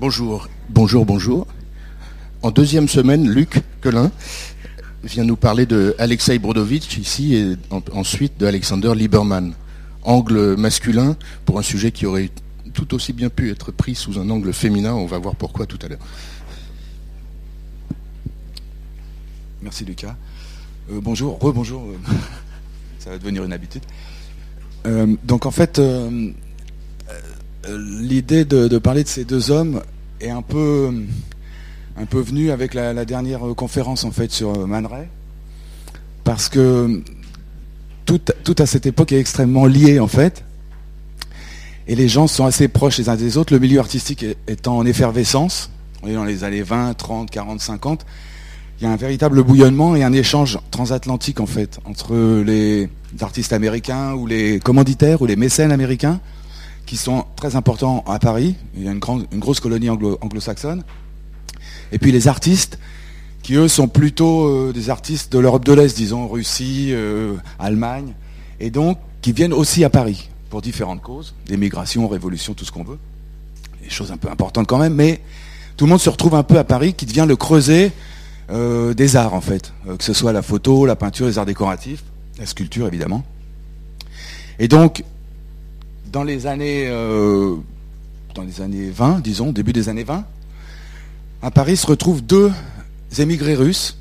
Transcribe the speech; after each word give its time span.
Bonjour, 0.00 0.48
bonjour, 0.68 1.04
bonjour. 1.04 1.46
En 2.42 2.52
deuxième 2.52 2.86
semaine, 2.86 3.28
Luc 3.28 3.62
Quelin 3.82 4.12
vient 5.02 5.24
nous 5.24 5.34
parler 5.34 5.66
de 5.66 5.96
Alexei 5.98 6.38
Brodovitch 6.38 6.98
ici 6.98 7.34
et 7.34 7.56
ensuite 7.92 8.38
de 8.38 8.46
Alexander 8.46 8.94
Lieberman. 8.94 9.54
Angle 10.04 10.54
masculin 10.56 11.16
pour 11.44 11.58
un 11.58 11.62
sujet 11.62 11.90
qui 11.90 12.06
aurait 12.06 12.30
tout 12.74 12.94
aussi 12.94 13.12
bien 13.12 13.28
pu 13.28 13.50
être 13.50 13.72
pris 13.72 13.96
sous 13.96 14.20
un 14.20 14.30
angle 14.30 14.52
féminin. 14.52 14.94
On 14.94 15.06
va 15.06 15.18
voir 15.18 15.34
pourquoi 15.34 15.66
tout 15.66 15.78
à 15.82 15.88
l'heure. 15.88 15.98
Merci 19.62 19.84
Lucas. 19.84 20.14
Euh, 20.92 21.00
bonjour, 21.02 21.40
rebonjour. 21.40 21.82
Ça 23.00 23.10
va 23.10 23.18
devenir 23.18 23.42
une 23.42 23.52
habitude. 23.52 23.82
Euh, 24.86 25.16
donc 25.24 25.44
en 25.44 25.50
fait, 25.50 25.80
euh, 25.80 26.30
l'idée 27.76 28.44
de, 28.44 28.78
parler 28.78 29.04
de 29.04 29.08
ces 29.08 29.24
deux 29.24 29.50
hommes 29.50 29.82
est 30.20 30.30
un 30.30 30.42
peu, 30.42 30.92
venue 32.12 32.50
avec 32.50 32.74
la, 32.74 33.04
dernière 33.04 33.40
conférence 33.56 34.04
en 34.04 34.10
fait 34.10 34.30
sur 34.30 34.66
Man 34.66 34.88
parce 36.24 36.48
que 36.48 37.02
tout, 38.04 38.20
tout, 38.44 38.56
à 38.58 38.66
cette 38.66 38.86
époque 38.86 39.12
est 39.12 39.20
extrêmement 39.20 39.66
lié 39.66 39.98
en 40.00 40.08
fait, 40.08 40.44
et 41.86 41.94
les 41.94 42.08
gens 42.08 42.26
sont 42.26 42.44
assez 42.44 42.68
proches 42.68 42.98
les 42.98 43.08
uns 43.08 43.16
des 43.16 43.36
autres. 43.38 43.52
Le 43.52 43.58
milieu 43.58 43.78
artistique 43.78 44.24
étant 44.46 44.76
en 44.76 44.84
effervescence, 44.86 45.70
on 46.02 46.08
est 46.08 46.14
dans 46.14 46.24
les 46.24 46.44
années 46.44 46.62
20, 46.62 46.94
30, 46.94 47.30
40, 47.30 47.60
50 47.60 48.06
il 48.80 48.84
y 48.84 48.86
a 48.86 48.92
un 48.92 48.96
véritable 48.96 49.42
bouillonnement 49.42 49.96
et 49.96 50.04
un 50.04 50.12
échange 50.12 50.58
transatlantique 50.70 51.40
en 51.40 51.46
fait 51.46 51.80
entre 51.84 52.14
les 52.44 52.88
artistes 53.20 53.52
américains 53.52 54.12
ou 54.14 54.26
les 54.26 54.60
commanditaires 54.60 55.20
ou 55.20 55.26
les 55.26 55.34
mécènes 55.34 55.72
américains 55.72 56.20
qui 56.88 56.96
sont 56.96 57.26
très 57.36 57.54
importants 57.54 58.02
à 58.08 58.18
Paris. 58.18 58.56
Il 58.74 58.82
y 58.82 58.88
a 58.88 58.92
une, 58.92 58.98
grande, 58.98 59.26
une 59.30 59.40
grosse 59.40 59.60
colonie 59.60 59.90
anglo-saxonne. 59.90 60.84
Et 61.92 61.98
puis 61.98 62.12
les 62.12 62.28
artistes 62.28 62.78
qui 63.42 63.56
eux 63.56 63.68
sont 63.68 63.88
plutôt 63.88 64.46
euh, 64.46 64.72
des 64.72 64.88
artistes 64.88 65.30
de 65.30 65.38
l'Europe 65.38 65.66
de 65.66 65.74
l'Est, 65.74 65.94
disons 65.94 66.26
Russie, 66.26 66.88
euh, 66.92 67.34
Allemagne, 67.58 68.14
et 68.58 68.70
donc 68.70 68.98
qui 69.20 69.32
viennent 69.32 69.52
aussi 69.52 69.84
à 69.84 69.90
Paris 69.90 70.30
pour 70.48 70.62
différentes 70.62 71.02
causes, 71.02 71.34
d'émigration, 71.44 72.08
révolution, 72.08 72.54
tout 72.54 72.64
ce 72.64 72.72
qu'on 72.72 72.84
veut. 72.84 72.98
Des 73.82 73.90
choses 73.90 74.10
un 74.10 74.16
peu 74.16 74.30
importantes 74.30 74.66
quand 74.66 74.78
même, 74.78 74.94
mais 74.94 75.20
tout 75.76 75.84
le 75.84 75.90
monde 75.90 76.00
se 76.00 76.08
retrouve 76.08 76.36
un 76.36 76.42
peu 76.42 76.56
à 76.56 76.64
Paris 76.64 76.94
qui 76.94 77.04
devient 77.04 77.26
le 77.28 77.36
creuset 77.36 77.92
euh, 78.50 78.94
des 78.94 79.14
arts 79.14 79.34
en 79.34 79.42
fait, 79.42 79.74
que 79.98 80.02
ce 80.02 80.14
soit 80.14 80.32
la 80.32 80.40
photo, 80.40 80.86
la 80.86 80.96
peinture, 80.96 81.26
les 81.26 81.36
arts 81.36 81.46
décoratifs, 81.46 82.02
la 82.38 82.46
sculpture 82.46 82.86
évidemment. 82.86 83.24
Et 84.58 84.68
donc, 84.68 85.04
dans 86.10 86.24
les 86.24 86.46
années, 86.46 86.86
euh, 86.88 87.56
dans 88.34 88.42
les 88.42 88.60
années 88.60 88.90
20, 88.90 89.20
disons, 89.20 89.52
début 89.52 89.72
des 89.72 89.88
années 89.88 90.04
20, 90.04 90.24
à 91.42 91.50
Paris 91.50 91.76
se 91.76 91.86
retrouvent 91.86 92.22
deux 92.22 92.50
émigrés 93.18 93.54
russes 93.54 93.96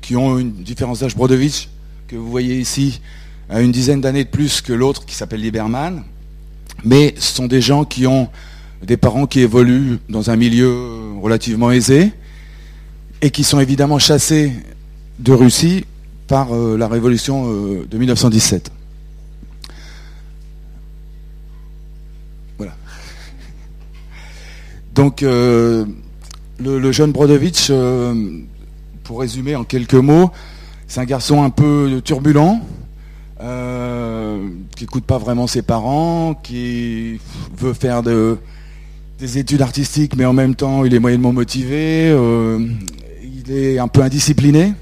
qui 0.00 0.16
ont 0.16 0.38
une 0.38 0.52
différence 0.52 1.00
d'âge. 1.00 1.14
Brodovitch, 1.14 1.68
que 2.08 2.16
vous 2.16 2.28
voyez 2.30 2.58
ici, 2.58 3.00
a 3.48 3.60
une 3.60 3.70
dizaine 3.70 4.00
d'années 4.00 4.24
de 4.24 4.28
plus 4.28 4.60
que 4.60 4.72
l'autre 4.72 5.04
qui 5.04 5.14
s'appelle 5.14 5.40
Lieberman, 5.40 6.02
mais 6.84 7.14
ce 7.18 7.34
sont 7.34 7.46
des 7.46 7.60
gens 7.60 7.84
qui 7.84 8.06
ont 8.06 8.28
des 8.82 8.96
parents 8.96 9.26
qui 9.26 9.40
évoluent 9.40 9.98
dans 10.08 10.30
un 10.30 10.36
milieu 10.36 11.12
relativement 11.20 11.70
aisé, 11.70 12.12
et 13.22 13.30
qui 13.30 13.44
sont 13.44 13.60
évidemment 13.60 13.98
chassés 13.98 14.52
de 15.18 15.32
Russie 15.32 15.84
par 16.26 16.54
euh, 16.54 16.76
la 16.76 16.88
révolution 16.88 17.46
euh, 17.48 17.86
de 17.88 17.98
1917. 17.98 18.70
Donc 24.96 25.22
euh, 25.22 25.84
le, 26.58 26.90
jeune 26.90 27.12
Brodovitch, 27.12 27.70
pour 29.04 29.20
résumer 29.20 29.54
en 29.54 29.62
quelques 29.62 29.94
mots, 29.94 30.32
c'est 30.88 31.00
un 31.00 31.04
garçon 31.04 31.44
un 31.44 31.50
peu 31.50 32.00
turbulent, 32.04 32.60
qui 33.38 34.82
n'écoute 34.82 35.04
pas 35.04 35.18
vraiment 35.18 35.46
ses 35.46 35.62
parents, 35.62 36.34
qui 36.34 37.20
veut 37.56 37.74
faire 37.74 38.02
des 38.02 39.38
études 39.38 39.62
artistiques, 39.62 40.16
mais 40.16 40.24
en 40.24 40.32
même 40.32 40.56
temps 40.56 40.84
il 40.84 40.92
est 40.92 40.98
moyennement 40.98 41.32
motivé 41.32 42.12
il 43.48 43.56
est 43.56 43.78
un 43.78 43.88
peu 43.88 44.02
indiscipliné. 44.02 44.74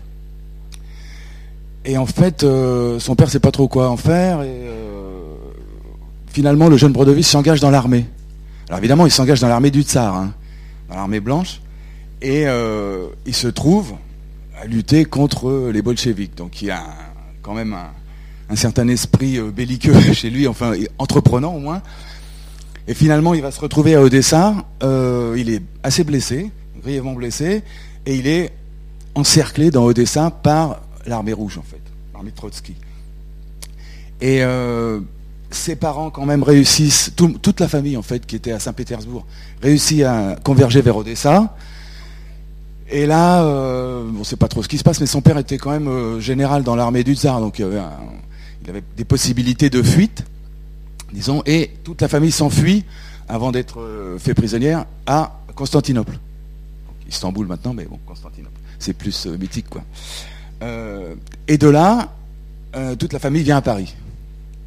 Et 1.84 1.98
en 1.98 2.06
fait, 2.06 2.44
euh, 2.44 2.98
son 2.98 3.14
père 3.14 3.28
sait 3.28 3.40
pas 3.40 3.50
trop 3.50 3.68
quoi 3.68 3.90
en 3.90 3.96
faire. 3.96 4.40
Et 4.42 4.48
euh, 4.48 5.34
finalement, 6.28 6.68
le 6.68 6.76
jeune 6.76 6.92
Brodovitch 6.92 7.26
s'engage 7.26 7.60
dans 7.60 7.70
l'armée. 7.70 8.06
Alors 8.68 8.78
évidemment, 8.78 9.06
il 9.06 9.12
s'engage 9.12 9.40
dans 9.40 9.48
l'armée 9.48 9.70
du 9.70 9.82
Tsar, 9.82 10.14
hein, 10.14 10.32
dans 10.88 10.96
l'armée 10.96 11.20
blanche. 11.20 11.60
Et 12.22 12.46
euh, 12.46 13.06
il 13.26 13.34
se 13.34 13.48
trouve 13.48 13.94
à 14.60 14.66
lutter 14.66 15.04
contre 15.04 15.70
les 15.72 15.82
bolcheviks. 15.82 16.34
Donc 16.36 16.62
il 16.62 16.68
y 16.68 16.70
a 16.70 16.84
quand 17.42 17.54
même 17.54 17.76
un, 18.48 18.56
certain 18.56 18.88
esprit 18.88 19.38
belliqueux 19.40 20.00
chez 20.12 20.30
lui, 20.30 20.48
enfin 20.48 20.72
entreprenant 20.98 21.54
au 21.54 21.58
moins. 21.60 21.82
Et 22.86 22.94
finalement, 22.94 23.34
il 23.34 23.42
va 23.42 23.50
se 23.50 23.60
retrouver 23.60 23.94
à 23.94 24.02
Odessa. 24.02 24.54
il 24.82 25.50
est 25.50 25.62
assez 25.82 26.04
blessé, 26.04 26.50
grièvement 26.82 27.14
blessé 27.14 27.62
et 28.06 28.16
il 28.16 28.26
est 28.26 28.52
encerclé 29.14 29.70
dans 29.70 29.84
Odessa 29.84 30.30
par 30.30 30.80
l'armée 31.06 31.32
rouge, 31.32 31.58
en 31.58 31.62
fait, 31.62 31.80
l'armée 32.12 32.32
Trotsky. 32.32 32.74
Et 34.20 34.42
euh, 34.42 35.00
ses 35.54 35.76
parents, 35.76 36.10
quand 36.10 36.26
même, 36.26 36.42
réussissent, 36.42 37.12
toute 37.16 37.60
la 37.60 37.68
famille, 37.68 37.96
en 37.96 38.02
fait, 38.02 38.26
qui 38.26 38.36
était 38.36 38.52
à 38.52 38.58
Saint-Pétersbourg, 38.58 39.24
réussit 39.62 40.02
à 40.02 40.36
converger 40.42 40.82
vers 40.82 40.96
Odessa. 40.96 41.56
Et 42.90 43.06
là, 43.06 43.42
euh, 43.42 44.04
on 44.08 44.18
ne 44.18 44.24
sait 44.24 44.36
pas 44.36 44.48
trop 44.48 44.62
ce 44.62 44.68
qui 44.68 44.78
se 44.78 44.84
passe, 44.84 45.00
mais 45.00 45.06
son 45.06 45.22
père 45.22 45.38
était 45.38 45.58
quand 45.58 45.70
même 45.70 45.88
euh, 45.88 46.20
général 46.20 46.62
dans 46.62 46.76
l'armée 46.76 47.02
du 47.02 47.14
tsar, 47.14 47.40
donc 47.40 47.58
il 47.58 47.64
avait, 47.64 47.80
avait, 48.68 48.82
des 48.96 49.04
possibilités 49.04 49.70
de 49.70 49.82
fuite, 49.82 50.24
disons, 51.12 51.42
et 51.46 51.70
toute 51.82 52.02
la 52.02 52.08
famille 52.08 52.32
s'enfuit 52.32 52.84
avant 53.26 53.52
d'être 53.52 53.80
fait 54.18 54.34
prisonnière 54.34 54.84
à 55.06 55.40
Constantinople. 55.54 56.18
Istanbul 57.08 57.46
maintenant, 57.46 57.74
mais 57.74 57.84
bon, 57.84 57.98
Constantinople, 58.06 58.58
c'est 58.78 58.94
plus 58.94 59.26
euh, 59.26 59.36
mythique, 59.36 59.68
quoi. 59.68 59.82
Euh, 60.62 61.14
et 61.48 61.58
de 61.58 61.68
là, 61.68 62.12
euh, 62.76 62.94
toute 62.96 63.12
la 63.12 63.18
famille 63.18 63.42
vient 63.42 63.56
à 63.56 63.62
Paris. 63.62 63.94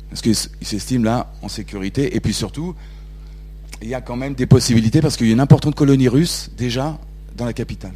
Parce 0.09 0.21
qu'ils 0.21 0.35
s'estiment 0.35 1.03
là 1.03 1.33
en 1.41 1.49
sécurité. 1.49 2.15
Et 2.15 2.19
puis 2.19 2.33
surtout, 2.33 2.75
il 3.81 3.89
y 3.89 3.93
a 3.93 4.01
quand 4.01 4.15
même 4.15 4.33
des 4.33 4.45
possibilités 4.45 5.01
parce 5.01 5.17
qu'il 5.17 5.27
y 5.27 5.29
a 5.31 5.33
une 5.33 5.39
importante 5.39 5.75
colonie 5.75 6.07
russe 6.07 6.49
déjà 6.57 6.97
dans 7.35 7.45
la 7.45 7.53
capitale. 7.53 7.93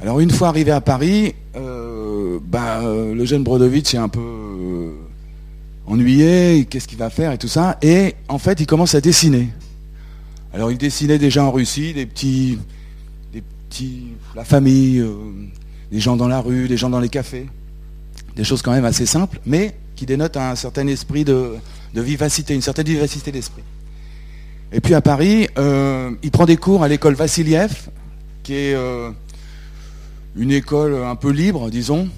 Alors 0.00 0.20
une 0.20 0.30
fois 0.30 0.48
arrivé 0.48 0.72
à 0.72 0.80
Paris, 0.80 1.34
bah, 1.54 2.82
le 2.82 3.24
jeune 3.24 3.42
Brodovitch 3.42 3.94
est 3.94 3.98
un 3.98 4.08
peu 4.08 4.92
ennuyé, 5.86 6.66
qu'est-ce 6.68 6.88
qu'il 6.88 6.98
va 6.98 7.10
faire 7.10 7.32
et 7.32 7.38
tout 7.38 7.48
ça. 7.48 7.78
Et 7.82 8.14
en 8.28 8.38
fait, 8.38 8.60
il 8.60 8.66
commence 8.66 8.94
à 8.94 9.00
dessiner. 9.00 9.48
Alors 10.52 10.70
il 10.70 10.78
dessinait 10.78 11.18
déjà 11.18 11.44
en 11.44 11.52
Russie 11.52 11.92
des 11.92 12.06
petits, 12.06 12.58
des 13.32 13.42
petits, 13.42 14.06
la 14.34 14.44
famille, 14.44 15.00
euh, 15.00 15.14
des 15.92 16.00
gens 16.00 16.16
dans 16.16 16.28
la 16.28 16.40
rue, 16.40 16.68
des 16.68 16.76
gens 16.76 16.90
dans 16.90 17.00
les 17.00 17.08
cafés, 17.08 17.46
des 18.36 18.44
choses 18.44 18.62
quand 18.62 18.72
même 18.72 18.84
assez 18.84 19.06
simples, 19.06 19.40
mais 19.46 19.74
qui 19.96 20.06
dénotent 20.06 20.36
un 20.36 20.54
certain 20.54 20.86
esprit 20.86 21.24
de, 21.24 21.56
vivacité, 21.94 22.54
une 22.54 22.62
certaine 22.62 22.86
vivacité 22.86 23.32
d'esprit. 23.32 23.62
Et 24.70 24.80
puis 24.80 24.94
à 24.94 25.00
Paris, 25.00 25.48
euh, 25.58 26.10
il 26.22 26.30
prend 26.30 26.44
des 26.44 26.56
cours 26.56 26.82
à 26.82 26.88
l'école 26.88 27.14
Vassiliev, 27.14 27.88
qui 28.42 28.54
est 28.54 28.74
euh, 28.74 29.10
une 30.36 30.52
école 30.52 30.94
un 30.94 31.16
peu 31.16 31.30
libre, 31.30 31.70
disons, 31.70 32.08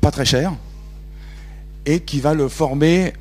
pas 0.00 0.10
très 0.10 0.24
chère, 0.24 0.52
et 1.84 2.00
qui 2.00 2.20
va 2.20 2.34
le 2.34 2.48
former 2.48 3.12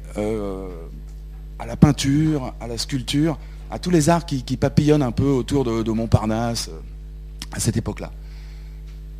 à 1.60 1.66
la 1.66 1.76
peinture, 1.76 2.54
à 2.60 2.68
la 2.68 2.78
sculpture, 2.78 3.38
à 3.72 3.80
tous 3.80 3.90
les 3.90 4.10
arts 4.10 4.26
qui, 4.26 4.58
papillonnent 4.58 5.04
un 5.04 5.12
peu 5.12 5.28
autour 5.28 5.64
de, 5.64 5.92
Montparnasse 5.92 6.70
euh, 6.70 6.80
à 7.52 7.60
cette 7.60 7.78
époque-là. 7.78 8.12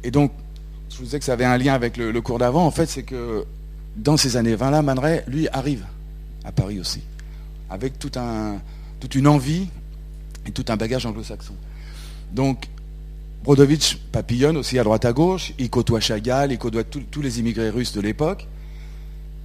Et 0.04 0.12
donc, 0.12 0.32
je 0.96 1.00
vous 1.00 1.06
disais 1.06 1.20
que 1.20 1.26
ça 1.26 1.34
avait 1.34 1.44
un 1.44 1.58
lien 1.58 1.74
avec 1.74 1.98
le, 1.98 2.22
cours 2.22 2.40
d'avant. 2.40 2.66
En 2.66 2.72
fait, 2.72 2.86
c'est 2.86 3.04
que 3.04 3.46
dans 3.98 4.16
ces 4.16 4.38
années 4.38 4.56
20-là, 4.56 4.82
Man 4.82 4.98
lui, 5.28 5.50
arrive 5.50 5.86
à 6.46 6.54
Paris 6.54 6.80
aussi, 6.80 7.02
avec 7.70 8.00
tout 8.00 8.14
un, 8.16 8.62
toute 9.02 9.14
une 9.16 9.28
envie 9.28 9.68
et 10.46 10.52
tout 10.52 10.64
un 10.70 10.78
bagage 10.78 11.06
anglo-saxon. 11.06 11.54
Donc, 12.32 12.70
Brodovitch 13.44 13.98
papillonne 14.14 14.56
aussi 14.56 14.80
à 14.80 14.86
droite 14.86 15.04
à 15.04 15.12
gauche, 15.12 15.52
il 15.60 15.70
côtoie 15.70 16.00
Chagall, 16.00 16.54
il 16.54 16.58
côtoie 16.58 16.86
tous 16.86 17.22
les 17.22 17.42
immigrés 17.42 17.70
russes 17.70 17.92
de 17.92 18.00
l'époque, 18.00 18.48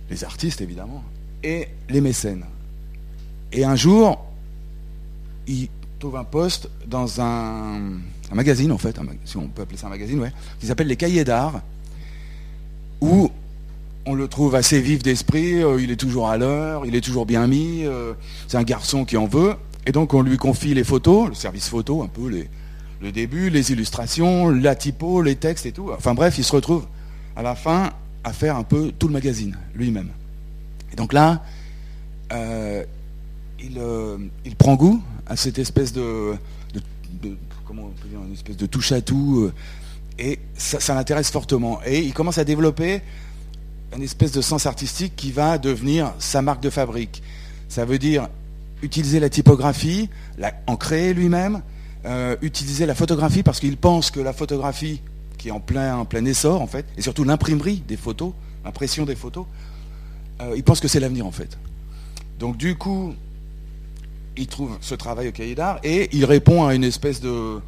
les 0.09 0.23
artistes 0.23 0.61
évidemment, 0.61 1.03
et 1.43 1.67
les 1.89 2.01
mécènes. 2.01 2.45
Et 3.51 3.65
un 3.65 3.75
jour, 3.75 4.25
il 5.49 5.69
trouve 5.99 6.15
un 6.15 6.25
poste 6.25 6.69
dans 6.87 7.21
un, 7.21 7.99
magazine, 8.35 8.73
en 8.73 8.79
fait, 8.79 8.99
si 9.25 9.37
on 9.37 9.49
peut 9.49 9.63
appeler 9.63 9.79
ça 9.79 9.89
un 9.89 9.91
magazine, 9.91 10.21
ouais, 10.21 10.33
qui 10.59 10.67
s'appelle 10.67 10.87
Les 10.87 10.97
Cahiers 10.97 11.25
d'Art, 11.25 11.61
où 13.01 13.31
on 14.07 14.15
le 14.15 14.29
trouve 14.29 14.55
assez 14.55 14.81
vif 14.81 15.03
d'esprit, 15.03 15.63
euh, 15.63 15.81
il 15.81 15.91
est 15.91 15.97
toujours 15.97 16.29
à 16.29 16.39
l'heure, 16.39 16.87
il 16.87 16.95
est 16.95 17.01
toujours 17.01 17.27
bien 17.27 17.47
mis, 17.47 17.85
euh, 17.85 18.15
c'est 18.49 18.57
un 18.57 18.63
garçon 18.63 19.05
qui 19.05 19.17
en 19.17 19.27
veut, 19.27 19.55
et 19.87 19.93
donc 19.93 20.15
on 20.15 20.23
lui 20.23 20.37
confie 20.37 20.75
les 20.75 20.85
photos, 20.85 21.29
le 21.29 21.35
service 21.35 21.69
photo, 21.69 22.03
un 22.03 22.09
peu 22.09 22.29
les, 22.29 22.49
le 23.01 23.13
début, 23.13 23.51
les 23.51 23.73
illustrations, 23.73 24.49
la 24.49 24.75
typo, 24.75 25.23
les 25.23 25.37
textes 25.37 25.67
et 25.67 25.73
tout. 25.73 25.91
Enfin 25.97 26.15
bref, 26.15 26.39
il 26.39 26.45
se 26.45 26.53
retrouve 26.53 26.87
à 27.37 27.43
la 27.43 27.55
fin 27.55 27.91
à 28.25 28.33
faire 28.33 28.57
un 28.57 28.63
peu 28.63 28.93
tout 28.99 29.07
le 29.07 29.13
magazine 29.13 29.57
lui-même. 29.75 30.11
Et 30.93 30.97
donc 30.97 31.13
là, 31.13 31.43
euh, 32.33 32.85
il, 33.59 33.81
il, 34.45 34.57
prend 34.57 34.75
goût 34.77 35.03
à 35.27 35.37
cette 35.37 35.59
espèce 35.59 35.93
de, 35.93 36.35
comment 37.71 37.85
on 37.85 37.91
peut 37.91 38.09
une 38.13 38.33
espèce 38.33 38.57
de 38.57 38.67
touche 38.67 38.91
à 38.91 39.01
tout, 39.01 39.49
et 40.19 40.41
ça, 40.57 40.93
l'intéresse 40.93 41.31
fortement. 41.31 41.79
Et 41.87 42.01
il 42.01 42.13
commence 42.13 42.37
à 42.39 42.43
développer 42.43 43.01
une 43.95 44.03
espèce 44.03 44.33
de 44.33 44.41
sens 44.41 44.67
artistique 44.67 45.15
qui 45.15 45.31
va 45.31 45.57
devenir 45.57 46.13
sa 46.19 46.43
marque 46.43 46.61
de 46.61 46.69
fabrique. 46.69 47.23
Ça 47.69 47.85
veut 47.85 47.99
dire 47.99 48.29
utiliser 48.83 49.21
la 49.21 49.29
typographie, 49.29 50.11
en 50.67 50.77
créer 50.77 51.15
lui-même, 51.15 51.63
euh, 52.07 52.35
utiliser 52.43 52.87
la 52.87 52.97
photographie 52.97 53.45
parce 53.45 53.61
qu'il 53.61 53.77
pense 53.77 54.11
que 54.11 54.19
la 54.19 54.33
photographie, 54.33 55.01
qui 55.39 55.47
est 55.47 55.53
en 55.53 55.61
plein, 55.61 56.05
plein 56.05 56.25
essor 56.25 56.61
en 56.63 56.67
fait, 56.67 56.87
et 56.99 57.03
surtout 57.03 57.23
l'imprimerie 57.23 57.85
des 57.87 57.97
photos, 57.97 58.33
l'impression 58.65 59.05
des 59.05 59.15
photos, 59.15 59.47
euh, 60.41 60.55
il 60.57 60.65
pense 60.65 60.81
que 60.81 60.89
c'est 60.89 60.99
l'avenir 60.99 61.25
en 61.25 61.31
fait. 61.31 61.57
Donc 62.41 62.57
du 62.57 62.75
coup, 62.75 63.15
il 64.37 64.47
trouve 64.47 64.77
ce 64.81 64.95
travail 64.95 65.29
au 65.29 65.33
cahier 65.33 65.55
d'art 65.55 65.79
et 65.83 66.09
il 66.13 66.25
répond 66.25 66.67
à 66.67 66.75
une 66.75 66.85
espèce 66.85 67.21
de, 67.21 67.61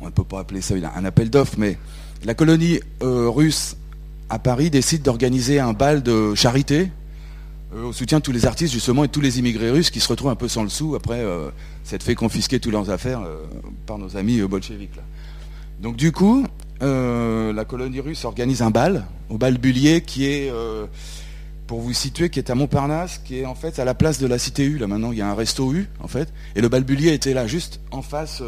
on 0.00 0.06
ne 0.06 0.10
peut 0.10 0.24
pas 0.24 0.40
appeler 0.40 0.60
ça 0.60 0.74
un 0.96 1.04
appel 1.04 1.30
d'offres, 1.30 1.56
mais 1.58 1.78
la 2.24 2.34
colonie 2.34 2.80
euh, 3.02 3.28
russe 3.28 3.76
à 4.28 4.38
Paris, 4.38 4.70
décide 4.70 5.02
d'organiser 5.02 5.58
un 5.58 5.72
bal 5.72 6.02
de 6.02 6.34
charité 6.36 6.92
euh, 7.74 7.86
au 7.86 7.92
soutien 7.92 8.18
de 8.18 8.22
tous 8.22 8.30
les 8.30 8.46
artistes 8.46 8.72
justement 8.72 9.02
et 9.02 9.08
tous 9.08 9.20
les 9.20 9.40
immigrés 9.40 9.70
russes 9.70 9.90
qui 9.90 9.98
se 9.98 10.08
retrouvent 10.08 10.30
un 10.30 10.36
peu 10.36 10.46
sans 10.46 10.62
le 10.62 10.68
sou 10.68 10.94
après 10.94 11.18
euh, 11.18 11.48
s'être 11.82 12.04
fait 12.04 12.14
confisquer 12.14 12.60
toutes 12.60 12.72
leurs 12.72 12.90
affaires 12.90 13.22
par 13.86 13.98
nos 13.98 14.16
amis 14.16 14.40
bolcheviques. 14.42 14.90
Donc 15.80 15.96
du 15.96 16.12
coup, 16.12 16.46
la 16.80 17.64
colonie 17.64 18.00
russe 18.00 18.24
organise 18.24 18.62
un 18.62 18.70
bal 18.70 19.06
au 19.28 19.38
bal 19.38 19.58
Bullier 19.58 20.02
qui 20.02 20.26
est, 20.26 20.52
pour 21.70 21.78
vous 21.78 21.92
situer, 21.92 22.30
qui 22.30 22.40
est 22.40 22.50
à 22.50 22.56
Montparnasse, 22.56 23.18
qui 23.24 23.38
est 23.38 23.46
en 23.46 23.54
fait 23.54 23.78
à 23.78 23.84
la 23.84 23.94
place 23.94 24.18
de 24.18 24.26
la 24.26 24.40
cité 24.40 24.64
U. 24.64 24.76
Là 24.76 24.88
maintenant, 24.88 25.12
il 25.12 25.18
y 25.18 25.22
a 25.22 25.30
un 25.30 25.36
resto 25.36 25.72
U 25.72 25.88
en 26.00 26.08
fait, 26.08 26.28
et 26.56 26.60
le 26.60 26.68
bal 26.68 26.82
Bullier 26.82 27.12
était 27.12 27.32
là 27.32 27.46
juste 27.46 27.78
en 27.92 28.02
face 28.02 28.42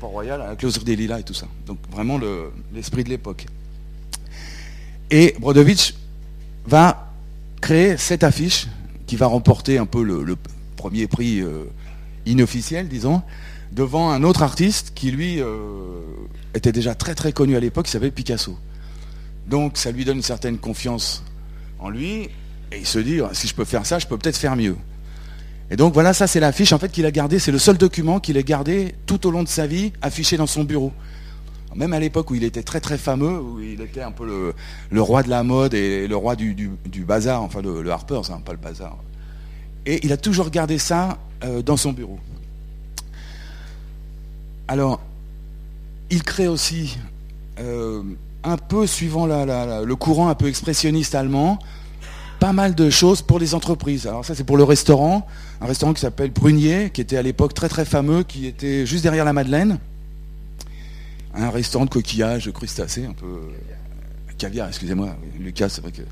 Port-Royal, 0.00 0.40
à 0.40 0.46
la 0.46 0.56
clôture 0.56 0.84
des 0.84 0.96
Lilas 0.96 1.18
et 1.18 1.22
tout 1.22 1.34
ça. 1.34 1.48
Donc 1.66 1.76
vraiment 1.90 2.18
l'esprit 2.72 3.04
de 3.04 3.10
l'époque. 3.10 3.44
Et 5.10 5.36
Brodovitch 5.38 5.92
va 6.64 7.12
créer 7.60 7.98
cette 7.98 8.24
affiche 8.24 8.68
qui 9.06 9.16
va 9.16 9.26
remporter 9.26 9.76
un 9.76 9.84
peu 9.84 10.02
le, 10.02 10.38
premier 10.76 11.06
prix 11.06 11.40
euh, 11.40 11.64
inofficiel, 12.24 12.88
disons, 12.88 13.20
devant 13.70 14.10
un 14.12 14.22
autre 14.22 14.42
artiste 14.42 14.92
qui, 14.94 15.10
lui, 15.10 15.42
euh, 15.42 16.00
était 16.54 16.72
déjà 16.72 16.94
très 16.94 17.14
très 17.14 17.34
connu 17.34 17.54
à 17.54 17.60
l'époque, 17.60 17.84
qui 17.84 17.92
s'appelle 17.92 18.12
Picasso. 18.12 18.56
Donc 19.46 19.76
ça 19.76 19.90
lui 19.90 20.06
donne 20.06 20.16
une 20.16 20.22
certaine 20.22 20.56
confiance 20.56 21.22
en 21.82 21.90
lui, 21.90 22.28
et 22.72 22.78
il 22.78 22.86
se 22.86 22.98
dit, 22.98 23.20
si 23.32 23.48
je 23.48 23.54
peux 23.54 23.64
faire 23.64 23.84
ça, 23.84 23.98
je 23.98 24.06
peux 24.06 24.16
peut-être 24.16 24.36
faire 24.36 24.56
mieux. 24.56 24.76
Et 25.70 25.76
donc 25.76 25.94
voilà, 25.94 26.12
ça 26.12 26.26
c'est 26.26 26.40
l'affiche 26.40 26.72
en 26.72 26.78
fait 26.78 26.90
qu'il 26.90 27.06
a 27.06 27.10
gardé, 27.10 27.38
c'est 27.38 27.52
le 27.52 27.58
seul 27.58 27.78
document 27.78 28.20
qu'il 28.20 28.36
a 28.36 28.42
gardé 28.42 28.94
tout 29.06 29.26
au 29.26 29.30
long 29.30 29.42
de 29.42 29.48
sa 29.48 29.66
vie, 29.66 29.92
affiché 30.02 30.36
dans 30.36 30.46
son 30.46 30.64
bureau 30.64 30.92
même 31.74 31.92
à 31.92 32.00
l'époque 32.00 32.30
où 32.30 32.34
il 32.34 32.44
était 32.44 32.62
très 32.62 32.80
très 32.80 32.98
fameux, 32.98 33.40
où 33.40 33.60
il 33.60 33.80
était 33.80 34.02
un 34.02 34.12
peu 34.12 34.54
le, 34.90 35.02
roi 35.02 35.22
de 35.22 35.30
la 35.30 35.42
mode 35.42 35.74
et 35.74 36.06
le 36.06 36.16
roi 36.16 36.36
du, 36.36 36.70
bazar, 37.06 37.42
enfin 37.42 37.62
le, 37.62 37.90
Harper, 37.90 38.16
Harper's, 38.16 38.44
pas 38.44 38.52
le 38.52 38.58
bazar. 38.58 38.96
Et 39.86 40.04
il 40.04 40.12
a 40.12 40.16
toujours 40.16 40.50
gardé 40.50 40.78
ça 40.78 41.18
euh, 41.44 41.62
dans 41.62 41.76
son 41.76 41.92
bureau. 41.92 42.18
Alors, 44.68 45.00
il 46.10 46.22
crée 46.22 46.48
aussi, 46.48 46.98
euh, 47.58 48.02
un 48.44 48.56
peu 48.56 48.86
suivant 48.86 49.26
le 49.26 49.94
courant 49.94 50.28
un 50.28 50.34
peu 50.34 50.48
expressionniste 50.48 51.14
allemand, 51.14 51.58
pas 52.40 52.52
mal 52.52 52.74
de 52.74 52.90
choses 52.90 53.22
pour 53.22 53.38
les 53.38 53.54
entreprises. 53.54 54.06
Alors 54.06 54.24
ça 54.24 54.34
c'est 54.34 54.44
pour 54.44 54.56
le 54.56 54.64
restaurant, 54.64 55.26
un 55.60 55.66
restaurant 55.66 55.92
qui 55.92 56.00
s'appelle 56.00 56.30
Brunier, 56.30 56.90
qui 56.90 57.00
était 57.00 57.16
à 57.16 57.22
l'époque 57.22 57.54
très 57.54 57.68
très 57.68 57.84
fameux, 57.84 58.22
qui 58.24 58.46
était 58.46 58.84
juste 58.86 59.02
derrière 59.02 59.24
la 59.24 59.32
Madeleine 59.32 59.78
un 61.34 61.50
restaurant 61.50 61.84
de 61.84 61.90
coquillages, 61.90 62.46
de 62.46 62.50
crustacés, 62.50 63.06
un 63.06 63.12
peu 63.12 63.26
euh, 63.26 64.32
caviar, 64.38 64.68
excusez-moi. 64.68 65.16
Lucas, 65.38 65.68
c'est 65.68 65.80
vrai 65.80 65.92
que 65.92 66.02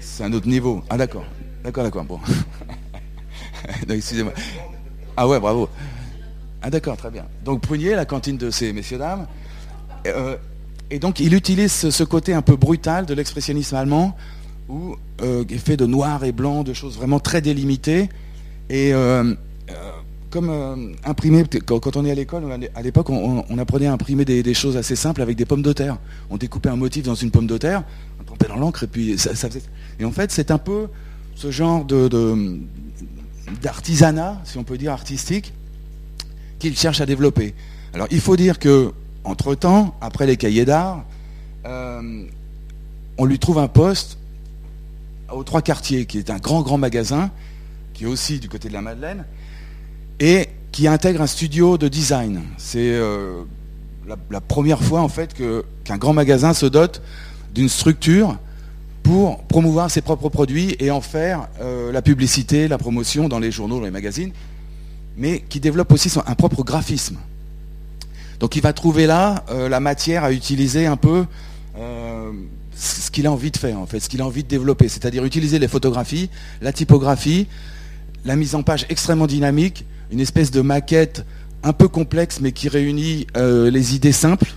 c'est 0.00 0.24
un 0.24 0.32
autre 0.32 0.48
niveau. 0.48 0.82
Ah 0.88 0.96
d'accord, 0.96 1.24
d'accord, 1.62 1.84
d'accord. 1.84 2.04
Bon, 2.04 2.20
excusez-moi. 3.88 4.32
Ah 5.16 5.28
ouais, 5.28 5.38
bravo. 5.38 5.68
Ah 6.62 6.70
d'accord, 6.70 6.96
très 6.96 7.10
bien. 7.10 7.26
Donc 7.44 7.60
Prunier, 7.60 7.94
la 7.94 8.06
cantine 8.06 8.36
de 8.36 8.50
ces 8.50 8.72
messieurs 8.72 8.98
dames. 8.98 9.26
Euh, 10.06 10.36
et 10.92 10.98
donc 10.98 11.18
il 11.18 11.34
utilise 11.34 11.72
ce, 11.72 12.04
côté 12.04 12.34
un 12.34 12.42
peu 12.42 12.54
brutal 12.54 13.06
de 13.06 13.14
l'expressionnisme 13.14 13.74
allemand, 13.74 14.14
où 14.68 14.94
euh, 15.22 15.44
fait 15.58 15.76
de 15.76 15.86
noir 15.86 16.22
et 16.24 16.32
blanc, 16.32 16.62
de 16.62 16.72
choses 16.72 16.96
vraiment 16.96 17.18
très 17.18 17.40
délimitées. 17.40 18.08
Et 18.70 18.92
comme 20.32 20.48
euh, 20.48 20.92
imprimer, 21.04 21.44
quand, 21.66 21.96
on 21.96 22.04
est 22.06 22.10
à 22.10 22.14
l'école, 22.14 22.44
à 22.74 22.82
l'époque, 22.82 23.10
on, 23.10 23.58
apprenait 23.58 23.86
à 23.86 23.92
imprimer 23.92 24.24
des, 24.24 24.54
choses 24.54 24.76
assez 24.76 24.96
simples 24.96 25.20
avec 25.20 25.36
des 25.36 25.44
pommes 25.44 25.62
de 25.62 25.72
terre. 25.72 25.98
On 26.30 26.38
découpait 26.38 26.70
un 26.70 26.76
motif 26.76 27.04
dans 27.04 27.14
une 27.14 27.30
pomme 27.30 27.46
de 27.46 27.58
terre, 27.58 27.84
on 28.18 28.24
trempait 28.24 28.48
dans 28.48 28.56
l'encre, 28.56 28.84
et 28.84 28.86
puis 28.86 29.18
ça, 29.18 29.34
faisait... 29.34 29.62
Et 30.00 30.04
en 30.04 30.10
fait, 30.10 30.32
c'est 30.32 30.50
un 30.50 30.58
peu 30.58 30.88
ce 31.34 31.50
genre 31.50 31.84
de, 31.84 32.58
d'artisanat, 33.60 34.40
si 34.44 34.56
on 34.56 34.64
peut 34.64 34.78
dire 34.78 34.92
artistique, 34.92 35.52
qu'il 36.58 36.76
cherche 36.76 37.00
à 37.02 37.06
développer. 37.06 37.54
Alors, 37.92 38.06
il 38.10 38.20
faut 38.20 38.36
dire 38.36 38.58
que, 38.58 38.90
entre-temps, 39.24 39.94
après 40.00 40.26
les 40.26 40.36
cahiers 40.36 40.64
d'art, 40.64 41.04
euh, 41.64 42.24
on 43.18 43.24
lui 43.24 43.38
trouve 43.38 43.58
un 43.58 43.68
poste 43.68 44.18
aux 45.30 45.44
Trois 45.44 45.62
Quartiers, 45.62 46.06
qui 46.06 46.18
est 46.18 46.30
un 46.30 46.38
grand, 46.38 46.62
grand 46.62 46.78
magasin, 46.78 47.30
qui 47.94 48.04
est 48.04 48.06
aussi 48.06 48.40
du 48.40 48.48
côté 48.48 48.68
de 48.68 48.74
la 48.74 48.82
Madeleine, 48.82 49.24
et 50.20 50.48
qui 50.72 50.88
intègre 50.88 51.22
un 51.22 51.26
studio 51.26 51.78
de 51.78 51.88
design. 51.88 52.42
C'est 52.56 52.92
euh, 52.92 53.42
la, 54.06 54.40
première 54.40 54.82
fois 54.82 55.00
en 55.00 55.08
fait 55.08 55.34
qu'un 55.34 55.98
grand 55.98 56.12
magasin 56.12 56.54
se 56.54 56.66
dote 56.66 57.02
d'une 57.54 57.68
structure 57.68 58.38
pour 59.02 59.42
promouvoir 59.44 59.90
ses 59.90 60.00
propres 60.00 60.28
produits 60.28 60.76
et 60.78 60.90
en 60.90 61.00
faire 61.00 61.48
euh, 61.60 61.92
la 61.92 62.02
publicité, 62.02 62.68
la 62.68 62.78
promotion 62.78 63.28
dans 63.28 63.38
les 63.38 63.50
journaux, 63.50 63.78
dans 63.78 63.84
les 63.84 63.90
magazines, 63.90 64.32
mais 65.16 65.40
qui 65.40 65.60
développe 65.60 65.92
aussi 65.92 66.10
un 66.24 66.34
propre 66.34 66.62
graphisme. 66.62 67.18
Donc 68.42 68.56
il 68.56 68.60
va 68.62 68.74
trouver 68.74 69.06
là 69.06 69.44
euh, 69.48 69.70
la 69.70 69.80
matière 69.80 70.24
à 70.24 70.32
utiliser 70.32 70.84
un 70.84 70.98
peu 70.98 71.24
ce 72.74 73.10
qu'il 73.10 73.26
a 73.26 73.32
envie 73.32 73.50
de 73.50 73.56
faire 73.56 73.78
en 73.78 73.86
fait, 73.86 74.00
ce 74.00 74.08
qu'il 74.08 74.20
a 74.20 74.26
envie 74.26 74.42
de 74.42 74.48
développer, 74.48 74.88
c'est-à-dire 74.88 75.24
utiliser 75.24 75.58
les 75.58 75.68
photographies, 75.68 76.28
la 76.60 76.72
typographie, 76.72 77.46
la 78.24 78.36
mise 78.36 78.54
en 78.54 78.62
page 78.62 78.84
extrêmement 78.90 79.26
dynamique, 79.26 79.86
une 80.10 80.20
espèce 80.20 80.50
de 80.50 80.60
maquette 80.60 81.24
un 81.62 81.72
peu 81.72 81.88
complexe 81.88 82.40
mais 82.40 82.52
qui 82.52 82.68
réunit 82.68 83.26
euh, 83.36 83.70
les 83.70 83.94
idées 83.94 84.12
simples 84.12 84.54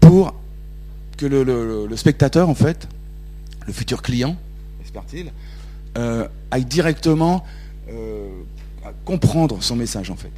pour 0.00 0.34
que 1.16 1.26
le, 1.26 1.96
spectateur, 1.96 2.48
en 2.48 2.54
fait, 2.54 2.88
le 3.66 3.72
futur 3.72 4.02
client, 4.02 4.36
espère-t-il, 4.84 5.32
euh, 5.96 6.28
aille 6.50 6.64
directement 6.64 7.44
euh, 7.90 8.28
comprendre 9.04 9.62
son 9.62 9.76
message, 9.76 10.10
en 10.10 10.16
fait. 10.16 10.30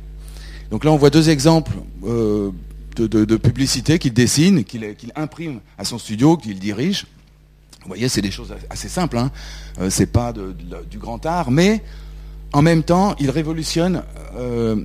Donc 0.70 0.84
là, 0.84 0.92
on 0.92 0.96
voit 0.96 1.10
deux 1.10 1.30
exemples 1.30 1.72
de, 2.02 2.52
de, 3.06 3.36
publicité 3.36 3.98
qu'il 3.98 4.12
dessine, 4.12 4.64
qu'il 4.64 5.12
imprime 5.16 5.60
à 5.78 5.84
son 5.84 5.98
studio, 5.98 6.36
qu'il 6.36 6.58
dirige. 6.58 7.06
Vous 7.82 7.88
voyez, 7.88 8.08
c'est 8.08 8.20
des 8.20 8.30
choses 8.30 8.54
assez 8.68 8.88
simples. 8.88 9.18
Hein. 9.18 9.30
c'est 9.88 10.12
pas 10.12 10.32
du 10.90 10.98
grand 10.98 11.24
art, 11.24 11.50
mais 11.50 11.82
en 12.52 12.62
même 12.62 12.82
temps, 12.82 13.14
il 13.18 13.30
révolutionne 13.30 14.02
euh, 14.36 14.84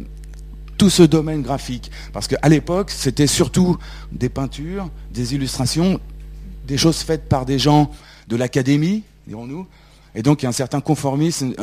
tout 0.78 0.90
ce 0.90 1.04
domaine 1.04 1.42
graphique. 1.42 1.92
Parce 2.12 2.28
qu'à 2.28 2.48
l'époque, 2.50 2.92
c'était 2.92 3.28
surtout 3.28 3.78
des 4.12 4.30
peintures, 4.30 4.90
des 5.12 5.36
illustrations, 5.36 6.00
des 6.66 6.78
choses 6.78 7.00
faites 7.00 7.28
par 7.28 7.46
des 7.46 7.60
gens 7.60 7.92
de 8.28 8.36
l'académie, 8.36 9.04
dirons-nous. 9.28 9.68
Et 10.16 10.22
donc, 10.22 10.42
il 10.42 10.44
y 10.44 10.48
a 10.48 10.50
un 10.50 10.54
certain 10.54 10.82
conformisme, 10.82 11.54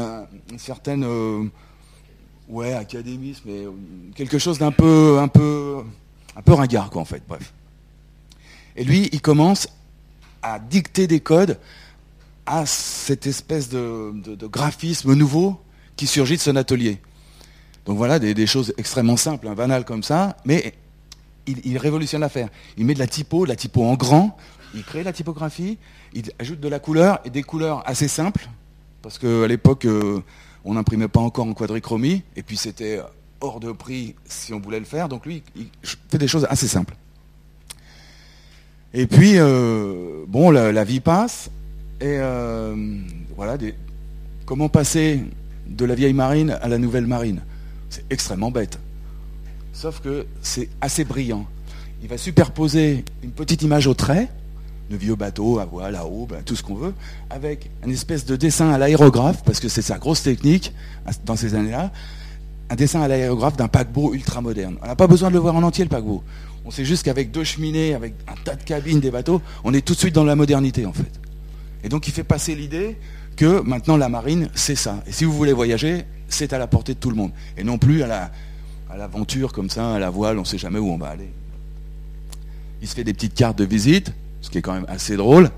une 0.50 0.58
certaine... 0.58 1.04
Ouais, 2.50 2.74
académisme, 2.74 3.42
mais 3.46 3.64
euh, 3.64 3.70
quelque 4.14 4.38
chose 4.38 4.58
d'un 4.58 4.72
peu, 4.72 5.18
un 5.20 5.28
peu, 5.28 5.78
un 6.36 6.42
peu 6.42 6.52
ringard, 6.52 6.90
quoi, 6.90 7.00
en 7.00 7.04
fait. 7.04 7.22
Bref. 7.28 7.52
Et 8.76 8.84
lui, 8.84 9.08
il 9.12 9.20
commence 9.20 9.68
à 10.42 10.58
dicter 10.58 11.06
des 11.06 11.20
codes 11.20 11.58
à 12.46 12.66
cette 12.66 13.26
espèce 13.26 13.68
de 13.68 14.46
graphisme 14.46 15.14
nouveau 15.14 15.60
qui 15.96 16.06
surgit 16.06 16.36
de 16.36 16.40
son 16.40 16.56
atelier. 16.56 17.00
Donc 17.86 17.96
voilà 17.96 18.18
des, 18.18 18.46
choses 18.46 18.74
extrêmement 18.76 19.16
simples, 19.16 19.48
un 19.48 19.54
banal 19.54 19.84
comme 19.84 20.02
ça, 20.02 20.36
mais 20.44 20.74
il, 21.46 21.78
révolutionne 21.78 22.20
l'affaire. 22.20 22.48
Il 22.76 22.86
met 22.86 22.94
de 22.94 22.98
la 22.98 23.06
typo, 23.06 23.44
de 23.44 23.48
la 23.48 23.56
typo 23.56 23.84
en 23.84 23.94
grand, 23.94 24.36
il 24.74 24.84
crée 24.84 25.02
la 25.02 25.12
typographie, 25.12 25.78
il 26.12 26.30
ajoute 26.38 26.60
de 26.60 26.68
la 26.68 26.78
couleur 26.78 27.20
et 27.24 27.30
des 27.30 27.42
couleurs 27.42 27.82
assez 27.88 28.06
simples, 28.06 28.48
parce 29.02 29.18
qu'à 29.18 29.46
l'époque, 29.48 29.86
euh, 29.86 30.22
on 30.64 30.74
n'imprimait 30.74 31.08
pas 31.08 31.20
encore 31.20 31.46
en 31.46 31.54
quadrichromie, 31.54 32.22
et 32.36 32.42
puis 32.42 32.56
c'était 32.56 33.00
hors 33.40 33.60
de 33.60 33.72
prix 33.72 34.14
si 34.26 34.52
on 34.52 34.60
voulait 34.60 34.78
le 34.78 34.84
faire. 34.84 35.08
Donc 35.08 35.26
lui, 35.26 35.42
il 35.56 35.66
fait 36.08 36.18
des 36.18 36.28
choses 36.28 36.46
assez 36.50 36.68
simples. 36.68 36.96
Et 38.92 39.06
puis, 39.06 39.34
euh, 39.36 40.24
bon, 40.26 40.50
la, 40.50 40.84
vie 40.84 41.00
passe, 41.00 41.50
et 42.00 42.16
euh, 42.18 42.74
voilà, 43.36 43.56
comment 44.46 44.68
passer 44.68 45.22
de 45.68 45.84
la 45.84 45.94
vieille 45.94 46.12
marine 46.12 46.58
à 46.60 46.68
la 46.68 46.78
nouvelle 46.78 47.06
marine? 47.06 47.40
C'est 47.88 48.04
extrêmement 48.10 48.50
bête. 48.50 48.78
Sauf 49.72 50.00
que 50.00 50.26
c'est 50.42 50.68
assez 50.80 51.04
brillant. 51.04 51.46
Il 52.02 52.08
va 52.08 52.18
superposer 52.18 53.04
une 53.22 53.30
petite 53.30 53.62
image 53.62 53.86
au 53.86 53.94
trait, 53.94 54.28
de 54.90 54.96
vieux 54.96 55.14
bateau 55.14 55.60
à 55.60 55.64
voile, 55.64 55.94
à 55.94 56.04
eau, 56.04 56.26
tout 56.44 56.56
ce 56.56 56.62
qu'on 56.64 56.74
veut, 56.74 56.92
avec 57.30 57.70
une 57.84 57.92
espèce 57.92 58.26
de 58.26 58.34
dessin 58.34 58.70
à 58.70 58.78
l'aérographe, 58.78 59.42
parce 59.44 59.60
que 59.60 59.68
c'est 59.68 59.82
sa 59.82 59.98
grosse 59.98 60.22
technique 60.22 60.74
dans 61.24 61.36
ces 61.36 61.54
années-là, 61.54 61.92
un 62.68 62.74
dessin 62.74 63.00
à 63.00 63.08
l'aérographe 63.08 63.56
d'un 63.56 63.68
paquebot 63.68 64.14
ultra 64.14 64.40
moderne. 64.40 64.76
On 64.82 64.86
n'a 64.86 64.96
pas 64.96 65.06
besoin 65.06 65.28
de 65.28 65.34
le 65.34 65.40
voir 65.40 65.54
en 65.54 65.62
entier, 65.62 65.84
le 65.84 65.90
paquebot. 65.90 66.24
On 66.64 66.72
sait 66.72 66.84
juste 66.84 67.04
qu'avec 67.04 67.30
deux 67.30 67.44
cheminées, 67.44 67.94
avec 67.94 68.14
un 68.26 68.34
tas 68.44 68.56
de 68.56 68.64
cabines, 68.64 68.98
des 69.00 69.12
bateaux, 69.12 69.40
on 69.62 69.72
est 69.72 69.80
tout 69.80 69.94
de 69.94 69.98
suite 69.98 70.14
dans 70.14 70.24
la 70.24 70.34
modernité, 70.34 70.84
en 70.86 70.92
fait. 70.92 71.20
Et 71.84 71.88
donc, 71.88 72.08
il 72.08 72.12
fait 72.12 72.24
passer 72.24 72.56
l'idée 72.56 72.96
que 73.36 73.60
maintenant, 73.60 73.96
la 73.96 74.08
marine, 74.08 74.50
c'est 74.54 74.74
ça. 74.74 75.02
Et 75.06 75.12
si 75.12 75.24
vous 75.24 75.32
voulez 75.32 75.52
voyager, 75.52 76.04
c'est 76.28 76.52
à 76.52 76.58
la 76.58 76.66
portée 76.66 76.94
de 76.94 76.98
tout 76.98 77.10
le 77.10 77.16
monde. 77.16 77.30
Et 77.56 77.62
non 77.62 77.78
plus 77.78 78.02
à 78.02 78.30
l'aventure 78.96 79.52
comme 79.52 79.70
ça, 79.70 79.94
à 79.94 79.98
la 80.00 80.10
voile, 80.10 80.36
on 80.36 80.42
ne 80.42 80.46
sait 80.46 80.58
jamais 80.58 80.80
où 80.80 80.90
on 80.90 80.98
va 80.98 81.08
aller. 81.08 81.30
Il 82.82 82.88
se 82.88 82.94
fait 82.94 83.04
des 83.04 83.14
petites 83.14 83.34
cartes 83.34 83.58
de 83.58 83.64
visite, 83.64 84.12
ce 84.40 84.50
qui 84.50 84.58
est 84.58 84.62
quand 84.62 84.74
même 84.74 84.86
assez 84.88 85.16
drôle 85.16 85.50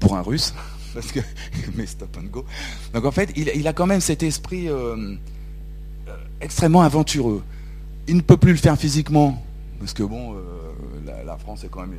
pour 0.00 0.16
un 0.16 0.22
russe, 0.22 0.54
parce 0.94 1.12
que 1.12 1.20
mais 1.74 1.86
stop 1.86 2.16
and 2.18 2.28
go. 2.30 2.44
Donc 2.92 3.04
en 3.04 3.10
fait, 3.10 3.30
il, 3.36 3.66
a 3.66 3.72
quand 3.72 3.86
même 3.86 4.00
cet 4.00 4.22
esprit 4.22 4.68
euh, 4.68 5.14
extrêmement 6.40 6.82
aventureux. 6.82 7.42
Il 8.06 8.16
ne 8.16 8.20
peut 8.20 8.36
plus 8.36 8.52
le 8.52 8.58
faire 8.58 8.76
physiquement, 8.78 9.42
parce 9.78 9.92
que 9.92 10.02
bon, 10.02 10.34
euh, 10.34 11.22
la, 11.24 11.36
France 11.36 11.64
est 11.64 11.68
quand 11.68 11.80
même 11.80 11.96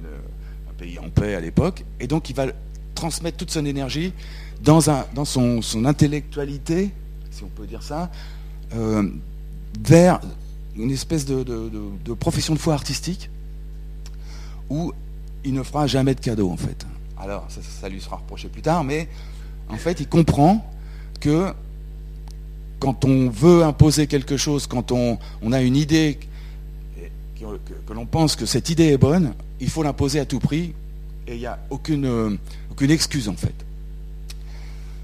un 0.70 0.74
pays 0.74 1.00
en 1.00 1.10
paix 1.10 1.36
à 1.36 1.40
l'époque, 1.40 1.84
et 2.00 2.08
donc 2.08 2.30
il 2.30 2.36
va 2.36 2.48
transmettre 2.94 3.38
toute 3.38 3.52
son 3.52 3.66
énergie 3.66 4.14
dans, 4.62 4.90
un, 4.90 5.06
dans 5.14 5.26
son, 5.26 5.62
intellectualité, 5.86 6.92
si 7.32 7.44
on 7.44 7.48
peut 7.48 7.68
dire 7.68 7.84
ça, 7.84 8.10
euh, 8.74 9.10
vers 9.80 10.20
une 10.76 10.92
espèce 10.92 11.26
de, 11.26 12.14
profession 12.20 12.54
de 12.54 12.60
foi 12.60 12.74
artistique 12.74 13.30
où 14.70 14.94
il 15.46 15.54
ne 15.54 15.64
fera 15.64 15.88
jamais 15.88 16.16
de 16.16 16.20
cadeau 16.20 16.50
en 16.50 16.58
fait. 16.58 16.86
Alors 17.18 17.48
ça, 17.50 17.88
lui 17.88 18.02
sera 18.02 18.18
reproché 18.18 18.50
plus 18.50 18.62
tard, 18.62 18.84
mais 18.84 19.08
en 19.70 19.78
fait 19.78 20.00
il 20.00 20.08
comprend 20.08 20.70
que 21.20 21.54
quand 22.80 23.06
on 23.06 23.30
veut 23.30 23.64
imposer 23.64 24.08
quelque 24.08 24.38
chose, 24.38 24.68
quand 24.68 24.92
on, 24.92 25.18
a 25.52 25.62
une 25.62 25.76
idée, 25.76 26.20
que, 27.40 27.94
l'on 27.94 28.06
pense 28.06 28.36
que 28.36 28.46
cette 28.46 28.70
idée 28.70 28.92
est 28.92 28.98
bonne, 28.98 29.34
il 29.60 29.70
faut 29.70 29.82
l'imposer 29.82 30.20
à 30.20 30.26
tout 30.26 30.40
prix 30.40 30.74
et 31.28 31.36
il 31.36 31.40
n'y 31.40 31.46
a 31.46 31.58
aucune, 31.70 32.38
aucune 32.70 32.92
excuse 32.92 33.30
en 33.30 33.36
fait. 33.36 33.56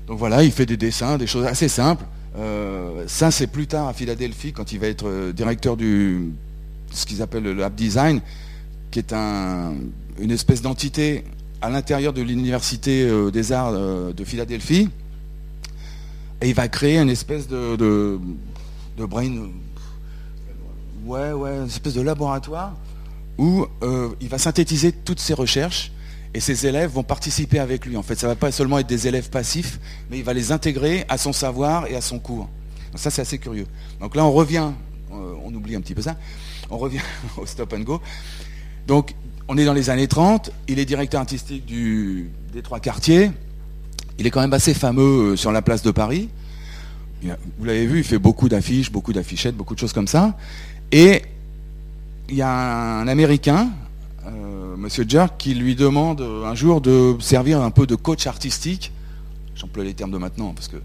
Donc 0.07 0.19
voilà, 0.19 0.43
il 0.43 0.51
fait 0.51 0.65
des 0.65 0.77
dessins, 0.77 1.17
des 1.17 1.27
choses 1.27 1.45
assez 1.45 1.69
simples. 1.69 2.03
Euh, 2.38 3.05
ça, 3.07 3.31
c'est 3.31 3.48
plus 3.48 3.67
tard 3.67 3.88
à 3.88 3.93
Philadelphie, 3.93 4.53
quand 4.53 4.71
il 4.71 4.79
va 4.79 4.88
être 4.88 5.07
euh, 5.07 5.33
directeur 5.33 5.77
du 5.77 6.31
ce 6.91 7.05
qu'ils 7.05 7.21
appellent 7.21 7.43
le 7.43 7.53
Lab 7.53 7.74
Design, 7.75 8.21
qui 8.91 9.00
est 9.00 9.13
une 10.21 10.31
espèce 10.31 10.61
d'entité 10.61 11.23
à 11.61 11.69
l'intérieur 11.69 12.13
de 12.13 12.21
l'Université 12.21 13.03
euh, 13.03 13.31
des 13.31 13.51
Arts 13.51 13.73
de 13.73 14.23
Philadelphie. 14.23 14.89
Et 16.41 16.49
il 16.49 16.55
va 16.55 16.67
créer 16.67 16.97
une 16.97 17.09
espèce 17.09 17.47
de, 17.47 17.75
de, 17.75 19.05
brain. 19.05 19.49
Ouais, 21.05 21.31
ouais, 21.31 21.57
une 21.57 21.67
espèce 21.67 21.93
de 21.93 22.01
laboratoire 22.01 22.73
où 23.37 23.65
il 24.19 24.29
va 24.29 24.37
synthétiser 24.37 24.91
toutes 24.91 25.19
ses 25.19 25.33
recherches 25.33 25.91
et 26.33 26.39
ses 26.39 26.65
élèves 26.65 26.91
vont 26.91 27.03
participer 27.03 27.59
avec 27.59 27.85
lui. 27.85 27.97
En 27.97 28.03
fait, 28.03 28.15
ça 28.15 28.27
ne 28.27 28.31
va 28.31 28.35
pas 28.35 28.51
seulement 28.51 28.79
être 28.79 28.87
des 28.87 29.07
élèves 29.07 29.29
passifs, 29.29 29.79
mais 30.09 30.17
il 30.17 30.23
va 30.23 30.33
les 30.33 30.51
intégrer 30.51 31.05
à 31.09 31.17
son 31.17 31.33
savoir 31.33 31.87
et 31.87 31.95
à 31.95 32.01
son 32.01 32.19
cours. 32.19 32.49
ça, 32.95 33.09
c'est 33.09 33.21
assez 33.21 33.37
curieux. 33.37 33.67
Donc 33.99 34.15
là, 34.15 34.25
on 34.25 34.31
revient, 34.31 34.71
euh, 35.11 35.33
on 35.43 35.53
oublie 35.53 35.75
un 35.75 35.81
petit 35.81 35.95
peu 35.95 36.01
ça, 36.01 36.15
on 36.69 36.77
revient 36.77 37.01
au 37.37 37.45
stop 37.45 37.73
and 37.73 37.81
go. 37.81 38.01
Donc, 38.87 39.13
on 39.51 39.58
est 39.58 39.65
dans 39.65 39.74
les 39.74 39.89
années 39.89 40.08
30, 40.08 40.50
il 40.70 40.79
est 40.79 40.86
directeur 40.86 41.20
artistique 41.20 41.65
des 41.65 42.62
trois 42.62 42.79
quartiers, 42.79 43.31
il 44.17 44.25
est 44.25 44.29
quand 44.31 44.39
même 44.39 44.53
assez 44.53 44.74
fameux 44.74 45.34
euh, 45.34 45.36
sur 45.36 45.51
la 45.51 45.62
place 45.62 45.81
de 45.81 45.91
Paris. 45.91 46.29
Vous 47.22 47.65
l'avez 47.65 47.86
vu, 47.86 47.98
il 47.98 48.03
fait 48.05 48.17
beaucoup 48.17 48.48
d'affiches, 48.48 48.93
beaucoup 48.93 49.12
d'affichettes, 49.12 49.58
beaucoup 49.58 49.75
de 49.75 49.79
choses 49.79 49.91
comme 49.91 50.08
ça. 50.08 50.38
Et 50.93 51.22
il 52.29 52.36
y 52.36 52.41
a 52.41 52.50
un 52.50 53.10
Américain, 53.10 53.72
euh, 54.25 54.77
Monsieur 54.77 55.05
qui 55.38 55.53
lui 55.53 55.75
demande 55.75 56.22
un 56.22 56.55
jour 56.55 56.79
de 56.79 57.17
servir 57.20 57.62
un 57.62 57.72
peu 57.72 57.86
de 57.86 57.96
coach 57.96 58.27
artistique. 58.27 58.93
J'emploie 59.55 59.84
les 59.84 59.93
termes 59.93 60.12
de 60.12 60.17
maintenant 60.17 60.53
parce 60.53 60.70
que 60.70 60.77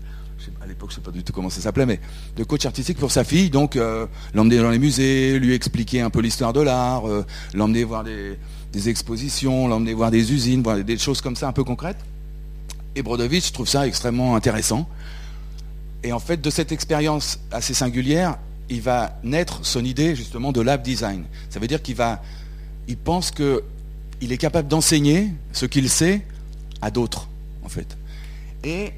à 0.60 0.66
l'époque 0.66 0.90
je 0.90 0.94
ne 0.94 1.00
sais 1.00 1.04
pas 1.04 1.10
du 1.10 1.22
tout 1.22 1.32
comment 1.32 1.50
ça 1.50 1.60
s'appelait, 1.60 1.86
mais 1.86 2.00
de 2.36 2.44
coach 2.44 2.66
artistique 2.66 2.98
pour 2.98 3.10
sa 3.10 3.24
fille. 3.24 3.50
Donc 3.50 3.76
euh, 3.76 4.06
l'emmener 4.34 4.58
dans 4.58 4.70
les 4.70 4.78
musées, 4.78 5.38
lui 5.38 5.54
expliquer 5.54 6.00
un 6.00 6.10
peu 6.10 6.20
l'histoire 6.20 6.52
de 6.52 6.60
l'art, 6.60 7.08
euh, 7.08 7.24
l'emmener 7.54 7.84
voir 7.84 8.04
des, 8.04 8.38
expositions, 8.74 9.68
l'emmener 9.68 9.94
voir 9.94 10.10
des 10.10 10.32
usines, 10.32 10.62
voir 10.62 10.82
des, 10.82 10.98
choses 10.98 11.20
comme 11.20 11.36
ça 11.36 11.48
un 11.48 11.52
peu 11.52 11.64
concrètes. 11.64 11.98
Et 12.94 13.02
Brodovitch 13.02 13.52
trouve 13.52 13.68
ça 13.68 13.86
extrêmement 13.86 14.36
intéressant. 14.36 14.88
Et 16.02 16.12
en 16.12 16.20
fait, 16.20 16.40
de 16.40 16.50
cette 16.50 16.72
expérience 16.72 17.40
assez 17.50 17.74
singulière, 17.74 18.38
il 18.68 18.80
va 18.80 19.18
naître 19.22 19.60
son 19.62 19.84
idée 19.84 20.14
justement 20.16 20.52
de 20.52 20.60
lab 20.60 20.82
design. 20.82 21.24
Ça 21.50 21.60
veut 21.60 21.66
dire 21.66 21.82
qu'il 21.82 21.96
va 21.96 22.22
il 22.88 22.96
pense 22.96 23.30
qu'il 23.30 24.32
est 24.32 24.36
capable 24.38 24.68
d'enseigner 24.68 25.30
ce 25.52 25.66
qu'il 25.66 25.88
sait 25.88 26.22
à 26.80 26.90
d'autres, 26.90 27.28
en 27.64 27.68
fait. 27.68 27.96
Et 28.64 28.92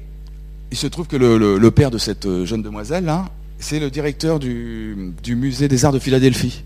il 0.71 0.77
se 0.77 0.87
trouve 0.87 1.07
que 1.07 1.15
le, 1.15 1.71
père 1.71 1.91
de 1.91 1.97
cette 1.97 2.45
jeune 2.45 2.61
demoiselle, 2.61 3.11
c'est 3.57 3.79
le 3.79 3.89
directeur 3.89 4.39
du, 4.39 5.13
musée 5.27 5.67
des 5.67 5.85
arts 5.85 5.91
de 5.91 5.99
Philadelphie. 5.99 6.63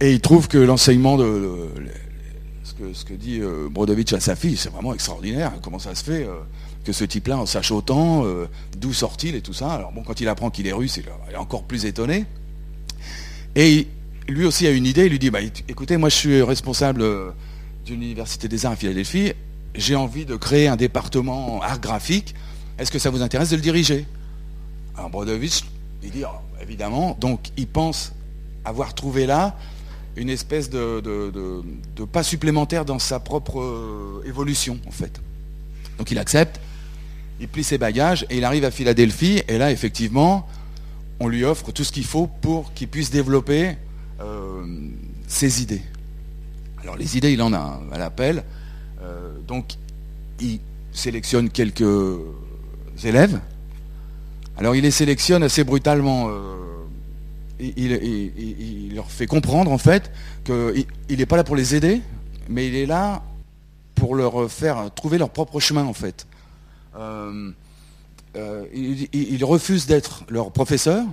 Et 0.00 0.12
il 0.12 0.20
trouve 0.20 0.48
que 0.48 0.58
l'enseignement 0.58 1.16
de, 1.16 1.70
ce, 2.64 3.04
que, 3.04 3.14
dit 3.14 3.40
euh, 3.40 3.68
Brodovitch 3.70 4.12
à 4.12 4.20
sa 4.20 4.36
fille, 4.36 4.56
c'est 4.56 4.68
vraiment 4.68 4.92
extraordinaire. 4.92 5.52
Comment 5.62 5.78
ça 5.78 5.94
se 5.94 6.04
fait 6.04 6.24
euh, 6.24 6.34
que 6.84 6.92
ce 6.92 7.04
type-là 7.04 7.38
en 7.38 7.46
sache 7.46 7.72
autant, 7.72 8.24
euh, 8.24 8.46
d'où 8.78 8.92
sort-il 8.92 9.34
et 9.34 9.40
tout 9.40 9.52
ça. 9.52 9.72
Alors 9.72 9.92
bon, 9.92 10.02
quand 10.02 10.20
il 10.20 10.28
apprend 10.28 10.50
qu'il 10.50 10.66
est 10.66 10.72
russe, 10.72 10.98
il 10.98 11.32
est 11.32 11.36
encore 11.36 11.64
plus 11.64 11.84
étonné. 11.84 12.26
Et 13.56 13.88
lui 14.28 14.44
aussi 14.44 14.66
a 14.66 14.70
une 14.70 14.86
idée, 14.86 15.06
il 15.06 15.10
lui 15.10 15.18
dit, 15.18 15.30
bah, 15.30 15.40
écoutez, 15.68 15.96
moi 15.96 16.08
je 16.08 16.14
suis 16.14 16.42
responsable 16.42 17.02
euh, 17.02 17.30
d'une 17.84 18.02
université 18.02 18.48
des 18.48 18.66
arts 18.66 18.72
à 18.72 18.76
Philadelphie, 18.76 19.32
j'ai 19.74 19.96
envie 19.96 20.24
de 20.24 20.36
créer 20.36 20.68
un 20.68 20.76
département 20.76 21.60
art 21.62 21.80
graphique, 21.80 22.34
est-ce 22.78 22.90
que 22.90 22.98
ça 22.98 23.10
vous 23.10 23.22
intéresse 23.22 23.50
de 23.50 23.56
le 23.56 23.62
diriger? 23.62 24.06
Alors 24.96 25.10
Brodovitch, 25.10 25.62
il 26.02 26.10
dit, 26.10 26.22
oh, 26.24 26.60
évidemment, 26.62 27.16
donc 27.20 27.48
il 27.56 27.66
pense 27.66 28.12
avoir 28.64 28.94
trouvé 28.94 29.26
là 29.26 29.56
une 30.16 30.30
espèce 30.30 30.70
de, 30.70 31.62
pas 32.10 32.22
supplémentaire 32.22 32.84
dans 32.84 32.98
sa 32.98 33.20
propre 33.20 33.60
euh, 33.60 34.22
évolution, 34.26 34.78
en 34.86 34.90
fait. 34.90 35.20
Donc 35.98 36.10
il 36.10 36.18
accepte, 36.18 36.60
il 37.38 37.48
plie 37.48 37.64
ses 37.64 37.78
bagages 37.78 38.26
et 38.30 38.38
il 38.38 38.44
arrive 38.44 38.64
à 38.64 38.70
Philadelphie, 38.70 39.42
et 39.46 39.58
là, 39.58 39.70
effectivement, 39.70 40.48
on 41.20 41.28
lui 41.28 41.44
offre 41.44 41.70
tout 41.70 41.84
ce 41.84 41.92
qu'il 41.92 42.04
faut 42.04 42.26
pour 42.26 42.72
qu'il 42.72 42.88
puisse 42.88 43.10
développer 43.10 43.76
euh, 44.20 44.64
ses 45.26 45.62
idées. 45.62 45.82
Alors 46.82 46.96
les 46.96 47.16
idées, 47.16 47.32
il 47.32 47.42
en 47.42 47.52
a 47.52 47.80
à 47.92 47.98
l'appel. 47.98 48.44
Euh, 49.02 49.36
donc 49.46 49.74
il 50.40 50.60
sélectionne 50.92 51.50
quelques 51.50 52.18
élèves. 53.04 53.40
Alors 54.56 54.74
il 54.74 54.82
les 54.82 54.90
sélectionne 54.90 55.42
assez 55.42 55.64
brutalement. 55.64 56.30
Euh, 57.60 58.28
il, 58.34 58.94
leur 58.94 59.10
fait 59.10 59.26
comprendre 59.26 59.70
en 59.72 59.78
fait 59.78 60.10
qu'il 60.44 60.86
n'est 61.18 61.26
pas 61.26 61.36
là 61.36 61.44
pour 61.44 61.56
les 61.56 61.74
aider, 61.74 62.02
mais 62.48 62.68
il 62.68 62.74
est 62.74 62.86
là 62.86 63.22
pour 63.94 64.14
leur 64.14 64.50
faire 64.50 64.90
trouver 64.94 65.18
leur 65.18 65.30
propre 65.30 65.58
chemin 65.60 65.84
en 65.84 65.94
fait. 65.94 66.26
il, 68.34 69.44
refuse 69.44 69.86
d'être 69.86 70.24
leur 70.28 70.52
professeur, 70.52 71.04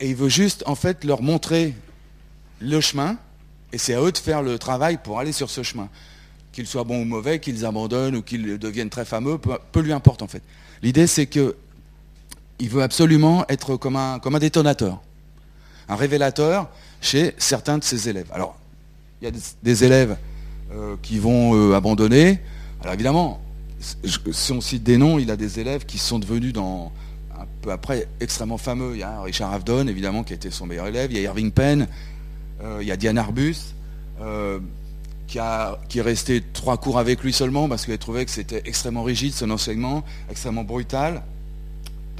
et 0.00 0.10
il 0.10 0.16
veut 0.16 0.28
juste 0.28 0.64
en 0.66 0.74
fait 0.74 1.04
leur 1.04 1.22
montrer 1.22 1.74
le 2.60 2.80
chemin, 2.80 3.16
et 3.72 3.78
c'est 3.78 3.94
à 3.94 4.02
eux 4.02 4.12
de 4.12 4.18
faire 4.18 4.42
le 4.42 4.58
travail 4.58 4.98
pour 5.02 5.18
aller 5.18 5.32
sur 5.32 5.50
ce 5.50 5.62
chemin. 5.62 5.88
Qu'ils 6.52 6.66
soient 6.66 6.84
bons 6.84 7.02
ou 7.02 7.04
mauvais, 7.04 7.38
qu'ils 7.38 7.64
abandonnent 7.64 8.16
ou 8.16 8.22
qu'ils 8.22 8.58
deviennent 8.58 8.90
très 8.90 9.04
fameux, 9.04 9.38
peu, 9.38 9.80
lui 9.80 9.92
importe 9.92 10.22
en 10.22 10.26
fait. 10.26 10.42
L'idée 10.82 11.06
c'est 11.06 11.26
que 11.26 11.56
il 12.60 12.68
veut 12.68 12.82
absolument 12.82 13.44
être 13.48 13.76
comme 13.76 13.96
un, 13.96 14.18
comme 14.18 14.34
un 14.34 14.38
détonateur. 14.38 15.00
un 15.88 15.96
révélateur 15.96 16.68
chez 17.00 17.34
certains 17.38 17.78
de 17.78 17.84
ses 17.84 18.08
élèves. 18.08 18.28
Alors, 18.32 18.56
il 19.20 19.24
y 19.24 19.28
a 19.28 19.32
des, 19.62 19.84
élèves 19.84 20.16
euh, 20.72 20.96
qui 21.02 21.18
vont 21.18 21.54
euh, 21.54 21.74
abandonner. 21.74 22.38
Alors 22.82 22.94
évidemment, 22.94 23.40
si 23.80 24.52
on 24.52 24.60
cite 24.60 24.82
des 24.82 24.98
noms, 24.98 25.18
il 25.18 25.30
a 25.30 25.36
des 25.36 25.58
élèves 25.58 25.84
qui 25.84 25.98
sont 25.98 26.18
devenus 26.18 26.52
dans 26.52 26.92
un 27.38 27.46
peu 27.62 27.72
après 27.72 28.06
extrêmement 28.20 28.58
fameux. 28.58 28.92
Il 28.94 29.00
y 29.00 29.02
a 29.02 29.22
Richard 29.22 29.52
Avedon, 29.52 29.86
évidemment, 29.88 30.22
qui 30.22 30.34
a 30.34 30.36
été 30.36 30.50
son 30.50 30.66
meilleur 30.66 30.86
élève. 30.86 31.10
Il 31.10 31.16
y 31.16 31.20
a 31.20 31.22
Irving 31.22 31.50
Penn. 31.50 31.88
Euh, 32.62 32.78
il 32.82 32.88
y 32.88 32.92
a 32.92 32.96
Diane 32.96 33.16
Arbus, 33.16 33.74
qui, 35.26 35.38
a, 35.38 35.78
qui 35.88 35.98
est 35.98 36.02
resté 36.02 36.42
trois 36.52 36.76
cours 36.76 36.98
avec 36.98 37.22
lui 37.22 37.32
seulement 37.32 37.68
parce 37.68 37.86
qu'elle 37.86 37.96
trouvait 37.96 38.26
que 38.26 38.30
c'était 38.30 38.62
extrêmement 38.66 39.02
rigide 39.02 39.32
son 39.32 39.50
enseignement, 39.50 40.04
extrêmement 40.30 40.64
brutal. 40.64 41.22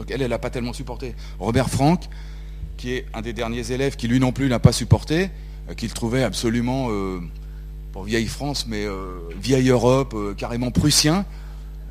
Donc 0.01 0.11
elle, 0.11 0.23
elle 0.23 0.31
n'a 0.31 0.39
pas 0.39 0.49
tellement 0.49 0.73
supporté. 0.73 1.15
Robert 1.39 1.69
Frank, 1.69 2.09
qui 2.79 2.95
est 2.95 3.05
un 3.13 3.21
des 3.21 3.35
derniers 3.35 3.71
élèves 3.71 3.97
qui 3.97 4.09
lui 4.09 4.19
non 4.19 4.33
plus 4.33 4.49
n'a 4.49 4.59
pas 4.59 4.73
supporté, 4.73 5.29
euh, 5.69 5.75
qu'il 5.75 5.93
trouvait 5.93 6.23
absolument, 6.23 6.87
euh, 6.89 7.21
pour 7.93 8.05
vieille 8.05 8.27
France, 8.27 8.65
mais 8.67 8.87
euh, 8.87 9.19
vieille 9.39 9.69
Europe, 9.69 10.17
carrément 10.39 10.71
prussien. 10.71 11.27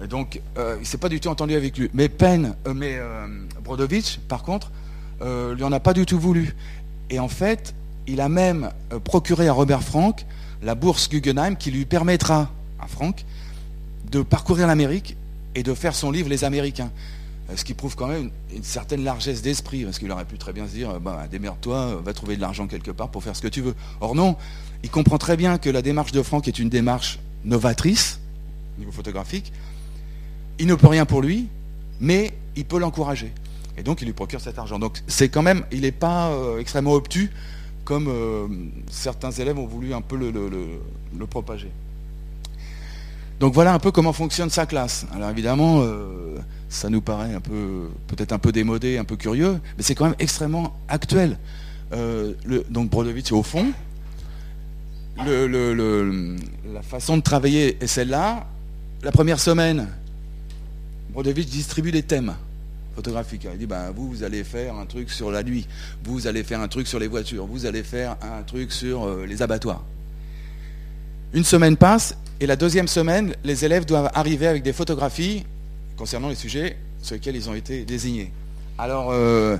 donc 0.10 0.42
il 0.58 0.80
ne 0.80 0.84
s'est 0.84 0.98
pas 0.98 1.08
du 1.08 1.20
tout 1.20 1.30
entendu 1.30 1.54
avec 1.54 1.78
lui. 1.78 1.92
Mais 1.94 2.10
Penn, 2.10 2.56
mais 2.74 2.98
Brodovitch, 3.64 4.18
par 4.28 4.42
contre, 4.42 4.72
lui 5.22 5.64
en 5.64 5.72
a 5.72 5.80
pas 5.80 5.94
du 5.94 6.08
tout 6.08 6.20
voulu. 6.20 6.56
Et 7.12 7.20
en 7.20 7.28
fait, 7.28 7.76
il 8.08 8.22
a 8.22 8.30
même 8.30 8.72
procuré 9.04 9.48
à 9.50 9.54
Robert 9.54 9.84
Frank 9.84 10.26
la 10.64 10.74
bourse 10.74 11.10
Guggenheim 11.10 11.56
qui 11.56 11.70
lui 11.70 11.86
permettra, 11.86 12.50
à 12.80 12.88
Frank, 12.88 13.24
de 14.10 14.24
parcourir 14.24 14.66
l'Amérique 14.66 15.16
et 15.54 15.62
de 15.62 15.76
faire 15.76 15.94
son 15.94 16.10
livre 16.10 16.28
Les 16.28 16.44
Américains. 16.44 16.90
Euh, 17.50 17.56
ce 17.56 17.64
qui 17.64 17.74
prouve 17.74 17.96
quand 17.96 18.08
même 18.08 18.30
une, 18.54 18.64
certaine 18.64 19.04
largesse 19.04 19.42
d'esprit, 19.42 19.84
parce 19.84 20.00
qu'il 20.00 20.12
aurait 20.12 20.26
pu 20.26 20.38
très 20.38 20.54
bien 20.54 20.68
se 20.68 20.74
dire, 20.74 21.00
bah, 21.00 21.26
démerde-toi, 21.30 22.02
va 22.04 22.14
trouver 22.14 22.36
de 22.36 22.42
l'argent 22.42 22.68
quelque 22.68 22.92
part 22.92 23.10
pour 23.10 23.24
faire 23.24 23.36
ce 23.36 23.42
que 23.42 23.48
tu 23.48 23.62
veux. 23.62 23.76
Or 24.02 24.16
non, 24.16 24.36
il 24.84 24.90
comprend 24.90 25.18
très 25.18 25.38
bien 25.38 25.58
que 25.58 25.70
la 25.70 25.82
démarche 25.82 26.12
de 26.12 26.22
Franck 26.22 26.48
est 26.48 26.60
une 26.60 26.70
démarche 26.70 27.20
novatrice, 27.46 28.20
au 28.78 28.80
niveau 28.80 28.92
photographique. 28.92 29.52
Il 30.60 30.68
ne 30.68 30.76
peut 30.76 30.88
rien 30.88 31.06
pour 31.06 31.22
lui, 31.22 31.48
mais 32.00 32.32
il 32.56 32.66
peut 32.66 32.80
l'encourager. 32.80 33.32
Et 33.78 33.84
donc 33.84 34.02
il 34.02 34.06
lui 34.06 34.14
procure 34.14 34.42
cet 34.42 34.60
argent. 34.60 34.78
Donc 34.78 35.02
c'est 35.08 35.30
quand 35.30 35.42
même, 35.42 35.64
il 35.72 35.82
n'est 35.82 35.92
pas 35.92 36.30
euh, 36.30 36.60
extrêmement 36.60 36.94
obtus, 36.94 37.32
comme 37.86 38.08
euh, 38.10 38.48
certains 38.92 39.32
élèves 39.32 39.58
ont 39.58 39.66
voulu 39.66 39.94
un 39.94 40.02
peu 40.02 40.18
le, 40.18 41.26
propager. 41.26 41.72
Donc 43.40 43.54
voilà 43.54 43.74
un 43.74 43.80
peu 43.80 43.92
comment 43.92 44.12
fonctionne 44.12 44.50
sa 44.50 44.66
classe. 44.66 45.06
Alors 45.14 45.30
évidemment, 45.30 45.82
ça 46.70 46.90
nous 46.90 47.02
paraît 47.02 47.34
un 47.34 47.42
peu, 47.42 47.90
peut-être 48.08 48.32
un 48.32 48.38
peu 48.38 48.52
démodé, 48.52 48.98
un 48.98 49.04
peu 49.04 49.16
curieux, 49.16 49.60
mais 49.78 49.84
c'est 49.84 49.96
quand 49.96 50.06
même 50.06 50.16
extrêmement 50.20 50.78
actuel. 50.88 51.38
Euh, 51.92 52.34
donc 52.70 52.92
Brodovitch 52.92 53.32
au 53.32 53.42
fond. 53.42 53.72
la 55.18 56.82
façon 56.84 57.18
de 57.18 57.24
travailler 57.24 57.78
est 57.82 57.88
celle-là. 57.88 58.46
La 59.02 59.12
première 59.12 59.40
semaine, 59.40 59.88
Brodovitch 61.12 61.48
distribue 61.48 61.90
les 61.90 62.04
thèmes 62.04 62.36
photographiques. 62.96 63.48
Il 63.52 63.58
dit 63.58 63.66
ben, 63.66 63.92
vous, 63.96 64.08
vous 64.08 64.24
allez 64.24 64.44
faire 64.44 64.76
un 64.76 64.86
truc 64.86 65.10
sur 65.10 65.32
la 65.32 65.42
nuit, 65.42 65.68
vous 66.04 66.28
allez 66.28 66.44
faire 66.44 66.62
un 66.62 66.68
truc 66.68 66.88
sur 66.88 67.00
les 67.00 67.08
voitures, 67.08 67.48
vous 67.48 67.66
allez 67.66 67.82
faire 67.82 68.16
un 68.22 68.44
truc 68.44 68.72
sur 68.72 69.06
euh, 69.06 69.26
les 69.26 69.42
abattoirs. 69.42 69.84
Une 71.34 71.44
semaine 71.44 71.78
passe, 71.78 72.16
et 72.40 72.46
la 72.46 72.56
deuxième 72.56 72.88
semaine, 72.88 73.34
les 73.44 73.66
élèves 73.66 73.86
doivent 73.86 74.12
arriver 74.14 74.48
avec 74.48 74.64
des 74.64 74.74
photographies 74.74 75.46
concernant 76.00 76.30
les 76.30 76.36
sujets 76.36 76.78
sur 77.02 77.16
lesquels 77.16 77.36
ils 77.36 77.50
ont 77.50 77.54
été 77.54 77.84
désignés. 77.84 78.32
Alors, 78.78 79.10
euh, 79.12 79.58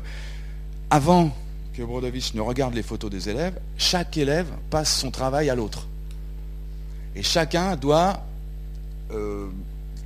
avant 0.90 1.36
que 1.74 1.84
Brodovich 1.84 2.34
ne 2.34 2.40
regarde 2.40 2.74
les 2.74 2.82
photos 2.82 3.12
des 3.12 3.28
élèves, 3.28 3.60
chaque 3.78 4.16
élève 4.18 4.48
passe 4.70 4.98
son 4.98 5.12
travail 5.12 5.50
à 5.50 5.56
l'autre. 5.56 5.88
Et 7.14 7.24
chacun 7.24 7.76
doit 7.76 8.26
euh, 9.12 9.50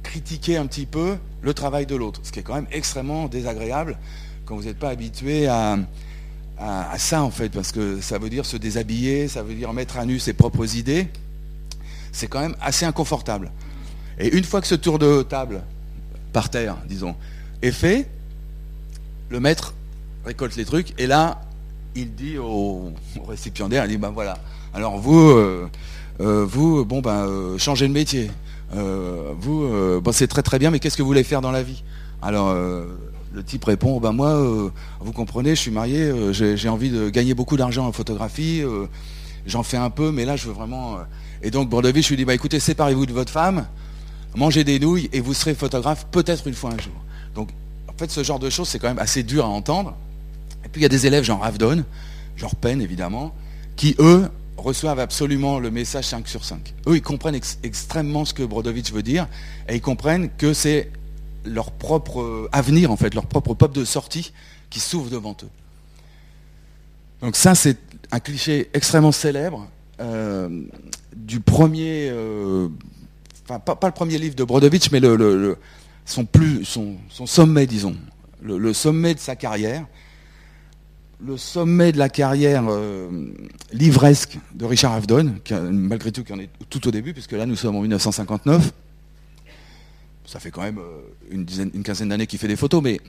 critiquer 0.01 0.57
un 0.57 0.65
petit 0.65 0.87
peu 0.87 1.17
le 1.43 1.53
travail 1.53 1.85
de 1.85 1.95
l'autre, 1.95 2.19
ce 2.23 2.31
qui 2.31 2.39
est 2.39 2.43
quand 2.43 2.55
même 2.55 2.67
extrêmement 2.71 3.27
désagréable 3.27 3.97
quand 4.45 4.55
vous 4.55 4.63
n'êtes 4.63 4.79
pas 4.79 4.89
habitué 4.89 5.47
à, 5.47 5.77
ça 6.97 7.21
en 7.21 7.29
fait, 7.29 7.49
parce 7.49 7.71
que 7.71 8.01
ça 8.01 8.17
veut 8.17 8.29
dire 8.29 8.45
se 8.45 8.57
déshabiller, 8.57 9.27
ça 9.27 9.43
veut 9.43 9.53
dire 9.53 9.71
mettre 9.73 9.97
à 9.97 10.05
nu 10.05 10.17
ses 10.17 10.33
propres 10.33 10.75
idées. 10.75 11.07
C'est 12.11 12.27
quand 12.27 12.39
même 12.39 12.55
assez 12.59 12.85
inconfortable. 12.85 13.51
Et 14.17 14.35
une 14.35 14.43
fois 14.43 14.61
que 14.61 14.67
ce 14.67 14.75
tour 14.75 14.97
de 14.97 15.21
table 15.23 15.61
par 16.33 16.49
terre, 16.49 16.77
disons, 16.87 17.15
est 17.61 17.71
fait, 17.71 18.09
le 19.29 19.39
maître 19.39 19.73
récolte 20.25 20.55
les 20.55 20.65
trucs, 20.65 20.99
et 20.99 21.07
là, 21.07 21.41
il 21.95 22.13
dit 22.15 22.37
au, 22.37 22.91
récipiendaire, 23.27 23.85
il 23.85 23.91
dit, 23.91 23.97
ben 23.97 24.09
voilà, 24.09 24.37
alors 24.73 24.97
vous, 24.97 25.29
euh, 25.29 25.69
euh, 26.19 26.45
vous, 26.45 26.83
bon, 26.83 27.01
ben, 27.01 27.57
changez 27.57 27.87
de 27.87 27.93
métier. 27.93 28.31
vous, 28.73 29.69
bon, 30.01 30.11
c'est 30.11 30.27
très 30.27 30.41
très 30.41 30.59
bien, 30.59 30.71
mais 30.71 30.79
qu'est-ce 30.79 30.97
que 30.97 31.03
vous 31.03 31.07
voulez 31.07 31.23
faire 31.23 31.41
dans 31.41 31.51
la 31.51 31.63
vie? 31.63 31.83
Alors, 32.21 32.53
le 32.53 33.43
type 33.43 33.65
répond, 33.65 33.99
ben 33.99 34.11
moi, 34.11 34.35
vous 34.99 35.11
comprenez, 35.11 35.51
je 35.51 35.61
suis 35.61 35.71
marié, 35.71 36.11
j'ai 36.33 36.69
envie 36.69 36.89
de 36.89 37.09
gagner 37.09 37.35
beaucoup 37.35 37.57
d'argent 37.57 37.85
en 37.85 37.91
photographie, 37.91 38.63
j'en 39.45 39.63
fais 39.63 39.77
un 39.77 39.89
peu, 39.89 40.11
mais 40.11 40.25
là, 40.25 40.35
je 40.35 40.47
veux 40.47 40.53
vraiment... 40.53 40.97
Et 41.43 41.51
donc, 41.51 41.69
Bordovich 41.69 42.09
lui 42.09 42.17
dit, 42.17 42.25
bah 42.25 42.33
écoutez, 42.33 42.59
séparez-vous 42.59 43.05
de 43.05 43.11
votre 43.11 43.31
femme, 43.31 43.67
mangez 44.35 44.63
des 44.63 44.79
nouilles 44.79 45.09
et 45.13 45.19
vous 45.19 45.33
serez 45.33 45.55
photographe 45.55 46.07
peut-être 46.11 46.47
une 46.47 46.53
fois 46.53 46.71
un 46.71 46.77
jour. 46.77 46.93
Donc, 47.35 47.49
en 47.87 47.93
fait, 47.97 48.09
ce 48.11 48.23
genre 48.23 48.39
de 48.39 48.49
choses, 48.49 48.69
c'est 48.69 48.79
quand 48.79 48.87
même 48.87 48.99
assez 48.99 49.23
dur 49.23 49.45
à 49.45 49.49
entendre. 49.49 49.95
Et 50.65 50.69
puis, 50.69 50.81
il 50.81 50.83
y 50.83 50.85
a 50.85 50.89
des 50.89 51.05
élèves 51.05 51.23
genre 51.23 51.43
Avdon, 51.43 51.83
genre 52.35 52.55
Penn, 52.55 52.81
évidemment, 52.81 53.33
qui, 53.75 53.95
eux, 53.99 54.29
reçoivent 54.57 54.99
absolument 54.99 55.59
le 55.59 55.71
message 55.71 56.05
5 56.05 56.27
sur 56.27 56.45
5. 56.45 56.73
Eux, 56.87 56.95
ils 56.95 57.01
comprennent 57.01 57.39
extrêmement 57.63 58.25
ce 58.25 58.33
que 58.33 58.43
Brodovitch 58.43 58.91
veut 58.91 59.03
dire, 59.03 59.27
et 59.67 59.75
ils 59.75 59.81
comprennent 59.81 60.29
que 60.37 60.53
c'est 60.53 60.91
leur 61.45 61.71
propre 61.71 62.21
euh, 62.21 62.49
avenir, 62.51 62.91
en 62.91 62.95
fait, 62.95 63.13
leur 63.13 63.25
propre 63.25 63.53
pop 63.53 63.73
de 63.73 63.85
sortie 63.85 64.31
qui 64.69 64.79
s'ouvre 64.79 65.09
devant 65.09 65.35
eux. 65.43 65.49
Donc 67.21 67.35
ça, 67.35 67.55
c'est 67.55 67.77
un 68.11 68.19
cliché 68.19 68.69
extrêmement 68.73 69.11
célèbre 69.11 69.67
euh, 69.99 70.49
du 71.15 71.39
premier 71.39 72.09
euh, 72.09 72.67
pas, 73.59 73.77
le 73.83 73.91
premier 73.91 74.17
livre 74.17 74.35
de 74.35 74.43
Brodovitch, 74.43 74.91
mais 74.91 74.99
le, 74.99 75.57
son, 76.05 76.25
plus, 76.25 76.65
son, 76.65 76.97
sommet, 77.25 77.65
disons, 77.65 77.95
le, 78.41 78.73
sommet 78.73 79.13
de 79.13 79.19
sa 79.19 79.35
carrière, 79.35 79.85
le 81.25 81.37
sommet 81.37 81.91
de 81.91 81.97
la 81.97 82.09
carrière 82.09 82.65
euh, 82.67 83.09
livresque 83.71 84.37
de 84.53 84.65
Richard 84.65 84.93
Avedon, 84.93 85.35
malgré 85.71 86.11
tout 86.11 86.23
qui 86.23 86.33
en 86.33 86.39
est 86.39 86.49
tout 86.69 86.85
au 86.87 86.91
début, 86.91 87.13
puisque 87.13 87.31
là 87.31 87.45
nous 87.45 87.55
sommes 87.55 87.75
en 87.75 87.81
1959. 87.81 88.71
Ça 90.25 90.39
fait 90.39 90.51
quand 90.51 90.61
même 90.61 90.79
euh, 90.79 91.01
une, 91.31 91.45
dizaine, 91.45 91.71
une 91.73 91.83
quinzaine 91.83 92.09
d'années 92.09 92.27
qu'il 92.27 92.39
fait 92.39 92.47
des 92.47 92.55
photos, 92.55 92.81
mais 92.81 92.99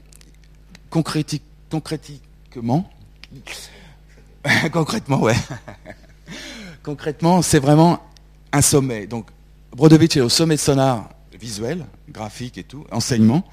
concrétiquement, 0.91 1.43
concrètement, 4.73 5.21
ouais. 5.21 5.35
concrètement, 6.83 7.43
c'est 7.43 7.59
vraiment 7.59 8.01
un 8.53 8.63
sommet. 8.63 9.07
Donc 9.07 9.27
Brodovitch 9.75 10.17
est 10.17 10.21
au 10.21 10.29
sommet 10.29 10.55
de 10.55 10.61
sonar 10.61 11.09
visuel, 11.39 11.85
graphique 12.09 12.59
et 12.59 12.63
tout, 12.63 12.85
enseignement, 12.93 13.45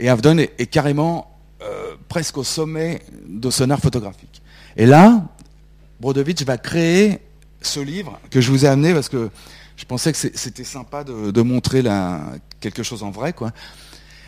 et 0.00 0.08
Avdon 0.08 0.36
est, 0.38 0.66
carrément 0.66 1.38
euh, 1.62 1.94
presque 2.08 2.36
au 2.38 2.44
sommet 2.44 3.02
de 3.26 3.50
sonar 3.50 3.78
photographique. 3.78 4.42
Et 4.76 4.86
là, 4.86 5.24
Brodovitch 6.00 6.42
va 6.42 6.58
créer 6.58 7.20
ce 7.62 7.80
livre 7.80 8.18
que 8.30 8.40
je 8.40 8.50
vous 8.50 8.64
ai 8.64 8.68
amené 8.68 8.92
parce 8.92 9.08
que 9.08 9.30
je 9.76 9.84
pensais 9.84 10.12
que 10.12 10.18
c'était 10.18 10.64
sympa 10.64 11.04
de, 11.04 11.42
montrer 11.42 11.82
quelque 12.60 12.82
chose 12.82 13.02
en 13.02 13.10
vrai. 13.10 13.32
Quoi. 13.32 13.52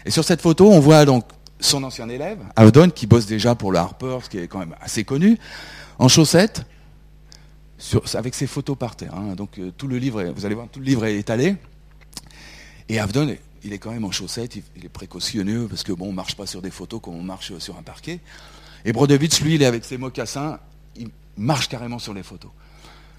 Et 0.04 0.10
sur 0.10 0.24
cette 0.24 0.40
photo, 0.40 0.70
on 0.70 0.80
voit 0.80 1.04
donc 1.04 1.24
son 1.58 1.82
ancien 1.82 2.08
élève, 2.08 2.38
Avdon, 2.54 2.90
qui 2.90 3.06
bosse 3.06 3.26
déjà 3.26 3.54
pour 3.54 3.72
le 3.72 3.78
Harper, 3.78 4.18
ce 4.22 4.28
qui 4.28 4.38
est 4.38 4.46
quand 4.46 4.58
même 4.58 4.76
assez 4.80 5.04
connu, 5.04 5.38
en 5.98 6.08
chaussettes, 6.08 6.64
avec 8.14 8.34
ses 8.34 8.46
photos 8.46 8.76
par 8.76 8.96
terre. 8.96 9.14
Hein. 9.14 9.34
Donc 9.34 9.58
euh, 9.58 9.72
tout 9.76 9.88
le 9.88 9.98
livre, 9.98 10.22
vous 10.24 10.46
allez 10.46 10.54
voir, 10.54 10.68
tout 10.68 10.80
le 10.80 10.86
livre 10.86 11.04
est 11.04 11.16
étalé. 11.16 11.56
Et 12.88 12.98
Avdon, 12.98 13.36
il 13.64 13.72
est 13.72 13.78
quand 13.78 13.90
même 13.90 14.04
en 14.04 14.12
chaussettes, 14.12 14.56
il, 14.56 14.84
est 14.84 14.88
précautionneux 14.88 15.66
parce 15.68 15.82
que 15.82 15.92
bon, 15.92 16.08
on 16.08 16.12
marche 16.12 16.36
pas 16.36 16.46
sur 16.46 16.62
des 16.62 16.70
photos 16.70 17.00
comme 17.02 17.14
on 17.14 17.22
marche 17.22 17.56
sur 17.58 17.76
un 17.76 17.82
parquet. 17.82 18.20
Et 18.84 18.92
Brodovitch, 18.92 19.40
lui, 19.40 19.56
il 19.56 19.62
est 19.62 19.66
avec 19.66 19.84
ses 19.84 19.98
mocassins, 19.98 20.60
il 20.96 21.08
marche 21.36 21.68
carrément 21.68 21.98
sur 21.98 22.14
les 22.14 22.22
photos. 22.22 22.52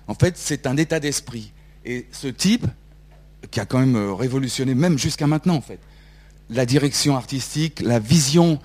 En 0.07 0.13
fait, 0.13 0.37
c'est 0.37 0.65
un 0.65 0.77
état 0.77 0.99
d'esprit. 0.99 1.51
Et 1.83 2.07
ce 2.11 2.27
type, 2.27 2.65
qui 3.51 3.59
a 3.59 3.65
quand 3.65 3.79
même 3.79 3.95
euh, 3.95 4.13
révolutionné, 4.13 4.75
même 4.75 4.97
jusqu'à 4.97 5.27
maintenant, 5.27 5.55
en 5.55 5.61
fait, 5.61 5.79
la 6.49 6.65
direction 6.65 7.15
artistique, 7.15 7.81
la 7.81 7.99
vision 7.99 8.59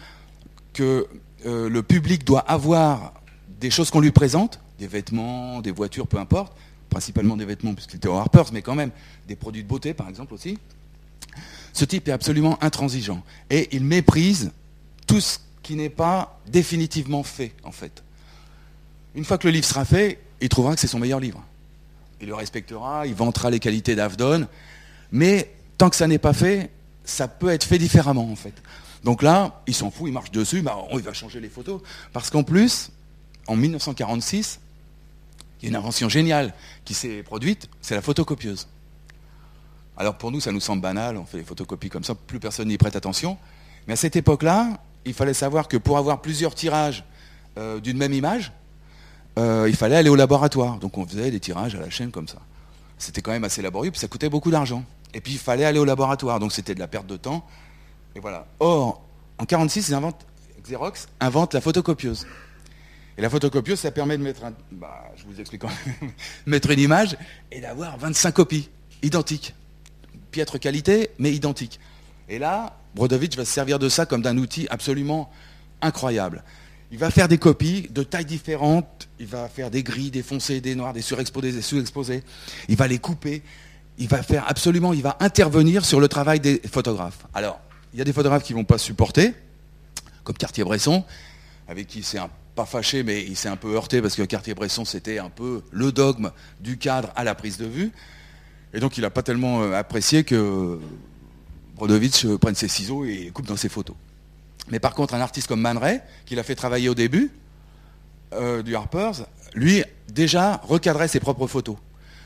que 0.73 1.07
euh, 1.47 1.69
le 1.69 1.83
public 1.83 2.25
doit 2.25 2.41
avoir 2.41 3.15
des 3.61 3.71
choses 3.71 3.91
qu'on 3.91 4.01
lui 4.01 4.13
présente, 4.13 4.61
des 4.83 4.89
vêtements, 4.89 5.61
des 5.61 5.71
voitures, 5.71 6.09
peu 6.09 6.19
importe, 6.19 6.53
principalement 6.91 7.37
des 7.37 7.45
vêtements 7.45 7.73
puisqu'il 7.73 7.97
était 7.97 8.09
au 8.09 8.15
Harper's, 8.15 8.51
mais 8.51 8.63
quand 8.63 8.75
même 8.75 8.91
des 9.29 9.37
produits 9.37 9.63
de 9.63 9.69
beauté 9.69 9.95
par 9.95 10.09
exemple 10.09 10.35
aussi. 10.35 10.59
Ce 11.73 11.85
type 11.85 12.09
est 12.09 12.13
absolument 12.13 12.59
intransigeant 12.63 13.23
et 13.49 13.69
il 13.71 13.85
méprise 13.85 14.51
tout 15.07 15.21
ce 15.21 15.39
qui 15.63 15.77
n'est 15.77 15.89
pas 15.89 16.41
définitivement 16.49 17.23
fait 17.23 17.53
en 17.63 17.71
fait. 17.71 18.03
Une 19.15 19.25
fois 19.25 19.39
que 19.39 19.47
le 19.47 19.53
livre 19.53 19.65
sera 19.65 19.85
fait, 19.85 20.19
il 20.41 20.49
trouvera 20.49 20.75
que 20.75 20.81
c'est 20.81 20.89
son 20.89 20.99
meilleur 20.99 21.21
livre. 21.21 21.41
Il 22.21 22.27
le 22.27 22.35
respectera, 22.35 23.07
il 23.07 23.15
vantera 23.15 23.51
les 23.51 23.61
qualités 23.61 23.95
d'Avdon, 23.95 24.49
mais 25.13 25.53
tant 25.79 25.91
que 25.91 25.97
ça 25.97 26.09
n'est 26.09 26.19
pas 26.19 26.33
fait, 26.33 26.71
ça 27.05 27.29
peut 27.29 27.51
être 27.51 27.65
fait 27.65 27.79
différemment 27.79 28.29
en 28.29 28.37
fait. 28.37 28.55
Donc 29.05 29.23
là, 29.23 29.63
il 29.69 29.75
s'en 29.75 29.93
fout, 29.93 30.09
il 30.09 30.13
marche 30.13 30.33
dessus, 30.33 30.61
bah, 30.61 30.77
il 30.93 31.03
va 31.03 31.13
changer 31.13 31.39
les 31.39 31.49
photos. 31.49 31.81
Parce 32.13 32.31
qu'en 32.31 32.43
plus, 32.43 32.91
en 33.47 33.57
1946, 33.57 34.61
il 35.63 35.67
y 35.67 35.69
a 35.69 35.71
une 35.71 35.77
invention 35.77 36.09
géniale 36.09 36.53
qui 36.85 36.93
s'est 36.93 37.23
produite, 37.23 37.69
c'est 37.81 37.95
la 37.95 38.03
photocopieuse. 38.03 38.67
Alors 39.97 40.19
pour 40.19 40.33
nous, 40.33 40.41
ça 40.41 40.51
nous 40.51 40.61
semble 40.61 40.83
banal, 40.83 41.17
on 41.17 41.25
fait 41.25 41.39
les 41.39 41.45
photocopies 41.45 41.89
comme 41.89 42.03
ça, 42.03 42.15
plus 42.15 42.41
personne 42.41 42.69
n'y 42.69 42.79
prête 42.79 42.97
attention. 42.97 43.39
Mais 43.87 43.93
à 43.93 43.97
cette 43.97 44.17
époque-là, 44.17 44.81
il 45.05 45.15
fallait 45.15 45.35
savoir 45.35 45.69
que 45.69 45.77
pour 45.77 45.99
avoir 45.99 46.21
plusieurs 46.21 46.55
tirages 46.55 47.05
euh, 47.59 47.79
d'une 47.81 47.97
même 47.97 48.13
image, 48.13 48.53
euh, 49.39 49.67
il 49.69 49.77
fallait 49.77 49.97
aller 49.97 50.09
au 50.09 50.17
laboratoire. 50.17 50.79
Donc 50.79 50.99
on 50.99 51.07
faisait 51.07 51.31
des 51.31 51.41
tirages 51.41 51.75
à 51.75 51.81
la 51.81 51.91
chaîne 51.91 52.11
comme 52.11 52.29
ça. 52.29 52.39
C'était 52.99 53.23
quand 53.23 53.33
même 53.33 53.45
assez 53.45 53.63
laborieux, 53.63 53.91
puis 53.91 54.01
ça 54.01 54.09
coûtait 54.09 54.29
beaucoup 54.29 54.51
d'argent. 54.51 54.85
Et 55.15 55.21
puis 55.21 55.35
il 55.35 55.39
fallait 55.39 55.65
aller 55.65 55.79
au 55.79 55.85
laboratoire, 55.85 56.41
donc 56.41 56.53
c'était 56.53 56.75
de 56.75 56.81
la 56.81 56.89
perte 56.89 57.07
de 57.07 57.17
temps. 57.17 57.47
Or, 58.61 59.03
en 59.39 59.45
46, 59.45 59.95
Xerox 60.63 61.09
invente 61.21 61.55
la 61.55 61.61
photocopieuse. 61.61 62.27
Et 63.19 63.23
la 63.23 63.29
photocopieuse, 63.29 63.79
ça 63.79 63.91
permet 63.91 64.17
de 64.17 64.23
mettre 64.23 64.45
un, 64.45 64.55
bah, 64.71 65.05
je 65.17 65.25
vous 65.25 65.41
explique 65.41 65.63
mettre 66.47 66.71
une 66.71 66.81
image 66.81 67.17
et 67.51 67.61
d'avoir 67.61 67.99
25 67.99 68.33
copies 68.33 68.71
identiques. 69.03 69.55
Piètre 70.31 70.59
qualité, 70.59 71.11
mais 71.19 71.33
identiques. 71.33 71.79
Et 72.29 72.39
là, 72.39 72.79
Brodovitch 72.95 73.37
va 73.37 73.45
se 73.45 73.53
servir 73.53 73.79
de 73.79 73.89
ça 73.89 74.07
comme 74.07 74.23
d'un 74.23 74.39
outil 74.39 74.67
absolument 74.71 75.31
incroyable. 75.83 76.43
Il 76.91 76.99
va 76.99 77.11
faire 77.11 77.29
des 77.29 77.39
copies 77.39 77.89
de 77.91 78.03
tailles 78.03 78.25
différentes, 78.25 79.09
il 79.19 79.27
va 79.27 79.49
faire 79.49 79.71
des 79.71 79.83
gris, 79.83 80.11
des 80.11 80.23
foncés, 80.23 80.61
des 80.61 80.75
noirs, 80.75 80.93
des 80.93 81.03
surexposés, 81.03 81.53
des 81.53 81.63
sous-exposés. 81.63 82.23
Il 82.69 82.77
va 82.77 82.87
les 82.87 82.99
couper, 82.99 83.43
il 83.99 84.09
va 84.09 84.23
faire 84.23 84.45
absolument, 84.47 84.93
il 84.93 85.03
va 85.03 85.17
intervenir 85.21 85.85
sur 85.85 86.01
le 86.01 86.09
travail 86.09 86.41
des 86.41 86.61
photographes. 86.71 87.27
Alors, 87.35 87.61
il 87.93 87.99
y 87.99 88.03
a 88.03 88.05
des 88.05 88.13
photographes 88.13 88.43
qui 88.43 88.53
ne 88.53 88.59
vont 88.59 88.65
pas 88.65 88.79
supporter, 88.79 89.35
comme 90.25 90.37
Cartier-Bresson, 90.37 91.05
avec 91.67 91.87
qui 91.87 92.03
c'est 92.03 92.19
pas 92.55 92.67
fâché, 92.67 93.03
mais 93.03 93.23
il 93.23 93.37
s'est 93.37 93.49
un 93.49 93.57
peu 93.57 93.75
heurté 93.75 94.03
parce 94.03 94.15
que 94.15 94.23
Cartier-Bresson, 94.23 94.85
c'était 94.85 95.19
un 95.19 95.31
peu 95.31 95.63
le 95.71 95.93
dogme 95.93 96.33
du 96.61 96.79
cadre 96.79 97.11
à 97.17 97.25
la 97.25 97.35
prise 97.35 97.57
de 97.57 97.67
vue. 97.67 97.93
Et 98.75 98.81
donc, 98.81 98.97
il 98.99 99.03
n'a 99.03 99.11
pas 99.11 99.23
tellement 99.23 99.63
euh, 99.63 99.73
apprécié 99.73 100.25
que 100.25 100.79
Brodovitch 101.77 102.25
euh, 102.25 102.39
prenne 102.39 102.55
ses 102.55 102.69
ciseaux 102.69 103.05
et 103.05 103.31
coupe 103.33 103.47
dans 103.47 103.57
ses 103.57 103.69
photos. 103.69 103.97
Mais 104.71 104.79
par 104.79 104.95
contre, 104.95 105.15
un 105.15 105.21
artiste 105.21 105.49
comme 105.49 105.61
Man 105.61 105.77
Ray, 105.77 106.01
qui 106.27 106.35
l'a 106.35 106.43
fait 106.43 106.55
travailler 106.55 106.89
au 106.89 106.95
début 106.95 107.31
euh, 108.33 108.63
du 108.63 108.77
Harper's, 108.77 109.25
lui, 109.55 109.83
déjà 110.09 110.61
recadrait 110.65 111.09
ses 111.09 111.21
propres 111.21 111.47
photos. 111.47 111.77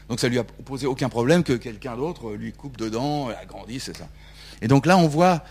Donc 0.08 0.20
ça 0.20 0.28
lui 0.28 0.38
a 0.38 0.44
posé 0.44 0.86
aucun 0.86 1.08
problème 1.08 1.42
que 1.42 1.54
quelqu'un 1.54 1.96
d'autre 1.96 2.32
lui 2.34 2.52
coupe 2.52 2.76
dedans, 2.76 3.28
agrandisse, 3.28 3.84
c'est 3.84 3.96
ça. 3.96 4.08
Et 4.62 4.68
donc 4.68 4.86
là, 4.86 4.96
on 4.96 5.08
voit 5.08 5.42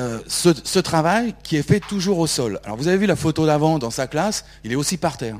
euh, 0.00 0.18
ce, 0.26 0.78
travail 0.78 1.34
qui 1.42 1.56
est 1.56 1.62
fait 1.62 1.78
toujours 1.78 2.20
au 2.20 2.26
sol. 2.26 2.58
Alors 2.64 2.78
vous 2.78 2.88
avez 2.88 2.96
vu 2.96 3.04
la 3.04 3.16
photo 3.16 3.44
d'avant 3.44 3.78
dans 3.78 3.90
sa 3.90 4.06
classe, 4.06 4.46
il 4.64 4.72
est 4.72 4.76
aussi 4.76 4.96
par 4.96 5.18
terre. 5.18 5.38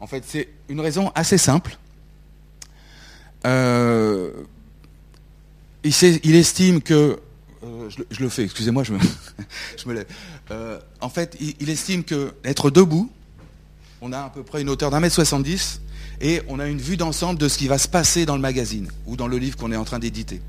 En 0.00 0.06
fait, 0.06 0.22
c'est 0.26 0.50
une 0.68 0.80
raison 0.80 1.10
assez 1.14 1.38
simple. 1.38 1.78
Euh, 3.46 4.32
il, 5.82 6.34
estime 6.36 6.82
que... 6.82 7.18
Euh, 7.64 7.88
je, 7.88 8.22
le 8.22 8.28
fais, 8.28 8.44
excusez-moi, 8.44 8.82
je 8.84 8.92
me, 8.92 9.94
lève. 9.94 10.06
en 11.00 11.08
fait, 11.08 11.34
il, 11.40 11.54
il 11.60 11.70
estime 11.70 12.04
que 12.04 12.34
être 12.44 12.68
debout, 12.68 13.10
on 14.02 14.12
a 14.12 14.24
à 14.24 14.28
peu 14.28 14.42
près 14.42 14.60
une 14.60 14.68
hauteur 14.68 14.90
d'un 14.90 15.00
mètre 15.00 15.14
soixante-dix, 15.14 15.80
et 16.20 16.42
on 16.48 16.58
a 16.58 16.66
une 16.66 16.80
vue 16.80 16.98
d'ensemble 16.98 17.38
de 17.38 17.48
ce 17.48 17.56
qui 17.56 17.68
va 17.68 17.78
se 17.78 17.88
passer 17.88 18.26
dans 18.26 18.36
le 18.36 18.42
magazine 18.42 18.90
ou 19.06 19.16
dans 19.16 19.26
le 19.26 19.38
livre 19.38 19.56
qu'on 19.56 19.72
est 19.72 19.76
en 19.76 19.84
train 19.84 20.00
d'éditer. 20.00 20.42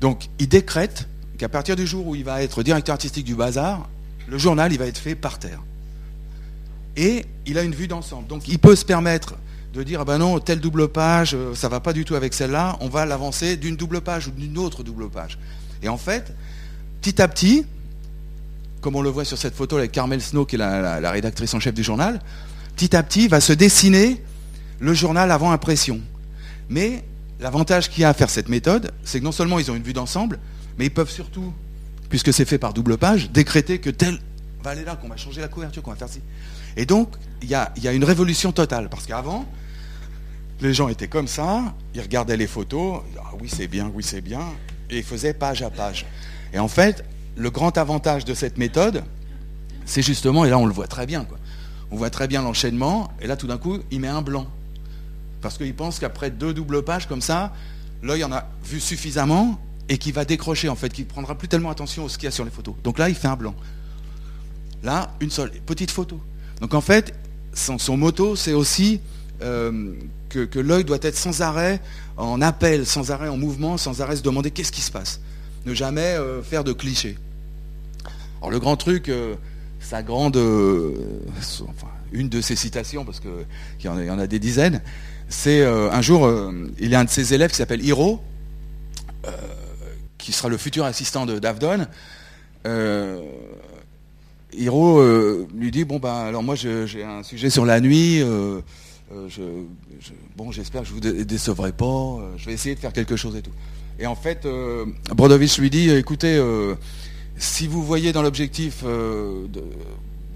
Donc 0.00 0.28
il 0.40 0.48
décrète 0.48 1.06
qu'à 1.38 1.48
partir 1.48 1.76
du 1.76 1.86
jour 1.86 2.06
où 2.06 2.14
il 2.14 2.24
va 2.24 2.42
être 2.42 2.62
directeur 2.62 2.92
artistique 2.92 3.24
du 3.24 3.34
bazar, 3.34 3.88
le 4.26 4.38
journal 4.38 4.72
il 4.72 4.78
va 4.78 4.86
être 4.86 4.98
fait 4.98 5.14
par 5.14 5.38
terre. 5.38 5.62
Et 6.96 7.24
il 7.46 7.56
a 7.58 7.62
une 7.62 7.74
vue 7.74 7.88
d'ensemble. 7.88 8.26
Donc 8.26 8.48
il 8.48 8.58
peut 8.58 8.76
se 8.76 8.84
permettre 8.84 9.36
de 9.72 9.82
dire, 9.82 10.00
ah 10.00 10.04
ben 10.04 10.18
non, 10.18 10.40
telle 10.40 10.60
double 10.60 10.88
page, 10.88 11.34
euh, 11.34 11.54
ça 11.54 11.68
ne 11.68 11.70
va 11.70 11.80
pas 11.80 11.92
du 11.92 12.04
tout 12.04 12.14
avec 12.14 12.34
celle-là, 12.34 12.76
on 12.80 12.88
va 12.88 13.06
l'avancer 13.06 13.56
d'une 13.56 13.76
double 13.76 14.00
page 14.00 14.26
ou 14.26 14.30
d'une 14.30 14.58
autre 14.58 14.82
double 14.82 15.08
page. 15.08 15.38
Et 15.82 15.88
en 15.88 15.98
fait, 15.98 16.34
petit 17.00 17.22
à 17.22 17.28
petit, 17.28 17.64
comme 18.80 18.96
on 18.96 19.02
le 19.02 19.10
voit 19.10 19.24
sur 19.24 19.38
cette 19.38 19.54
photo 19.54 19.76
avec 19.76 19.92
Carmel 19.92 20.20
Snow, 20.20 20.46
qui 20.46 20.56
est 20.56 20.58
la 20.58 21.10
rédactrice 21.10 21.52
en 21.54 21.60
chef 21.60 21.74
du 21.74 21.82
journal, 21.82 22.20
petit 22.74 22.96
à 22.96 23.02
petit 23.02 23.28
va 23.28 23.40
se 23.40 23.52
dessiner 23.52 24.22
le 24.80 24.94
journal 24.94 25.30
avant 25.30 25.52
impression. 25.52 26.00
Mais 26.68 27.04
l'avantage 27.40 27.90
qu'il 27.90 28.02
y 28.02 28.04
a 28.04 28.08
à 28.08 28.14
faire 28.14 28.30
cette 28.30 28.48
méthode, 28.48 28.92
c'est 29.04 29.20
que 29.20 29.24
non 29.24 29.32
seulement 29.32 29.58
ils 29.58 29.70
ont 29.70 29.74
une 29.74 29.82
vue 29.82 29.92
d'ensemble, 29.92 30.38
mais 30.78 30.86
ils 30.86 30.90
peuvent 30.90 31.10
surtout, 31.10 31.52
puisque 32.08 32.32
c'est 32.32 32.44
fait 32.44 32.58
par 32.58 32.72
double 32.72 32.96
page, 32.96 33.30
décréter 33.30 33.80
que 33.80 33.90
tel 33.90 34.18
va 34.62 34.70
aller 34.70 34.84
là, 34.84 34.96
qu'on 34.96 35.08
va 35.08 35.16
changer 35.16 35.40
la 35.40 35.48
couverture, 35.48 35.82
qu'on 35.82 35.90
va 35.90 35.96
faire 35.96 36.08
ci. 36.08 36.20
Et 36.76 36.86
donc, 36.86 37.14
il 37.42 37.48
y 37.48 37.54
a, 37.54 37.92
une 37.92 38.04
révolution 38.04 38.52
totale. 38.52 38.88
Parce 38.88 39.06
qu'avant, 39.06 39.44
les 40.60 40.72
gens 40.72 40.88
étaient 40.88 41.08
comme 41.08 41.28
ça, 41.28 41.74
ils 41.94 42.00
regardaient 42.00 42.36
les 42.36 42.46
photos, 42.46 43.02
ah 43.18 43.30
oui 43.40 43.48
c'est 43.48 43.68
bien, 43.68 43.90
oui 43.94 44.02
c'est 44.02 44.20
bien, 44.20 44.42
et 44.90 44.98
ils 44.98 45.04
faisaient 45.04 45.34
page 45.34 45.62
à 45.62 45.70
page. 45.70 46.06
Et 46.52 46.58
en 46.58 46.68
fait, 46.68 47.04
le 47.36 47.50
grand 47.50 47.76
avantage 47.78 48.24
de 48.24 48.34
cette 48.34 48.58
méthode, 48.58 49.04
c'est 49.84 50.02
justement, 50.02 50.44
et 50.44 50.50
là 50.50 50.58
on 50.58 50.66
le 50.66 50.72
voit 50.72 50.86
très 50.86 51.06
bien, 51.06 51.26
on 51.90 51.96
voit 51.96 52.10
très 52.10 52.28
bien 52.28 52.42
l'enchaînement, 52.42 53.10
et 53.20 53.26
là 53.26 53.36
tout 53.36 53.46
d'un 53.46 53.58
coup, 53.58 53.78
il 53.90 54.00
met 54.00 54.08
un 54.08 54.22
blanc. 54.22 54.46
Parce 55.40 55.56
qu'il 55.56 55.74
pense 55.74 56.00
qu'après 56.00 56.30
deux 56.30 56.52
doubles 56.52 56.82
pages 56.82 57.06
comme 57.06 57.22
ça, 57.22 57.52
l'œil 58.02 58.24
en 58.24 58.32
a 58.32 58.48
vu 58.64 58.80
suffisamment 58.80 59.60
et 59.88 59.98
qu'il 59.98 60.12
va 60.12 60.24
décrocher 60.24 60.68
en 60.68 60.76
fait, 60.76 60.90
qu'il 60.90 61.04
ne 61.04 61.10
prendra 61.10 61.34
plus 61.34 61.48
tellement 61.48 61.70
attention 61.70 62.06
à 62.06 62.08
ce 62.08 62.18
qu'il 62.18 62.24
y 62.24 62.28
a 62.28 62.32
sur 62.32 62.44
les 62.44 62.50
photos. 62.50 62.74
Donc 62.84 62.98
là, 62.98 63.08
il 63.08 63.14
fait 63.14 63.28
un 63.28 63.36
blanc. 63.36 63.54
Là, 64.82 65.14
une 65.20 65.30
seule, 65.30 65.50
petite 65.66 65.90
photo. 65.90 66.20
Donc 66.60 66.74
en 66.74 66.80
fait, 66.80 67.14
son, 67.54 67.78
son 67.78 67.96
moto, 67.96 68.36
c'est 68.36 68.52
aussi 68.52 69.00
euh, 69.42 69.92
que, 70.28 70.58
l'œil 70.58 70.84
doit 70.84 70.98
être 71.02 71.16
sans 71.16 71.40
arrêt 71.40 71.80
en 72.16 72.42
appel, 72.42 72.84
sans 72.84 73.10
arrêt 73.10 73.28
en 73.28 73.36
mouvement, 73.36 73.78
sans 73.78 74.00
arrêt 74.00 74.16
se 74.16 74.22
demander 74.22 74.50
qu'est-ce 74.50 74.72
qui 74.72 74.82
se 74.82 74.90
passe. 74.90 75.20
Ne 75.64 75.74
jamais 75.74 76.00
euh, 76.00 76.42
faire 76.42 76.64
de 76.64 76.72
clichés. 76.72 77.16
Alors 78.40 78.50
le 78.50 78.58
grand 78.58 78.76
truc, 78.76 79.08
euh, 79.08 79.36
sa 79.80 80.02
grande, 80.02 80.36
enfin, 80.36 81.88
une 82.12 82.28
de 82.28 82.40
ses 82.40 82.56
citations, 82.56 83.04
parce 83.04 83.20
qu'il 83.20 83.30
y, 83.84 83.88
en 83.88 84.18
a 84.18 84.26
des 84.26 84.38
dizaines, 84.38 84.82
c'est 85.28 85.64
un 85.64 86.02
jour, 86.02 86.30
il 86.78 86.88
y 86.88 86.94
a 86.94 87.00
un 87.00 87.04
de 87.04 87.10
ses 87.10 87.32
élèves 87.32 87.50
qui 87.50 87.56
s'appelle 87.56 87.84
Hiro, 87.84 88.20
qui 90.28 90.34
sera 90.34 90.50
le 90.50 90.58
futur 90.58 90.84
assistant 90.84 91.24
de 91.24 91.38
d'Avdon. 91.38 91.86
Hiro 94.52 95.02
lui 95.54 95.70
dit 95.70 95.84
bon 95.84 95.98
ben 95.98 96.14
alors 96.14 96.42
moi 96.42 96.54
j'ai 96.54 97.02
un 97.02 97.22
sujet 97.22 97.48
sur 97.48 97.64
la 97.64 97.80
nuit. 97.80 98.22
bon, 100.36 100.52
j'espère 100.52 100.82
que 100.82 100.88
je 100.88 100.92
vous 100.92 101.00
décevrai 101.00 101.72
pas. 101.72 102.18
je 102.36 102.44
vais 102.44 102.52
essayer 102.52 102.74
de 102.74 102.80
faire 102.80 102.92
quelque 102.92 103.16
chose 103.16 103.36
et 103.36 103.42
tout. 103.42 103.54
Et 103.98 104.06
en 104.06 104.14
fait, 104.16 104.46
Brodovich 105.14 105.58
lui 105.58 105.70
dit 105.70 105.90
écoutez 105.90 106.38
si 107.38 107.68
vous 107.68 107.82
voyez 107.82 108.12
dans 108.12 108.22
l'objectif 108.22 108.82
euh, 108.84 109.46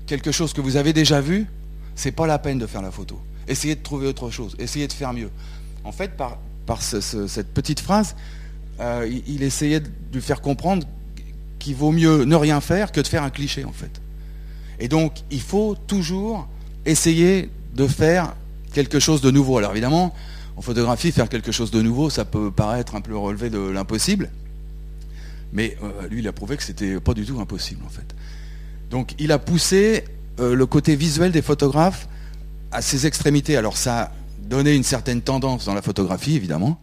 quelque 0.06 0.30
chose 0.30 0.52
que 0.52 0.60
vous 0.60 0.76
avez 0.76 0.92
déjà 0.92 1.20
vu, 1.20 1.46
c'est 1.94 2.12
pas 2.12 2.26
la 2.26 2.38
peine 2.38 2.58
de 2.58 2.66
faire 2.66 2.82
la 2.82 2.90
photo. 2.90 3.20
Essayez 3.48 3.74
de 3.74 3.82
trouver 3.82 4.06
autre 4.06 4.30
chose, 4.30 4.54
essayez 4.58 4.86
de 4.86 4.92
faire 4.92 5.12
mieux. 5.12 5.30
En 5.84 5.92
fait, 5.92 6.16
par, 6.16 6.38
cette 6.80 7.52
petite 7.52 7.80
phrase, 7.80 8.14
euh, 8.82 9.08
il, 9.28 9.42
essayait 9.42 9.80
de 9.80 9.88
lui 10.12 10.20
faire 10.20 10.40
comprendre 10.40 10.86
qu'il 11.58 11.76
vaut 11.76 11.92
mieux 11.92 12.24
ne 12.24 12.34
rien 12.34 12.60
faire 12.60 12.90
que 12.90 13.00
de 13.00 13.06
faire 13.06 13.22
un 13.22 13.30
cliché, 13.30 13.64
en 13.64 13.72
fait. 13.72 14.00
Et 14.80 14.88
donc, 14.88 15.22
il 15.30 15.40
faut 15.40 15.76
toujours 15.86 16.48
essayer 16.84 17.48
de 17.76 17.86
faire 17.86 18.34
quelque 18.72 18.98
chose 18.98 19.20
de 19.20 19.30
nouveau. 19.30 19.58
Alors 19.58 19.70
évidemment, 19.70 20.12
en 20.56 20.62
photographie, 20.62 21.12
faire 21.12 21.28
quelque 21.28 21.52
chose 21.52 21.70
de 21.70 21.80
nouveau, 21.80 22.10
ça 22.10 22.24
peut 22.24 22.50
paraître 22.50 22.96
un 22.96 23.00
peu 23.00 23.16
relevé 23.16 23.50
de 23.50 23.58
l'impossible. 23.58 24.30
Mais 25.52 25.76
euh, 25.82 26.08
lui, 26.08 26.18
il 26.20 26.28
a 26.28 26.32
prouvé 26.32 26.56
que 26.56 26.62
c'était 26.64 26.98
pas 26.98 27.14
du 27.14 27.24
tout 27.24 27.38
impossible, 27.40 27.84
en 27.86 27.90
fait. 27.90 28.14
Donc, 28.90 29.14
il 29.18 29.30
a 29.30 29.38
poussé 29.38 30.04
euh, 30.40 30.54
le 30.54 30.66
côté 30.66 30.96
visuel 30.96 31.30
des 31.30 31.42
photographes 31.42 32.08
à 32.72 32.82
ses 32.82 33.06
extrémités. 33.06 33.56
Alors, 33.56 33.76
ça 33.76 34.00
a 34.00 34.12
donné 34.40 34.74
une 34.74 34.82
certaine 34.82 35.22
tendance 35.22 35.66
dans 35.66 35.74
la 35.74 35.82
photographie, 35.82 36.34
évidemment, 36.34 36.80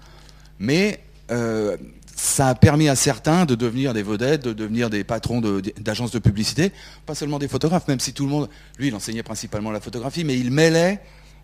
mais 0.60 1.02
euh, 1.32 1.78
ça 2.16 2.48
a 2.48 2.56
permis 2.56 2.90
à 2.90 2.96
certains 2.96 3.46
de 3.46 3.56
devenir 3.56 3.94
des 3.94 4.04
vedettes, 4.04 4.44
de 4.44 4.54
devenir 4.54 4.90
des 4.90 5.04
patrons 5.04 5.42
d'agences 5.80 6.12
de, 6.12 6.20
publicité, 6.20 6.72
pas 7.06 7.16
seulement 7.16 7.40
des 7.40 7.48
photographes, 7.48 7.88
même 7.88 8.00
si 8.00 8.14
tout 8.14 8.26
le 8.26 8.30
monde, 8.30 8.50
lui, 8.78 8.88
il 8.88 8.96
enseignait 8.96 9.24
principalement 9.24 9.72
la 9.72 9.80
photographie, 9.80 10.24
mais 10.24 10.38
il 10.38 10.52
mêlait 10.52 11.00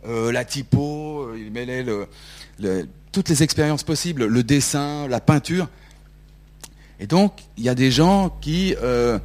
la 0.06 0.46
typo, 0.46 1.34
il 1.36 1.52
mêlait 1.52 1.84
toutes 3.12 3.30
les 3.30 3.42
expériences 3.42 3.84
possibles, 3.84 4.26
le 4.26 4.44
dessin, 4.44 5.08
la 5.08 5.22
peinture. 5.22 5.70
Et 7.00 7.08
donc, 7.08 7.34
il 7.58 7.64
y 7.64 7.70
a 7.70 7.76
des 7.76 7.92
gens 7.92 8.36
qui 8.42 8.76
euh, 8.82 9.20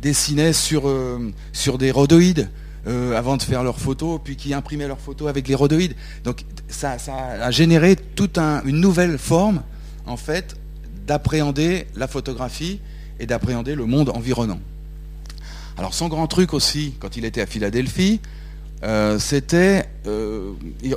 dessinaient 0.00 0.52
sur, 0.52 0.88
euh, 0.88 1.32
sur 1.52 1.78
des 1.78 1.90
rhodoïdes, 1.90 2.50
avant 2.86 3.36
de 3.36 3.42
faire 3.42 3.64
leurs 3.64 3.80
photos, 3.80 4.20
puis 4.22 4.36
qui 4.36 4.54
imprimaient 4.54 4.86
leurs 4.86 5.00
photos 5.00 5.28
avec 5.28 5.48
les 5.48 5.54
rhodoïdes. 5.54 5.94
Donc 6.22 6.44
ça, 6.68 6.96
a 7.08 7.50
généré 7.50 7.96
toute 7.96 8.38
une 8.38 8.80
nouvelle 8.80 9.18
forme, 9.18 9.62
en 10.06 10.16
fait, 10.16 10.56
d'appréhender 11.06 11.86
la 11.96 12.06
photographie 12.06 12.80
et 13.18 13.26
d'appréhender 13.26 13.74
le 13.74 13.86
monde 13.86 14.10
environnant. 14.10 14.60
Alors 15.78 15.94
son 15.94 16.08
grand 16.08 16.26
truc 16.26 16.54
aussi, 16.54 16.94
quand 17.00 17.16
il 17.16 17.24
était 17.24 17.42
à 17.42 17.46
Philadelphie, 17.46 18.20
euh, 18.82 19.18
c'était, 19.18 19.86
euh, 20.06 20.52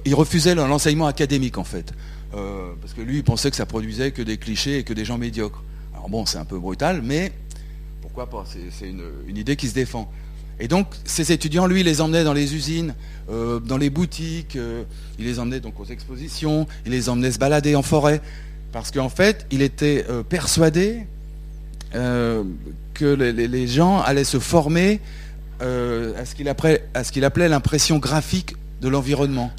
il, 0.06 0.16
refusait 0.16 0.56
l'enseignement 0.56 1.08
académique 1.08 1.58
en 1.58 1.64
fait, 1.64 1.94
euh, 2.34 2.72
parce 2.82 2.94
que 2.94 3.02
lui, 3.02 3.18
il 3.18 3.24
pensait 3.24 3.50
que 3.50 3.56
ça 3.56 3.66
produisait 3.66 4.12
que 4.12 4.22
des 4.22 4.38
clichés 4.38 4.80
et 4.80 4.84
que 4.84 4.94
des 4.94 5.06
gens 5.06 5.18
médiocres. 5.18 5.64
Alors 5.94 6.10
bon, 6.10 6.26
c'est 6.26 6.38
un 6.38 6.46
peu 6.46 6.60
brutal, 6.60 7.02
mais 7.04 7.32
pourquoi 8.02 8.30
pas 8.30 8.46
C'est 8.72 8.90
une, 8.90 9.02
idée 9.38 9.56
qui 9.56 9.68
se 9.68 9.74
défend. 9.74 10.12
Et 10.60 10.68
donc, 10.68 10.88
ces 11.06 11.32
étudiants, 11.32 11.68
lui, 11.68 11.82
il 11.82 11.86
les 11.86 12.02
emmenait 12.02 12.24
dans 12.24 12.34
les 12.34 12.54
usines, 12.56 12.94
dans 13.30 13.78
les 13.78 13.90
boutiques, 13.90 14.58
il 15.18 15.26
les 15.26 15.40
emmenait 15.40 15.62
donc 15.62 15.80
aux 15.80 15.86
expositions, 15.86 16.68
il 16.86 16.92
les 16.92 17.08
emmenait 17.08 17.32
se 17.32 17.40
balader 17.40 17.76
en 17.76 17.82
forêt, 17.82 18.22
parce 18.74 18.92
qu'en 18.92 19.08
fait, 19.08 19.46
il 19.52 19.62
était 19.62 20.06
persuadé 20.28 21.06
que 21.92 23.06
les, 23.06 23.68
gens 23.68 24.02
allaient 24.02 24.26
se 24.26 24.40
former 24.40 25.00
euh, 25.62 26.14
à 26.18 26.26
ce 26.26 26.36
qu'il 27.12 27.26
appelait, 27.26 27.50
l'impression 27.50 27.98
graphique 27.98 28.56
de 28.82 28.88
l'environnement. 28.88 29.52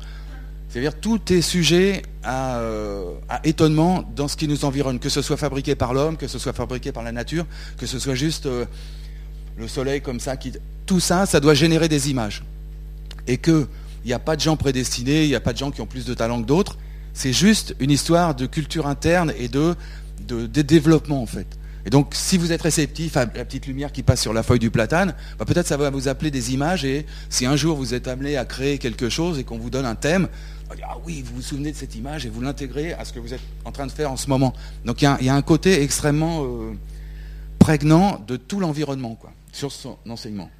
C'est-à-dire 0.68 0.94
tout 0.94 1.32
est 1.32 1.42
sujet 1.42 2.02
euh, 2.26 3.12
à, 3.28 3.40
étonnement 3.44 4.04
dans 4.14 4.28
ce 4.28 4.36
qui 4.36 4.48
nous 4.48 4.64
environne, 4.64 4.98
que 4.98 5.08
ce 5.08 5.20
soit 5.20 5.36
fabriqué 5.36 5.74
par 5.74 5.92
l'homme, 5.92 6.16
que 6.16 6.28
ce 6.28 6.38
soit 6.38 6.52
fabriqué 6.52 6.92
par 6.92 7.02
la 7.02 7.12
nature, 7.12 7.44
que 7.76 7.86
ce 7.86 7.98
soit 7.98 8.14
juste 8.14 8.46
euh, 8.46 8.64
le 9.56 9.68
soleil 9.68 10.00
comme 10.00 10.20
ça. 10.20 10.36
Tout 10.86 11.00
ça, 11.00 11.26
ça 11.26 11.40
doit 11.40 11.54
générer 11.54 11.88
des 11.88 12.10
images. 12.10 12.42
Et 13.26 13.38
qu'il 13.38 13.66
n'y 14.04 14.12
a 14.12 14.18
pas 14.18 14.36
de 14.36 14.40
gens 14.40 14.56
prédestinés, 14.56 15.24
il 15.24 15.28
n'y 15.28 15.34
a 15.34 15.40
pas 15.40 15.52
de 15.52 15.58
gens 15.58 15.70
qui 15.70 15.80
ont 15.80 15.86
plus 15.86 16.04
de 16.04 16.14
talent 16.14 16.40
que 16.42 16.46
d'autres. 16.46 16.78
C'est 17.12 17.32
juste 17.32 17.74
une 17.80 17.90
histoire 17.90 18.34
de 18.34 18.46
culture 18.46 18.86
interne 18.86 19.32
et 19.38 19.48
de 19.48 19.76
développement 20.46 21.22
en 21.22 21.26
fait. 21.26 21.46
Et 21.86 21.90
donc, 21.90 22.12
si 22.12 22.36
vous 22.36 22.52
êtes 22.52 22.62
réceptif 22.62 23.16
à 23.16 23.20
la 23.20 23.44
petite 23.44 23.66
lumière 23.66 23.90
qui 23.92 24.02
passe 24.02 24.20
sur 24.20 24.32
la 24.32 24.42
feuille 24.42 24.58
du 24.58 24.70
platane, 24.70 25.14
bah, 25.38 25.44
peut-être 25.44 25.66
ça 25.66 25.76
va 25.76 25.88
vous 25.90 26.08
appeler 26.08 26.30
des 26.30 26.52
images. 26.52 26.84
Et 26.84 27.06
si 27.30 27.46
un 27.46 27.56
jour 27.56 27.76
vous 27.76 27.94
êtes 27.94 28.06
amené 28.06 28.36
à 28.36 28.44
créer 28.44 28.78
quelque 28.78 29.08
chose 29.08 29.38
et 29.38 29.44
qu'on 29.44 29.58
vous 29.58 29.70
donne 29.70 29.86
un 29.86 29.94
thème, 29.94 30.28
ah 30.82 30.96
oui, 31.04 31.22
vous 31.26 31.36
vous 31.36 31.42
souvenez 31.42 31.72
de 31.72 31.76
cette 31.76 31.96
image 31.96 32.26
et 32.26 32.28
vous 32.28 32.40
l'intégrez 32.42 32.92
à 32.92 33.04
ce 33.04 33.12
que 33.12 33.18
vous 33.18 33.34
êtes 33.34 33.40
en 33.64 33.72
train 33.72 33.86
de 33.86 33.92
faire 33.92 34.12
en 34.12 34.16
ce 34.16 34.28
moment. 34.28 34.52
Donc, 34.84 35.02
il 35.02 35.08
y, 35.22 35.28
a 35.28 35.34
un 35.34 35.42
côté 35.42 35.82
extrêmement 35.82 36.44
euh, 36.44 36.72
prégnant 37.58 38.22
de 38.26 38.36
tout 38.36 38.60
l'environnement, 38.60 39.18
sur 39.52 39.72
son 39.72 39.96
enseignement. 40.08 40.50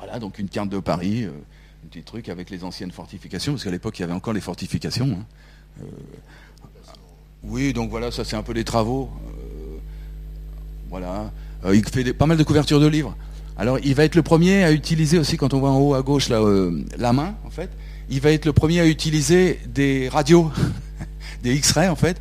Voilà, 0.00 0.18
donc 0.18 0.38
une 0.38 0.48
carte 0.48 0.70
de 0.70 0.78
Paris, 0.78 1.24
euh, 1.24 1.30
un 1.84 1.88
petit 1.88 2.02
truc 2.02 2.30
avec 2.30 2.48
les 2.48 2.64
anciennes 2.64 2.90
fortifications, 2.90 3.52
parce 3.52 3.64
qu'à 3.64 3.70
l'époque, 3.70 3.98
il 3.98 4.02
y 4.02 4.04
avait 4.04 4.14
encore 4.14 4.32
les 4.32 4.40
fortifications. 4.40 5.18
Hein. 5.20 5.82
Euh, 5.82 5.84
oui, 7.42 7.74
donc 7.74 7.90
voilà, 7.90 8.10
ça 8.10 8.24
c'est 8.24 8.36
un 8.36 8.42
peu 8.42 8.52
les 8.52 8.64
travaux. 8.64 9.10
Voilà. 10.88 11.30
Euh, 11.66 11.76
il 11.76 11.86
fait 11.86 12.14
pas 12.14 12.24
mal 12.24 12.38
de 12.38 12.42
couvertures 12.42 12.80
de 12.80 12.86
livres. 12.86 13.14
Alors, 13.58 13.78
il 13.84 13.94
va 13.94 14.04
être 14.04 14.14
le 14.14 14.22
premier 14.22 14.64
à 14.64 14.72
utiliser 14.72 15.18
aussi, 15.18 15.36
quand 15.36 15.52
on 15.52 15.60
voit 15.60 15.70
en 15.70 15.78
haut 15.78 15.94
à 15.94 16.00
gauche 16.00 16.30
la 16.30 17.12
main, 17.12 17.34
en 17.44 17.50
fait, 17.50 17.70
il 18.08 18.20
va 18.20 18.32
être 18.32 18.46
le 18.46 18.54
premier 18.54 18.80
à 18.80 18.86
utiliser 18.86 19.60
des 19.66 20.08
radios, 20.08 20.50
des 21.42 21.54
X-rays, 21.56 21.88
en 21.88 21.96
fait, 21.96 22.18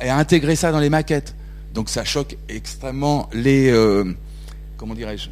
et 0.00 0.08
à 0.08 0.18
intégrer 0.18 0.56
ça 0.56 0.72
dans 0.72 0.80
les 0.80 0.90
maquettes. 0.90 1.36
Donc, 1.74 1.88
ça 1.88 2.04
choque 2.04 2.36
extrêmement 2.48 3.28
les, 3.32 3.70
comment 4.84 4.94
dirais-je, 4.94 5.30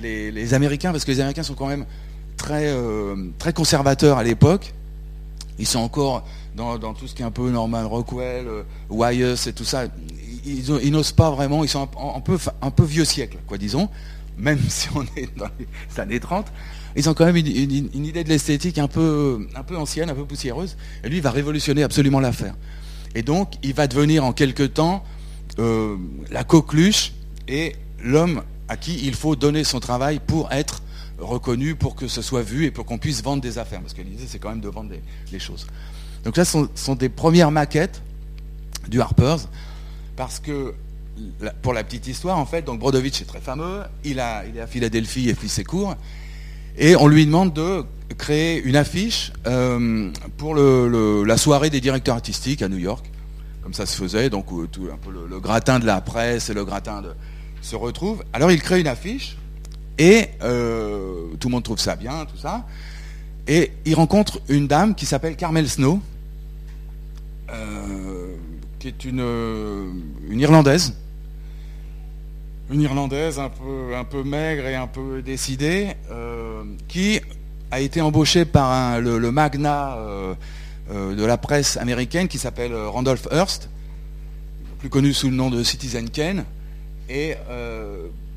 les, 0.00 0.54
Américains, 0.54 0.90
parce 0.90 1.04
que 1.04 1.10
les 1.10 1.20
Américains 1.20 1.42
sont 1.42 1.52
quand 1.52 1.66
même 1.66 1.84
très, 2.38 2.74
très 3.36 3.52
conservateurs 3.52 4.16
à 4.16 4.24
l'époque. 4.24 4.72
Ils 5.58 5.66
sont 5.66 5.80
encore 5.80 6.26
dans, 6.56 6.78
tout 6.94 7.06
ce 7.06 7.14
qui 7.14 7.20
est 7.20 7.26
un 7.26 7.30
peu 7.30 7.50
Norman 7.50 7.86
Rockwell, 7.86 8.46
Wyeth 8.88 9.48
et 9.48 9.52
tout 9.52 9.64
ça 9.64 9.84
ils, 10.46 10.90
n'osent 10.90 11.12
pas 11.12 11.30
vraiment, 11.30 11.62
ils 11.62 11.68
sont 11.68 11.82
un, 11.82 12.20
peu, 12.20 12.38
un 12.62 12.70
peu 12.70 12.84
vieux 12.84 13.04
siècle, 13.04 13.36
quoi, 13.46 13.58
disons, 13.58 13.90
même 14.38 14.58
si 14.68 14.88
on 14.94 15.02
est 15.16 15.28
dans 15.36 15.48
les 15.58 16.00
années 16.00 16.20
30. 16.20 16.46
Ils 16.96 17.10
ont 17.10 17.14
quand 17.14 17.26
même 17.26 17.36
une, 17.36 18.06
idée 18.06 18.24
de 18.24 18.30
l'esthétique 18.30 18.78
un 18.78 18.88
peu, 18.88 19.46
un 19.54 19.62
peu 19.62 19.76
ancienne, 19.76 20.08
un 20.08 20.14
peu 20.14 20.24
poussiéreuse, 20.24 20.78
et 21.04 21.08
lui, 21.10 21.18
il 21.18 21.22
va 21.22 21.30
révolutionner 21.30 21.82
absolument 21.82 22.20
l'affaire. 22.20 22.54
Et 23.14 23.22
donc, 23.22 23.54
il 23.62 23.74
va 23.74 23.86
devenir 23.86 24.24
en 24.24 24.32
quelque 24.32 24.62
temps 24.62 25.04
euh, 25.58 25.96
la 26.30 26.44
coqueluche 26.44 27.12
et 27.46 27.76
l'homme 28.02 28.42
à 28.68 28.76
qui 28.76 29.06
il 29.06 29.14
faut 29.14 29.36
donner 29.36 29.64
son 29.64 29.80
travail 29.80 30.20
pour 30.24 30.50
être 30.52 30.82
reconnu, 31.18 31.74
pour 31.74 31.94
que 31.94 32.08
ce 32.08 32.22
soit 32.22 32.42
vu 32.42 32.64
et 32.64 32.70
pour 32.70 32.84
qu'on 32.84 32.98
puisse 32.98 33.22
vendre 33.22 33.42
des 33.42 33.58
affaires. 33.58 33.80
Parce 33.80 33.94
que 33.94 34.02
l'idée, 34.02 34.24
c'est 34.26 34.38
quand 34.38 34.50
même 34.50 34.60
de 34.60 34.68
vendre 34.68 34.90
des, 35.30 35.38
choses. 35.38 35.66
Donc 36.24 36.36
là, 36.36 36.44
ce 36.44 36.66
sont, 36.74 36.94
des 36.94 37.08
premières 37.08 37.50
maquettes 37.50 38.02
du 38.88 39.00
Harper's 39.00 39.48
parce 40.16 40.40
que, 40.40 40.74
pour 41.62 41.72
la 41.72 41.84
petite 41.84 42.06
histoire, 42.06 42.38
en 42.38 42.46
fait, 42.46 42.62
donc 42.62 42.80
Brodovitch 42.80 43.22
est 43.22 43.26
très 43.26 43.40
fameux, 43.40 43.82
il, 44.04 44.18
est 44.18 44.60
à 44.60 44.66
Philadelphie 44.66 45.28
et 45.28 45.34
fait 45.34 45.48
ses 45.48 45.64
cours, 45.64 45.96
et 46.76 46.96
on 46.96 47.06
lui 47.06 47.26
demande 47.26 47.52
de 47.52 47.84
créer 48.16 48.62
une 48.62 48.76
affiche 48.76 49.32
euh, 49.46 50.10
pour 50.36 50.54
la 50.54 51.36
soirée 51.36 51.70
des 51.70 51.80
directeurs 51.80 52.14
artistiques 52.14 52.62
à 52.62 52.68
New 52.68 52.78
York, 52.78 53.10
comme 53.62 53.74
ça 53.74 53.86
se 53.86 53.96
faisait, 53.96 54.30
donc 54.30 54.46
tout, 54.70 54.88
un 54.92 54.96
peu 54.96 55.10
le, 55.10 55.40
gratin 55.40 55.78
de 55.78 55.86
la 55.86 56.00
presse 56.00 56.50
et 56.50 56.54
le 56.54 56.64
gratin 56.64 57.02
de, 57.02 57.10
se 57.62 57.76
retrouvent. 57.76 58.22
Alors 58.32 58.50
il 58.50 58.60
crée 58.60 58.80
une 58.80 58.88
affiche, 58.88 59.36
et 59.98 60.28
euh, 60.42 61.28
tout 61.40 61.48
le 61.48 61.52
monde 61.52 61.64
trouve 61.64 61.78
ça 61.78 61.96
bien, 61.96 62.26
tout 62.26 62.36
ça, 62.36 62.66
et 63.48 63.72
il 63.84 63.94
rencontre 63.94 64.40
une 64.48 64.66
dame 64.66 64.94
qui 64.94 65.06
s'appelle 65.06 65.36
Carmel 65.36 65.68
Snow, 65.68 66.00
euh, 67.50 68.34
qui 68.78 68.88
est 68.88 69.04
une, 69.04 69.20
euh, 69.20 69.86
une 70.28 70.40
Irlandaise. 70.40 70.94
Une 72.70 72.80
Irlandaise 72.80 73.38
un 73.38 73.50
peu, 73.50 73.96
un 73.96 74.04
peu 74.04 74.22
maigre 74.22 74.66
et 74.66 74.74
un 74.74 74.86
peu 74.86 75.20
décidée, 75.22 75.88
qui 76.88 77.20
a 77.70 77.80
été 77.80 78.00
embauchée 78.00 78.44
par 78.44 79.00
le, 79.00 79.30
magnat 79.30 79.96
euh, 80.90 81.14
de 81.14 81.24
la 81.24 81.36
presse 81.36 81.76
américaine 81.76 82.28
qui 82.28 82.38
s'appelle 82.38 82.74
Randolph 82.74 83.28
Hearst, 83.30 83.68
plus 84.78 84.88
connu 84.88 85.12
sous 85.12 85.30
le 85.30 85.36
nom 85.36 85.50
de 85.50 85.62
Citizen 85.62 86.10
Kane. 86.10 86.44
Et 87.14 87.36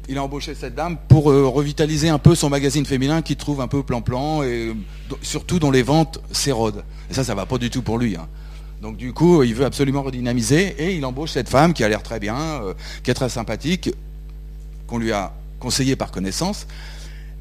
il 0.10 0.18
a 0.18 0.24
embauché 0.24 0.54
cette 0.54 0.76
dame 0.76 0.98
pour 1.08 1.26
revitaliser 1.26 2.10
un 2.10 2.20
peu 2.20 2.36
son 2.36 2.50
magazine 2.50 2.86
féminin 2.86 3.22
qui 3.22 3.38
trouve 3.38 3.62
un 3.62 3.68
peu 3.68 3.84
plan-plan 3.84 4.44
et 4.44 4.76
surtout 5.22 5.60
dont 5.60 5.72
les 5.72 5.82
ventes 5.82 6.20
s'érodent. 6.32 6.84
Et 7.10 7.14
ça, 7.14 7.24
ça 7.24 7.36
va 7.36 7.46
pas 7.46 7.58
du 7.58 7.70
tout 7.70 7.82
pour 7.82 7.98
lui. 7.98 8.18
Hein. 8.18 8.28
Donc 8.82 8.98
du 8.98 9.14
coup, 9.14 9.44
il 9.44 9.56
veut 9.56 9.66
absolument 9.66 10.04
redynamiser 10.04 10.76
et 10.78 10.96
il 10.96 11.06
embauche 11.06 11.32
cette 11.32 11.50
femme 11.50 11.74
qui 11.74 11.84
a 11.84 11.90
l'air 11.90 12.04
très 12.04 12.20
bien, 12.20 12.36
euh, 12.38 12.74
qui 13.04 13.12
est 13.12 13.14
très 13.14 13.30
sympathique, 13.30 13.90
qu'on 14.88 15.00
lui 15.00 15.12
a 15.12 15.34
conseillé 15.60 15.96
par 15.96 16.12
connaissance. 16.12 16.68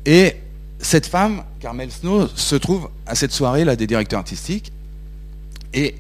Et 0.07 0.37
cette 0.79 1.07
femme, 1.07 1.43
Carmel 1.61 1.91
Snow, 1.91 2.29
se 2.29 2.57
trouve 2.57 2.89
à 3.07 3.15
cette 3.15 3.33
soirée 3.33 3.65
là 3.65 3.77
des 3.77 3.87
directeurs 3.87 4.21
artistiques 4.21 4.73
et 5.73 5.97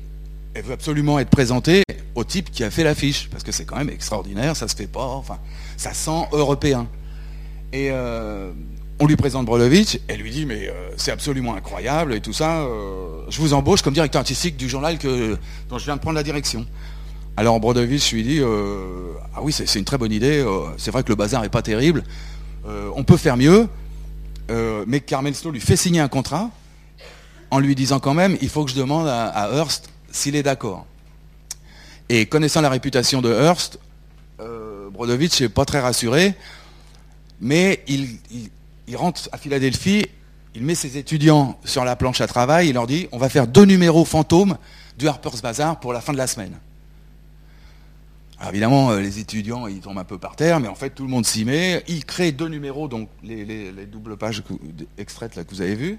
elle 0.55 0.63
veut 0.63 0.73
absolument 0.73 1.19
être 1.19 1.31
présentée 1.31 1.83
au 2.15 2.25
type 2.25 2.51
qui 2.51 2.63
a 2.63 2.71
fait 2.71 2.85
l'affiche 2.85 3.29
parce 3.31 3.43
que 3.43 3.53
c'est 3.53 3.65
quand 3.65 3.77
même 3.77 3.91
extraordinaire, 3.91 4.57
ça 4.57 4.69
se 4.69 4.77
fait 4.77 4.87
pas, 4.87 5.05
enfin, 5.05 5.39
ça 5.77 5.93
sent 5.93 6.29
européen. 6.33 6.87
Et 7.73 7.89
euh, 7.91 8.53
on 9.01 9.07
lui 9.07 9.17
présente 9.17 9.47
Brolovitch, 9.47 9.99
elle 10.07 10.21
lui 10.21 10.31
dit 10.31 10.47
mais 10.47 10.69
euh, 10.69 10.91
c'est 10.97 11.11
absolument 11.11 11.57
incroyable 11.57 12.15
et 12.15 12.21
tout 12.21 12.33
ça, 12.33 12.61
euh, 12.61 13.23
je 13.29 13.41
vous 13.41 13.53
embauche 13.53 13.83
comme 13.83 13.95
directeur 13.95 14.21
artistique 14.21 14.57
du 14.57 14.69
journal 14.69 14.99
que, 14.99 15.37
dont 15.69 15.79
je 15.79 15.85
viens 15.85 15.97
de 15.97 16.01
prendre 16.01 16.15
la 16.17 16.23
direction. 16.23 16.65
Alors 17.37 17.59
Brodovitch 17.59 18.13
lui 18.13 18.23
dit 18.23 18.41
ah 19.35 19.41
oui 19.43 19.53
c'est 19.53 19.77
une 19.77 19.85
très 19.85 19.99
bonne 19.99 20.13
idée, 20.13 20.47
c'est 20.77 20.93
vrai 20.93 21.03
que 21.03 21.09
le 21.09 21.17
bazar 21.17 21.43
n'est 21.43 21.49
pas 21.49 21.63
terrible, 21.63 22.05
on 22.95 23.03
peut 23.03 23.17
faire 23.17 23.37
mieux, 23.37 23.67
mais 24.87 25.01
Carmel 25.01 25.35
Stowe 25.35 25.51
lui 25.51 25.59
fait 25.59 25.75
signer 25.75 25.99
un 25.99 26.07
contrat 26.07 26.51
en 27.51 27.59
lui 27.59 27.75
disant 27.75 27.99
quand 27.99 28.15
même 28.15 28.37
il 28.41 28.49
faut 28.49 28.65
que 28.65 28.71
je 28.71 28.77
demande 28.77 29.09
à, 29.09 29.51
Hearst 29.53 29.91
s'il 30.15 30.37
est 30.37 30.43
d'accord. 30.43 30.87
Et 32.09 32.27
connaissant 32.27 32.61
la 32.61 32.69
réputation 32.69 33.21
de 33.23 33.33
Hearst, 33.33 33.79
Brodovitch 34.91 35.41
n'est 35.41 35.49
pas 35.49 35.65
très 35.65 35.81
rassuré, 35.81 36.35
mais 37.41 37.83
il 37.89 38.97
rentre 38.97 39.29
à 39.33 39.39
Philadelphie, 39.39 40.07
il 40.55 40.63
met 40.63 40.75
ses 40.75 40.97
étudiants 40.99 41.59
sur 41.65 41.85
la 41.85 41.97
planche 41.97 42.21
à 42.21 42.27
travail, 42.27 42.69
il 42.69 42.75
leur 42.75 42.87
dit 42.87 43.09
on 43.11 43.19
va 43.19 43.29
faire 43.29 43.47
deux 43.47 43.65
numéros 43.65 44.05
fantômes 44.05 44.57
du 44.99 45.09
Harper's 45.09 45.43
Bazaar 45.43 45.81
pour 45.81 45.93
la 45.93 46.01
fin 46.01 46.13
de 46.13 46.19
la 46.19 46.27
semaine. 46.27 46.53
Alors 48.39 48.51
évidemment, 48.51 48.91
euh, 48.91 49.01
les 49.01 49.21
étudiants, 49.21 49.67
ils 49.67 49.81
tombent 49.81 49.99
un 49.99 50.05
peu 50.05 50.19
par 50.19 50.37
terre, 50.37 50.61
mais 50.61 50.69
en 50.69 50.75
fait, 50.75 50.91
tout 50.91 51.05
le 51.05 51.09
monde 51.09 51.25
s'y 51.25 51.45
met. 51.45 51.83
Il 51.89 52.05
crée 52.05 52.33
deux 52.33 52.49
numéros, 52.49 52.89
donc 52.89 53.09
les, 53.23 53.73
doubles 53.87 54.17
pages 54.17 54.43
extraites 54.99 55.35
que 55.35 55.55
vous 55.55 55.61
avez 55.61 55.75
vues. 55.75 55.99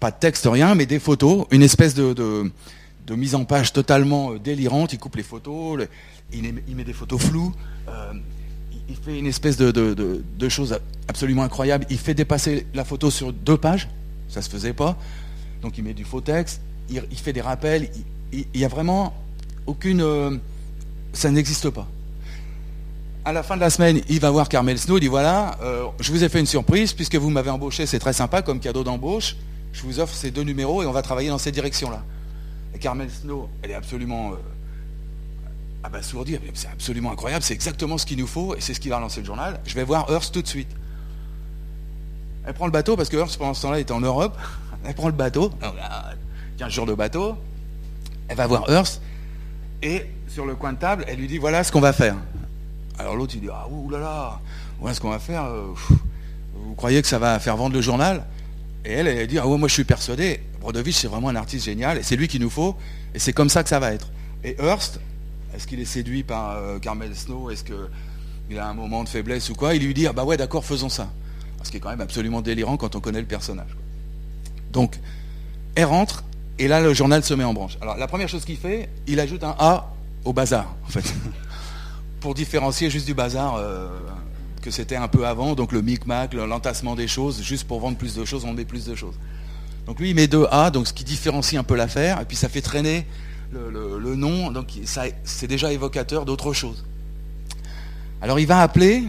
Pas 0.00 0.10
de 0.10 0.16
texte, 0.16 0.48
rien, 0.50 0.74
mais 0.74 0.86
des 0.86 0.98
photos, 0.98 1.46
une 1.50 1.62
espèce 1.62 1.94
de, 1.94 2.50
mise 3.14 3.34
en 3.34 3.44
page 3.44 3.72
totalement 3.72 4.32
euh, 4.32 4.38
délirante. 4.38 4.92
Il 4.92 4.98
coupe 4.98 5.16
les 5.16 5.22
photos, 5.22 5.86
il, 6.32 6.42
met 6.74 6.84
des 6.84 6.92
photos 6.92 7.20
floues. 7.20 7.52
Euh, 7.88 8.12
il 8.88 8.96
fait 8.96 9.18
une 9.18 9.26
espèce 9.26 9.56
de, 9.56 9.70
de, 9.70 10.48
chose 10.48 10.78
absolument 11.08 11.42
incroyable. 11.42 11.86
Il 11.90 11.98
fait 11.98 12.14
dépasser 12.14 12.66
la 12.74 12.84
photo 12.84 13.10
sur 13.10 13.32
deux 13.32 13.56
pages. 13.56 13.88
Ça 14.28 14.42
se 14.42 14.50
faisait 14.50 14.72
pas. 14.72 14.96
Donc 15.62 15.78
il 15.78 15.84
met 15.84 15.94
du 15.94 16.04
faux 16.04 16.20
texte. 16.20 16.60
Il, 16.88 17.02
fait 17.16 17.32
des 17.32 17.40
rappels. 17.40 17.90
Il 18.32 18.46
n'y 18.54 18.64
a 18.64 18.68
vraiment 18.68 19.14
aucune. 19.66 20.02
Euh, 20.02 20.36
ça 21.12 21.30
n'existe 21.30 21.70
pas. 21.70 21.88
À 23.24 23.32
la 23.32 23.42
fin 23.42 23.56
de 23.56 23.60
la 23.60 23.70
semaine, 23.70 24.00
il 24.08 24.20
va 24.20 24.30
voir 24.30 24.48
Carmel 24.48 24.78
Snow. 24.78 24.98
Il 24.98 25.00
dit 25.00 25.08
voilà, 25.08 25.58
je 25.98 26.12
vous 26.12 26.22
ai 26.22 26.28
fait 26.28 26.38
une 26.38 26.46
surprise 26.46 26.92
puisque 26.92 27.16
vous 27.16 27.30
m'avez 27.30 27.50
embauché. 27.50 27.84
C'est 27.86 27.98
très 27.98 28.12
sympa 28.12 28.42
comme 28.42 28.60
cadeau 28.60 28.84
d'embauche. 28.84 29.36
Je 29.72 29.82
vous 29.82 29.98
offre 29.98 30.14
ces 30.14 30.30
deux 30.30 30.42
numéros 30.42 30.84
et 30.84 30.86
on 30.86 30.92
va 30.92 31.02
travailler 31.02 31.28
dans 31.28 31.38
ces 31.38 31.50
directions-là. 31.50 32.04
Et 32.76 32.78
Carmel 32.78 33.10
Snow, 33.10 33.48
elle 33.62 33.70
est 33.70 33.74
absolument. 33.74 34.32
Euh, 34.32 34.36
abasourdi. 35.82 36.38
C'est 36.52 36.68
absolument 36.68 37.12
incroyable, 37.12 37.42
c'est 37.42 37.54
exactement 37.54 37.96
ce 37.96 38.04
qu'il 38.04 38.18
nous 38.18 38.26
faut 38.26 38.54
et 38.54 38.60
c'est 38.60 38.74
ce 38.74 38.80
qui 38.80 38.90
va 38.90 38.96
relancer 38.96 39.20
le 39.20 39.26
journal. 39.26 39.60
Je 39.64 39.74
vais 39.74 39.84
voir 39.84 40.10
Hearst 40.10 40.34
tout 40.34 40.42
de 40.42 40.46
suite. 40.46 40.68
Elle 42.44 42.52
prend 42.52 42.66
le 42.66 42.72
bateau 42.72 42.96
parce 42.96 43.08
que 43.08 43.16
Hearst 43.16 43.38
pendant 43.38 43.54
ce 43.54 43.62
temps-là 43.62 43.80
était 43.80 43.92
en 43.92 44.00
Europe. 44.00 44.36
Elle 44.84 44.94
prend 44.94 45.06
le 45.06 45.14
bateau, 45.14 45.52
15 46.58 46.72
jours 46.72 46.86
de 46.86 46.94
bateau. 46.94 47.36
Elle 48.28 48.36
va 48.36 48.46
voir 48.46 48.68
Hearst 48.68 49.00
et 49.82 50.06
sur 50.28 50.44
le 50.44 50.54
coin 50.54 50.72
de 50.72 50.78
table, 50.78 51.04
elle 51.08 51.18
lui 51.18 51.28
dit 51.28 51.38
voilà 51.38 51.64
ce 51.64 51.72
qu'on 51.72 51.80
va 51.80 51.92
faire. 51.92 52.16
Alors 52.98 53.16
l'autre 53.16 53.34
il 53.34 53.40
dit 53.40 53.48
ah 53.52 53.66
oulala, 53.68 54.40
voilà 54.80 54.94
ce 54.94 55.00
qu'on 55.00 55.10
va 55.10 55.18
faire. 55.18 55.44
Euh, 55.44 55.72
vous 56.54 56.74
croyez 56.74 57.00
que 57.00 57.08
ça 57.08 57.18
va 57.18 57.38
faire 57.38 57.56
vendre 57.56 57.74
le 57.74 57.80
journal? 57.80 58.24
Et 58.86 58.92
elle, 58.92 59.08
elle 59.08 59.26
dit 59.26 59.38
ah 59.38 59.46
ouais, 59.46 59.58
moi 59.58 59.68
je 59.68 59.74
suis 59.74 59.84
persuadé. 59.84 60.40
Brodovich 60.60 60.96
c'est 60.96 61.08
vraiment 61.08 61.28
un 61.28 61.36
artiste 61.36 61.66
génial 61.66 61.98
et 61.98 62.02
c'est 62.02 62.16
lui 62.16 62.28
qu'il 62.28 62.40
nous 62.40 62.50
faut 62.50 62.76
et 63.14 63.18
c'est 63.18 63.32
comme 63.32 63.48
ça 63.48 63.62
que 63.62 63.68
ça 63.68 63.80
va 63.80 63.92
être. 63.92 64.08
Et 64.44 64.56
Hearst, 64.60 65.00
est-ce 65.54 65.66
qu'il 65.66 65.80
est 65.80 65.86
séduit 65.86 66.22
par 66.22 66.52
euh, 66.52 66.78
Carmel 66.78 67.16
Snow? 67.16 67.50
Est-ce 67.50 67.64
qu'il 67.64 68.58
a 68.58 68.68
un 68.68 68.74
moment 68.74 69.02
de 69.02 69.08
faiblesse 69.08 69.48
ou 69.50 69.54
quoi? 69.54 69.74
Il 69.74 69.84
lui 69.84 69.94
dit, 69.94 70.06
ah 70.06 70.12
bah 70.12 70.24
ouais, 70.24 70.36
d'accord, 70.36 70.64
faisons 70.64 70.88
ça. 70.88 71.10
Ce 71.62 71.70
qui 71.70 71.78
est 71.78 71.80
quand 71.80 71.90
même 71.90 72.00
absolument 72.00 72.42
délirant 72.42 72.76
quand 72.76 72.94
on 72.94 73.00
connaît 73.00 73.20
le 73.20 73.26
personnage. 73.26 73.76
Donc, 74.70 75.00
elle 75.74 75.86
rentre, 75.86 76.24
et 76.58 76.68
là, 76.68 76.80
le 76.80 76.94
journal 76.94 77.24
se 77.24 77.34
met 77.34 77.42
en 77.42 77.54
branche. 77.54 77.78
Alors, 77.80 77.96
la 77.96 78.06
première 78.06 78.28
chose 78.28 78.44
qu'il 78.44 78.58
fait, 78.58 78.88
il 79.06 79.18
ajoute 79.18 79.42
un 79.42 79.56
A 79.58 79.92
au 80.24 80.32
bazar, 80.32 80.76
en 80.86 80.90
fait. 80.90 81.14
Pour 82.20 82.34
différencier 82.34 82.90
juste 82.90 83.06
du 83.06 83.14
bazar 83.14 83.56
euh, 83.56 83.88
que 84.66 84.72
c'était 84.72 84.96
un 84.96 85.06
peu 85.06 85.24
avant, 85.28 85.54
donc 85.54 85.70
le 85.70 85.80
micmac, 85.80 86.34
l'entassement 86.34 86.96
des 86.96 87.06
choses, 87.06 87.40
juste 87.40 87.68
pour 87.68 87.78
vendre 87.78 87.96
plus 87.96 88.16
de 88.16 88.24
choses, 88.24 88.44
on 88.44 88.52
met 88.52 88.64
plus 88.64 88.84
de 88.84 88.96
choses. 88.96 89.14
Donc 89.86 90.00
lui, 90.00 90.10
il 90.10 90.16
met 90.16 90.26
deux 90.26 90.44
A, 90.50 90.72
donc 90.72 90.88
ce 90.88 90.92
qui 90.92 91.04
différencie 91.04 91.56
un 91.56 91.62
peu 91.62 91.76
l'affaire, 91.76 92.20
et 92.20 92.24
puis 92.24 92.36
ça 92.36 92.48
fait 92.48 92.62
traîner 92.62 93.06
le, 93.52 94.16
nom, 94.16 94.50
donc 94.50 94.72
c'est 95.22 95.46
déjà 95.46 95.72
évocateur 95.72 96.24
d'autre 96.24 96.52
chose. 96.52 96.84
Alors 98.20 98.40
il 98.40 98.48
va 98.48 98.60
appeler, 98.60 99.04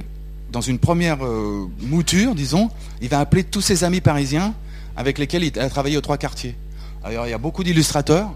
dans 0.51 0.61
une 0.61 0.77
première 0.77 1.25
euh, 1.25 1.67
mouture, 1.79 2.35
disons, 2.35 2.69
il 3.01 3.09
va 3.09 3.19
appeler 3.19 3.43
tous 3.43 3.61
ses 3.61 3.83
amis 3.83 3.99
parisiens 3.99 4.53
avec 4.95 5.17
lesquels 5.17 5.43
il 5.43 5.57
a 5.59 5.69
travaillé 5.71 5.97
aux 5.97 6.01
trois 6.01 6.19
quartiers. 6.19 6.55
Alors 7.03 7.25
il 7.25 7.31
y 7.31 7.33
a 7.33 7.39
beaucoup 7.39 7.63
d'illustrateurs, 7.63 8.29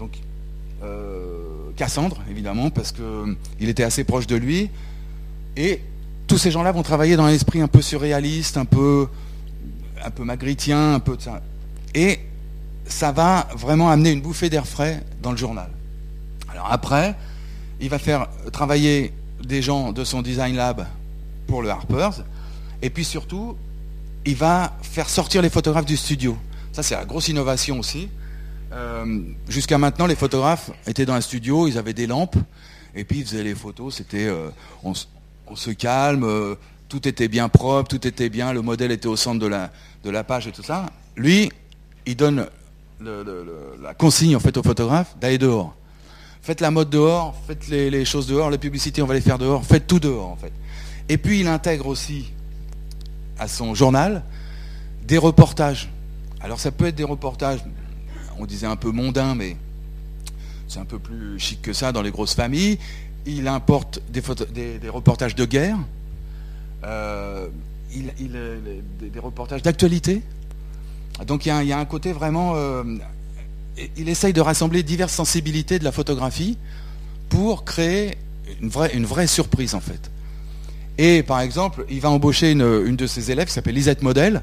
donc 0.00 0.18
euh, 0.82 1.70
Cassandre, 1.76 2.20
évidemment, 2.28 2.70
parce 2.70 2.90
qu'il 2.90 3.68
était 3.68 3.84
assez 3.84 4.02
proche 4.02 4.26
de 4.26 4.34
lui, 4.34 4.68
et 5.56 5.80
tous 6.30 6.38
ces 6.38 6.52
gens-là 6.52 6.70
vont 6.70 6.84
travailler 6.84 7.16
dans 7.16 7.24
un 7.24 7.32
esprit 7.32 7.60
un 7.60 7.66
peu 7.66 7.82
surréaliste, 7.82 8.56
un 8.56 8.64
peu, 8.64 9.08
un 10.04 10.10
peu 10.10 10.22
magritien, 10.22 10.94
un 10.94 11.00
peu 11.00 11.16
de 11.16 11.22
ça. 11.22 11.42
Et 11.92 12.20
ça 12.86 13.10
va 13.10 13.48
vraiment 13.56 13.90
amener 13.90 14.12
une 14.12 14.20
bouffée 14.20 14.48
d'air 14.48 14.64
frais 14.64 15.02
dans 15.24 15.32
le 15.32 15.36
journal. 15.36 15.68
Alors 16.48 16.70
après, 16.70 17.16
il 17.80 17.88
va 17.88 17.98
faire 17.98 18.28
travailler 18.52 19.12
des 19.42 19.60
gens 19.60 19.90
de 19.90 20.04
son 20.04 20.22
design 20.22 20.54
lab 20.54 20.86
pour 21.48 21.62
le 21.62 21.70
Harper's, 21.70 22.22
et 22.80 22.90
puis 22.90 23.04
surtout, 23.04 23.56
il 24.24 24.36
va 24.36 24.76
faire 24.82 25.08
sortir 25.08 25.42
les 25.42 25.50
photographes 25.50 25.86
du 25.86 25.96
studio. 25.96 26.38
Ça, 26.70 26.84
c'est 26.84 26.94
la 26.94 27.06
grosse 27.06 27.26
innovation 27.26 27.80
aussi. 27.80 28.08
Euh, 28.72 29.20
jusqu'à 29.48 29.78
maintenant, 29.78 30.06
les 30.06 30.14
photographes 30.14 30.70
étaient 30.86 31.06
dans 31.06 31.14
un 31.14 31.22
studio, 31.22 31.66
ils 31.66 31.76
avaient 31.76 31.92
des 31.92 32.06
lampes, 32.06 32.36
et 32.94 33.02
puis 33.02 33.18
ils 33.18 33.26
faisaient 33.26 33.42
les 33.42 33.56
photos. 33.56 33.96
C'était, 33.96 34.28
euh, 34.28 34.50
on, 34.84 34.92
se 35.56 35.70
calme, 35.70 36.24
euh, 36.24 36.54
tout 36.88 37.06
était 37.06 37.28
bien 37.28 37.48
propre, 37.48 37.88
tout 37.88 38.06
était 38.06 38.28
bien, 38.28 38.52
le 38.52 38.62
modèle 38.62 38.90
était 38.90 39.08
au 39.08 39.16
centre 39.16 39.38
de 39.38 39.46
la, 39.46 39.70
de 40.04 40.10
la 40.10 40.24
page 40.24 40.46
et 40.46 40.52
tout 40.52 40.62
ça. 40.62 40.86
Lui, 41.16 41.50
il 42.06 42.16
donne 42.16 42.46
la 43.00 43.94
consigne 43.94 44.36
en 44.36 44.40
fait 44.40 44.56
aux 44.56 44.62
photographes 44.62 45.16
d'aller 45.20 45.38
dehors. 45.38 45.74
Faites 46.42 46.60
la 46.60 46.70
mode 46.70 46.90
dehors, 46.90 47.34
faites 47.46 47.68
les, 47.68 48.04
choses 48.04 48.26
dehors, 48.26 48.50
les 48.50 48.58
publicités 48.58 49.02
on 49.02 49.06
va 49.06 49.14
les 49.14 49.20
faire 49.20 49.38
dehors, 49.38 49.64
faites 49.64 49.86
tout 49.86 50.00
dehors 50.00 50.28
en 50.28 50.36
fait. 50.36 50.52
Et 51.08 51.18
puis 51.18 51.40
il 51.40 51.48
intègre 51.48 51.86
aussi 51.86 52.32
à 53.38 53.46
son 53.48 53.74
journal 53.74 54.22
des 55.06 55.18
reportages. 55.18 55.90
Alors 56.40 56.60
ça 56.60 56.70
peut 56.70 56.86
être 56.86 56.94
des 56.94 57.04
reportages, 57.04 57.60
on 58.38 58.46
disait 58.46 58.66
un 58.66 58.76
peu 58.76 58.90
mondains, 58.90 59.34
mais 59.34 59.56
c'est 60.66 60.78
un 60.78 60.84
peu 60.84 60.98
plus 60.98 61.38
chic 61.38 61.60
que 61.60 61.72
ça 61.72 61.92
dans 61.92 62.02
les 62.02 62.10
grosses 62.10 62.34
familles. 62.34 62.78
Il 63.26 63.48
importe 63.48 64.00
des, 64.10 64.20
reportages 64.88 65.34
de 65.34 65.44
guerre, 65.44 65.76
euh, 66.84 67.48
il, 67.94 68.10
des 69.00 69.18
reportages 69.18 69.62
d'actualité, 69.62 70.22
donc 71.26 71.46
il 71.46 71.48
y, 71.48 71.72
a 71.72 71.78
un 71.78 71.84
côté 71.84 72.12
vraiment... 72.12 72.52
Euh, 72.56 72.82
il 73.96 74.08
essaye 74.08 74.32
de 74.32 74.40
rassembler 74.40 74.82
diverses 74.82 75.12
sensibilités 75.12 75.78
de 75.78 75.84
la 75.84 75.92
photographie 75.92 76.58
pour 77.28 77.64
créer 77.64 78.16
une 78.60 78.68
vraie, 78.68 78.94
une 78.94 79.06
vraie 79.06 79.26
surprise 79.26 79.74
en 79.74 79.80
fait. 79.80 80.10
Et 80.98 81.22
par 81.22 81.40
exemple, 81.40 81.86
il 81.88 82.00
va 82.00 82.10
embaucher 82.10 82.50
une, 82.50 82.96
de 82.96 83.06
ses 83.06 83.30
élèves 83.30 83.46
qui 83.46 83.54
s'appelle 83.54 83.74
Lisette 83.74 84.02
Model, 84.02 84.42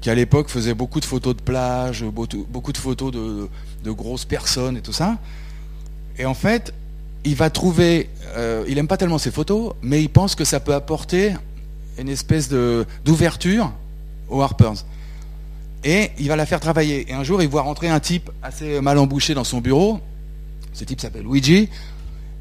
qui 0.00 0.08
à 0.08 0.14
l'époque 0.14 0.48
faisait 0.48 0.72
beaucoup 0.72 0.98
de 0.98 1.04
photos 1.04 1.36
de 1.36 1.42
plage, 1.42 2.04
beaucoup 2.04 2.72
de 2.72 2.78
photos 2.78 3.12
de, 3.12 3.90
grosses 3.90 4.24
personnes 4.24 4.78
et 4.78 4.80
tout 4.80 4.94
ça. 4.94 5.18
Et 6.18 6.24
en 6.24 6.34
fait, 6.34 6.72
il 7.24 7.34
va 7.34 7.50
trouver, 7.50 8.08
euh, 8.36 8.64
il 8.68 8.74
n'aime 8.74 8.88
pas 8.88 8.96
tellement 8.96 9.18
ces 9.18 9.30
photos, 9.30 9.74
mais 9.82 10.02
il 10.02 10.08
pense 10.08 10.34
que 10.34 10.44
ça 10.44 10.60
peut 10.60 10.74
apporter 10.74 11.34
une 11.98 12.08
espèce 12.08 12.48
d'ouverture 12.48 13.72
aux 14.28 14.42
Harpers. 14.42 14.84
Et 15.84 16.10
il 16.18 16.28
va 16.28 16.36
la 16.36 16.46
faire 16.46 16.60
travailler. 16.60 17.10
Et 17.10 17.12
un 17.12 17.24
jour, 17.24 17.42
il 17.42 17.48
voit 17.48 17.62
rentrer 17.62 17.88
un 17.88 18.00
type 18.00 18.30
assez 18.42 18.80
mal 18.80 18.98
embouché 18.98 19.34
dans 19.34 19.44
son 19.44 19.60
bureau. 19.60 20.00
Ce 20.72 20.84
type 20.84 21.00
s'appelle 21.00 21.24
Luigi. 21.24 21.68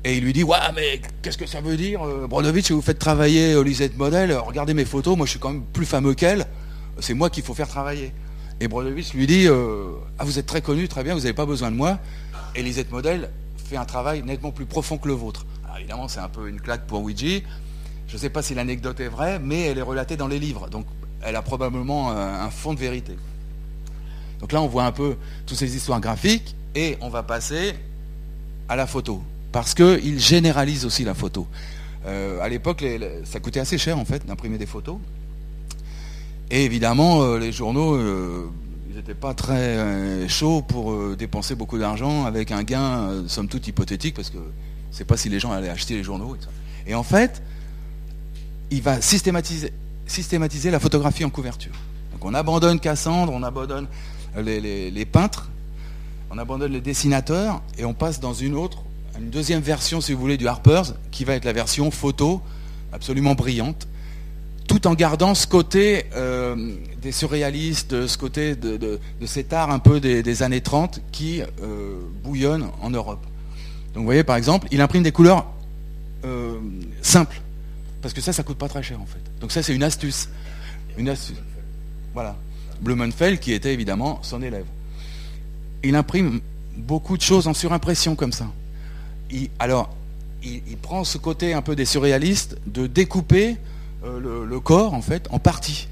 Et 0.03 0.17
il 0.17 0.23
lui 0.23 0.33
dit, 0.33 0.43
ouais, 0.43 0.57
mais 0.75 1.01
qu'est-ce 1.21 1.37
que 1.37 1.45
ça 1.45 1.61
veut 1.61 1.77
dire 1.77 2.03
euh, 2.03 2.25
Brodovitch, 2.27 2.71
vous 2.71 2.81
faites 2.81 2.97
travailler 2.97 3.63
Lisette 3.63 3.97
Model, 3.97 4.33
regardez 4.33 4.73
mes 4.73 4.85
photos, 4.85 5.15
moi 5.15 5.27
je 5.27 5.31
suis 5.31 5.39
quand 5.39 5.51
même 5.51 5.61
plus 5.73 5.85
fameux 5.85 6.15
qu'elle, 6.15 6.47
c'est 6.99 7.13
moi 7.13 7.29
qu'il 7.29 7.43
faut 7.43 7.53
faire 7.53 7.67
travailler. 7.67 8.11
Et 8.59 8.67
Brodovitch 8.67 9.13
lui 9.13 9.27
dit, 9.27 9.47
euh, 9.47 9.91
ah 10.17 10.23
vous 10.23 10.39
êtes 10.39 10.47
très 10.47 10.61
connu, 10.61 10.87
très 10.87 11.03
bien, 11.03 11.13
vous 11.13 11.21
n'avez 11.21 11.33
pas 11.33 11.45
besoin 11.45 11.69
de 11.69 11.75
moi. 11.75 11.99
Et 12.55 12.63
Lisette 12.63 12.91
Model 12.91 13.29
un 13.77 13.85
travail 13.85 14.23
nettement 14.23 14.51
plus 14.51 14.65
profond 14.65 14.97
que 14.97 15.07
le 15.07 15.13
vôtre. 15.13 15.45
Alors 15.65 15.77
évidemment, 15.77 16.07
c'est 16.07 16.19
un 16.19 16.29
peu 16.29 16.49
une 16.49 16.59
claque 16.59 16.87
pour 16.87 17.05
Luigi. 17.05 17.43
Je 18.07 18.15
ne 18.15 18.19
sais 18.19 18.29
pas 18.29 18.41
si 18.41 18.53
l'anecdote 18.53 18.99
est 18.99 19.07
vraie, 19.07 19.39
mais 19.39 19.61
elle 19.61 19.77
est 19.77 19.83
relatée 19.83 20.17
dans 20.17 20.27
les 20.27 20.39
livres. 20.39 20.69
Donc 20.69 20.85
elle 21.21 21.35
a 21.35 21.41
probablement 21.41 22.11
un 22.11 22.49
fond 22.49 22.73
de 22.73 22.79
vérité. 22.79 23.15
Donc 24.41 24.51
là, 24.51 24.61
on 24.61 24.67
voit 24.67 24.85
un 24.85 24.91
peu 24.91 25.15
toutes 25.45 25.57
ces 25.57 25.75
histoires 25.75 26.01
graphiques 26.01 26.55
et 26.75 26.97
on 26.99 27.09
va 27.09 27.23
passer 27.23 27.75
à 28.67 28.75
la 28.75 28.87
photo. 28.87 29.21
Parce 29.51 29.73
qu'il 29.73 30.19
généralise 30.19 30.85
aussi 30.85 31.03
la 31.03 31.13
photo. 31.13 31.47
Euh, 32.05 32.41
à 32.41 32.49
l'époque, 32.49 32.83
ça 33.23 33.39
coûtait 33.39 33.59
assez 33.59 33.77
cher 33.77 33.97
en 33.97 34.05
fait 34.05 34.25
d'imprimer 34.25 34.57
des 34.57 34.65
photos. 34.65 34.97
Et 36.49 36.65
évidemment, 36.65 37.21
euh, 37.21 37.37
les 37.37 37.51
journaux, 37.51 37.95
euh, 37.95 38.49
n'étaient 39.01 39.13
pas 39.13 39.33
très 39.33 40.27
chauds 40.29 40.61
pour 40.61 41.15
dépenser 41.15 41.55
beaucoup 41.55 41.77
d'argent 41.77 42.25
avec 42.25 42.51
un 42.51 42.63
gain, 42.63 43.23
somme 43.27 43.47
toute 43.47 43.67
hypothétique, 43.67 44.15
parce 44.15 44.29
que 44.29 44.37
sais 44.91 45.05
pas 45.05 45.17
si 45.17 45.29
les 45.29 45.39
gens 45.39 45.51
allaient 45.51 45.69
acheter 45.69 45.95
les 45.95 46.03
journaux. 46.03 46.35
Et, 46.85 46.93
en 46.93 47.03
fait, 47.03 47.41
il 48.69 48.81
va 48.81 49.01
systématiser, 49.01 49.73
systématiser 50.05 50.71
la 50.71 50.79
photographie 50.79 51.25
en 51.25 51.29
couverture. 51.29 51.73
Donc 52.11 52.25
on 52.25 52.33
abandonne 52.33 52.79
Cassandre, 52.79 53.33
on 53.33 53.43
abandonne 53.43 53.87
les, 54.37 55.05
peintres, 55.05 55.49
on 56.29 56.37
abandonne 56.37 56.71
les 56.71 56.81
dessinateurs 56.81 57.61
et 57.77 57.85
on 57.85 57.93
passe 57.93 58.19
dans 58.19 58.33
une 58.33 58.55
autre, 58.55 58.83
une 59.17 59.29
deuxième 59.29 59.61
version, 59.61 60.01
si 60.01 60.13
vous 60.13 60.19
voulez, 60.19 60.37
du 60.37 60.47
Harper's, 60.47 60.93
qui 61.11 61.25
va 61.25 61.33
être 61.33 61.45
la 61.45 61.53
version 61.53 61.91
photo, 61.91 62.41
absolument 62.93 63.35
brillante, 63.35 63.87
tout 64.71 64.87
en 64.87 64.93
gardant 64.93 65.35
ce 65.35 65.47
côté 65.47 66.05
euh, 66.15 66.55
des 67.01 67.11
surréalistes, 67.11 68.07
ce 68.07 68.17
côté 68.17 68.55
de, 68.55 68.99
cet 69.25 69.51
art 69.51 69.69
un 69.69 69.79
peu 69.79 69.99
des, 69.99 70.43
années 70.43 70.61
30 70.61 71.01
qui 71.11 71.41
euh, 71.41 71.99
bouillonne 72.23 72.69
en 72.81 72.89
Europe. 72.89 73.21
Donc 73.93 74.01
vous 74.01 74.05
voyez, 74.05 74.23
par 74.23 74.37
exemple, 74.37 74.69
il 74.71 74.79
imprime 74.79 75.03
des 75.03 75.11
couleurs 75.11 75.45
euh, 76.23 76.57
simples, 77.01 77.41
parce 78.01 78.13
que 78.13 78.21
ça, 78.21 78.31
ça 78.31 78.43
coûte 78.43 78.57
pas 78.57 78.69
très 78.69 78.81
cher 78.81 79.01
en 79.01 79.05
fait. 79.05 79.19
Donc 79.41 79.51
ça, 79.51 79.61
c'est 79.61 79.75
une 79.75 79.83
astuce. 79.83 80.29
Une 80.97 81.09
astuce. 81.09 81.35
Voilà. 82.13 82.37
Blumenfeld, 82.79 83.39
qui 83.39 83.51
était 83.51 83.73
évidemment 83.73 84.19
son 84.21 84.41
élève. 84.41 84.65
Il 85.83 85.95
imprime 85.95 86.39
beaucoup 86.77 87.17
de 87.17 87.21
choses 87.21 87.45
en 87.47 87.53
surimpression 87.53 88.15
comme 88.15 88.31
ça. 88.31 88.47
alors, 89.59 89.93
il, 90.43 90.77
prend 90.81 91.03
ce 91.03 91.17
côté 91.17 91.53
un 91.53 91.61
peu 91.61 91.75
des 91.75 91.85
surréalistes 91.85 92.57
de 92.65 92.87
découper 92.87 93.57
euh, 94.03 94.45
le, 94.45 94.59
corps 94.59 94.95
en 94.95 95.01
fait 95.01 95.27
en 95.29 95.37
parties. 95.37 95.87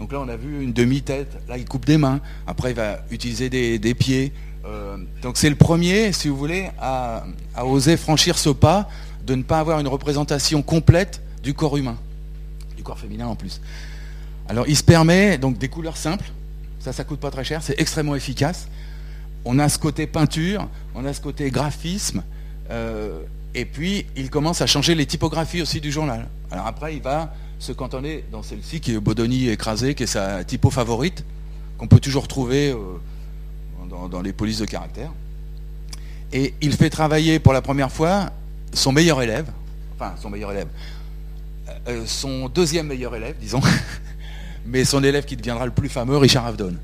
Donc 0.00 0.12
là 0.12 0.20
on 0.20 0.28
a 0.28 0.36
vu 0.36 0.62
une 0.62 0.72
demi-tête, 0.72 1.38
là 1.48 1.56
il 1.56 1.64
coupe 1.64 1.86
des 1.86 1.96
mains, 1.96 2.20
après 2.46 2.70
il 2.70 2.76
va 2.76 2.98
utiliser 3.10 3.48
des, 3.48 3.94
pieds. 3.94 4.32
Euh, 4.64 4.96
donc 5.22 5.36
c'est 5.36 5.48
le 5.48 5.54
premier, 5.54 6.12
si 6.12 6.28
vous 6.28 6.36
voulez, 6.36 6.70
à, 6.80 7.24
oser 7.64 7.96
franchir 7.96 8.36
ce 8.36 8.50
pas 8.50 8.88
de 9.24 9.34
ne 9.34 9.42
pas 9.42 9.60
avoir 9.60 9.78
une 9.80 9.88
représentation 9.88 10.62
complète 10.62 11.22
du 11.42 11.54
corps 11.54 11.76
humain, 11.76 11.96
du 12.76 12.82
corps 12.82 12.98
féminin 12.98 13.26
en 13.26 13.36
plus. 13.36 13.60
Alors 14.48 14.66
il 14.66 14.76
se 14.76 14.84
permet 14.84 15.38
donc 15.38 15.56
des 15.56 15.68
couleurs 15.68 15.96
simples, 15.96 16.30
ça 16.80 16.92
ça 16.92 17.04
coûte 17.04 17.20
pas 17.20 17.30
très 17.30 17.44
cher, 17.44 17.62
c'est 17.62 17.80
extrêmement 17.80 18.16
efficace. 18.16 18.68
On 19.44 19.60
a 19.60 19.68
ce 19.68 19.78
côté 19.78 20.08
peinture, 20.08 20.68
on 20.96 21.04
a 21.04 21.12
ce 21.12 21.20
côté 21.20 21.50
graphisme, 21.50 22.24
euh, 22.70 23.22
et 23.56 23.64
puis, 23.64 24.04
il 24.16 24.28
commence 24.28 24.60
à 24.60 24.66
changer 24.66 24.94
les 24.94 25.06
typographies 25.06 25.62
aussi 25.62 25.80
du 25.80 25.90
journal. 25.90 26.28
Alors 26.50 26.66
après, 26.66 26.94
il 26.94 27.00
va 27.00 27.32
se 27.58 27.72
cantonner 27.72 28.22
dans 28.30 28.42
celle-ci, 28.42 28.80
qui 28.80 28.92
est 28.92 29.00
Bodoni 29.00 29.48
écrasé, 29.48 29.94
qui 29.94 30.02
est 30.02 30.06
sa 30.06 30.44
typo 30.44 30.70
favorite, 30.70 31.24
qu'on 31.78 31.88
peut 31.88 31.98
toujours 31.98 32.28
trouver 32.28 32.70
euh, 32.70 34.08
dans, 34.10 34.20
les 34.20 34.34
polices 34.34 34.58
de 34.58 34.66
caractère. 34.66 35.10
Et 36.34 36.52
il 36.60 36.74
fait 36.74 36.90
travailler 36.90 37.38
pour 37.38 37.54
la 37.54 37.62
première 37.62 37.90
fois 37.90 38.30
son 38.74 38.92
meilleur 38.92 39.22
élève, 39.22 39.46
enfin 39.94 40.12
son 40.20 40.28
meilleur 40.28 40.52
élève, 40.52 40.68
euh, 41.68 41.72
euh, 41.88 42.02
son 42.04 42.50
deuxième 42.50 42.88
meilleur 42.88 43.16
élève, 43.16 43.36
disons, 43.40 43.62
mais 44.66 44.84
son 44.84 45.02
élève 45.02 45.24
qui 45.24 45.34
deviendra 45.34 45.64
le 45.64 45.72
plus 45.72 45.88
fameux, 45.88 46.18
Richard 46.18 46.44
Avedon. 46.44 46.74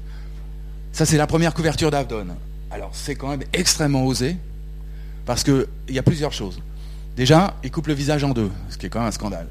Ça, 0.91 1.05
c'est 1.05 1.19
la 1.19 1.27
première 1.27 1.53
couverture 1.53 1.91
d'Avedon. 1.91 2.29
Alors, 2.71 2.93
c'est 2.95 3.15
quand 3.15 3.29
même 3.29 3.43
extrêmement 3.53 4.07
osé, 4.07 4.39
parce 5.27 5.45
qu'il 5.45 5.67
y 5.89 5.99
a 5.99 6.03
plusieurs 6.03 6.33
choses. 6.33 6.61
Déjà, 7.17 7.55
il 7.63 7.71
coupe 7.71 7.87
le 7.89 7.95
visage 7.95 8.25
en 8.25 8.31
deux, 8.31 8.51
ce 8.71 8.79
qui 8.79 8.87
est 8.87 8.89
quand 8.89 9.01
même 9.01 9.09
un 9.09 9.13
scandale. 9.13 9.47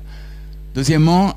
Deuxièmement, 0.74 1.36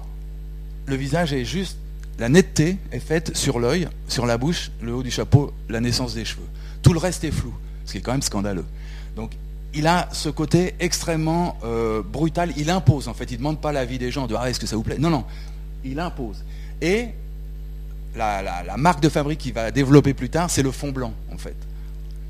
le 0.87 0.97
visage 0.97 1.32
est 1.32 1.45
juste, 1.45 1.76
la 2.18 2.28
netteté 2.28 2.78
est 2.93 3.01
faite 3.01 3.37
sur 3.37 3.59
l'œil, 3.59 3.89
sur 4.09 4.24
la 4.26 4.39
bouche, 4.39 4.70
le 4.80 4.95
haut 4.95 5.03
du 5.03 5.11
chapeau, 5.11 5.53
la 5.68 5.80
naissance 5.80 6.14
des 6.14 6.24
cheveux. 6.24 6.47
Tout 6.82 6.93
le 6.93 6.99
reste 6.99 7.24
est 7.24 7.30
flou, 7.30 7.53
ce 7.85 7.93
qui 7.93 7.99
est 7.99 8.01
quand 8.01 8.12
même 8.12 8.22
scandaleux. 8.22 8.64
Donc, 9.16 9.32
il 9.74 9.87
a 9.87 10.09
ce 10.12 10.28
côté 10.28 10.74
extrêmement 10.78 11.59
euh, 11.64 12.03
brutal. 12.03 12.53
Il 12.57 12.70
impose, 12.70 13.09
en 13.09 13.14
fait. 13.14 13.24
Il 13.30 13.35
ne 13.35 13.39
demande 13.39 13.61
pas 13.61 13.72
l'avis 13.72 13.99
des 13.99 14.12
gens 14.12 14.26
de 14.26 14.37
Ah, 14.39 14.49
est-ce 14.49 14.61
que 14.61 14.66
ça 14.66 14.76
vous 14.76 14.85
plaît? 14.85 14.99
Non, 14.99 15.11
non. 15.11 15.24
Il 15.85 15.99
impose. 15.99 16.45
Et 16.80 17.09
la, 18.14 18.43
la 18.43 18.76
marque 18.76 19.01
de 19.01 19.09
fabrique 19.09 19.41
qu'il 19.41 19.53
va 19.53 19.72
développer 19.72 20.14
plus 20.14 20.30
tard, 20.30 20.49
c'est 20.49 20.62
le 20.62 20.70
fond 20.70 20.93
blanc, 20.93 21.12
en 21.32 21.39
fait. 21.39 21.57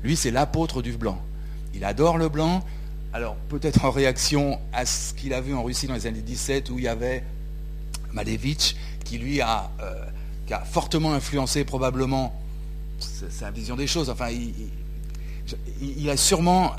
Lui, 0.03 0.15
c'est 0.15 0.31
l'apôtre 0.31 0.81
du 0.81 0.93
blanc. 0.93 1.21
Il 1.75 1.83
adore 1.83 2.17
le 2.17 2.29
blanc. 2.29 2.63
Alors 3.13 3.35
peut-être 3.49 3.85
en 3.85 3.91
réaction 3.91 4.59
à 4.73 4.85
ce 4.85 5.13
qu'il 5.13 5.33
a 5.33 5.41
vu 5.41 5.53
en 5.53 5.63
Russie 5.63 5.87
dans 5.87 5.93
les 5.93 6.07
années 6.07 6.21
17 6.21 6.69
où 6.69 6.79
il 6.79 6.85
y 6.85 6.87
avait 6.87 7.23
Malevitch 8.13 8.75
qui 9.03 9.17
lui 9.17 9.41
a, 9.41 9.69
euh, 9.81 9.93
fortement 10.65 11.13
influencé 11.13 11.63
probablement 11.63 12.33
sa 12.99 13.51
vision 13.51 13.75
des 13.75 13.87
choses. 13.87 14.09
Enfin, 14.09 14.29
il, 15.81 16.09
a 16.09 16.17
sûrement, 16.17 16.75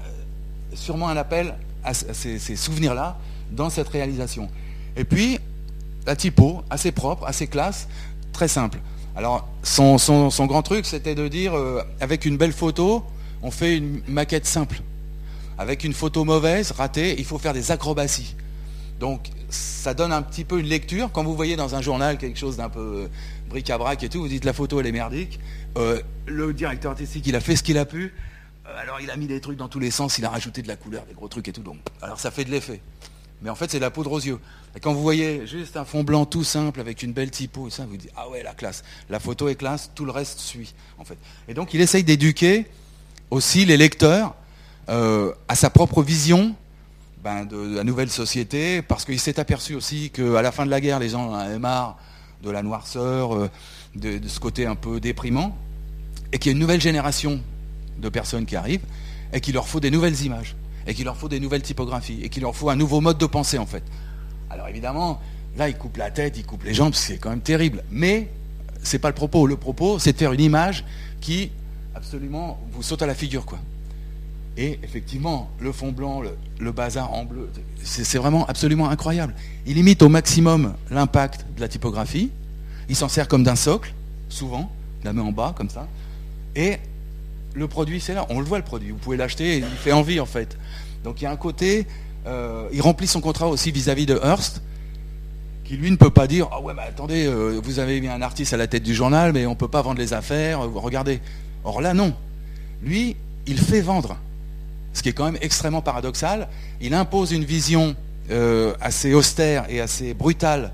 sûrement 0.74 1.08
un 1.08 1.16
appel 1.16 1.54
à 1.84 1.94
ces, 1.94 2.38
souvenirs-là 2.56 3.18
dans 3.50 3.70
cette 3.70 3.88
réalisation. 3.88 4.48
Et 4.96 5.04
puis, 5.04 5.38
la 6.06 6.16
typo, 6.16 6.62
assez 6.70 6.90
propre, 6.90 7.26
assez 7.26 7.46
classe, 7.46 7.88
très 8.32 8.48
simple. 8.48 8.78
Alors, 9.14 9.48
son, 9.62 9.96
grand 10.46 10.62
truc, 10.62 10.86
c'était 10.86 11.14
de 11.14 11.28
dire, 11.28 11.56
euh, 11.56 11.82
avec 12.00 12.24
une 12.24 12.36
belle 12.36 12.52
photo, 12.52 13.04
on 13.46 13.52
fait 13.52 13.76
une 13.76 14.02
maquette 14.08 14.44
simple. 14.44 14.80
Avec 15.56 15.84
une 15.84 15.92
photo 15.92 16.24
mauvaise, 16.24 16.72
ratée, 16.72 17.14
il 17.16 17.24
faut 17.24 17.38
faire 17.38 17.54
des 17.54 17.70
acrobaties. 17.70 18.34
Donc 18.98 19.28
ça 19.48 19.94
donne 19.94 20.12
un 20.12 20.22
petit 20.22 20.44
peu 20.44 20.58
une 20.58 20.66
lecture. 20.66 21.12
Quand 21.12 21.22
vous 21.22 21.36
voyez 21.36 21.54
dans 21.54 21.76
un 21.76 21.80
journal 21.80 22.18
quelque 22.18 22.38
chose 22.38 22.56
d'un 22.56 22.68
peu 22.68 22.80
euh, 22.80 23.08
bric-à-brac 23.48 24.02
et 24.02 24.08
tout, 24.08 24.20
vous 24.20 24.28
dites 24.28 24.44
la 24.44 24.52
photo 24.52 24.80
elle 24.80 24.86
est 24.86 24.92
merdique. 24.92 25.38
Euh, 25.78 26.02
le 26.26 26.52
directeur 26.52 26.90
artistique 26.90 27.24
il 27.28 27.36
a 27.36 27.40
fait 27.40 27.54
ce 27.54 27.62
qu'il 27.62 27.78
a 27.78 27.84
pu. 27.84 28.12
Euh, 28.66 28.82
alors 28.82 29.00
il 29.00 29.10
a 29.12 29.16
mis 29.16 29.28
des 29.28 29.40
trucs 29.40 29.58
dans 29.58 29.68
tous 29.68 29.78
les 29.78 29.92
sens, 29.92 30.18
il 30.18 30.24
a 30.24 30.30
rajouté 30.30 30.60
de 30.60 30.68
la 30.68 30.74
couleur, 30.74 31.04
des 31.06 31.14
gros 31.14 31.28
trucs 31.28 31.46
et 31.46 31.52
tout. 31.52 31.62
Donc, 31.62 31.76
alors 32.02 32.18
ça 32.18 32.32
fait 32.32 32.44
de 32.44 32.50
l'effet. 32.50 32.80
Mais 33.42 33.50
en 33.50 33.54
fait 33.54 33.70
c'est 33.70 33.78
de 33.78 33.82
la 33.84 33.90
poudre 33.92 34.10
aux 34.10 34.20
yeux. 34.20 34.40
Et 34.74 34.80
quand 34.80 34.92
vous 34.92 35.02
voyez 35.02 35.46
juste 35.46 35.76
un 35.76 35.84
fond 35.84 36.02
blanc 36.02 36.26
tout 36.26 36.42
simple 36.42 36.80
avec 36.80 37.04
une 37.04 37.12
belle 37.12 37.30
typo, 37.30 37.70
ça 37.70 37.86
vous 37.86 37.96
dites 37.96 38.10
ah 38.16 38.28
ouais 38.28 38.42
la 38.42 38.54
classe. 38.54 38.82
La 39.08 39.20
photo 39.20 39.48
est 39.48 39.54
classe, 39.54 39.92
tout 39.94 40.04
le 40.04 40.10
reste 40.10 40.40
suit 40.40 40.74
en 40.98 41.04
fait. 41.04 41.18
Et 41.46 41.54
donc 41.54 41.74
il 41.74 41.80
essaye 41.80 42.02
d'éduquer 42.02 42.66
aussi 43.30 43.64
les 43.64 43.76
lecteurs 43.76 44.34
euh, 44.88 45.32
à 45.48 45.54
sa 45.54 45.70
propre 45.70 46.02
vision 46.02 46.54
ben, 47.22 47.44
de, 47.44 47.76
la 47.76 47.84
nouvelle 47.84 48.10
société, 48.10 48.82
parce 48.82 49.04
qu'il 49.04 49.18
s'est 49.18 49.40
aperçu 49.40 49.74
aussi 49.74 50.10
qu'à 50.10 50.42
la 50.42 50.52
fin 50.52 50.64
de 50.64 50.70
la 50.70 50.80
guerre, 50.80 50.98
les 51.00 51.08
gens 51.08 51.34
avaient 51.34 51.58
marre 51.58 51.96
de 52.42 52.50
la 52.50 52.62
noirceur, 52.62 53.34
euh, 53.34 53.50
de, 53.96 54.20
ce 54.28 54.38
côté 54.38 54.66
un 54.66 54.76
peu 54.76 55.00
déprimant, 55.00 55.56
et 56.32 56.38
qu'il 56.38 56.50
y 56.50 56.52
a 56.52 56.54
une 56.54 56.60
nouvelle 56.60 56.80
génération 56.80 57.40
de 57.98 58.08
personnes 58.08 58.46
qui 58.46 58.54
arrivent, 58.54 58.84
et 59.32 59.40
qu'il 59.40 59.54
leur 59.54 59.66
faut 59.66 59.80
des 59.80 59.90
nouvelles 59.90 60.22
images, 60.22 60.54
et 60.86 60.94
qu'il 60.94 61.04
leur 61.04 61.16
faut 61.16 61.28
des 61.28 61.40
nouvelles 61.40 61.62
typographies, 61.62 62.20
et 62.22 62.28
qu'il 62.28 62.42
leur 62.42 62.54
faut 62.54 62.70
un 62.70 62.76
nouveau 62.76 63.00
mode 63.00 63.18
de 63.18 63.26
pensée 63.26 63.58
en 63.58 63.66
fait. 63.66 63.82
Alors 64.50 64.68
évidemment, 64.68 65.20
là, 65.56 65.68
il 65.68 65.76
coupe 65.76 65.96
la 65.96 66.10
tête, 66.10 66.36
il 66.36 66.46
coupe 66.46 66.62
les 66.62 66.74
jambes, 66.74 66.94
c'est 66.94 67.18
quand 67.18 67.30
même 67.30 67.40
terrible. 67.40 67.82
Mais 67.90 68.30
c'est 68.82 68.98
pas 69.00 69.08
le 69.08 69.14
propos. 69.14 69.46
Le 69.46 69.56
propos, 69.56 69.98
c'est 69.98 70.12
de 70.12 70.18
faire 70.18 70.32
une 70.32 70.40
image 70.40 70.84
qui 71.20 71.50
absolument 71.96 72.60
vous 72.72 72.82
saute 72.82 73.02
à 73.02 73.06
la 73.06 73.14
figure, 73.14 73.46
quoi. 73.46 73.58
Et 74.58 74.78
effectivement, 74.82 75.50
le 75.60 75.72
fond 75.72 75.92
blanc, 75.92 76.22
le, 76.60 76.72
bazar 76.72 77.12
en 77.12 77.24
bleu, 77.24 77.50
c'est 77.82 78.18
vraiment 78.18 78.46
absolument 78.46 78.88
incroyable. 78.88 79.34
Il 79.66 79.76
imite 79.76 80.02
au 80.02 80.08
maximum 80.08 80.74
l'impact 80.90 81.44
de 81.56 81.60
la 81.60 81.68
typographie. 81.68 82.30
Il 82.88 82.96
s'en 82.96 83.08
sert 83.08 83.28
comme 83.28 83.44
d'un 83.44 83.56
socle, 83.56 83.92
souvent, 84.28 84.70
la 85.04 85.12
met 85.12 85.20
en 85.20 85.32
bas, 85.32 85.52
comme 85.56 85.68
ça. 85.68 85.88
Et 86.54 86.78
le 87.54 87.68
produit, 87.68 88.00
c'est 88.00 88.14
là. 88.14 88.26
On 88.30 88.40
le 88.40 88.46
voit, 88.46 88.58
le 88.58 88.64
produit. 88.64 88.90
Vous 88.90 88.98
pouvez 88.98 89.18
l'acheter, 89.18 89.58
il 89.58 89.64
fait 89.64 89.92
envie, 89.92 90.20
en 90.20 90.26
fait. 90.26 90.56
Donc 91.04 91.20
il 91.20 91.24
y 91.24 91.26
a 91.26 91.30
un 91.30 91.36
côté, 91.36 91.86
euh, 92.26 92.68
il 92.72 92.80
remplit 92.80 93.06
son 93.06 93.20
contrat 93.20 93.48
aussi 93.48 93.70
vis-à-vis 93.70 94.06
de 94.06 94.18
Hearst, 94.22 94.62
qui 95.64 95.76
lui 95.76 95.90
ne 95.90 95.96
peut 95.96 96.10
pas 96.10 96.26
dire, 96.26 96.48
ah 96.50 96.60
ouais, 96.60 96.72
mais 96.74 96.82
attendez, 96.82 97.26
euh, 97.26 97.60
vous 97.62 97.78
avez 97.78 98.00
mis 98.00 98.08
un 98.08 98.22
artiste 98.22 98.54
à 98.54 98.56
la 98.56 98.66
tête 98.66 98.84
du 98.84 98.94
journal, 98.94 99.32
mais 99.32 99.44
on 99.44 99.50
ne 99.50 99.56
peut 99.56 99.68
pas 99.68 99.82
vendre 99.82 99.98
les 99.98 100.14
affaires, 100.14 100.60
regardez. 100.60 101.20
Or 101.66 101.80
là, 101.80 101.92
non. 101.92 102.14
Lui, 102.80 103.16
il 103.46 103.58
fait 103.58 103.80
vendre 103.80 104.16
ce 104.94 105.02
qui 105.02 105.10
est 105.10 105.12
quand 105.12 105.24
même 105.24 105.38
extrêmement 105.40 105.82
paradoxal. 105.82 106.48
Il 106.80 106.94
impose 106.94 107.32
une 107.32 107.44
vision 107.44 107.94
euh, 108.30 108.74
assez 108.80 109.12
austère 109.12 109.66
et 109.68 109.80
assez 109.80 110.14
brutale 110.14 110.72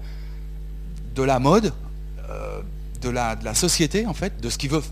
de 1.15 1.23
la 1.23 1.39
mode, 1.39 1.73
euh, 2.31 2.61
de, 3.01 3.09
la, 3.09 3.37
société 3.55 4.07
en 4.07 4.15
fait, 4.15 4.41
de 4.41 4.49
ce 4.51 4.59
qu'il 4.59 4.71
veut 4.71 4.83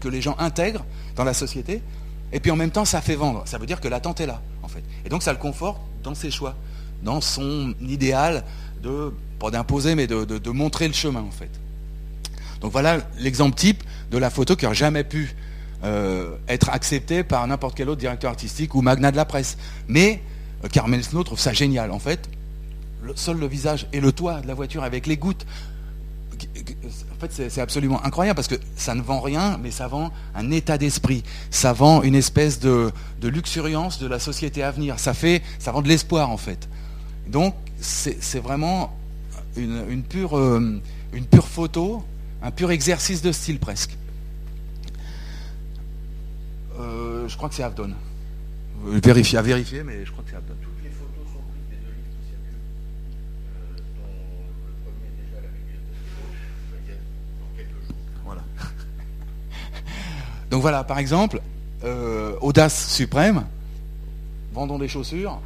que 0.00 0.08
les 0.08 0.20
gens 0.20 0.36
intègrent 0.38 0.84
dans 1.16 1.24
la 1.24 1.34
société. 1.34 1.82
Et 2.32 2.40
puis 2.40 2.50
en 2.50 2.56
même 2.56 2.72
temps, 2.72 2.84
ça 2.84 3.00
fait 3.00 3.16
vendre. 3.16 3.42
Ça 3.46 3.58
veut 3.58 3.66
dire 3.66 3.80
que 3.80 3.88
l'attente 3.88 4.20
est 4.20 4.26
là, 4.26 4.42
en 4.62 4.68
fait. 4.68 4.82
Et 5.04 5.08
donc 5.08 5.22
ça 5.22 5.32
le 5.32 5.38
conforte 5.38 5.80
dans 6.02 6.14
ses 6.16 6.32
choix, 6.32 6.56
dans 7.04 7.20
son 7.20 7.74
idéal 7.80 8.44
de, 8.82 9.14
pas 9.38 9.50
d'imposer, 9.50 9.94
mais 9.94 10.08
de, 10.08 10.24
de, 10.24 10.50
montrer 10.50 10.88
le 10.88 10.94
chemin, 10.94 11.20
en 11.20 11.30
fait. 11.30 11.50
Donc 12.60 12.72
voilà 12.72 12.98
l'exemple 13.18 13.56
type 13.56 13.84
de 14.10 14.18
la 14.18 14.30
photo 14.30 14.56
qui 14.56 14.66
n'a 14.66 14.72
jamais 14.72 15.04
pu 15.04 15.34
euh, 15.84 16.34
être 16.48 16.70
accepté 16.70 17.22
par 17.22 17.46
n'importe 17.46 17.76
quel 17.76 17.88
autre 17.88 18.00
directeur 18.00 18.30
artistique 18.30 18.74
ou 18.74 18.82
magnat 18.82 19.12
de 19.12 19.16
la 19.16 19.24
presse. 19.24 19.56
Mais 19.86 20.22
euh, 20.64 20.68
Carmen 20.68 21.00
Snow 21.02 21.22
trouve 21.22 21.38
ça 21.38 21.52
génial. 21.52 21.92
En 21.92 22.00
fait, 22.00 22.28
seul 23.14 23.38
le 23.38 23.46
visage 23.46 23.86
et 23.92 24.00
le 24.00 24.10
toit 24.10 24.40
de 24.40 24.48
la 24.48 24.54
voiture 24.54 24.82
avec 24.82 25.06
les 25.06 25.16
gouttes. 25.16 25.46
En 26.36 27.20
fait, 27.20 27.48
c'est 27.48 27.60
absolument 27.60 28.04
incroyable 28.04 28.36
parce 28.36 28.48
que 28.48 28.56
ça 28.76 28.94
ne 28.94 29.02
vend 29.02 29.20
rien, 29.20 29.58
mais 29.60 29.70
ça 29.70 29.88
vend 29.88 30.12
un 30.34 30.50
état 30.50 30.78
d'esprit. 30.78 31.22
Ça 31.50 31.72
vend 31.72 32.02
une 32.02 32.14
espèce 32.14 32.60
de, 32.60 32.92
luxuriance 33.22 33.98
de 34.00 34.06
la 34.06 34.18
société 34.18 34.62
à 34.62 34.70
venir. 34.70 34.98
Ça 34.98 35.14
fait, 35.14 35.42
ça 35.58 35.72
vend 35.72 35.82
de 35.82 35.88
l'espoir 35.88 36.30
en 36.30 36.36
fait. 36.36 36.68
Donc, 37.28 37.54
c'est 37.80 38.40
vraiment 38.40 38.96
euh, 39.56 39.90
une 39.90 40.02
pure 40.02 41.48
photo, 41.48 42.04
un 42.42 42.50
pur 42.50 42.70
exercice 42.70 43.22
de 43.22 43.32
style 43.32 43.58
presque. 43.58 43.96
Euh, 46.78 47.26
je 47.28 47.36
crois 47.36 47.48
que 47.48 47.54
c'est 47.54 47.62
Avdon. 47.62 47.92
Euh, 48.86 49.00
vérifier, 49.02 49.38
à 49.38 49.42
vérifier, 49.42 49.82
mais 49.82 50.04
je 50.04 50.12
crois 50.12 50.22
que 50.22 50.30
c'est 50.30 50.36
Avdon. 50.36 50.54
Toutes 50.62 50.84
les 50.84 50.90
photos 50.90 51.26
sont 51.32 51.42
prises 51.50 51.68
des 51.70 51.76
deux 51.76 51.92
livres 51.92 52.08
qui 52.22 52.34
euh, 52.34 53.76
dont 53.98 54.46
le 54.66 54.72
premier 54.84 55.08
est 55.08 55.18
déjà 55.24 55.38
à 55.38 55.42
la 55.42 55.48
bibliothèque 55.48 56.06
dans 57.40 57.56
quelques 57.56 57.82
jours. 57.86 57.96
Voilà. 58.24 58.42
Donc 60.50 60.62
voilà, 60.62 60.84
par 60.84 60.98
exemple, 60.98 61.40
Audace 62.40 62.92
suprême, 62.92 63.44
vendons 64.52 64.78
des 64.78 64.88
chaussures, 64.88 65.40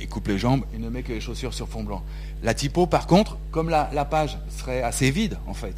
il 0.00 0.08
coupe 0.08 0.28
les 0.28 0.38
jambes, 0.38 0.64
il 0.74 0.80
ne 0.80 0.88
met 0.88 1.02
que 1.02 1.12
les 1.12 1.20
chaussures 1.20 1.54
sur 1.54 1.68
fond 1.68 1.82
blanc. 1.82 2.02
La 2.42 2.54
typo, 2.54 2.86
par 2.86 3.06
contre, 3.06 3.38
comme 3.50 3.68
la, 3.68 3.90
la 3.92 4.04
page 4.04 4.38
serait 4.50 4.82
assez 4.82 5.10
vide, 5.10 5.38
en 5.46 5.54
fait, 5.54 5.74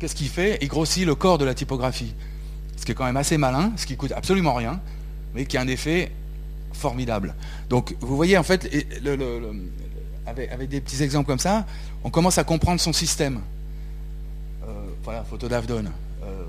qu'est-ce 0.00 0.16
qu'il 0.16 0.28
fait 0.28 0.58
Il 0.60 0.68
grossit 0.68 1.06
le 1.06 1.14
corps 1.14 1.38
de 1.38 1.44
la 1.44 1.54
typographie 1.54 2.14
ce 2.80 2.86
qui 2.86 2.92
est 2.92 2.94
quand 2.94 3.04
même 3.04 3.18
assez 3.18 3.36
malin, 3.36 3.72
ce 3.76 3.84
qui 3.84 3.96
coûte 3.96 4.12
absolument 4.12 4.54
rien, 4.54 4.80
mais 5.34 5.44
qui 5.44 5.58
a 5.58 5.60
un 5.60 5.68
effet 5.68 6.10
formidable. 6.72 7.34
Donc 7.68 7.94
vous 8.00 8.16
voyez 8.16 8.38
en 8.38 8.42
fait, 8.42 8.70
avec, 10.26 10.68
des 10.70 10.80
petits 10.80 11.02
exemples 11.02 11.26
comme 11.26 11.38
ça, 11.38 11.66
on 12.04 12.10
commence 12.10 12.38
à 12.38 12.44
comprendre 12.44 12.80
son 12.80 12.94
système. 12.94 13.40
Euh, 14.66 14.72
voilà, 15.04 15.24
photo 15.24 15.46
d'Avdon. 15.46 15.84
Euh, 16.22 16.44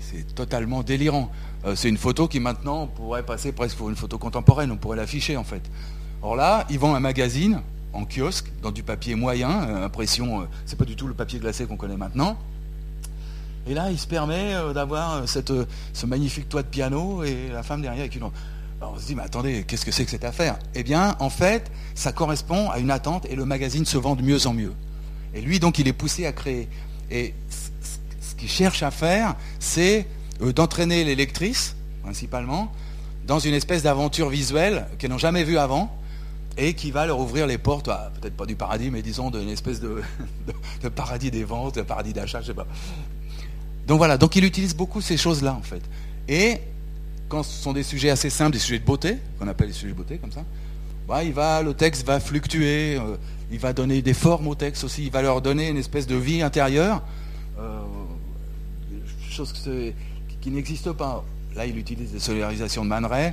c'est 0.00 0.34
totalement 0.34 0.82
délirant. 0.82 1.30
Euh, 1.64 1.74
c'est 1.74 1.88
une 1.88 1.96
photo 1.96 2.28
qui 2.28 2.38
maintenant 2.38 2.86
pourrait 2.86 3.24
passer 3.24 3.52
presque 3.52 3.78
pour 3.78 3.88
une 3.88 3.96
photo 3.96 4.18
contemporaine, 4.18 4.70
on 4.70 4.76
pourrait 4.76 4.98
l'afficher 4.98 5.38
en 5.38 5.44
fait. 5.44 5.62
Or 6.20 6.36
là, 6.36 6.66
ils 6.68 6.78
vendent 6.78 6.96
un 6.96 7.00
magazine 7.00 7.62
en 7.92 8.04
kiosque, 8.04 8.50
dans 8.62 8.70
du 8.70 8.82
papier 8.82 9.14
moyen, 9.14 9.82
impression, 9.84 10.46
c'est 10.66 10.78
pas 10.78 10.84
du 10.84 10.96
tout 10.96 11.06
le 11.06 11.14
papier 11.14 11.38
glacé 11.38 11.66
qu'on 11.66 11.76
connaît 11.76 11.96
maintenant. 11.96 12.38
Et 13.66 13.74
là, 13.74 13.90
il 13.90 13.98
se 13.98 14.06
permet 14.06 14.54
d'avoir 14.74 15.24
ce 15.28 16.06
magnifique 16.06 16.48
toit 16.48 16.62
de 16.62 16.68
piano 16.68 17.24
et 17.24 17.48
la 17.52 17.62
femme 17.62 17.82
derrière 17.82 18.02
avec 18.02 18.14
une 18.14 18.30
on 18.82 18.98
se 18.98 19.06
dit, 19.06 19.14
mais 19.14 19.22
attendez, 19.22 19.64
qu'est-ce 19.66 19.84
que 19.84 19.90
c'est 19.90 20.04
que 20.04 20.10
cette 20.10 20.24
affaire? 20.24 20.58
Eh 20.74 20.82
bien, 20.82 21.16
en 21.18 21.30
fait, 21.30 21.70
ça 21.94 22.12
correspond 22.12 22.70
à 22.70 22.78
une 22.78 22.90
attente 22.90 23.26
et 23.28 23.36
le 23.36 23.44
magazine 23.44 23.84
se 23.84 23.98
vend 23.98 24.16
de 24.16 24.22
mieux 24.22 24.46
en 24.46 24.54
mieux. 24.54 24.72
Et 25.34 25.40
lui, 25.40 25.60
donc, 25.60 25.78
il 25.78 25.86
est 25.86 25.92
poussé 25.92 26.26
à 26.26 26.32
créer. 26.32 26.68
Et 27.10 27.34
ce 28.20 28.34
qu'il 28.34 28.48
cherche 28.48 28.82
à 28.82 28.90
faire, 28.90 29.36
c'est 29.58 30.06
euh, 30.42 30.52
d'entraîner 30.52 31.04
les 31.04 31.14
lectrices, 31.14 31.76
principalement, 32.02 32.72
dans 33.26 33.38
une 33.38 33.54
espèce 33.54 33.82
d'aventure 33.82 34.30
visuelle 34.30 34.86
qu'elles 34.98 35.10
n'ont 35.10 35.18
jamais 35.18 35.44
vue 35.44 35.58
avant 35.58 35.94
et 36.56 36.74
qui 36.74 36.90
va 36.90 37.06
leur 37.06 37.18
ouvrir 37.20 37.46
les 37.46 37.58
portes, 37.58 37.86
peut-être 37.86 38.36
pas 38.36 38.46
du 38.46 38.56
paradis, 38.56 38.90
mais 38.90 39.02
disons 39.02 39.30
d'une 39.30 39.48
espèce 39.48 39.80
de, 39.80 40.02
paradis 40.94 41.30
des 41.30 41.44
ventes, 41.44 41.76
de 41.76 41.82
paradis 41.82 42.12
d'achat, 42.12 42.40
je 42.40 42.48
sais 42.48 42.54
pas. 42.54 42.66
Donc 43.86 43.98
voilà, 43.98 44.18
donc 44.18 44.36
il 44.36 44.44
utilise 44.44 44.74
beaucoup 44.74 45.00
ces 45.00 45.16
choses-là, 45.16 45.54
en 45.54 45.62
fait. 45.62 45.82
Et 46.28 46.58
quand 47.28 47.42
ce 47.42 47.62
sont 47.62 47.72
des 47.72 47.82
sujets 47.82 48.10
assez 48.10 48.30
simples, 48.30 48.52
des 48.52 48.58
sujets 48.58 48.78
de 48.78 48.84
beauté, 48.84 49.18
qu'on 49.38 49.48
appelle 49.48 49.68
les 49.68 49.72
sujets 49.72 49.92
de 49.92 49.96
beauté 49.96 50.18
comme 50.18 50.32
ça, 50.32 50.44
bah, 51.08 51.24
il 51.24 51.32
va, 51.32 51.62
le 51.62 51.74
texte 51.74 52.06
va 52.06 52.20
fluctuer, 52.20 52.96
euh, 52.96 53.16
il 53.50 53.58
va 53.58 53.72
donner 53.72 54.02
des 54.02 54.14
formes 54.14 54.46
au 54.46 54.54
texte 54.54 54.84
aussi, 54.84 55.06
il 55.06 55.10
va 55.10 55.22
leur 55.22 55.42
donner 55.42 55.68
une 55.68 55.76
espèce 55.76 56.06
de 56.06 56.14
vie 56.14 56.42
intérieure, 56.42 57.02
euh, 57.58 57.80
chose 59.28 59.52
qui 60.40 60.50
n'existe 60.50 60.92
pas. 60.92 61.24
Là, 61.56 61.66
il 61.66 61.76
utilise 61.78 62.12
des 62.12 62.20
solarisations 62.20 62.84
de 62.84 62.88
Man 62.88 63.06
Ray. 63.06 63.32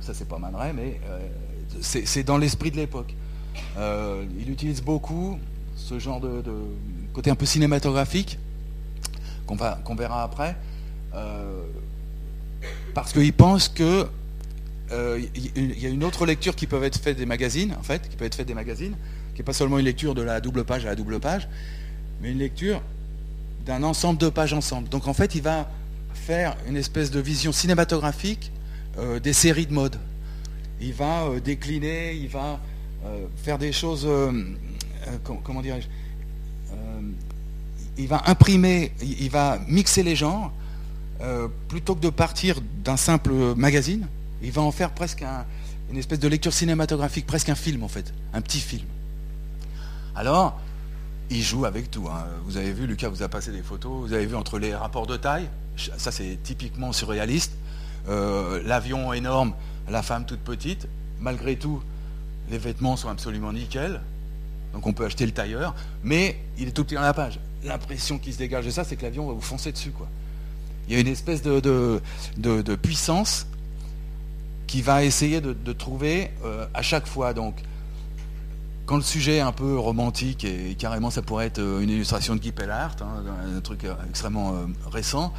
ça, 0.00 0.12
c'est 0.12 0.28
pas 0.28 0.38
Man 0.38 0.54
Ray, 0.54 0.72
mais 0.74 1.00
euh, 1.08 1.18
c'est 1.80 2.22
dans 2.22 2.38
l'esprit 2.38 2.70
de 2.70 2.76
l'époque. 2.76 3.14
il 3.76 4.50
utilise 4.50 4.82
beaucoup 4.82 5.38
ce 5.76 5.98
genre 5.98 6.20
de, 6.20 6.42
côté 7.12 7.30
un 7.30 7.36
peu 7.36 7.46
cinématographique 7.46 8.38
qu'on 9.46 9.94
verra 9.94 10.22
après 10.22 10.56
parce 12.94 13.12
qu'ils 13.12 13.32
pensent 13.32 13.68
que 13.68 14.08
euh, 14.90 15.20
il 15.34 15.80
y 15.80 15.86
a 15.86 15.88
une 15.88 16.04
autre 16.04 16.24
lecture 16.26 16.56
qui 16.56 16.66
peut 16.66 16.82
être 16.82 16.98
faite 16.98 17.16
des 17.16 17.26
magazines, 17.26 17.74
en 17.78 17.82
fait, 17.82 18.08
qui 18.08 18.16
peut 18.16 18.24
être 18.24 18.34
faite 18.34 18.48
des 18.48 18.54
magazines, 18.54 18.96
qui 19.34 19.40
n'est 19.40 19.44
pas 19.44 19.52
seulement 19.52 19.78
une 19.78 19.84
lecture 19.84 20.14
de 20.14 20.22
la 20.22 20.40
double 20.40 20.64
page 20.64 20.86
à 20.86 20.88
la 20.88 20.94
double 20.96 21.20
page, 21.20 21.48
mais 22.20 22.32
une 22.32 22.38
lecture 22.38 22.82
d'un 23.66 23.82
ensemble 23.82 24.18
de 24.18 24.28
pages 24.30 24.54
ensemble. 24.54 24.88
Donc 24.88 25.08
en 25.08 25.12
fait, 25.12 25.34
il 25.34 25.42
va 25.42 25.70
faire 26.14 26.56
une 26.66 26.76
espèce 26.76 27.10
de 27.10 27.20
vision 27.20 27.52
cinématographique 27.52 28.50
euh, 28.98 29.20
des 29.20 29.32
séries 29.32 29.66
de 29.66 29.74
mode. 29.74 29.96
Il 30.80 30.92
va 30.92 31.24
euh, 31.24 31.40
décliner, 31.40 32.14
il 32.14 32.28
va 32.28 32.60
faire 33.36 33.58
des 33.58 33.72
choses, 33.72 34.08
comment 35.44 35.62
dirais-je, 35.62 35.86
il 37.96 38.08
va 38.08 38.22
imprimer, 38.26 38.92
il 39.00 39.30
va 39.30 39.58
mixer 39.68 40.02
les 40.02 40.16
genres 40.16 40.52
euh, 41.20 41.48
plutôt 41.66 41.96
que 41.96 42.00
de 42.00 42.10
partir 42.10 42.60
d'un 42.84 42.96
simple 42.96 43.32
magazine, 43.56 44.06
il 44.40 44.52
va 44.52 44.62
en 44.62 44.70
faire 44.70 44.92
presque 44.92 45.24
une 45.90 45.96
espèce 45.96 46.20
de 46.20 46.28
lecture 46.28 46.52
cinématographique, 46.52 47.26
presque 47.26 47.48
un 47.48 47.56
film 47.56 47.82
en 47.82 47.88
fait, 47.88 48.12
un 48.32 48.40
petit 48.40 48.60
film. 48.60 48.86
Alors, 50.14 50.60
il 51.30 51.42
joue 51.42 51.64
avec 51.64 51.90
tout. 51.90 52.06
Hein. 52.08 52.24
Vous 52.44 52.56
avez 52.56 52.72
vu, 52.72 52.86
Lucas 52.86 53.08
vous 53.08 53.22
a 53.22 53.28
passé 53.28 53.50
des 53.50 53.62
photos, 53.62 54.08
vous 54.08 54.12
avez 54.12 54.26
vu 54.26 54.36
entre 54.36 54.58
les 54.58 54.74
rapports 54.74 55.08
de 55.08 55.16
taille, 55.16 55.48
ça 55.76 56.12
c'est 56.12 56.38
typiquement 56.42 56.92
surréaliste, 56.92 57.52
euh, 58.08 58.62
l'avion 58.64 59.12
énorme, 59.12 59.54
la 59.90 60.02
femme 60.02 60.24
toute 60.26 60.40
petite, 60.40 60.88
malgré 61.20 61.56
tout, 61.56 61.82
les 62.50 62.58
vêtements 62.58 62.96
sont 62.96 63.08
absolument 63.08 63.52
nickel, 63.52 64.00
donc 64.72 64.86
on 64.86 64.92
peut 64.92 65.04
acheter 65.04 65.26
le 65.26 65.32
tailleur, 65.32 65.74
mais 66.02 66.38
il 66.58 66.68
est 66.68 66.72
tout 66.72 66.84
petit 66.84 66.94
dans 66.94 67.00
la 67.00 67.14
page. 67.14 67.38
L'impression 67.64 68.18
qui 68.18 68.32
se 68.32 68.38
dégage 68.38 68.66
de 68.66 68.70
ça, 68.70 68.84
c'est 68.84 68.96
que 68.96 69.02
l'avion 69.02 69.26
va 69.26 69.32
vous 69.32 69.40
foncer 69.40 69.72
dessus. 69.72 69.90
quoi. 69.90 70.06
Il 70.88 70.94
y 70.94 70.96
a 70.96 71.00
une 71.00 71.08
espèce 71.08 71.42
de, 71.42 72.00
puissance 72.76 73.46
qui 74.66 74.82
va 74.82 75.04
essayer 75.04 75.40
de, 75.40 75.72
trouver 75.72 76.30
euh, 76.44 76.66
à 76.74 76.82
chaque 76.82 77.06
fois. 77.06 77.34
Donc, 77.34 77.56
quand 78.86 78.96
le 78.96 79.02
sujet 79.02 79.36
est 79.36 79.40
un 79.40 79.52
peu 79.52 79.78
romantique, 79.78 80.44
et 80.44 80.74
carrément 80.78 81.10
ça 81.10 81.20
pourrait 81.20 81.46
être 81.46 81.58
euh, 81.58 81.80
une 81.80 81.90
illustration 81.90 82.34
de 82.34 82.40
Guy 82.40 82.52
Pellart, 82.52 82.96
hein, 83.02 83.24
un 83.56 83.60
truc 83.60 83.84
euh, 83.84 83.94
extrêmement 84.08 84.54
récent, 84.90 85.32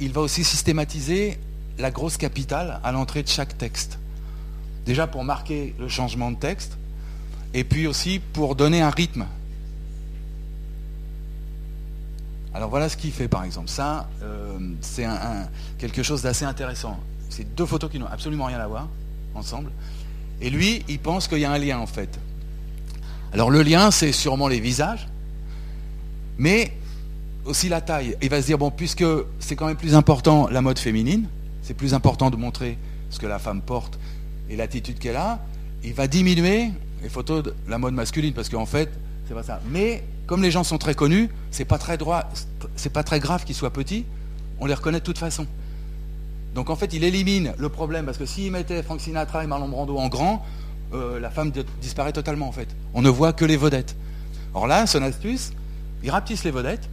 il 0.00 0.12
va 0.12 0.20
aussi 0.20 0.44
systématiser 0.44 1.38
la 1.78 1.90
grosse 1.90 2.16
capitale 2.16 2.80
à 2.82 2.92
l'entrée 2.92 3.22
de 3.22 3.28
chaque 3.28 3.56
texte. 3.56 3.98
Déjà 4.86 5.06
pour 5.06 5.24
marquer 5.24 5.74
le 5.78 5.88
changement 5.88 6.30
de 6.30 6.36
texte, 6.36 6.76
et 7.54 7.64
puis 7.64 7.86
aussi 7.86 8.18
pour 8.18 8.56
donner 8.56 8.82
un 8.82 8.90
rythme 8.90 9.26
Alors 12.58 12.70
voilà 12.70 12.88
ce 12.88 12.96
qu'il 12.96 13.12
fait 13.12 13.28
par 13.28 13.44
exemple. 13.44 13.68
Ça, 13.68 14.08
euh, 14.22 14.58
c'est 14.80 15.06
quelque 15.78 16.02
chose 16.02 16.22
d'assez 16.22 16.44
intéressant. 16.44 16.98
C'est 17.30 17.54
deux 17.54 17.66
photos 17.66 17.90
qui 17.90 17.98
n'ont 17.98 18.06
absolument 18.06 18.46
rien 18.46 18.58
à 18.58 18.66
voir 18.66 18.88
ensemble. 19.34 19.70
Et 20.40 20.50
lui, 20.50 20.84
il 20.88 20.98
pense 20.98 21.28
qu'il 21.28 21.38
y 21.38 21.44
a 21.44 21.52
un 21.52 21.58
lien 21.58 21.78
en 21.78 21.86
fait. 21.86 22.18
Alors 23.32 23.50
le 23.50 23.62
lien, 23.62 23.90
c'est 23.90 24.12
sûrement 24.12 24.48
les 24.48 24.58
visages, 24.58 25.06
mais 26.38 26.72
aussi 27.44 27.68
la 27.68 27.80
taille. 27.80 28.16
Il 28.22 28.30
va 28.30 28.40
se 28.40 28.46
dire, 28.46 28.58
bon, 28.58 28.70
puisque 28.70 29.04
c'est 29.38 29.54
quand 29.54 29.66
même 29.66 29.76
plus 29.76 29.94
important 29.94 30.48
la 30.48 30.60
mode 30.60 30.78
féminine, 30.78 31.28
c'est 31.68 31.74
plus 31.74 31.92
important 31.92 32.30
de 32.30 32.36
montrer 32.36 32.78
ce 33.10 33.18
que 33.18 33.26
la 33.26 33.38
femme 33.38 33.60
porte 33.60 33.98
et 34.48 34.56
l'attitude 34.56 34.98
qu'elle 34.98 35.16
a, 35.16 35.38
il 35.84 35.92
va 35.92 36.06
diminuer 36.06 36.70
les 37.02 37.10
photos 37.10 37.42
de 37.42 37.54
la 37.68 37.76
mode 37.76 37.92
masculine, 37.92 38.32
parce 38.32 38.48
qu'en 38.48 38.64
fait, 38.64 38.88
c'est 39.26 39.34
pas 39.34 39.42
ça. 39.42 39.60
Mais 39.70 40.02
comme 40.26 40.42
les 40.42 40.50
gens 40.50 40.64
sont 40.64 40.78
très 40.78 40.94
connus, 40.94 41.28
c'est 41.50 41.66
pas 41.66 41.76
très 41.76 41.98
droit, 41.98 42.24
c'est 42.74 42.90
pas 42.90 43.02
très 43.02 43.20
grave 43.20 43.44
qu'ils 43.44 43.54
soient 43.54 43.70
petits, 43.70 44.06
on 44.60 44.64
les 44.64 44.72
reconnaît 44.72 45.00
de 45.00 45.04
toute 45.04 45.18
façon. 45.18 45.46
Donc 46.54 46.70
en 46.70 46.76
fait, 46.76 46.94
il 46.94 47.04
élimine 47.04 47.52
le 47.58 47.68
problème 47.68 48.06
parce 48.06 48.16
que 48.16 48.24
s'il 48.24 48.50
mettait 48.50 48.82
Frank 48.82 49.02
Sinatra 49.02 49.44
et 49.44 49.46
Marlon 49.46 49.68
Brando 49.68 49.98
en 49.98 50.08
grand, 50.08 50.46
euh, 50.94 51.20
la 51.20 51.28
femme 51.28 51.52
disparaît 51.82 52.14
totalement 52.14 52.48
en 52.48 52.52
fait. 52.52 52.68
On 52.94 53.02
ne 53.02 53.10
voit 53.10 53.34
que 53.34 53.44
les 53.44 53.58
vedettes. 53.58 53.94
Or 54.54 54.66
là, 54.66 54.86
son 54.86 55.02
astuce, 55.02 55.52
il 56.02 56.10
rapetisse 56.10 56.44
les 56.44 56.50
vedettes 56.50 56.88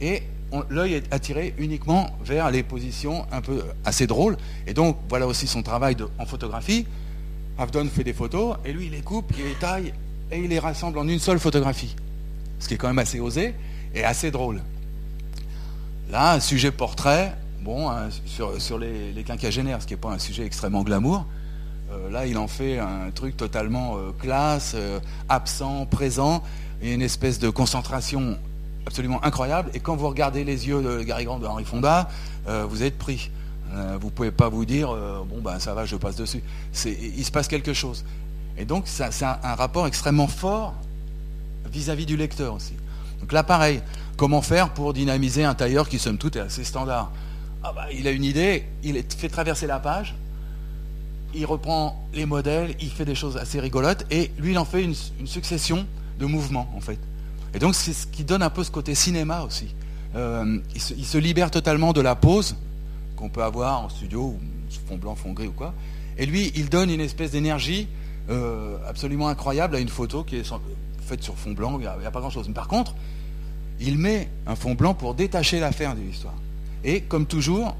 et 0.00 0.22
l'œil 0.70 0.94
est 0.94 1.12
attiré 1.12 1.54
uniquement 1.58 2.10
vers 2.24 2.50
les 2.50 2.62
positions 2.62 3.26
un 3.32 3.40
peu 3.40 3.62
assez 3.84 4.06
drôles. 4.06 4.36
Et 4.66 4.74
donc 4.74 4.96
voilà 5.08 5.26
aussi 5.26 5.46
son 5.46 5.62
travail 5.62 5.96
en 6.18 6.26
photographie. 6.26 6.86
Avdon 7.58 7.86
fait 7.86 8.04
des 8.04 8.12
photos 8.12 8.56
et 8.64 8.72
lui 8.72 8.86
il 8.86 8.92
les 8.92 9.02
coupe, 9.02 9.32
il 9.38 9.44
les 9.44 9.54
taille 9.54 9.92
et 10.30 10.38
il 10.38 10.48
les 10.48 10.58
rassemble 10.58 10.98
en 10.98 11.08
une 11.08 11.18
seule 11.18 11.38
photographie 11.38 11.96
ce 12.58 12.68
qui 12.68 12.74
est 12.74 12.76
quand 12.76 12.88
même 12.88 12.98
assez 12.98 13.20
osé 13.20 13.54
et 13.94 14.04
assez 14.04 14.30
drôle. 14.30 14.62
Là, 16.10 16.32
un 16.32 16.40
sujet 16.40 16.70
portrait, 16.70 17.34
bon, 17.60 17.90
hein, 17.90 18.08
sur, 18.26 18.78
les, 18.78 19.22
quinquagénaires, 19.24 19.82
ce 19.82 19.86
qui 19.86 19.94
n'est 19.94 20.00
pas 20.00 20.10
un 20.10 20.18
sujet 20.18 20.44
extrêmement 20.44 20.82
glamour. 20.82 21.26
Euh, 21.90 22.10
là, 22.10 22.26
il 22.26 22.36
en 22.38 22.48
fait 22.48 22.78
un 22.78 23.10
truc 23.14 23.36
totalement 23.36 23.96
euh, 23.96 24.12
classe, 24.18 24.72
euh, 24.74 25.00
absent, 25.28 25.86
présent, 25.86 26.42
et 26.82 26.94
une 26.94 27.02
espèce 27.02 27.38
de 27.38 27.50
concentration 27.50 28.38
absolument 28.88 29.24
incroyable. 29.24 29.70
Et 29.74 29.80
quand 29.80 29.94
vous 29.94 30.08
regardez 30.08 30.42
les 30.42 30.66
yeux 30.66 30.82
de 30.82 31.02
Gary 31.02 31.24
Grant 31.24 31.38
de 31.38 31.46
Henri 31.46 31.64
Fonda, 31.64 32.08
vous 32.46 32.82
êtes 32.82 32.98
pris. 32.98 33.30
vous 33.72 34.06
ne 34.06 34.12
pouvez 34.12 34.30
pas 34.30 34.48
vous 34.48 34.64
dire, 34.64 34.88
bon, 35.28 35.40
ben 35.40 35.58
ça 35.58 35.74
va, 35.74 35.84
je 35.84 35.96
passe 35.96 36.16
dessus. 36.16 36.42
Il 36.84 37.24
se 37.24 37.30
passe 37.30 37.48
quelque 37.48 37.72
chose. 37.72 38.04
Et 38.56 38.64
donc, 38.64 38.84
c'est 38.86 39.24
un 39.24 39.54
rapport 39.54 39.86
extrêmement 39.86 40.26
fort 40.26 40.74
vis-à-vis 41.70 42.06
du 42.06 42.16
lecteur 42.16 42.54
aussi. 42.54 42.74
Donc 43.20 43.32
là, 43.32 43.42
pareil, 43.42 43.82
comment 44.16 44.42
faire 44.42 44.70
pour 44.70 44.92
dynamiser 44.92 45.44
un 45.44 45.54
tailleur 45.54 45.88
qui, 45.88 45.98
somme 45.98 46.18
toute, 46.18 46.36
est 46.36 46.40
assez 46.40 46.64
standard? 46.64 47.10
Ah 47.62 47.72
bah, 47.74 47.86
Il 47.92 48.06
a 48.06 48.10
une 48.10 48.24
idée, 48.24 48.64
il 48.82 49.02
fait 49.02 49.28
traverser 49.28 49.66
la 49.66 49.78
page, 49.78 50.14
il 51.34 51.44
reprend 51.44 52.08
les 52.14 52.26
modèles, 52.26 52.74
il 52.80 52.90
fait 52.90 53.04
des 53.04 53.14
choses 53.14 53.36
assez 53.36 53.60
rigolotes, 53.60 54.06
et 54.10 54.30
lui, 54.38 54.52
il 54.52 54.58
en 54.58 54.64
fait 54.64 54.82
une, 54.82 54.94
succession 55.26 55.86
de 56.18 56.26
mouvements, 56.26 56.72
en 56.76 56.80
fait. 56.80 56.98
Et 57.54 57.58
donc, 57.58 57.74
c'est 57.74 57.92
ce 57.92 58.06
qui 58.06 58.24
donne 58.24 58.42
un 58.42 58.50
peu 58.50 58.64
ce 58.64 58.70
côté 58.70 58.94
cinéma 58.94 59.42
aussi. 59.42 59.74
Euh, 60.16 60.58
il, 60.74 60.80
se, 60.80 61.18
libère 61.18 61.50
totalement 61.50 61.92
de 61.92 62.00
la 62.00 62.14
pose 62.14 62.56
qu'on 63.16 63.28
peut 63.28 63.42
avoir 63.42 63.82
en 63.82 63.88
studio, 63.88 64.38
fond 64.86 64.96
blanc, 64.96 65.14
fond 65.14 65.32
gris 65.32 65.48
ou 65.48 65.52
quoi. 65.52 65.74
Et 66.16 66.26
lui, 66.26 66.52
il 66.54 66.68
donne 66.68 66.90
une 66.90 67.00
espèce 67.00 67.30
d'énergie 67.30 67.88
euh, 68.30 68.76
absolument 68.86 69.28
incroyable 69.28 69.76
à 69.76 69.80
une 69.80 69.88
photo 69.88 70.24
qui 70.24 70.36
est 70.36 70.52
fait 71.00 71.22
sur 71.22 71.34
fond 71.36 71.52
blanc, 71.52 71.78
il 71.78 71.88
n'y 72.00 72.06
a, 72.06 72.10
pas 72.10 72.20
grand-chose. 72.20 72.48
Par 72.54 72.68
contre, 72.68 72.94
il 73.80 73.98
met 73.98 74.28
un 74.46 74.56
fond 74.56 74.74
blanc 74.74 74.94
pour 74.94 75.14
détacher 75.14 75.60
l'affaire 75.60 75.94
de 75.94 76.00
l'histoire. 76.00 76.34
Et 76.84 77.00
comme 77.00 77.26
toujours, 77.26 77.76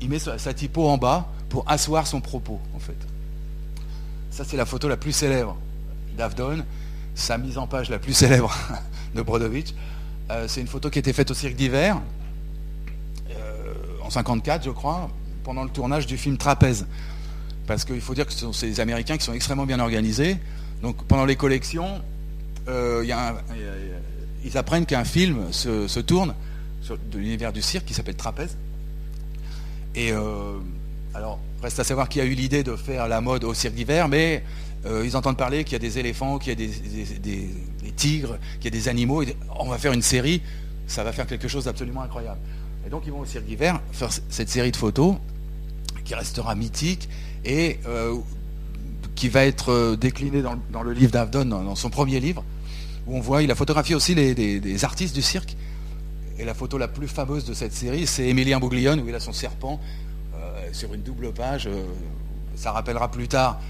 il 0.00 0.08
met 0.08 0.18
sa, 0.18 0.54
typo 0.54 0.88
en 0.88 0.98
bas 0.98 1.28
pour 1.48 1.64
asseoir 1.68 2.06
son 2.06 2.20
propos, 2.20 2.60
en 2.74 2.78
fait. 2.78 2.96
Ça, 4.30 4.44
c'est 4.44 4.56
la 4.56 4.66
photo 4.66 4.88
la 4.88 4.96
plus 4.96 5.12
célèbre 5.12 5.56
d'Avdon, 6.16 6.64
sa 7.14 7.38
mise 7.38 7.58
en 7.58 7.66
page 7.66 7.90
la 7.90 7.98
plus 7.98 8.12
célèbre 8.12 8.54
de 9.14 9.22
Brodovitch. 9.22 9.74
Euh, 10.30 10.46
c'est 10.48 10.60
une 10.60 10.66
photo 10.66 10.90
qui 10.90 10.98
a 10.98 11.00
été 11.00 11.12
faite 11.12 11.30
au 11.30 11.34
Cirque 11.34 11.56
d'hiver, 11.56 12.00
euh, 13.30 13.74
en 14.02 14.10
54, 14.10 14.64
je 14.64 14.70
crois, 14.70 15.10
pendant 15.44 15.64
le 15.64 15.70
tournage 15.70 16.06
du 16.06 16.16
film 16.16 16.36
Trapèze. 16.36 16.86
Parce 17.66 17.84
qu'il 17.84 18.00
faut 18.00 18.14
dire 18.14 18.26
que 18.26 18.32
ce 18.32 18.40
sont 18.40 18.52
ces 18.52 18.80
Américains 18.80 19.16
qui 19.16 19.24
sont 19.24 19.32
extrêmement 19.32 19.66
bien 19.66 19.80
organisés. 19.80 20.38
Donc 20.82 21.04
pendant 21.04 21.24
les 21.24 21.36
collections, 21.36 22.02
euh, 22.68 23.04
ils 24.44 24.58
apprennent 24.58 24.86
qu'un 24.86 25.04
film 25.04 25.52
se, 25.52 26.00
tourne 26.00 26.34
de 26.88 27.18
l'univers 27.18 27.52
du 27.52 27.62
cirque 27.62 27.84
qui 27.84 27.94
s'appelle 27.94 28.16
Trapèze. 28.16 28.56
Et 29.94 30.12
alors, 31.14 31.38
reste 31.62 31.78
à 31.80 31.84
savoir 31.84 32.08
qui 32.08 32.20
a 32.20 32.24
eu 32.24 32.34
l'idée 32.34 32.62
de 32.62 32.76
faire 32.76 33.08
la 33.08 33.20
mode 33.20 33.44
au 33.44 33.54
cirque 33.54 33.74
d'hiver, 33.74 34.08
mais 34.08 34.42
euh, 34.86 35.02
ils 35.04 35.16
entendent 35.16 35.36
parler 35.36 35.64
qu'il 35.64 35.74
y 35.74 35.76
a 35.76 35.80
des 35.80 35.98
éléphants, 35.98 36.38
qu'il 36.38 36.48
y 36.50 36.52
a 36.52 36.54
des, 36.54 37.50
tigres, 38.00 38.38
qu'il 38.60 38.74
y 38.74 38.78
des 38.78 38.88
animaux. 38.88 39.22
on 39.58 39.68
va 39.68 39.78
faire 39.78 39.92
une 39.92 40.02
série, 40.02 40.40
ça 40.86 41.04
va 41.04 41.12
faire 41.12 41.26
quelque 41.26 41.48
chose 41.48 41.64
d'absolument 41.64 42.02
incroyable. 42.02 42.40
Et 42.86 42.90
donc 42.90 43.02
ils 43.06 43.12
vont 43.12 43.20
au 43.20 43.26
cirque 43.26 43.44
d'hiver 43.44 43.80
faire 43.92 44.10
cette 44.30 44.48
série 44.48 44.72
de 44.72 44.76
photos 44.76 45.16
qui 46.04 46.14
restera 46.14 46.54
mythique 46.54 47.08
et 47.44 47.78
euh, 47.86 48.16
qui 49.14 49.28
va 49.28 49.44
être 49.44 49.70
euh, 49.70 49.96
déclinée 49.96 50.42
dans, 50.42 50.82
le 50.82 50.92
livre 50.92 51.12
d'Avdon, 51.12 51.44
dans, 51.44 51.74
son 51.74 51.90
premier 51.90 52.20
livre, 52.20 52.42
où 53.06 53.16
on 53.16 53.20
voit, 53.20 53.42
il 53.42 53.50
a 53.50 53.54
photographié 53.54 53.94
aussi 53.94 54.14
des, 54.14 54.84
artistes 54.84 55.14
du 55.14 55.22
cirque. 55.22 55.56
Et 56.38 56.44
la 56.46 56.54
photo 56.54 56.78
la 56.78 56.88
plus 56.88 57.06
fameuse 57.06 57.44
de 57.44 57.52
cette 57.52 57.74
série, 57.74 58.06
c'est 58.06 58.26
Émilien 58.26 58.58
Bouglione, 58.58 59.00
où 59.00 59.08
il 59.08 59.14
a 59.14 59.20
son 59.20 59.34
serpent 59.34 59.78
sur 60.72 60.94
une 60.94 61.02
double 61.02 61.32
page. 61.32 61.68
ça 62.54 62.72
rappellera 62.72 63.10
plus 63.10 63.28
tard 63.28 63.60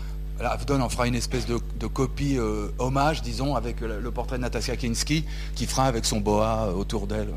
Avdon 0.49 0.81
en 0.81 0.89
fera 0.89 1.07
une 1.07 1.15
espèce 1.15 1.47
de, 1.47 1.87
copie 1.87 2.39
euh, 2.39 2.69
hommage, 2.79 3.23
disons, 3.23 3.57
avec 3.57 3.81
le, 3.81 4.11
portrait 4.11 4.37
de 4.37 4.43
Natasha 4.43 4.77
Kinski, 4.77 5.25
qui 5.55 5.67
fera 5.67 5.85
avec 5.85 6.05
son 6.05 6.21
boa 6.21 6.69
euh, 6.69 6.73
autour 6.73 7.07
d'elle. 7.07 7.29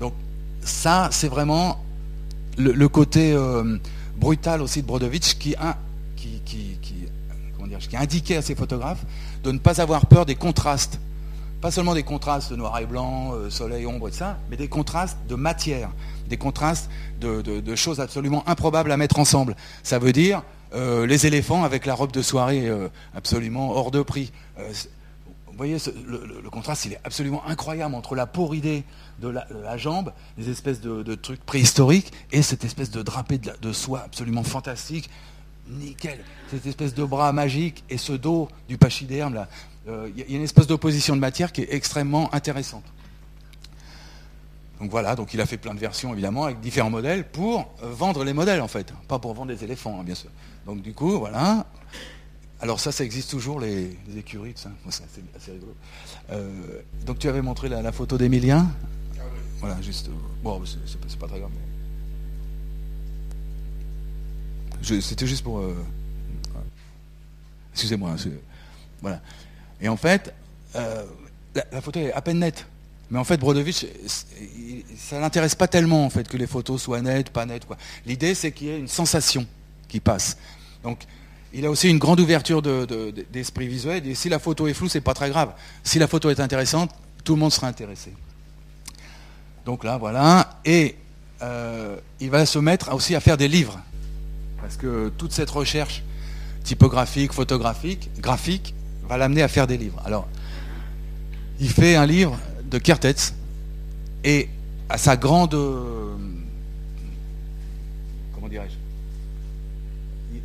Donc 0.00 0.14
ça, 0.62 1.08
c'est 1.12 1.28
vraiment 1.28 1.78
le, 2.56 2.88
côté 2.88 3.32
euh, 3.32 3.76
brutal 4.16 4.62
aussi 4.62 4.82
de 4.82 4.86
Brodovitch 4.86 5.34
qui 5.34 5.54
a, 5.56 5.76
qui, 6.16 6.40
qui, 6.44 6.78
qui 6.80 7.96
a 7.96 8.00
indiqué 8.00 8.36
à 8.36 8.42
ses 8.42 8.54
photographes 8.54 9.04
de 9.44 9.52
ne 9.52 9.58
pas 9.58 9.80
avoir 9.80 10.06
peur 10.06 10.24
des 10.24 10.36
contrastes. 10.36 10.98
Pas 11.60 11.70
seulement 11.70 11.94
des 11.94 12.02
contrastes 12.02 12.52
noir 12.52 12.78
et 12.78 12.86
blanc, 12.86 13.32
soleil, 13.48 13.86
ombre 13.86 14.08
et 14.08 14.12
ça, 14.12 14.38
mais 14.50 14.56
des 14.56 14.68
contrastes 14.68 15.18
de 15.28 15.34
matière, 15.34 15.90
des 16.28 16.36
contrastes 16.36 16.90
de 17.20 17.74
choses 17.74 17.98
absolument 17.98 18.46
improbables 18.46 18.92
à 18.92 18.96
mettre 18.96 19.18
ensemble. 19.18 19.56
Ça 19.82 19.98
veut 19.98 20.12
dire 20.12 20.42
euh, 20.74 21.06
les 21.06 21.26
éléphants 21.26 21.64
avec 21.64 21.86
la 21.86 21.94
robe 21.94 22.12
de 22.12 22.22
soirée 22.22 22.68
euh, 22.68 22.88
absolument 23.14 23.70
hors 23.70 23.90
de 23.90 24.02
prix. 24.02 24.32
Euh, 24.58 24.72
vous 25.46 25.56
voyez, 25.56 25.78
le, 26.06 26.50
contraste, 26.50 26.84
il 26.84 26.92
est 26.92 27.00
absolument 27.04 27.42
incroyable 27.46 27.94
entre 27.94 28.14
la 28.14 28.28
idée 28.52 28.84
de 29.20 29.28
la, 29.28 29.76
jambe, 29.78 30.12
des 30.36 30.50
espèces 30.50 30.82
de, 30.82 31.14
trucs 31.14 31.42
préhistoriques, 31.46 32.12
et 32.30 32.42
cette 32.42 32.62
espèce 32.64 32.90
de 32.90 33.00
drapé 33.00 33.38
de, 33.38 33.72
soie 33.72 34.02
absolument 34.04 34.42
fantastique. 34.42 35.08
Nickel. 35.66 36.18
Cette 36.50 36.66
espèce 36.66 36.92
de 36.92 37.04
bras 37.04 37.32
magique 37.32 37.84
et 37.88 37.96
ce 37.96 38.12
dos 38.12 38.48
du 38.68 38.76
pachyderme, 38.76 39.46
il 39.88 40.18
y 40.18 40.34
a 40.34 40.36
une 40.36 40.42
espèce 40.42 40.66
d'opposition 40.66 41.16
de 41.16 41.20
matière 41.20 41.52
qui 41.52 41.62
est 41.62 41.72
extrêmement 41.72 42.32
intéressante. 42.34 42.84
Donc 44.80 44.90
voilà, 44.90 45.16
donc 45.16 45.32
il 45.32 45.40
a 45.40 45.46
fait 45.46 45.56
plein 45.56 45.74
de 45.74 45.80
versions 45.80 46.12
évidemment 46.12 46.44
avec 46.44 46.60
différents 46.60 46.90
modèles 46.90 47.26
pour 47.26 47.74
vendre 47.82 48.24
les 48.24 48.34
modèles 48.34 48.60
en 48.60 48.68
fait, 48.68 48.92
pas 49.08 49.18
pour 49.18 49.32
vendre 49.32 49.54
des 49.54 49.64
éléphants 49.64 50.00
hein, 50.00 50.04
bien 50.04 50.14
sûr. 50.14 50.30
Donc 50.66 50.82
du 50.82 50.92
coup, 50.92 51.18
voilà. 51.18 51.66
Alors 52.60 52.80
ça, 52.80 52.90
ça 52.90 53.04
existe 53.04 53.30
toujours, 53.30 53.60
les, 53.60 53.96
écuries, 54.16 54.54
tout 54.54 54.62
ça. 54.62 54.70
c'est 54.88 55.22
assez, 55.36 55.52
rigolo. 55.52 55.74
Euh, 56.30 56.80
donc 57.04 57.18
tu 57.18 57.28
avais 57.28 57.42
montré 57.42 57.68
la, 57.68 57.92
photo 57.92 58.16
d'Emilien? 58.16 58.66
Ah 59.18 59.22
Voilà, 59.60 59.82
juste. 59.82 60.08
Bon, 60.42 60.62
c'est 60.64 61.18
pas 61.18 61.28
très 61.28 61.38
grave. 61.38 61.50
C'était 64.82 65.26
juste 65.26 65.42
pour... 65.42 65.58
Euh, 65.58 65.74
excusez-moi. 67.72 68.12
Hein, 68.12 68.30
voilà. 69.02 69.20
Et 69.80 69.88
en 69.88 69.96
fait, 69.96 70.32
euh, 70.76 71.04
la, 71.54 71.80
photo 71.80 72.00
est 72.00 72.12
à 72.12 72.22
peine 72.22 72.38
nette. 72.38 72.66
Mais 73.10 73.18
en 73.18 73.24
fait, 73.24 73.36
Brodovitch, 73.36 73.86
ça 74.96 75.20
l'intéresse 75.20 75.54
pas 75.54 75.68
tellement 75.68 76.04
en 76.04 76.10
fait 76.10 76.26
que 76.26 76.36
les 76.36 76.46
photos 76.46 76.82
soient 76.82 77.00
nettes, 77.00 77.30
pas 77.30 77.46
nettes. 77.46 77.66
L'idée, 78.04 78.34
c'est 78.34 78.50
qu'il 78.52 78.66
y 78.66 78.70
ait 78.70 78.78
une 78.78 78.88
sensation 78.88 79.46
qui 79.88 80.00
passe. 80.00 80.36
Donc, 80.82 81.06
il 81.52 81.64
a 81.64 81.70
aussi 81.70 81.88
une 81.88 81.98
grande 81.98 82.20
ouverture 82.20 82.60
d'esprit 82.62 83.68
visuel. 83.68 84.06
Et 84.06 84.14
si 84.14 84.28
la 84.28 84.38
photo 84.38 84.66
est 84.66 84.74
floue, 84.74 84.88
c'est 84.88 85.00
pas 85.00 85.14
très 85.14 85.30
grave. 85.30 85.52
Si 85.84 85.98
la 85.98 86.08
photo 86.08 86.30
est 86.30 86.40
intéressante, 86.40 86.90
tout 87.24 87.34
le 87.34 87.40
monde 87.40 87.52
sera 87.52 87.68
intéressé. 87.68 88.12
Donc 89.64 89.84
là, 89.84 89.96
voilà. 89.96 90.60
Et 90.64 90.96
euh, 91.42 91.96
il 92.20 92.30
va 92.30 92.44
se 92.44 92.58
mettre 92.58 92.92
aussi 92.92 93.14
à 93.14 93.20
faire 93.20 93.36
des 93.36 93.48
livres. 93.48 93.80
Parce 94.60 94.76
que 94.76 95.12
toute 95.16 95.32
cette 95.32 95.50
recherche 95.50 96.02
typographique, 96.64 97.32
photographique, 97.32 98.10
graphique, 98.18 98.74
va 99.08 99.16
l'amener 99.16 99.42
à 99.42 99.48
faire 99.48 99.66
des 99.66 99.76
livres. 99.76 100.02
Alors, 100.04 100.26
il 101.60 101.70
fait 101.70 101.96
un 101.96 102.06
livre 102.06 102.38
de 102.70 102.78
Kertetz. 102.78 103.34
Et 104.24 104.48
à 104.88 104.98
sa 104.98 105.16
grande... 105.16 105.54
Euh, 105.54 106.14
comment 108.34 108.48
dirais-je 108.48 108.76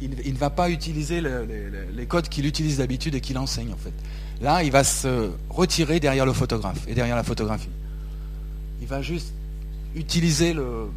il, 0.02 0.34
ne 0.34 0.38
va 0.38 0.50
pas 0.50 0.70
utiliser 0.70 1.22
les 1.22 2.06
codes 2.06 2.28
qu'il 2.28 2.46
utilise 2.46 2.78
d'habitude 2.78 3.16
et 3.16 3.22
qu'il 3.22 3.38
enseigne 3.38 3.72
en 3.74 3.78
fait. 3.78 3.94
Là, 4.42 4.64
il 4.64 4.72
va 4.72 4.84
se 4.84 5.30
retirer 5.50 6.00
derrière 6.00 6.26
le 6.26 6.34
photographe 6.34 6.88
et 6.88 6.96
derrière 6.96 7.16
la 7.16 7.24
photographie. 7.24 7.70
Il 8.82 8.88
va 8.88 9.02
juste 9.02 9.34
utiliser 9.96 10.54
le, 10.54 10.90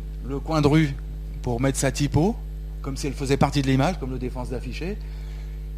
coin 0.43 0.63
de 0.63 0.69
rue 0.69 0.95
pour 1.43 1.61
mettre 1.61 1.79
sa 1.79 1.93
typo, 1.93 2.37
comme 2.81 2.97
si 2.97 3.07
elle 3.07 3.13
faisait 3.13 3.37
partie 3.37 3.61
de 3.61 3.67
l'image, 3.67 3.99
comme 4.01 4.11
le 4.11 4.19
défense 4.19 4.51
d'afficher. 4.51 4.97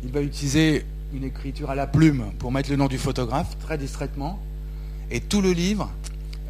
Il 0.05 0.13
va 0.13 0.23
utiliser 0.23 0.85
une 1.13 1.25
écriture 1.25 1.71
à 1.71 1.75
la 1.75 1.87
plume 1.87 2.27
pour 2.39 2.53
mettre 2.53 2.71
le 2.71 2.77
nom 2.77 2.87
du 2.87 2.99
photographe, 2.99 3.57
très 3.59 3.79
distraitement. 3.79 4.41
Et 5.11 5.21
tout 5.21 5.41
le 5.41 5.53
livre 5.53 5.91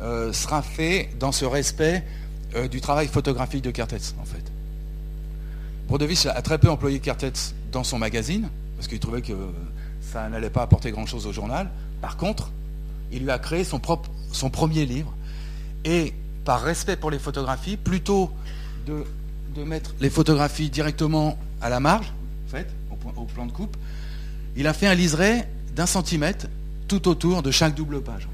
euh, 0.03 0.33
sera 0.33 0.63
fait 0.63 1.11
dans 1.19 1.33
ce 1.33 1.45
respect 1.45 2.05
euh, 2.55 2.69
du 2.69 2.81
travail 2.81 3.09
photographique 3.09 3.63
de 3.63 3.71
Kertész, 3.71 4.15
en 4.21 4.25
fait. 4.25 4.45
A 6.29 6.43
très 6.43 6.59
peu 6.59 6.69
employé 6.71 6.99
Kertetz 6.99 7.55
dans 7.71 7.85
son 7.85 7.99
magazine, 7.99 8.49
parce 8.77 8.89
qu'il 8.89 8.99
trouvait 8.99 9.23
que 9.23 9.33
ça 10.01 10.29
n'allait 10.29 10.51
pas 10.51 10.63
apporter 10.63 10.91
grand-chose 10.91 11.27
au 11.27 11.33
journal. 11.33 11.71
Par 12.01 12.17
contre, 12.17 12.51
il 13.13 13.23
lui 13.23 13.31
a 13.31 13.39
créé 13.39 13.65
son, 13.65 13.79
premier 13.79 14.87
livre. 14.87 15.15
Et 15.85 16.13
par 16.45 16.63
respect 16.63 16.97
pour 16.97 17.11
les 17.11 17.19
photographies, 17.19 17.77
plutôt 17.77 18.31
de, 18.87 19.05
mettre 19.65 19.95
les 20.01 20.11
photographies 20.11 20.69
directement 20.71 21.39
à 21.63 21.69
la 21.69 21.81
marge, 21.81 22.13
au, 23.17 23.25
plan 23.25 23.47
de 23.47 23.53
coupe, 23.53 23.77
il 24.57 24.67
a 24.67 24.73
fait 24.73 24.87
un 24.87 24.95
liseré 24.95 25.45
d'un 25.75 25.87
centimètre 25.87 26.47
tout 26.89 27.09
autour 27.09 27.43
de 27.43 27.51
chaque 27.51 27.75
double 27.75 28.03
page. 28.03 28.29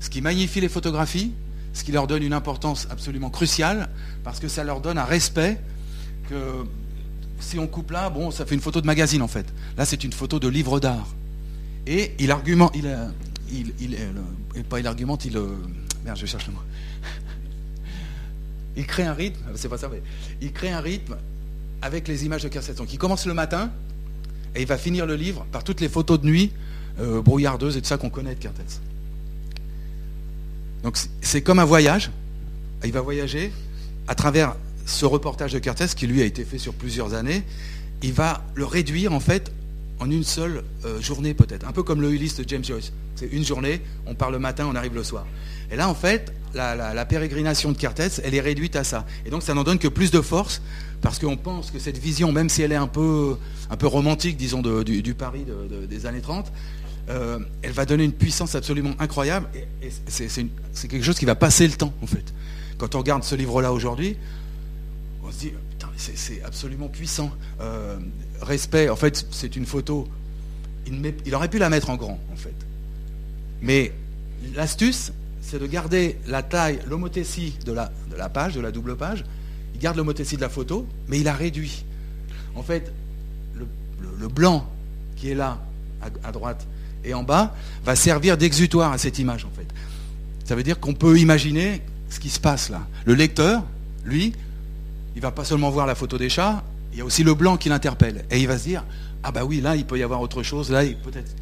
Ce 0.00 0.10
qui 0.10 0.20
magnifie 0.20 0.60
les 0.60 0.68
photographies, 0.68 1.32
ce 1.72 1.84
qui 1.84 1.92
leur 1.92 2.06
donne 2.06 2.22
une 2.22 2.32
importance 2.32 2.86
absolument 2.90 3.30
cruciale, 3.30 3.88
parce 4.22 4.40
que 4.40 4.48
ça 4.48 4.64
leur 4.64 4.80
donne 4.80 4.98
un 4.98 5.04
respect 5.04 5.58
que 6.28 6.64
si 7.40 7.58
on 7.58 7.66
coupe 7.66 7.90
là, 7.90 8.10
bon, 8.10 8.30
ça 8.30 8.46
fait 8.46 8.54
une 8.54 8.60
photo 8.60 8.80
de 8.80 8.86
magazine 8.86 9.22
en 9.22 9.28
fait. 9.28 9.46
Là, 9.76 9.84
c'est 9.84 10.04
une 10.04 10.12
photo 10.12 10.38
de 10.38 10.48
livre 10.48 10.80
d'art. 10.80 11.08
Et 11.86 12.14
il 12.18 12.30
argumente, 12.30 12.72
il, 12.74 12.96
il, 13.50 13.72
il, 13.80 13.96
il, 14.56 14.64
pas 14.64 14.80
il 14.80 14.86
argumente, 14.86 15.24
il, 15.24 15.38
merde, 16.04 16.16
je 16.16 16.26
cherche 16.26 16.46
le 16.46 16.54
mot. 16.54 16.60
Il 18.76 18.86
crée 18.86 19.04
un 19.04 19.14
rythme, 19.14 19.40
c'est 19.54 19.68
pas 19.68 19.78
ça, 19.78 19.88
mais 19.88 20.02
il 20.40 20.52
crée 20.52 20.70
un 20.70 20.80
rythme 20.80 21.16
avec 21.82 22.08
les 22.08 22.24
images 22.24 22.42
de 22.42 22.48
Kerseton 22.48 22.86
qui 22.86 22.98
commence 22.98 23.26
le 23.26 23.34
matin 23.34 23.70
et 24.54 24.62
il 24.62 24.66
va 24.66 24.78
finir 24.78 25.06
le 25.06 25.16
livre 25.16 25.46
par 25.52 25.62
toutes 25.64 25.80
les 25.80 25.88
photos 25.88 26.20
de 26.20 26.26
nuit 26.26 26.52
euh, 26.98 27.20
brouillardeuses 27.20 27.76
et 27.76 27.82
tout 27.82 27.88
ça 27.88 27.98
qu'on 27.98 28.10
connaît 28.10 28.34
de 28.34 28.40
Kertetz. 28.40 28.80
Donc 30.84 30.98
c'est 31.22 31.40
comme 31.40 31.58
un 31.58 31.64
voyage. 31.64 32.10
Il 32.84 32.92
va 32.92 33.00
voyager 33.00 33.50
à 34.06 34.14
travers 34.14 34.54
ce 34.86 35.06
reportage 35.06 35.52
de 35.52 35.58
Kertész, 35.58 35.94
qui 35.94 36.06
lui 36.06 36.20
a 36.20 36.26
été 36.26 36.44
fait 36.44 36.58
sur 36.58 36.74
plusieurs 36.74 37.14
années, 37.14 37.42
il 38.02 38.12
va 38.12 38.44
le 38.54 38.66
réduire 38.66 39.14
en 39.14 39.20
fait 39.20 39.50
en 39.98 40.10
une 40.10 40.24
seule 40.24 40.62
euh, 40.84 41.00
journée 41.00 41.32
peut-être, 41.32 41.66
un 41.66 41.72
peu 41.72 41.82
comme 41.82 42.02
le 42.02 42.12
Ulysse 42.12 42.36
de 42.36 42.44
James 42.46 42.64
Joyce. 42.64 42.92
C'est 43.14 43.32
une 43.32 43.44
journée, 43.44 43.80
on 44.06 44.14
part 44.14 44.30
le 44.30 44.38
matin, 44.38 44.68
on 44.70 44.74
arrive 44.74 44.94
le 44.94 45.04
soir. 45.04 45.26
Et 45.70 45.76
là 45.76 45.88
en 45.88 45.94
fait, 45.94 46.34
la, 46.52 47.04
pérégrination 47.06 47.72
de 47.72 47.78
Kertész, 47.78 48.20
elle 48.22 48.34
est 48.34 48.40
réduite 48.40 48.76
à 48.76 48.84
ça. 48.84 49.06
Et 49.24 49.30
donc 49.30 49.42
ça 49.42 49.54
n'en 49.54 49.64
donne 49.64 49.78
que 49.78 49.88
plus 49.88 50.10
de 50.10 50.20
force, 50.20 50.60
parce 51.00 51.18
qu'on 51.18 51.38
pense 51.38 51.70
que 51.70 51.78
cette 51.78 51.96
vision, 51.96 52.30
même 52.30 52.50
si 52.50 52.60
elle 52.60 52.72
est 52.72 52.76
un 52.76 52.86
peu, 52.86 53.36
un 53.70 53.76
peu 53.76 53.86
romantique, 53.86 54.36
disons, 54.36 54.60
du, 54.60 55.14
Paris 55.14 55.46
des 55.88 56.06
années 56.06 56.20
30, 56.20 56.52
euh, 57.08 57.38
elle 57.62 57.72
va 57.72 57.84
donner 57.84 58.04
une 58.04 58.12
puissance 58.12 58.54
absolument 58.54 58.94
incroyable. 58.98 59.48
Et, 59.82 59.90
c'est 60.08 60.88
quelque 60.88 61.02
chose 61.02 61.18
qui 61.18 61.24
va 61.24 61.34
passer 61.34 61.66
le 61.66 61.74
temps 61.74 61.92
en 62.02 62.06
fait. 62.06 62.24
Quand 62.78 62.94
on 62.94 62.98
regarde 62.98 63.24
ce 63.24 63.34
livre-là 63.34 63.72
aujourd'hui, 63.72 64.16
on 65.22 65.30
se 65.30 65.38
dit, 65.38 65.52
c'est 65.96 66.42
absolument 66.42 66.88
puissant. 66.88 67.30
Euh, 67.60 67.98
respect, 68.40 68.88
en 68.88 68.96
fait, 68.96 69.26
c'est 69.30 69.56
une 69.56 69.66
photo. 69.66 70.08
Il, 70.86 71.34
aurait 71.34 71.48
pu 71.48 71.58
la 71.58 71.70
mettre 71.70 71.90
en 71.90 71.96
grand, 71.96 72.18
en 72.32 72.36
fait. 72.36 72.54
Mais 73.62 73.92
l'astuce, 74.54 75.12
c'est 75.40 75.58
de 75.58 75.66
garder 75.66 76.18
la 76.26 76.42
taille, 76.42 76.80
l'homothétie 76.86 77.54
de 77.64 77.72
la, 77.72 77.92
la 78.16 78.28
page, 78.28 78.54
de 78.54 78.60
la 78.60 78.70
double 78.70 78.96
page. 78.96 79.24
Il 79.74 79.80
garde 79.80 79.96
l'homothétie 79.96 80.36
de 80.36 80.40
la 80.40 80.48
photo, 80.48 80.86
mais 81.08 81.20
il 81.20 81.28
a 81.28 81.32
réduit. 81.32 81.84
En 82.54 82.62
fait, 82.62 82.92
le, 83.54 84.28
blanc 84.28 84.68
qui 85.16 85.30
est 85.30 85.34
là, 85.34 85.60
à, 86.22 86.32
droite 86.32 86.66
et 87.04 87.14
en 87.14 87.22
bas, 87.22 87.54
va 87.84 87.96
servir 87.96 88.36
d'exutoire 88.36 88.92
à 88.92 88.98
cette 88.98 89.18
image, 89.18 89.44
en 89.44 89.50
fait. 89.50 89.66
Ça 90.44 90.54
veut 90.54 90.62
dire 90.62 90.80
qu'on 90.80 90.94
peut 90.94 91.18
imaginer 91.18 91.82
ce 92.10 92.20
qui 92.20 92.30
se 92.30 92.40
passe 92.40 92.68
là. 92.68 92.86
Le 93.04 93.14
lecteur, 93.14 93.62
lui, 94.04 94.34
il 95.16 95.22
va 95.22 95.30
pas 95.30 95.44
seulement 95.44 95.70
voir 95.70 95.86
la 95.86 95.94
photo 95.94 96.18
des 96.18 96.28
chats, 96.28 96.62
il 96.92 96.98
y 96.98 97.00
a 97.00 97.04
aussi 97.04 97.24
le 97.24 97.34
blanc 97.34 97.56
qui 97.56 97.68
l'interpelle. 97.68 98.24
Et 98.30 98.40
il 98.40 98.48
va 98.48 98.58
se 98.58 98.64
dire, 98.64 98.84
ah 99.22 99.32
bah 99.32 99.44
oui, 99.44 99.60
là, 99.60 99.76
il 99.76 99.84
peut 99.84 99.98
y 99.98 100.02
avoir 100.02 100.20
autre 100.20 100.42
chose, 100.42 100.70
là, 100.70 100.84
peut-être, 100.84 101.34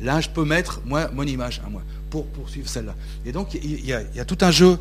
là, 0.00 0.20
je 0.20 0.28
peux 0.28 0.44
mettre, 0.44 0.80
moi, 0.84 1.10
mon 1.12 1.22
image 1.24 1.60
à 1.64 1.68
moi, 1.68 1.82
pour 2.10 2.26
poursuivre 2.26 2.68
celle-là. 2.68 2.94
Et 3.24 3.32
donc, 3.32 3.54
il 3.54 3.84
y, 3.84 3.92
a, 3.92 4.24
tout 4.24 4.38
un 4.40 4.50
jeu 4.50 4.78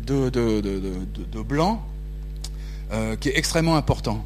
de, 0.00 1.42
blanc 1.42 1.86
euh, 2.92 3.16
qui 3.16 3.30
est 3.30 3.38
extrêmement 3.38 3.76
important. 3.76 4.24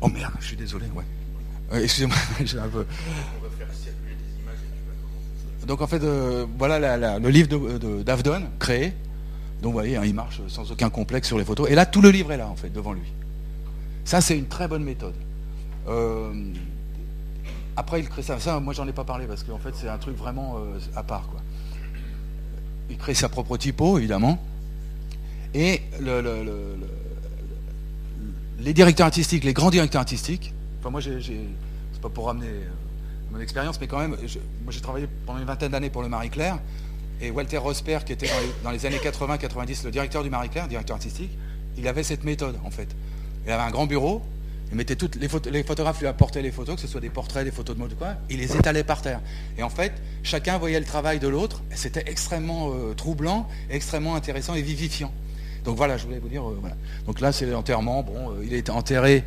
Oh 0.00 0.08
merde, 0.08 0.32
je 0.40 0.46
suis 0.46 0.56
désolé, 0.56 0.86
ouais. 0.94 1.04
Euh, 1.72 1.82
excusez-moi, 1.82 2.16
j'ai 2.44 2.58
un 2.58 2.68
peu... 2.68 2.84
Donc 5.66 5.82
en 5.82 5.86
fait, 5.86 6.02
euh, 6.02 6.46
voilà 6.58 7.18
le 7.18 7.28
livre 7.28 7.48
d'Avdon, 8.02 8.42
créé, 8.58 8.92
donc 9.62 9.72
vous 9.72 9.72
voyez, 9.72 9.96
hein, 9.96 10.02
il 10.04 10.14
marche 10.14 10.40
sans 10.48 10.72
aucun 10.72 10.90
complexe 10.90 11.28
sur 11.28 11.38
les 11.38 11.44
photos. 11.44 11.70
Et 11.70 11.74
là, 11.74 11.86
tout 11.86 12.00
le 12.00 12.10
livre 12.10 12.32
est 12.32 12.38
là, 12.38 12.48
en 12.48 12.56
fait, 12.56 12.70
devant 12.70 12.92
lui. 12.92 13.12
Ça, 14.04 14.20
c'est 14.20 14.36
une 14.36 14.46
très 14.46 14.66
bonne 14.66 14.82
méthode. 14.82 15.14
Euh, 15.86 16.32
après, 17.76 18.00
il 18.00 18.08
crée 18.08 18.22
ça. 18.22 18.40
Ça, 18.40 18.58
moi, 18.58 18.74
j'en 18.74 18.88
ai 18.88 18.92
pas 18.92 19.04
parlé 19.04 19.26
parce 19.26 19.44
qu'en 19.44 19.58
fait, 19.58 19.74
c'est 19.74 19.88
un 19.88 19.98
truc 19.98 20.16
vraiment 20.16 20.56
à 20.96 21.02
part. 21.02 21.28
Quoi. 21.28 21.40
Il 22.88 22.96
crée 22.96 23.14
sa 23.14 23.28
propre 23.28 23.56
typo, 23.56 23.98
évidemment. 23.98 24.42
Et 25.54 25.82
les 28.58 28.74
directeurs 28.74 29.06
artistiques, 29.06 29.44
les 29.44 29.52
grands 29.52 29.70
directeurs 29.70 30.00
artistiques, 30.00 30.52
enfin, 30.80 30.90
moi, 30.90 31.00
c'est 31.02 32.00
pas 32.00 32.08
pour 32.08 32.26
ramener 32.26 32.48
euh, 32.48 32.68
mon 33.32 33.40
expérience, 33.40 33.80
mais 33.80 33.86
quand 33.86 33.98
même, 33.98 34.10
moi, 34.10 34.70
j'ai 34.70 34.80
travaillé 34.80 35.06
pendant 35.26 35.38
une 35.38 35.44
vingtaine 35.44 35.72
d'années 35.72 35.90
pour 35.90 36.02
le 36.02 36.08
Marie-Claire. 36.08 36.58
Et 37.22 37.30
Walter 37.30 37.58
Rosper, 37.58 37.98
qui 38.06 38.12
était 38.12 38.28
dans 38.64 38.70
les, 38.70 38.86
années 38.86 38.96
80-90 38.96 39.84
le 39.84 39.90
directeur 39.90 40.22
du 40.22 40.30
Marie-Claire, 40.30 40.68
directeur 40.68 40.96
artistique, 40.96 41.30
il 41.76 41.86
avait 41.86 42.02
cette 42.02 42.24
méthode 42.24 42.56
en 42.64 42.70
fait. 42.70 42.88
Il 43.46 43.52
avait 43.52 43.62
un 43.62 43.70
grand 43.70 43.86
bureau, 43.86 44.22
il 44.70 44.76
mettait 44.76 44.96
toutes 44.96 45.16
les, 45.16 45.28
les 45.50 45.62
photographes 45.62 46.00
lui 46.00 46.06
apportaient 46.06 46.40
les 46.40 46.50
photos, 46.50 46.76
que 46.76 46.80
ce 46.80 46.88
soit 46.88 47.00
des 47.00 47.10
portraits, 47.10 47.44
des 47.44 47.50
photos 47.50 47.76
de 47.76 47.80
mode 47.80 47.92
ou 47.92 47.96
quoi, 47.96 48.14
il 48.30 48.38
les 48.38 48.56
étalait 48.56 48.84
par 48.84 49.02
terre. 49.02 49.20
Et 49.58 49.62
en 49.62 49.68
fait, 49.68 49.92
chacun 50.22 50.56
voyait 50.56 50.80
le 50.80 50.86
travail 50.86 51.18
de 51.18 51.28
l'autre, 51.28 51.62
c'était 51.74 52.04
extrêmement 52.06 52.72
euh, 52.72 52.94
troublant, 52.94 53.46
extrêmement 53.68 54.14
intéressant 54.14 54.54
et 54.54 54.62
vivifiant. 54.62 55.12
Donc 55.64 55.76
voilà, 55.76 55.98
je 55.98 56.06
voulais 56.06 56.20
vous 56.20 56.28
dire, 56.28 56.48
euh, 56.48 56.56
voilà. 56.58 56.76
Donc 57.06 57.20
là, 57.20 57.32
c'est 57.32 57.44
l'enterrement. 57.44 58.02
Bon, 58.02 58.34
il 58.42 58.54
est 58.54 58.70
enterré. 58.70 59.24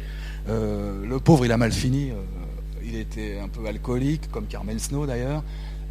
Le 0.48 1.18
pauvre, 1.18 1.46
il 1.46 1.52
a 1.52 1.58
mal 1.58 1.72
fini. 1.72 2.12
il 2.84 2.96
était 2.96 3.40
un 3.40 3.48
peu 3.48 3.66
alcoolique, 3.66 4.30
comme 4.32 4.48
Carmen 4.48 4.80
Snow 4.80 5.06
d'ailleurs. 5.06 5.44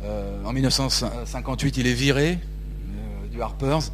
Euh, 0.05 0.45
en 0.45 0.53
1958, 0.53 1.77
il 1.77 1.87
est 1.87 1.95
viré 1.95 2.39
euh, 2.39 3.29
du 3.31 3.41
Harper's. 3.41 3.93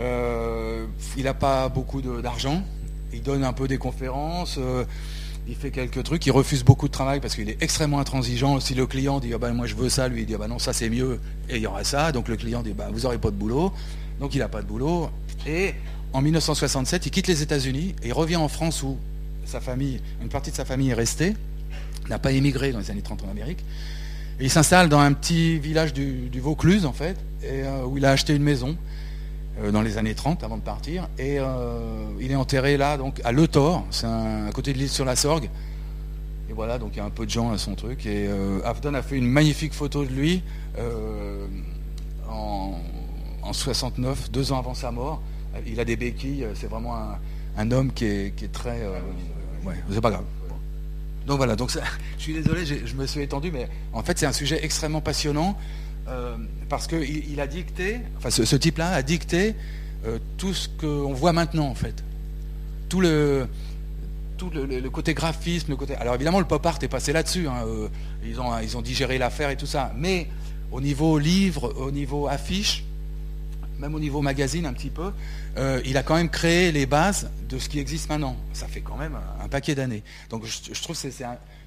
Euh, 0.00 0.86
il 1.16 1.24
n'a 1.24 1.34
pas 1.34 1.68
beaucoup 1.68 2.02
d'argent. 2.02 2.62
Il 3.12 3.22
donne 3.22 3.44
un 3.44 3.52
peu 3.52 3.68
des 3.68 3.78
conférences. 3.78 4.58
il 5.46 5.54
fait 5.54 5.70
quelques 5.70 6.02
trucs. 6.02 6.26
Il 6.26 6.32
refuse 6.32 6.64
beaucoup 6.64 6.88
de 6.88 6.92
travail 6.92 7.20
parce 7.20 7.36
qu'il 7.36 7.48
est 7.48 7.62
extrêmement 7.62 8.00
intransigeant. 8.00 8.58
Si 8.60 8.74
le 8.74 8.86
client 8.86 9.20
dit 9.20 9.32
ah 9.34 9.38
ben, 9.38 9.52
moi 9.52 9.66
je 9.66 9.76
veux 9.76 9.88
ça, 9.88 10.08
lui 10.08 10.22
il 10.22 10.26
dit 10.26 10.34
ah 10.34 10.38
ben 10.38 10.48
non 10.48 10.58
ça 10.58 10.72
c'est 10.72 10.90
mieux 10.90 11.20
et 11.48 11.56
il 11.56 11.62
y 11.62 11.66
aura 11.66 11.84
ça. 11.84 12.10
Donc 12.10 12.28
le 12.28 12.36
client 12.36 12.62
dit 12.62 12.72
bah, 12.72 12.88
vous 12.92 13.00
n'aurez 13.00 13.18
pas 13.18 13.30
de 13.30 13.36
boulot. 13.36 13.72
Donc 14.18 14.34
il 14.34 14.38
n'a 14.38 14.48
pas 14.48 14.62
de 14.62 14.66
boulot. 14.66 15.10
Et 15.46 15.74
en 16.12 16.22
1967, 16.22 17.06
il 17.06 17.10
quitte 17.10 17.28
les 17.28 17.42
États-Unis 17.42 17.94
et 18.02 18.08
il 18.08 18.12
revient 18.12 18.36
en 18.36 18.48
France 18.48 18.82
où 18.82 18.98
sa 19.46 19.60
famille, 19.60 20.00
une 20.22 20.28
partie 20.28 20.50
de 20.50 20.56
sa 20.56 20.64
famille 20.64 20.90
est 20.90 20.94
restée, 20.94 21.34
n'a 22.08 22.18
pas 22.18 22.32
émigré 22.32 22.72
dans 22.72 22.78
les 22.78 22.90
années 22.90 23.02
30 23.02 23.24
en 23.24 23.30
Amérique 23.30 23.64
il 24.40 24.50
s'installe 24.50 24.88
dans 24.88 24.98
un 24.98 25.12
petit 25.12 25.58
village 25.58 25.92
du, 25.92 26.40
Vaucluse, 26.40 26.86
en 26.86 26.92
fait, 26.92 27.16
euh, 27.44 27.84
où 27.84 27.98
il 27.98 28.04
a 28.04 28.10
acheté 28.10 28.34
une 28.34 28.42
maison 28.42 28.76
euh, 29.60 29.70
dans 29.70 29.82
les 29.82 29.96
années 29.96 30.14
30 30.14 30.42
avant 30.42 30.56
de 30.56 30.62
partir. 30.62 31.08
Et 31.18 31.38
euh, 31.38 32.06
il 32.20 32.32
est 32.32 32.36
enterré 32.36 32.76
là, 32.76 32.96
donc 32.96 33.20
à 33.24 33.32
Le 33.32 33.46
Thor, 33.46 33.86
c'est 33.90 34.06
à 34.06 34.50
côté 34.52 34.72
de 34.72 34.78
l'île 34.78 34.88
sur 34.88 35.04
la 35.04 35.16
Sorgue. 35.16 35.48
Et 36.50 36.52
voilà, 36.52 36.78
donc 36.78 36.90
il 36.94 36.98
y 36.98 37.00
a 37.00 37.04
un 37.04 37.10
peu 37.10 37.26
de 37.26 37.30
gens 37.30 37.52
à 37.52 37.58
son 37.58 37.74
truc. 37.74 38.06
Et 38.06 38.28
Afdon 38.64 38.94
a 38.94 39.02
fait 39.02 39.16
une 39.16 39.26
magnifique 39.26 39.72
photo 39.72 40.04
de 40.04 40.10
lui 40.10 40.42
en, 42.28 42.74
69, 43.52 44.30
deux 44.30 44.52
ans 44.52 44.58
avant 44.58 44.74
sa 44.74 44.90
mort. 44.90 45.22
Il 45.66 45.78
a 45.78 45.84
des 45.84 45.96
béquilles, 45.96 46.46
c'est 46.54 46.66
vraiment 46.66 46.96
un, 47.56 47.70
homme 47.70 47.92
qui 47.92 48.04
est 48.04 48.52
très. 48.52 48.80
Ouais, 49.64 49.74
c'est 49.90 50.00
pas 50.00 50.10
grave. 50.10 50.24
Donc 51.26 51.38
voilà, 51.38 51.56
donc 51.56 51.70
je 52.18 52.22
suis 52.22 52.34
désolé, 52.34 52.64
je 52.66 52.94
me 52.94 53.06
suis 53.06 53.22
étendu, 53.22 53.50
mais 53.50 53.68
en 53.92 54.02
fait 54.02 54.18
c'est 54.18 54.26
un 54.26 54.32
sujet 54.32 54.64
extrêmement 54.64 55.00
passionnant 55.00 55.56
euh, 56.08 56.36
parce 56.68 56.86
qu'il 56.86 57.30
il 57.30 57.40
a 57.40 57.46
dicté, 57.46 58.00
enfin 58.18 58.30
ce, 58.30 58.56
type-là 58.56 58.90
a 58.90 59.02
dicté 59.02 59.54
euh, 60.06 60.18
tout 60.36 60.52
ce 60.52 60.68
qu'on 60.68 61.12
voit 61.14 61.32
maintenant 61.32 61.66
en 61.66 61.74
fait. 61.74 62.04
Tout 62.90 63.00
le, 63.00 63.48
tout 64.36 64.50
le, 64.50 64.90
côté 64.90 65.14
graphisme, 65.14 65.70
le 65.70 65.76
côté. 65.76 65.96
Alors 65.96 66.14
évidemment 66.14 66.40
le 66.40 66.44
pop 66.44 66.64
art 66.66 66.78
est 66.82 66.88
passé 66.88 67.12
là-dessus, 67.12 67.48
hein, 67.48 67.64
euh, 67.66 67.88
ils, 68.24 68.40
ont, 68.40 68.58
ils 68.58 68.76
ont 68.76 68.82
digéré 68.82 69.16
l'affaire 69.16 69.48
et 69.50 69.56
tout 69.56 69.66
ça, 69.66 69.92
mais 69.96 70.28
au 70.72 70.80
niveau 70.80 71.18
livre, 71.18 71.72
au 71.78 71.90
niveau 71.90 72.28
affiche, 72.28 72.84
même 73.78 73.94
au 73.94 74.00
niveau 74.00 74.22
magazine 74.22 74.66
un 74.66 74.72
petit 74.72 74.90
peu, 74.90 75.12
euh, 75.56 75.80
il 75.84 75.96
a 75.96 76.02
quand 76.02 76.14
même 76.14 76.30
créé 76.30 76.72
les 76.72 76.86
bases 76.86 77.30
de 77.48 77.58
ce 77.58 77.68
qui 77.68 77.78
existe 77.78 78.08
maintenant. 78.08 78.36
Ça 78.52 78.66
fait 78.66 78.80
quand 78.80 78.96
même 78.96 79.16
un, 79.42 79.48
paquet 79.48 79.74
d'années. 79.74 80.02
Donc 80.30 80.44
je, 80.44 80.80
trouve 80.80 81.00
que 81.00 81.10
c'est 81.10 81.24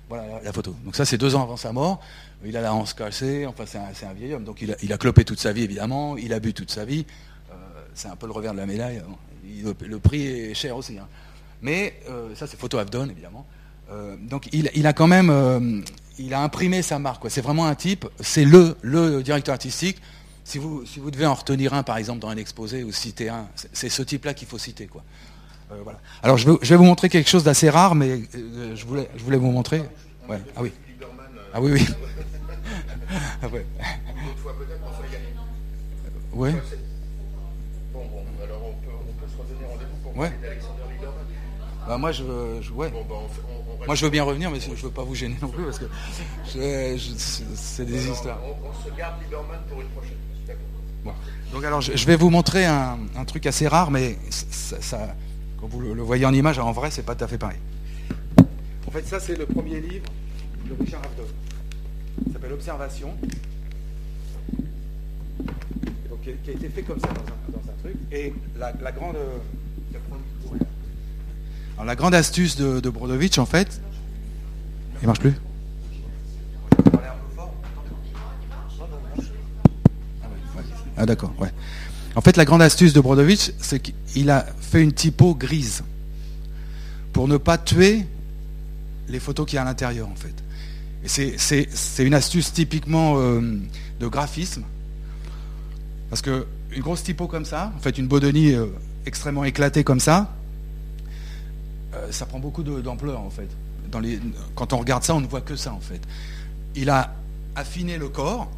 voilà 0.10 0.42
la, 0.44 0.54
photo. 0.54 0.76
Donc 0.86 0.96
ça 0.96 1.06
c'est 1.06 1.18
deux 1.18 1.36
ans 1.36 1.44
avant 1.44 1.58
sa 1.58 1.72
mort. 1.74 2.00
Il 2.46 2.56
a 2.56 2.62
la 2.62 2.74
hanse 2.74 2.94
cassée, 2.94 3.46
enfin 3.46 3.66
c'est 3.66 4.06
un, 4.06 4.14
vieil 4.14 4.34
homme. 4.34 4.44
Donc 4.44 4.62
il 4.62 4.94
a, 4.94 4.98
clopé 4.98 5.26
toute 5.26 5.40
sa 5.40 5.52
vie 5.52 5.64
évidemment, 5.64 6.18
il 6.18 6.34
a 6.34 6.40
bu 6.40 6.54
toute 6.54 6.72
sa 6.72 6.86
vie. 6.86 7.06
Euh, 7.52 7.54
c'est 7.94 8.08
un 8.08 8.16
peu 8.16 8.28
le 8.28 8.34
revers 8.34 8.54
de 8.54 8.58
la 8.58 8.66
médaille. 8.66 9.02
le, 9.64 10.00
prix 10.00 10.28
est 10.28 10.54
cher 10.54 10.78
aussi. 10.78 10.98
Hein. 10.98 11.08
Mais 11.62 12.00
euh, 12.10 12.36
ça 12.36 12.48
c'est 12.48 12.60
photo 12.60 12.78
Avdon 12.78 13.10
évidemment. 13.10 13.46
donc 14.22 14.50
il, 14.52 14.88
a 14.88 14.94
quand 14.94 15.08
même 15.08 15.84
il 16.20 16.34
a 16.34 16.42
imprimé 16.42 16.82
sa 16.82 17.00
marque. 17.00 17.30
C'est 17.30 17.42
vraiment 17.42 17.66
un 17.66 17.76
type, 17.76 18.06
c'est 18.20 18.46
le 18.46 19.22
directeur 19.24 19.54
artistique. 19.54 19.98
Si 20.48 20.60
vous, 20.60 21.12
devez 21.12 21.26
en 21.26 21.34
retenir 21.34 21.74
un, 21.74 21.84
par 21.84 21.98
exemple, 21.98 22.20
dans 22.20 22.30
un 22.30 22.38
exposé 22.38 22.86
ou 22.86 22.94
citer 22.94 23.28
un, 23.28 23.50
c'est 23.74 23.90
ce 23.90 24.02
type-là 24.02 24.34
qu'il 24.34 24.48
faut 24.48 24.58
citer. 24.58 24.88
Quoi. 24.88 25.04
Euh, 25.74 25.82
voilà. 25.84 26.00
Alors, 26.24 26.38
je 26.38 26.50
vais, 26.50 26.76
vous 26.78 26.86
montrer 26.86 27.10
quelque 27.10 27.30
chose 27.30 27.44
d'assez 27.44 27.70
rare, 27.70 27.96
mais 27.96 28.22
euh, 28.34 28.74
je, 28.74 28.86
voulais, 28.86 29.10
vous 29.38 29.52
montrer. 29.52 29.84
Ah 30.30 30.62
oui. 30.62 30.72
Ah 31.54 31.60
oui, 31.60 31.74
oui. 31.74 31.86
ah 33.44 33.48
ouais. 33.50 33.66
Ouais. 36.32 36.56
Bon, 37.92 38.06
bon, 38.06 38.24
alors 38.42 38.62
on 38.64 38.72
peut, 38.72 39.28
se 39.28 39.38
redonner 39.38 39.68
rendez-vous 39.70 39.98
pour 40.02 40.18
ouais. 40.18 40.32
Bah 41.86 41.98
moi, 41.98 42.14
je, 42.14 42.24
je 42.62 42.72
ouais. 42.72 42.90
Bon, 42.90 43.04
bah, 43.04 43.86
moi, 43.86 43.96
je 43.96 44.06
veux 44.06 44.12
bien 44.12 44.24
revenir, 44.24 44.50
mais 44.50 44.62
je 44.62 44.70
ne 44.70 44.76
veux 44.76 44.92
pas 44.92 45.04
vous 45.04 45.16
gêner 45.16 45.36
non 45.42 45.50
plus, 45.50 45.66
parce 45.66 45.80
que 45.80 45.90
c'est 46.46 47.86
des 47.86 48.10
histoires. 48.10 48.40
On 48.46 48.90
se 48.90 48.96
garde 48.96 49.22
Lieberman 49.22 49.60
pour 49.68 49.82
une 49.82 49.90
prochaine. 49.90 50.16
Donc 51.52 51.64
alors 51.64 51.82
je, 51.82 52.06
vais 52.06 52.16
vous 52.16 52.30
montrer 52.30 52.66
un, 52.66 52.98
truc 53.26 53.46
assez 53.46 53.68
rare, 53.68 53.92
mais 53.92 54.18
ça, 54.30 55.16
quand 55.60 55.68
vous 55.68 55.82
le, 55.82 56.02
voyez 56.02 56.26
en 56.26 56.34
image, 56.34 56.60
en 56.60 56.72
vrai, 56.72 56.92
c'est 56.92 57.04
pas 57.04 57.16
tout 57.16 57.24
à 57.24 57.28
fait 57.28 57.38
pareil. 57.38 57.58
En 58.88 58.92
fait, 58.92 59.06
ça 59.06 59.20
c'est 59.20 59.38
le 59.38 59.46
premier 59.46 59.80
livre 59.80 60.06
de 60.70 60.84
Richard 60.84 61.02
Avedon. 61.04 61.30
Il 62.26 62.34
s'appelle 62.34 62.54
Observation. 62.54 63.14
qui, 66.24 66.50
a 66.50 66.54
été 66.54 66.70
fait 66.70 66.82
comme 66.82 67.00
ça 67.00 67.08
dans 67.08 67.60
un, 67.60 67.78
truc. 67.82 67.96
Et 68.12 68.34
la, 68.60 68.92
grande. 68.92 69.16
Alors, 71.76 71.86
la 71.86 71.96
grande 71.96 72.16
astuce 72.16 72.58
de, 72.58 72.80
de 72.82 72.90
Brodovitch, 72.90 73.38
en 73.38 73.46
fait. 73.46 73.82
Il 75.02 75.08
marche 75.08 75.20
plus 75.20 75.36
Ah 80.98 81.06
d'accord, 81.06 81.34
ouais. 81.40 81.52
En 82.16 82.22
fait, 82.22 82.36
la 82.36 82.46
grande 82.46 82.62
astuce 82.62 82.94
de 82.94 83.00
Brodovitch, 83.00 83.52
c'est 83.60 83.80
qu'il 83.80 84.30
a 84.32 84.46
fait 84.60 84.82
une 84.82 84.94
typo 84.94 85.36
grise 85.36 85.84
pour 87.14 87.28
ne 87.28 87.38
pas 87.38 87.58
tuer 87.58 88.06
les 89.08 89.20
photos 89.20 89.46
qu'il 89.46 89.58
y 89.58 89.60
a 89.60 89.62
à 89.62 89.66
l'intérieur, 89.66 90.08
en 90.10 90.16
fait. 90.16 90.34
C'est 91.06 92.04
une 92.04 92.16
astuce 92.16 92.52
typiquement 92.52 93.16
euh, 93.18 93.60
de 94.00 94.08
graphisme, 94.08 94.64
parce 96.10 96.22
que 96.22 96.48
une 96.72 96.82
grosse 96.82 97.04
typo 97.04 97.28
comme 97.28 97.46
ça, 97.46 97.72
en 97.78 97.80
fait, 97.80 97.98
une 97.98 98.08
Bodoni 98.08 98.54
euh, 98.54 98.66
extrêmement 99.06 99.44
éclatée 99.46 99.84
comme 99.84 100.00
ça, 100.00 100.34
ça 102.12 102.26
prend 102.26 102.40
beaucoup 102.40 102.64
d'ampleur 102.64 103.20
en 103.20 103.30
fait. 103.30 103.48
quand 104.56 104.74
on 104.74 104.78
regarde 104.78 105.04
ça, 105.04 105.16
on 105.16 105.22
ne 105.22 105.28
voit 105.28 105.42
que 105.42 105.56
ça 105.56 105.74
en 105.74 105.80
fait. 105.80 106.02
Il 106.76 106.90
a 106.90 107.16
affiné 107.56 107.98
le 107.98 108.10
corps, 108.10 108.52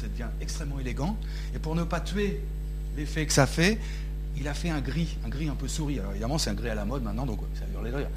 ça 0.00 0.08
devient 0.08 0.28
extrêmement 0.40 0.78
élégant. 0.78 1.16
Et 1.54 1.58
pour 1.58 1.74
ne 1.74 1.84
pas 1.84 2.00
tuer 2.00 2.40
l'effet 2.96 3.26
que 3.26 3.32
ça 3.32 3.46
fait, 3.46 3.78
il 4.36 4.48
a 4.48 4.54
fait 4.54 4.70
un 4.70 4.80
gris, 4.80 5.16
un 5.24 5.28
gris 5.28 5.48
un 5.48 5.54
peu 5.54 5.68
souris. 5.68 5.98
Alors 5.98 6.12
évidemment, 6.12 6.38
c'est 6.38 6.50
un 6.50 6.54
gris 6.54 6.68
à 6.68 6.74
la 6.74 6.84
mode 6.84 7.02
maintenant, 7.02 7.26
donc 7.26 7.40
ça 7.54 7.64
a 7.64 7.72
hurler 7.74 7.90
de 7.90 7.96
rire. 7.96 8.08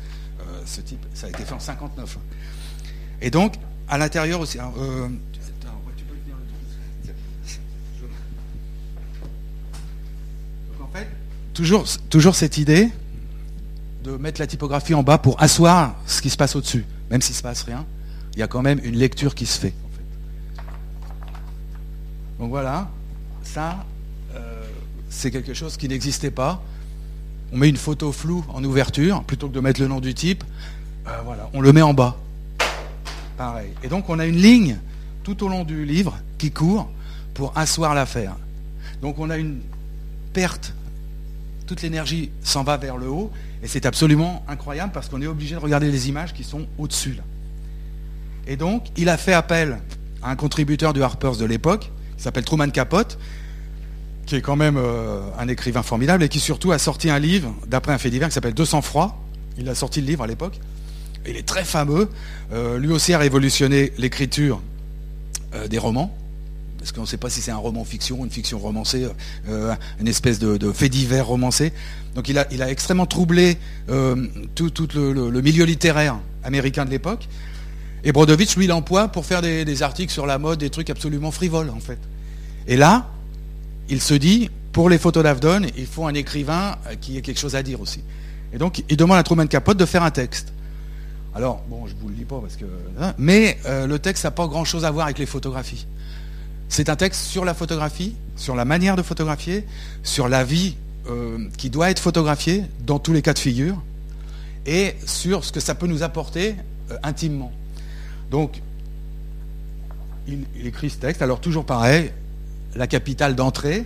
Euh, 0.42 0.62
ce 0.66 0.82
type, 0.82 1.06
ça 1.14 1.28
a 1.28 1.30
été 1.30 1.44
fait 1.44 1.54
en 1.54 1.60
59. 1.60 2.18
Et 3.22 3.32
donc, 3.32 3.56
à 3.88 3.98
l'intérieur 3.98 4.40
aussi. 4.40 4.58
Euh, 4.60 5.08
donc 10.78 10.82
en 10.82 10.88
fait, 10.94 11.08
toujours, 11.54 11.86
toujours 12.10 12.36
cette 12.36 12.58
idée 12.58 12.90
de 14.04 14.12
mettre 14.12 14.40
la 14.40 14.48
typographie 14.48 14.94
en 14.94 15.04
bas 15.04 15.18
pour 15.18 15.42
asseoir 15.42 15.96
ce 16.06 16.22
qui 16.22 16.30
se 16.30 16.38
passe 16.38 16.56
au-dessus. 16.56 16.86
Même 17.10 17.22
s'il 17.22 17.34
ne 17.34 17.38
se 17.38 17.44
passe 17.44 17.64
rien, 17.64 17.86
il 18.34 18.40
y 18.40 18.44
a 18.44 18.48
quand 18.48 18.62
même 18.62 18.80
une 18.84 18.96
lecture 18.96 19.36
qui 19.36 19.46
se 19.46 19.60
fait. 19.60 19.74
Donc 22.40 22.50
voilà, 22.50 22.90
ça, 23.44 23.86
c'est 25.10 25.32
quelque 25.32 25.54
chose 25.54 25.76
qui 25.76 25.88
n'existait 25.88 26.32
pas. 26.32 26.62
On 27.52 27.58
met 27.58 27.68
une 27.68 27.78
photo 27.78 28.12
floue 28.12 28.46
en 28.50 28.64
ouverture, 28.64 29.24
plutôt 29.24 29.50
que 29.50 29.54
de 29.54 29.60
mettre 29.60 29.82
le 29.82 29.88
nom 29.88 30.00
du 30.00 30.14
type, 30.14 30.44
euh, 31.08 31.22
voilà, 31.26 31.50
on 31.54 31.62
le 31.62 31.74
met 31.74 31.82
en 31.82 31.94
bas. 31.94 32.16
Pareil. 33.38 33.72
Et 33.84 33.88
donc 33.88 34.10
on 34.10 34.20
a 34.20 34.26
une 34.26 34.38
ligne 34.38 34.78
tout 35.24 35.44
au 35.44 35.50
long 35.50 35.64
du 35.64 35.86
livre 35.86 36.18
qui 36.38 36.52
court 36.52 36.90
pour 37.34 37.58
asseoir 37.58 37.96
l'affaire. 37.96 38.36
Donc 39.02 39.18
on 39.18 39.30
a 39.30 39.38
une 39.38 39.62
perte, 40.34 40.74
toute 41.66 41.82
l'énergie 41.82 42.30
s'en 42.44 42.64
va 42.64 42.78
vers 42.78 42.98
le 42.98 43.10
haut, 43.10 43.32
et 43.64 43.68
c'est 43.68 43.86
absolument 43.86 44.44
incroyable 44.48 44.92
parce 44.94 45.10
qu'on 45.10 45.22
est 45.22 45.28
obligé 45.28 45.56
de 45.56 45.60
regarder 45.60 45.92
les 45.92 46.08
images 46.08 46.34
qui 46.34 46.44
sont 46.44 46.68
au-dessus. 46.78 47.18
Et 48.46 48.58
donc 48.58 48.88
il 48.96 49.10
a 49.10 49.18
fait 49.18 49.34
appel 49.34 49.80
à 50.22 50.30
un 50.30 50.36
contributeur 50.36 50.94
du 50.94 51.02
Harper's 51.02 51.38
de 51.38 51.46
l'époque, 51.46 51.92
s'appelle 52.24 52.46
Truman 52.46 52.70
Capote, 52.70 53.18
qui 54.30 54.36
est 54.36 54.42
quand 54.42 54.56
même 54.56 54.78
euh, 54.78 55.22
un 55.40 55.48
écrivain 55.48 55.82
formidable 55.82 56.24
et 56.24 56.30
qui 56.30 56.40
surtout 56.40 56.72
a 56.72 56.78
sorti 56.78 57.10
un 57.10 57.18
livre, 57.18 57.52
d'après 57.68 57.94
un 57.94 57.98
fait 57.98 58.12
divers, 58.12 58.28
qui 58.28 58.36
s'appelle 58.36 58.54
200 58.54 58.84
froid. 58.84 59.26
Il 59.58 59.68
a 59.70 59.74
sorti 59.74 60.02
le 60.02 60.08
livre 60.08 60.24
à 60.24 60.28
l'époque. 60.28 60.60
Il 61.28 61.36
est 61.36 61.48
très 61.48 61.64
fameux. 61.64 62.10
Euh, 62.54 62.78
lui 62.78 62.92
aussi 62.92 63.14
a 63.14 63.18
révolutionné 63.18 63.92
l'écriture 63.98 64.62
euh, 65.56 65.68
des 65.68 65.80
romans. 65.80 66.16
Parce 66.78 66.92
qu'on 66.92 67.02
ne 67.02 67.06
sait 67.08 67.18
pas 67.18 67.32
si 67.32 67.42
c'est 67.42 67.52
un 67.52 67.58
roman 67.58 67.84
fiction, 67.84 68.24
une 68.24 68.32
fiction 68.32 68.58
romancée, 68.58 69.06
une 70.00 70.08
espèce 70.08 70.40
de, 70.40 70.72
fait 70.72 70.88
divers 70.88 71.28
romancé. 71.28 71.74
Donc 72.16 72.30
il 72.30 72.38
a, 72.38 72.48
il 72.52 72.62
a 72.62 72.72
extrêmement 72.72 73.06
troublé 73.06 73.58
tout, 74.56 74.72
le, 74.96 75.42
milieu 75.42 75.66
littéraire 75.66 76.20
américain 76.42 76.86
de 76.86 76.90
l'époque. 76.90 77.28
Et 78.04 78.12
Brodovitch, 78.12 78.56
lui, 78.56 78.68
l'emploie 78.68 79.10
pour 79.10 79.26
faire 79.26 79.42
des, 79.42 79.84
articles 79.84 80.12
sur 80.12 80.26
la 80.26 80.38
mode, 80.38 80.60
des 80.60 80.70
trucs 80.70 80.90
absolument 80.90 81.32
frivoles, 81.32 81.70
en 81.70 81.80
fait. 81.80 82.00
Et 82.68 82.78
là, 82.78 83.08
il 83.90 84.02
se 84.02 84.14
dit, 84.14 84.50
pour 84.72 84.90
les 84.90 84.98
photos 84.98 85.24
d'Avdon, 85.24 85.68
il 85.78 85.86
faut 85.86 86.08
un 86.08 86.14
écrivain 86.14 86.78
qui 87.02 87.18
ait 87.18 87.22
quelque 87.22 87.40
chose 87.40 87.56
à 87.56 87.64
dire 87.64 87.82
aussi. 87.82 88.02
Et 88.54 88.58
donc, 88.58 88.84
il 88.90 88.98
demande 88.98 89.18
à 89.18 89.24
Truman 89.24 89.48
Capote 89.48 89.78
de 89.78 89.86
faire 89.86 90.04
un 90.04 90.12
texte. 90.12 90.54
Alors, 91.36 91.64
bon, 91.70 91.86
je 91.88 91.94
ne 91.94 92.00
vous 92.00 92.10
le 92.10 92.16
dis 92.16 92.26
pas 92.26 92.40
parce 92.40 92.56
que. 92.56 92.66
Hein, 93.00 93.14
mais 93.18 93.58
euh, 93.66 93.86
le 93.86 94.00
texte 94.00 94.24
n'a 94.24 94.32
pas 94.32 94.48
grand-chose 94.48 94.86
à 94.86 94.92
voir 94.92 95.06
avec 95.06 95.20
les 95.20 95.26
photographies. 95.26 95.86
C'est 96.70 96.90
un 96.90 96.96
texte 96.96 97.22
sur 97.26 97.46
la 97.46 97.54
photographie, 97.54 98.16
sur 98.36 98.56
la 98.56 98.66
manière 98.66 98.96
de 98.96 99.02
photographier, 99.02 99.66
sur 100.04 100.28
la 100.28 100.44
vie 100.44 100.76
euh, 101.08 101.48
qui 101.58 101.70
doit 101.70 101.90
être 101.90 102.00
photographiée 102.00 102.64
dans 102.86 103.00
tous 103.00 103.14
les 103.14 103.22
cas 103.22 103.34
de 103.34 103.40
figure, 103.40 103.82
et 104.66 104.96
sur 105.06 105.44
ce 105.44 105.52
que 105.52 105.60
ça 105.60 105.76
peut 105.76 105.88
nous 105.88 106.04
apporter 106.04 106.56
euh, 106.92 106.98
intimement. 107.04 107.52
Donc, 108.30 108.62
il, 110.28 110.46
écrit 110.66 110.90
ce 110.90 110.98
texte. 110.98 111.22
Alors, 111.22 111.42
toujours 111.42 111.66
pareil, 111.66 112.12
la 112.76 112.88
capitale 112.88 113.36
d'entrée, 113.36 113.86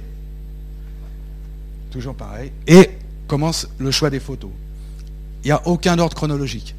toujours 1.91 2.15
pareil, 2.15 2.51
et 2.67 2.89
commence 3.27 3.67
le 3.77 3.91
choix 3.91 4.09
des 4.09 4.19
photos. 4.19 4.51
Il 5.43 5.47
n'y 5.47 5.51
a 5.51 5.67
aucun 5.67 5.97
ordre 5.99 6.15
chronologique. 6.15 6.75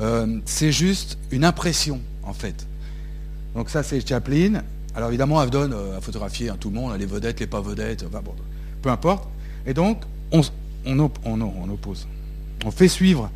Euh, 0.00 0.40
c'est 0.44 0.72
juste 0.72 1.18
une 1.30 1.44
impression, 1.44 2.00
en 2.22 2.32
fait. 2.32 2.66
Donc 3.54 3.70
ça, 3.70 3.82
c'est 3.82 4.06
Chaplin. 4.06 4.62
Alors 4.94 5.08
évidemment, 5.08 5.38
Avdon 5.38 5.70
euh, 5.72 5.96
a 5.96 6.00
photographié 6.00 6.50
hein, 6.50 6.56
tout 6.58 6.68
le 6.68 6.74
monde, 6.74 6.98
les 6.98 7.06
vedettes, 7.06 7.40
les 7.40 7.46
pas 7.46 7.60
vedettes, 7.60 8.04
peu 8.82 8.90
importe. 8.90 9.28
Et 9.66 9.74
donc, 9.74 10.02
on, 10.32 10.42
oppose. 11.70 12.06
On 12.64 12.70
fait 12.70 12.88
suivre 12.88 13.30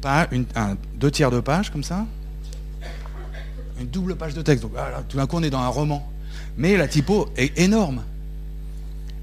page, 0.00 0.28
deux 0.94 1.10
tiers 1.10 1.30
de 1.30 1.40
page, 1.40 1.70
comme 1.70 1.84
ça, 1.84 2.06
une 3.80 3.88
double 3.88 4.16
page 4.16 4.34
de 4.34 4.42
texte. 4.42 4.62
Donc 4.62 4.72
tout 5.08 5.16
d'un 5.16 5.26
coup, 5.26 5.36
on 5.36 5.42
est 5.42 5.50
dans 5.50 5.60
un 5.60 5.68
roman 5.68 6.08
mais 6.58 6.76
la 6.76 6.88
typo 6.88 7.28
est 7.36 7.56
énorme. 7.58 8.02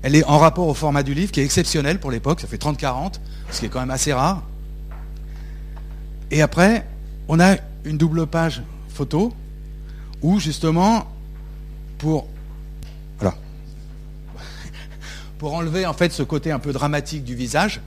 Elle 0.02 0.16
est 0.16 0.24
en 0.24 0.40
rapport 0.40 0.68
au 0.68 0.74
format 0.74 1.04
du 1.04 1.14
livre 1.14 1.32
qui 1.32 1.42
est 1.42 1.44
exceptionnel 1.44 2.00
pour 2.00 2.12
l'époque, 2.12 2.40
ça 2.40 2.48
fait 2.48 2.62
30-40, 2.62 3.16
ce 3.52 3.60
qui 3.60 3.66
est 3.66 3.70
quand 3.70 3.82
même 3.82 3.92
assez 3.92 4.14
rare. 4.14 4.44
Et 6.32 6.42
après, 6.42 6.86
on 7.28 7.40
a 7.40 7.58
une 7.84 7.98
double 7.98 8.26
page 8.26 8.62
photo 8.90 9.34
où 10.22 10.40
justement, 10.40 11.08
pour, 11.98 12.28
voilà, 13.20 13.36
pour 15.38 15.54
enlever 15.54 15.86
en 15.86 15.94
fait 15.94 16.12
ce 16.12 16.24
côté 16.24 16.52
un 16.52 16.60
peu 16.60 16.72
dramatique 16.72 17.24
du 17.24 17.36
visage, 17.36 17.82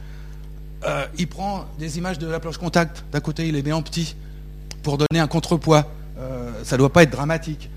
euh, 0.84 1.06
il 1.18 1.26
prend 1.26 1.64
des 1.78 1.98
images 1.98 2.18
de 2.18 2.26
la 2.26 2.38
planche 2.38 2.58
contact. 2.58 3.04
D'un 3.12 3.20
côté, 3.20 3.48
il 3.48 3.54
les 3.54 3.62
met 3.62 3.72
en 3.72 3.82
petit 3.82 4.14
pour 4.82 4.98
donner 4.98 5.20
un 5.20 5.26
contrepoids. 5.26 5.90
Euh, 6.58 6.64
ça 6.64 6.76
ne 6.76 6.78
doit 6.78 6.92
pas 6.92 7.02
être 7.02 7.12
dramatique 7.12 7.70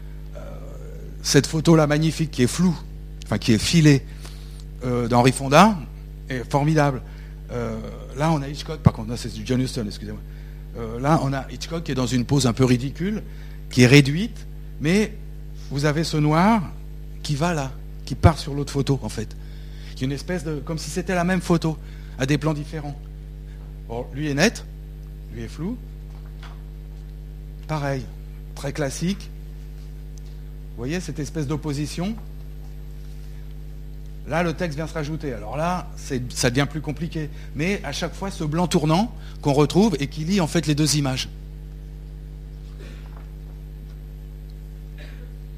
cette 1.24 1.48
photo-là 1.48 1.88
magnifique 1.88 2.32
qui 2.32 2.44
est 2.44 2.48
floue, 2.48 2.78
enfin 3.26 3.38
qui 3.38 3.54
est 3.54 3.58
filée 3.58 4.04
euh, 4.84 5.08
d'Henri 5.08 5.32
Fonda, 5.32 5.78
est 6.30 6.50
formidable. 6.50 7.02
Euh, 7.52 7.78
là, 8.18 8.32
on 8.32 8.42
a 8.42 8.48
Hitchcock, 8.48 8.80
par 8.80 8.94
contre, 8.94 9.16
c'est 9.18 9.34
du 9.34 9.44
John 9.46 9.62
Huston, 9.62 9.86
excusez-moi. 9.86 10.22
Euh, 10.78 11.00
là, 11.00 11.20
on 11.24 11.34
a 11.34 11.46
Hitchcock 11.52 11.84
qui 11.84 11.92
est 11.92 11.96
dans 11.96 12.08
une 12.08 12.26
pose 12.26 12.48
un 12.48 12.54
peu 12.54 12.66
ridicule, 12.66 13.22
qui 13.70 13.84
est 13.84 13.88
réduite, 13.88 14.46
mais 14.80 15.14
vous 15.70 15.86
avez 15.86 16.04
ce 16.04 16.18
noir 16.18 16.62
qui 17.24 17.36
va 17.36 17.54
là, 17.54 17.72
qui 18.06 18.16
part 18.16 18.38
sur 18.38 18.54
l'autre 18.54 18.74
photo, 18.74 19.00
en 19.04 19.10
fait. 19.10 19.36
Qui 19.96 20.04
est 20.04 20.08
une 20.08 20.14
espèce 20.14 20.44
de. 20.44 20.56
comme 20.66 20.78
si 20.78 20.90
c'était 20.90 21.16
la 21.16 21.24
même 21.24 21.42
photo, 21.42 21.78
à 22.18 22.26
des 22.26 22.38
plans 22.38 22.54
différents. 22.54 22.98
Bon, 23.88 24.06
lui 24.14 24.30
est 24.30 24.34
net, 24.34 24.66
lui 25.34 25.44
est 25.44 25.48
flou. 25.48 25.78
Pareil, 27.68 28.04
très 28.62 28.74
classique, 28.74 29.32
vous 30.70 30.78
voyez 30.78 31.00
cette 31.00 31.18
espèce 31.18 31.48
d'opposition? 31.48 32.16
Là, 34.28 34.44
le 34.44 34.54
texte 34.54 34.76
vient 34.76 34.86
se 34.86 34.94
rajouter. 34.94 35.34
Alors 35.34 35.58
là, 35.58 35.90
ça 36.30 36.52
devient 36.52 36.68
plus 36.70 36.80
compliqué. 36.80 37.32
Mais 37.56 37.82
à 37.84 37.92
chaque 37.92 38.14
fois, 38.14 38.30
ce 38.30 38.44
blanc 38.44 38.68
tournant 38.68 39.12
qu'on 39.42 39.54
retrouve 39.54 39.98
et 40.00 40.06
qui 40.06 40.26
lie 40.26 40.40
en 40.40 40.46
fait 40.46 40.68
les 40.68 40.76
deux 40.76 40.96
images. 40.96 41.28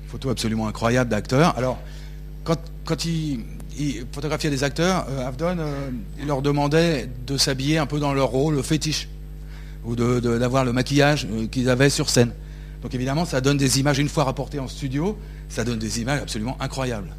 Photo 0.07 0.29
absolument 0.29 0.69
incroyable 0.69 1.09
d'acteurs. 1.09 1.57
Alors, 1.57 1.79
quand, 2.45 3.03
il, 3.03 3.41
photographiait 4.13 4.49
des 4.49 4.63
acteurs, 4.63 5.07
euh, 5.09 5.27
Avdon, 5.27 5.57
euh, 5.59 5.89
leur 6.25 6.41
demandait 6.41 7.09
de 7.27 7.35
s'habiller 7.35 7.79
un 7.79 7.85
peu 7.85 7.99
dans 7.99 8.13
leur 8.13 8.29
rôle 8.29 8.63
fétiche, 8.63 9.09
ou 9.83 9.93
d'avoir 9.97 10.63
le 10.63 10.71
maquillage 10.71 11.27
euh, 11.29 11.47
qu'ils 11.47 11.69
avaient 11.69 11.89
sur 11.89 12.09
scène. 12.09 12.31
Donc 12.83 12.93
évidemment, 12.93 13.23
ça 13.23 13.39
donne 13.39 13.57
des 13.57 13.79
images, 13.79 13.97
une 13.97 14.09
fois 14.09 14.25
rapportées 14.25 14.59
en 14.59 14.67
studio, 14.67 15.17
ça 15.47 15.63
donne 15.63 15.79
des 15.79 16.01
images 16.01 16.21
absolument 16.21 16.57
incroyables. 16.59 17.15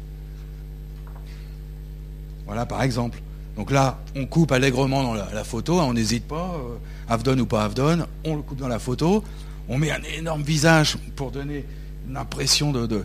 Voilà, 2.45 2.67
par 2.67 2.83
exemple. 2.83 3.19
Donc 3.57 3.71
là, 3.71 3.97
on 4.15 4.27
coupe 4.27 4.51
allègrement 4.51 5.01
dans 5.01 5.15
la, 5.15 5.43
photo, 5.43 5.79
hein, 5.79 5.85
on 5.87 5.93
n'hésite 5.93 6.27
pas, 6.27 6.55
euh, 6.55 6.75
Avdon 7.09 7.39
ou 7.39 7.45
pas 7.47 7.63
Avdon, 7.63 8.05
on 8.25 8.35
le 8.35 8.41
coupe 8.43 8.59
dans 8.59 8.67
la 8.67 8.77
photo, 8.77 9.23
on 9.67 9.79
met 9.79 9.89
un 9.89 10.01
énorme 10.15 10.43
visage 10.43 10.97
pour 11.15 11.31
donner 11.31 11.65
une 12.07 12.17
impression 12.17 12.71
de, 12.71 13.03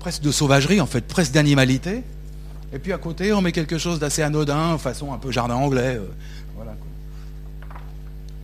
presque 0.00 0.22
de 0.22 0.32
sauvagerie, 0.32 0.82
en 0.82 0.86
fait, 0.86 1.06
presque 1.06 1.32
d'animalité. 1.32 2.02
Et 2.74 2.78
puis 2.78 2.92
à 2.92 2.98
côté, 2.98 3.32
on 3.32 3.40
met 3.40 3.52
quelque 3.52 3.78
chose 3.78 3.98
d'assez 3.98 4.20
anodin, 4.20 4.76
façon 4.76 5.14
un 5.14 5.18
peu 5.18 5.30
jardin 5.30 5.54
anglais. 5.54 5.96
Euh, 5.96 6.08
voilà. 6.56 6.74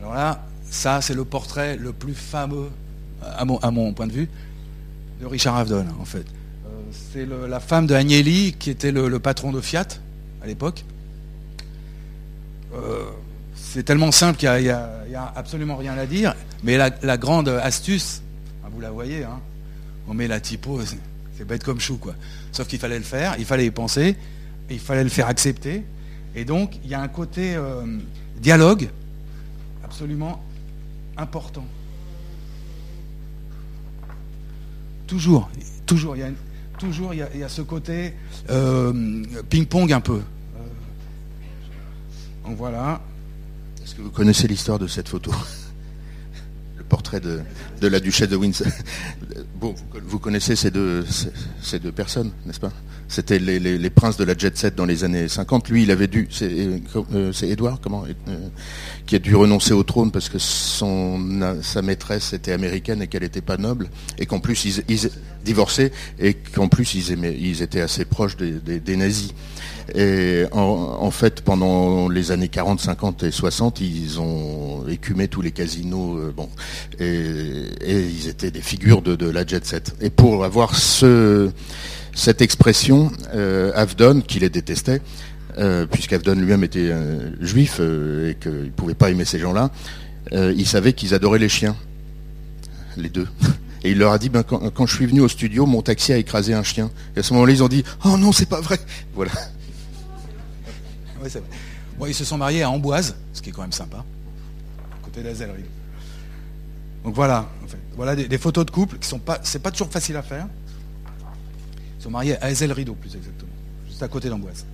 Alors 0.00 0.14
là, 0.14 0.46
ça, 0.70 1.02
c'est 1.02 1.14
le 1.14 1.24
portrait 1.26 1.76
le 1.76 1.92
plus 1.92 2.14
fameux 2.14 2.70
à 3.22 3.44
mon, 3.44 3.92
point 3.92 4.06
de 4.06 4.12
vue, 4.12 4.28
de 5.20 5.26
Richard 5.26 5.56
Avedon, 5.56 5.86
en 6.00 6.04
fait. 6.04 6.18
Euh, 6.66 6.70
c'est 7.12 7.26
la 7.26 7.60
femme 7.60 7.86
de 7.86 7.94
Agnelli, 7.94 8.54
qui 8.58 8.70
était 8.70 8.92
le, 8.92 9.18
patron 9.18 9.52
de 9.52 9.60
Fiat 9.60 9.86
à 10.42 10.46
l'époque. 10.46 10.84
Euh, 12.74 13.04
c'est 13.54 13.82
tellement 13.82 14.12
simple 14.12 14.38
qu'il 14.38 14.50
n'y 14.50 14.68
a, 14.68 15.32
absolument 15.36 15.76
rien 15.76 15.96
à 15.96 16.06
dire, 16.06 16.34
mais 16.62 16.76
la, 16.76 17.16
grande 17.16 17.48
astuce, 17.48 18.22
vous 18.72 18.80
la 18.80 18.90
voyez, 18.90 19.24
hein, 19.24 19.40
on 20.08 20.14
met 20.14 20.28
la 20.28 20.40
typo, 20.40 20.80
c'est 21.36 21.44
bête 21.46 21.64
comme 21.64 21.80
chou, 21.80 21.96
quoi. 21.96 22.14
Sauf 22.52 22.66
qu'il 22.66 22.78
fallait 22.78 22.98
le 22.98 23.04
faire, 23.04 23.34
il 23.38 23.44
fallait 23.44 23.66
y 23.66 23.70
penser, 23.70 24.16
il 24.70 24.78
fallait 24.78 25.04
le 25.04 25.10
faire 25.10 25.26
accepter. 25.26 25.84
Et 26.34 26.44
donc, 26.44 26.78
il 26.84 26.90
y 26.90 26.94
a 26.94 27.00
un 27.00 27.08
côté 27.08 27.54
euh, 27.56 27.98
dialogue 28.38 28.88
absolument 29.84 30.42
important. 31.16 31.64
Toujours, 35.10 35.50
toujours, 35.86 36.14
il 36.14 36.20
y 36.20 36.22
a, 36.22 36.30
toujours, 36.78 37.12
il 37.12 37.18
y 37.18 37.42
a, 37.42 37.48
ce 37.48 37.62
côté 37.62 38.14
euh, 38.48 39.24
ping-pong 39.48 39.92
un 39.92 40.00
peu. 40.00 40.20
Euh, 40.20 40.58
donc 42.46 42.56
voilà. 42.56 43.02
Est-ce 43.82 43.96
que 43.96 44.02
vous 44.02 44.10
connaissez 44.10 44.46
l'histoire 44.46 44.78
de 44.78 44.86
cette 44.86 45.08
photo? 45.08 45.32
Le 46.78 46.84
portrait 46.84 47.18
de, 47.18 47.42
la 47.82 47.98
duchesse 47.98 48.28
de 48.28 48.36
Windsor. 48.36 48.68
Bon, 49.56 49.74
vous, 50.04 50.20
connaissez 50.20 50.54
ces 50.54 50.70
deux, 50.70 51.04
ces 51.60 51.80
deux 51.80 51.90
personnes, 51.90 52.30
n'est-ce 52.46 52.60
pas? 52.60 52.72
C'était 53.10 53.40
les, 53.40 53.90
princes 53.90 54.16
de 54.16 54.22
la 54.22 54.38
jet 54.38 54.56
set 54.56 54.76
dans 54.76 54.86
les 54.86 55.02
années 55.02 55.26
50. 55.26 55.68
Lui, 55.68 55.82
il 55.82 55.90
avait 55.90 56.06
dû, 56.06 56.28
c'est 56.30 56.48
euh, 56.48 57.32
Edouard, 57.42 57.80
comment, 57.82 58.04
euh, 58.28 58.48
qui 59.04 59.16
a 59.16 59.18
dû 59.18 59.34
renoncer 59.34 59.72
au 59.72 59.82
trône 59.82 60.12
parce 60.12 60.28
que 60.28 60.38
son, 60.38 61.20
sa 61.60 61.82
maîtresse 61.82 62.32
était 62.32 62.52
américaine 62.52 63.02
et 63.02 63.08
qu'elle 63.08 63.22
n'était 63.22 63.40
pas 63.40 63.56
noble, 63.56 63.90
et 64.16 64.26
qu'en 64.26 64.38
plus 64.38 64.64
ils, 64.64 64.84
ils 64.88 65.10
divorçaient 65.44 65.90
et 66.20 66.34
qu'en 66.34 66.68
plus 66.68 66.94
ils, 66.94 67.10
aimaient, 67.10 67.36
ils 67.36 67.62
étaient 67.62 67.80
assez 67.80 68.04
proches 68.04 68.36
des, 68.36 68.96
nazis. 68.96 69.34
Et 69.96 70.44
en, 70.52 71.10
fait, 71.10 71.40
pendant 71.40 72.08
les 72.08 72.30
années 72.30 72.46
40, 72.46 72.80
50 72.80 73.24
et 73.24 73.32
60, 73.32 73.80
ils 73.80 74.20
ont 74.20 74.86
écumé 74.86 75.26
tous 75.26 75.42
les 75.42 75.50
casinos, 75.50 76.16
euh, 76.16 76.32
bon, 76.36 76.48
et, 77.00 77.64
ils 77.88 78.28
étaient 78.28 78.52
des 78.52 78.62
figures 78.62 79.02
de, 79.02 79.16
de 79.16 79.28
la 79.28 79.44
jet 79.44 79.66
set. 79.66 79.96
Et 80.00 80.10
pour 80.10 80.44
avoir 80.44 80.76
ce 80.76 81.50
cette 82.20 82.42
expression, 82.42 83.10
euh, 83.34 83.72
Avdon, 83.74 84.20
qui 84.20 84.40
les 84.40 84.50
détestait, 84.50 85.00
euh, 85.56 85.86
puisqu'Avdon 85.86 86.34
lui-même 86.34 86.62
était 86.62 86.90
euh, 86.90 87.30
juif 87.40 87.78
euh, 87.80 88.30
et 88.30 88.34
qu'il 88.34 88.52
ne 88.52 88.68
pouvait 88.68 88.94
pas 88.94 89.10
aimer 89.10 89.24
ces 89.24 89.38
gens-là, 89.38 89.70
il 90.32 90.66
savait 90.66 90.92
qu'ils 90.92 91.14
adoraient 91.14 91.38
les 91.38 91.48
chiens, 91.48 91.74
les 92.96 93.08
deux. 93.08 93.26
Et 93.82 93.92
il 93.92 93.98
leur 93.98 94.12
a 94.12 94.18
dit, 94.18 94.28
ben, 94.28 94.42
quand, 94.42 94.86
je 94.86 94.94
suis 94.94 95.06
venu 95.06 95.22
au 95.22 95.28
studio, 95.28 95.64
mon 95.64 95.80
taxi 95.80 96.12
a 96.12 96.18
écrasé 96.18 96.52
un 96.52 96.62
chien. 96.62 96.90
Et 97.16 97.20
à 97.20 97.22
ce 97.22 97.32
moment-là, 97.32 97.50
ils 97.50 97.62
ont 97.62 97.68
dit, 97.68 97.82
oh 98.04 98.18
non, 98.18 98.30
c'est 98.30 98.48
pas 98.48 98.60
vrai. 98.60 98.78
Voilà. 99.14 99.32
ils 102.06 102.14
se 102.14 102.24
sont 102.26 102.36
mariés 102.36 102.62
à 102.62 102.68
Amboise, 102.68 103.16
ce 103.32 103.40
qui 103.40 103.48
est 103.48 103.52
quand 103.52 103.62
même 103.62 103.72
sympa, 103.72 104.04
côté 105.02 105.22
d'Azelry. 105.22 105.64
Donc 107.02 107.14
voilà, 107.14 107.48
voilà 107.96 108.14
des, 108.14 108.28
des, 108.28 108.38
photos 108.38 108.66
de 108.66 108.70
couple 108.70 108.98
qui 108.98 109.08
sont 109.08 109.18
pas, 109.18 109.38
c'est 109.42 109.62
pas 109.62 109.70
toujours 109.70 109.90
facile 109.90 110.16
à 110.16 110.22
faire. 110.22 110.46
Ils 112.00 112.04
sont 112.04 112.10
mariés 112.10 112.42
à 112.42 112.50
Ezel 112.50 112.72
Rideau, 112.72 112.94
plus 112.94 113.14
exactement, 113.14 113.52
juste 113.86 114.02
à 114.02 114.08
côté 114.08 114.30
d'Amboise. 114.30 114.64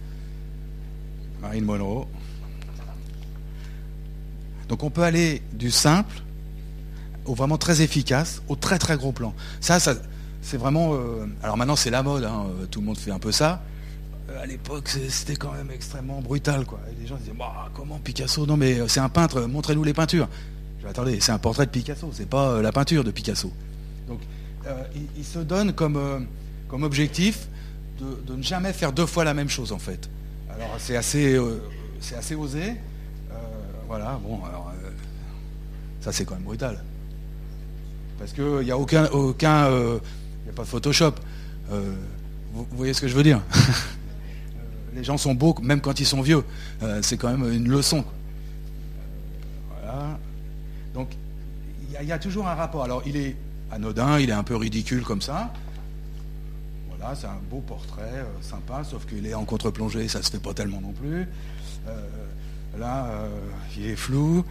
Marine 1.43 1.65
Monroe. 1.65 2.07
Donc 4.69 4.85
on 4.85 4.91
peut 4.91 5.03
aller 5.03 5.43
du 5.53 5.73
simple 5.73 6.23
au 7.25 7.35
vraiment 7.35 7.59
très 7.59 7.83
efficace, 7.83 8.43
au 8.47 8.55
très 8.55 8.79
très 8.79 8.97
gros 8.97 9.11
plan. 9.11 9.35
Ça, 9.61 9.81
c'est 10.41 10.57
vraiment. 10.57 10.95
Euh, 10.95 11.27
alors 11.43 11.57
maintenant 11.57 11.75
c'est 11.75 11.91
la 11.91 12.05
mode, 12.05 12.23
hein, 12.23 12.47
euh, 12.47 12.67
tout 12.67 12.79
le 12.79 12.87
monde 12.87 12.97
fait 12.97 13.11
un 13.11 13.19
peu 13.19 13.33
ça. 13.33 13.61
Euh, 14.31 14.41
à 14.41 14.47
l'époque, 14.47 14.89
c'était 15.09 15.35
quand 15.35 15.51
même 15.51 15.73
extrêmement 15.75 16.21
brutal, 16.21 16.65
quoi. 16.65 16.79
Les 17.01 17.09
gens 17.09 17.17
disaient, 17.17 17.35
bah, 17.37 17.71
comment 17.75 17.99
Picasso? 17.99 18.47
Non, 18.47 18.57
mais 18.57 18.87
c'est 18.87 19.01
un 19.01 19.09
peintre. 19.09 19.41
Montrez-nous 19.43 19.83
les 19.83 19.95
peintures. 19.95 20.29
Je 20.81 20.87
attendez, 20.87 21.19
c'est 21.19 21.33
un 21.33 21.39
portrait 21.39 21.67
de 21.67 21.73
Picasso, 21.73 22.09
c'est 22.13 22.29
pas 22.29 22.63
la 22.63 22.71
peinture 22.71 23.03
de 23.03 23.11
Picasso. 23.11 23.53
Donc, 24.07 24.21
il, 25.17 25.25
se 25.25 25.41
donne 25.41 25.73
comme 25.73 26.27
comme 26.69 26.83
objectif 26.83 27.49
de, 28.01 28.35
ne 28.35 28.43
jamais 28.43 28.73
faire 28.73 28.93
deux 28.93 29.07
fois 29.07 29.25
la 29.25 29.35
même 29.35 29.49
chose 29.49 29.73
en 29.73 29.79
fait. 29.79 30.09
Alors 30.51 30.77
c'est 30.79 30.97
assez, 30.97 31.35
euh, 31.35 31.63
assez 32.17 32.35
osé. 32.35 32.71
Euh, 32.71 33.35
voilà, 33.87 34.19
bon, 34.23 34.41
alors 34.45 34.73
euh, 34.85 34.91
ça 36.01 36.13
c'est 36.13 36.25
quand 36.25 36.35
même 36.35 36.45
brutal. 36.45 36.83
Parce 38.19 38.33
qu'il 38.33 38.61
n'y 38.61 38.71
a 38.71 38.79
aucun, 38.79 39.07
aucun, 39.07 39.69
il 39.69 40.51
a 40.51 40.53
pas 40.55 40.63
de 40.63 40.69
Photoshop. 40.69 41.15
Vous, 41.71 42.67
voyez 42.73 42.95
ce 42.95 43.03
que 43.03 43.09
je 43.09 43.15
veux 43.15 43.23
dire? 43.23 43.43
Les 44.95 45.05
gens 45.05 45.19
sont 45.19 45.35
beaux 45.35 45.55
même 45.61 45.83
quand 45.83 46.01
ils 46.01 46.07
sont 46.07 46.23
vieux. 46.23 46.43
c'est 47.03 47.19
quand 47.19 47.29
même 47.29 47.53
une 47.53 47.69
leçon. 47.69 48.05
Voilà. 49.69 50.19
Donc 50.95 51.11
il 52.01 52.09
y, 52.09 52.13
a 52.13 52.19
toujours 52.19 52.49
un 52.49 52.55
rapport. 52.55 52.85
Alors 52.85 53.03
il 53.05 53.17
est 53.19 53.37
anodin, 53.71 54.19
il 54.19 54.31
est 54.31 54.35
un 54.35 54.43
peu 54.43 54.57
ridicule 54.57 55.03
comme 55.03 55.21
ça 55.21 55.53
c'est 57.15 57.27
un 57.27 57.41
beau 57.51 57.61
portrait, 57.61 58.03
euh, 58.15 58.25
sympa, 58.41 58.83
sauf 58.85 59.07
qu'il 59.07 59.27
est 59.27 59.35
en 59.35 59.45
contre-plongée, 59.45 60.09
ça 60.09 60.23
se 60.23 60.31
fait 60.31 60.39
pas 60.39 60.55
tellement 60.55 60.81
non 60.81 60.93
plus. 60.93 61.29
Euh, 61.89 62.09
là, 62.79 63.07
euh, 63.07 63.29
il 63.77 63.87
est 63.87 63.97
flou, 63.97 64.45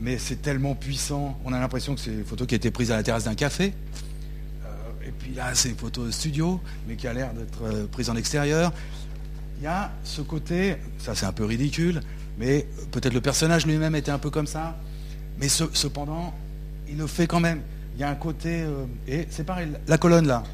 mais 0.00 0.18
c'est 0.18 0.40
tellement 0.40 0.76
puissant. 0.76 1.36
On 1.44 1.52
a 1.52 1.58
l'impression 1.58 1.96
que 1.96 2.00
c'est 2.00 2.12
une 2.12 2.24
photo 2.24 2.46
qui 2.46 2.54
a 2.54 2.56
été 2.56 2.70
prise 2.70 2.92
à 2.92 2.96
la 2.96 3.02
terrasse 3.02 3.24
d'un 3.24 3.34
café. 3.34 3.74
et 5.04 5.10
puis 5.18 5.34
là, 5.34 5.52
c'est 5.54 5.70
une 5.70 5.76
photo 5.76 6.08
studio, 6.12 6.60
mais 6.86 6.94
qui 6.94 7.08
a 7.08 7.12
l'air 7.12 7.32
d'être 7.34 7.88
prise 7.88 8.08
en 8.08 8.14
extérieur. 8.14 8.72
Il 9.58 9.64
y 9.64 9.66
a 9.66 9.90
ce 10.04 10.20
côté, 10.20 10.76
ça 10.98 11.16
c'est 11.16 11.26
un 11.26 11.32
peu 11.32 11.44
ridicule, 11.44 12.02
mais 12.38 12.68
peut-être 12.92 13.14
le 13.14 13.20
personnage 13.20 13.66
lui-même 13.66 13.96
était 13.96 14.12
un 14.12 14.18
peu 14.18 14.30
comme 14.30 14.46
ça. 14.46 14.76
Mais 15.40 15.48
cependant, 15.48 16.32
il 16.88 16.96
le 16.96 17.08
fait 17.08 17.26
quand 17.26 17.40
même. 17.40 17.60
Il 17.96 18.00
y 18.00 18.04
a 18.04 18.10
un 18.10 18.14
côté. 18.14 18.64
et 19.08 19.26
c'est 19.30 19.44
pareil, 19.44 19.70
la 19.88 19.98
colonne 19.98 20.28
là, 20.28 20.44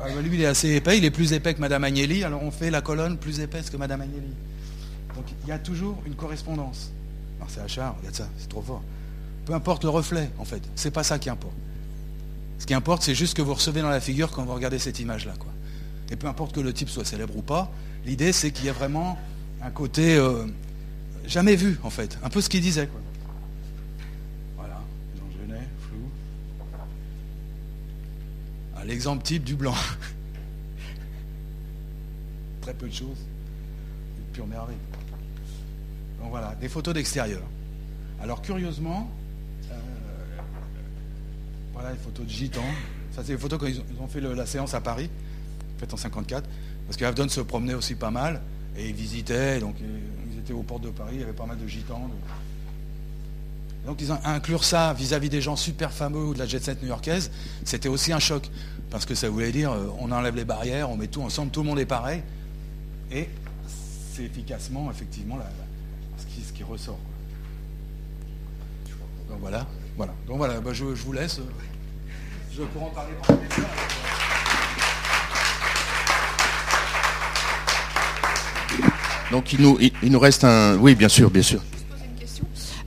ah, 0.00 0.06
bah, 0.14 0.22
lui, 0.22 0.36
il 0.36 0.42
est 0.42 0.46
assez 0.46 0.70
épais, 0.74 0.98
il 0.98 1.04
est 1.04 1.10
plus 1.10 1.32
épais 1.32 1.54
que 1.54 1.60
Madame 1.60 1.84
Agnelli, 1.84 2.24
alors 2.24 2.42
on 2.42 2.50
fait 2.50 2.70
la 2.70 2.80
colonne 2.80 3.16
plus 3.16 3.40
épaisse 3.40 3.70
que 3.70 3.76
Madame 3.76 4.00
Agnelli. 4.00 4.32
Donc 5.14 5.24
il 5.44 5.48
y 5.48 5.52
a 5.52 5.58
toujours 5.58 6.02
une 6.06 6.14
correspondance. 6.14 6.90
Alors 7.38 7.50
c'est 7.50 7.60
Achard, 7.60 7.96
regarde 7.98 8.14
ça, 8.14 8.28
c'est 8.38 8.48
trop 8.48 8.62
fort. 8.62 8.82
Peu 9.46 9.54
importe 9.54 9.84
le 9.84 9.90
reflet, 9.90 10.30
en 10.38 10.44
fait, 10.44 10.62
c'est 10.74 10.90
pas 10.90 11.04
ça 11.04 11.18
qui 11.18 11.30
importe. 11.30 11.54
Ce 12.58 12.66
qui 12.66 12.74
importe, 12.74 13.02
c'est 13.02 13.14
juste 13.14 13.36
que 13.36 13.42
vous 13.42 13.54
recevez 13.54 13.82
dans 13.82 13.90
la 13.90 14.00
figure 14.00 14.30
quand 14.30 14.44
vous 14.44 14.54
regardez 14.54 14.78
cette 14.78 14.98
image-là. 14.98 15.34
Et 16.10 16.16
peu 16.16 16.26
importe 16.26 16.54
que 16.54 16.60
le 16.60 16.72
type 16.72 16.88
soit 16.88 17.04
célèbre 17.04 17.36
ou 17.36 17.42
pas, 17.42 17.70
l'idée 18.06 18.32
c'est 18.32 18.50
qu'il 18.50 18.66
y 18.66 18.68
a 18.68 18.72
vraiment 18.72 19.18
un 19.62 19.70
côté 19.70 20.16
euh, 20.16 20.44
jamais 21.26 21.56
vu, 21.56 21.78
en 21.82 21.90
fait. 21.90 22.18
Un 22.22 22.30
peu 22.30 22.40
ce 22.40 22.48
qu'il 22.48 22.60
disait. 22.60 22.88
L'exemple 28.84 29.22
type 29.22 29.44
du 29.44 29.54
blanc. 29.54 29.74
Très 32.60 32.74
peu 32.74 32.88
de 32.88 32.94
choses. 32.94 33.18
Une 34.18 34.32
pure 34.32 34.46
merveille. 34.46 34.76
Donc 36.20 36.30
voilà, 36.30 36.54
des 36.60 36.68
photos 36.68 36.94
d'extérieur. 36.94 37.42
Alors 38.20 38.40
curieusement, 38.40 39.10
euh, 39.70 39.74
voilà 41.72 41.92
les 41.92 41.98
photos 41.98 42.24
de 42.24 42.30
gitans. 42.30 42.62
Ça 43.12 43.22
c'est 43.24 43.32
les 43.32 43.38
photos 43.38 43.58
quand 43.58 43.66
ils 43.66 43.82
ont, 44.00 44.08
fait 44.08 44.20
la 44.20 44.46
séance 44.46 44.74
à 44.74 44.80
Paris, 44.80 45.10
faite 45.78 45.92
en 45.92 45.96
54, 45.96 46.48
parce 46.86 46.96
que 46.96 47.28
se 47.28 47.40
promenait 47.40 47.74
aussi 47.74 47.94
pas 47.94 48.10
mal 48.10 48.40
et 48.76 48.88
ils 48.88 48.94
visitaient, 48.94 49.60
donc 49.60 49.76
euh, 49.80 49.98
ils 50.32 50.38
étaient 50.38 50.52
aux 50.52 50.62
portes 50.62 50.82
de 50.82 50.90
Paris, 50.90 51.12
il 51.14 51.20
y 51.20 51.22
avait 51.22 51.32
pas 51.32 51.46
mal 51.46 51.58
de 51.58 51.66
gitans. 51.66 52.10
Donc 53.86 53.98
inclure 54.24 54.64
ça 54.64 54.94
vis-à-vis 54.94 55.28
des 55.28 55.42
gens 55.42 55.56
super 55.56 55.92
fameux 55.92 56.24
ou 56.24 56.34
de 56.34 56.38
la 56.38 56.46
jet 56.46 56.62
set 56.62 56.80
new-yorkaise, 56.82 57.30
c'était 57.64 57.88
aussi 57.88 58.12
un 58.12 58.18
choc. 58.18 58.50
Parce 58.90 59.04
que 59.06 59.14
ça 59.14 59.28
voulait 59.28 59.52
dire, 59.52 59.72
euh, 59.72 59.88
on 59.98 60.12
enlève 60.12 60.36
les 60.36 60.44
barrières, 60.44 60.88
on 60.90 60.96
met 60.96 61.08
tout 61.08 61.22
ensemble, 61.22 61.50
tout 61.50 61.62
le 61.62 61.66
monde 61.66 61.80
est 61.80 61.86
pareil. 61.86 62.22
Et 63.10 63.28
c'est 64.14 64.22
efficacement, 64.22 64.90
effectivement, 64.90 65.38
ce, 66.16 66.52
qui, 66.52 66.62
ressort. 66.62 66.98
Donc 69.28 69.38
voilà, 69.40 69.66
voilà. 69.96 70.12
Donc 70.28 70.38
voilà, 70.38 70.60
bah, 70.60 70.72
je, 70.72 70.84
vous 70.84 71.12
laisse. 71.12 71.40
Je 72.56 72.62
pourrais 72.62 72.84
en 72.84 72.90
parler 72.90 73.14
pendant 73.20 73.40
des 73.40 73.60
heures. 73.60 73.68
Donc 79.32 79.52
il 79.52 79.60
nous, 79.60 79.78
il 79.80 80.12
nous 80.12 80.20
reste 80.20 80.44
un... 80.44 80.76
Oui, 80.76 80.94
bien 80.94 81.08
sûr, 81.08 81.30
bien 81.30 81.42
sûr. 81.42 81.60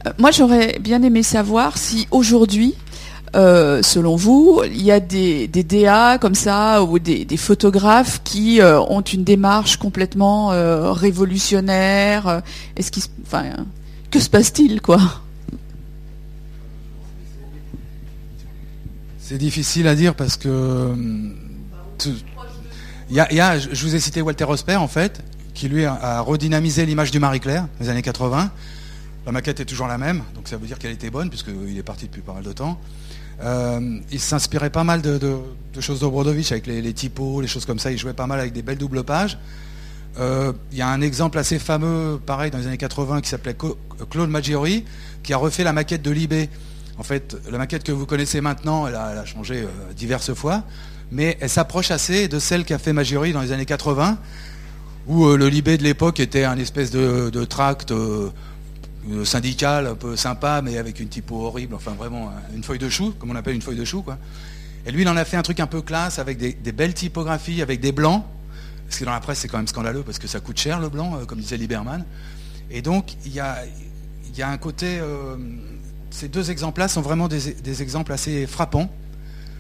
Euh, 0.07 0.11
moi, 0.17 0.31
j'aurais 0.31 0.77
bien 0.79 1.01
aimé 1.03 1.23
savoir 1.23 1.77
si 1.77 2.07
aujourd'hui, 2.11 2.75
euh, 3.35 3.81
selon 3.81 4.15
vous, 4.15 4.61
il 4.65 4.81
y 4.81 4.91
a 4.91 4.99
des, 4.99 5.47
des 5.47 5.63
DA 5.63 6.17
comme 6.17 6.35
ça 6.35 6.83
ou 6.83 6.99
des, 6.99 7.25
photographes 7.37 8.21
qui 8.23 8.61
euh, 8.61 8.79
ont 8.79 9.01
une 9.01 9.23
démarche 9.23 9.77
complètement 9.77 10.47
révolutionnaire. 10.93 12.41
Est-ce 12.75 12.91
qu'il, 12.91 13.03
enfin, 13.25 13.45
que 14.11 14.19
se 14.19 14.29
passe-t-il, 14.29 14.81
quoi? 14.81 14.99
C'est 19.19 19.37
difficile 19.37 19.87
à 19.87 19.95
dire 19.95 20.15
parce 20.15 20.37
que 20.37 20.95
il 23.09 23.15
y, 23.15 23.19
a, 23.19 23.59
je 23.59 23.85
vous 23.85 23.95
ai 23.95 23.99
cité 23.99 24.21
Walter 24.21 24.43
Rosper 24.45 24.75
en 24.75 24.87
fait, 24.87 25.21
qui 25.53 25.67
lui 25.67 25.85
a 25.85 26.21
redynamisé 26.21 26.85
l'image 26.85 27.11
du 27.11 27.19
Marie-Claire 27.19 27.67
des 27.81 27.89
années 27.89 28.01
80 28.01 28.51
la 29.27 29.33
maquette 29.33 29.59
est 29.59 29.65
toujours 29.65 29.87
la 29.87 29.97
même, 29.97 30.23
donc 30.35 30.47
ça 30.47 30.55
veut 30.55 30.65
dire 30.65 30.79
qu'elle 30.79 30.93
était 30.93 31.09
bonne, 31.09 31.29
puisqu'il 31.29 31.77
est 31.77 31.83
parti 31.83 32.05
depuis 32.05 32.21
pas 32.21 32.31
mal 32.31 32.43
de 32.43 32.53
temps. 32.53 32.79
Euh, 33.43 33.99
il 34.09 34.21
s'inspirait 34.21 34.69
pas 34.69 34.85
mal 34.85 35.01
de, 35.01 35.19
choses 35.81 35.99
d'Obrodovich, 35.99 36.53
avec 36.53 36.65
les, 36.65 36.93
typos, 36.93 37.41
les 37.41 37.47
choses 37.49 37.65
comme 37.65 37.77
ça. 37.77 37.91
Il 37.91 37.97
jouait 37.97 38.13
pas 38.13 38.25
mal 38.25 38.39
avec 38.39 38.53
des 38.53 38.61
belles 38.61 38.77
doubles 38.77 39.03
pages. 39.03 39.37
Euh, 40.17 40.53
Il 40.71 40.77
y 40.77 40.81
a 40.81 40.87
un 40.87 41.01
exemple 41.01 41.37
assez 41.39 41.59
fameux, 41.59 42.21
pareil, 42.25 42.51
dans 42.51 42.57
les 42.57 42.67
années 42.67 42.77
80, 42.77 43.19
qui 43.19 43.27
s'appelait 43.27 43.57
Claude 44.09 44.29
Maggiori, 44.29 44.85
qui 45.23 45.33
a 45.33 45.37
refait 45.37 45.65
la 45.65 45.73
maquette 45.73 46.03
de 46.03 46.11
Libé. 46.11 46.49
En 46.97 47.03
fait, 47.03 47.35
la 47.51 47.57
maquette 47.57 47.83
que 47.83 47.91
vous 47.91 48.05
connaissez 48.05 48.39
maintenant, 48.39 48.87
elle 48.87 48.95
a, 48.95 49.25
changé 49.25 49.63
euh, 49.63 49.93
diverses 49.93 50.33
fois, 50.35 50.63
mais 51.11 51.37
elle 51.41 51.49
s'approche 51.49 51.91
assez 51.91 52.29
de 52.29 52.39
celle 52.39 52.63
qu'a 52.63 52.77
fait 52.77 52.93
Maggiori 52.93 53.33
dans 53.33 53.41
les 53.41 53.51
années 53.51 53.65
80, 53.65 54.19
où 55.07 55.27
le 55.27 55.49
Libé 55.49 55.77
de 55.77 55.83
l'époque 55.83 56.21
était 56.21 56.45
un 56.45 56.57
espèce 56.57 56.91
de, 56.91 57.29
de 57.29 57.43
tract 57.43 57.91
euh, 59.09 59.21
euh, 59.21 59.25
syndical, 59.25 59.87
un 59.87 59.95
peu 59.95 60.15
sympa, 60.15 60.61
mais 60.61 60.77
avec 60.77 60.99
une 60.99 61.09
typo 61.09 61.45
horrible, 61.45 61.75
enfin 61.75 61.91
vraiment 61.91 62.27
euh, 62.27 62.55
une 62.55 62.63
feuille 62.63 62.79
de 62.79 62.89
chou, 62.89 63.13
comme 63.19 63.31
on 63.31 63.35
appelle 63.35 63.55
une 63.55 63.61
feuille 63.61 63.77
de 63.77 63.85
chou, 63.85 64.01
quoi. 64.01 64.17
Et 64.87 64.91
lui, 64.91 65.01
il 65.01 65.09
en 65.09 65.17
a 65.17 65.25
fait 65.25 65.35
un 65.35 65.41
truc 65.41 65.59
un 65.59 65.67
peu 65.67 65.81
classe, 65.81 66.17
avec 66.17 66.37
des, 66.37 66.71
belles 66.71 66.93
typographies, 66.93 67.61
avec 67.61 67.81
des 67.81 67.91
blancs, 67.91 68.23
parce 68.85 68.99
que 68.99 69.03
dans 69.03 69.11
la 69.11 69.19
presse, 69.19 69.39
c'est 69.39 69.49
quand 69.49 69.57
même 69.57 69.67
scandaleux, 69.67 70.01
parce 70.01 70.17
que 70.17 70.27
ça 70.27 70.39
coûte 70.39 70.57
cher 70.57 70.79
le 70.79 70.87
blanc, 70.87 71.17
euh, 71.17 71.25
comme 71.25 71.39
disait 71.39 71.57
Lieberman. 71.57 72.05
Et 72.71 72.81
donc, 72.81 73.15
il 73.25 73.33
y 73.33 73.41
a, 73.41 73.57
il 74.29 74.37
y 74.37 74.41
a 74.41 74.49
un 74.49 74.57
côté... 74.57 74.99
euh, 74.99 75.35
ces 76.09 76.29
deux 76.29 76.51
exemples-là 76.51 76.87
sont 76.87 77.01
vraiment 77.01 77.27
des, 77.27 77.81
exemples 77.81 78.13
assez 78.13 78.47
frappants, 78.47 78.89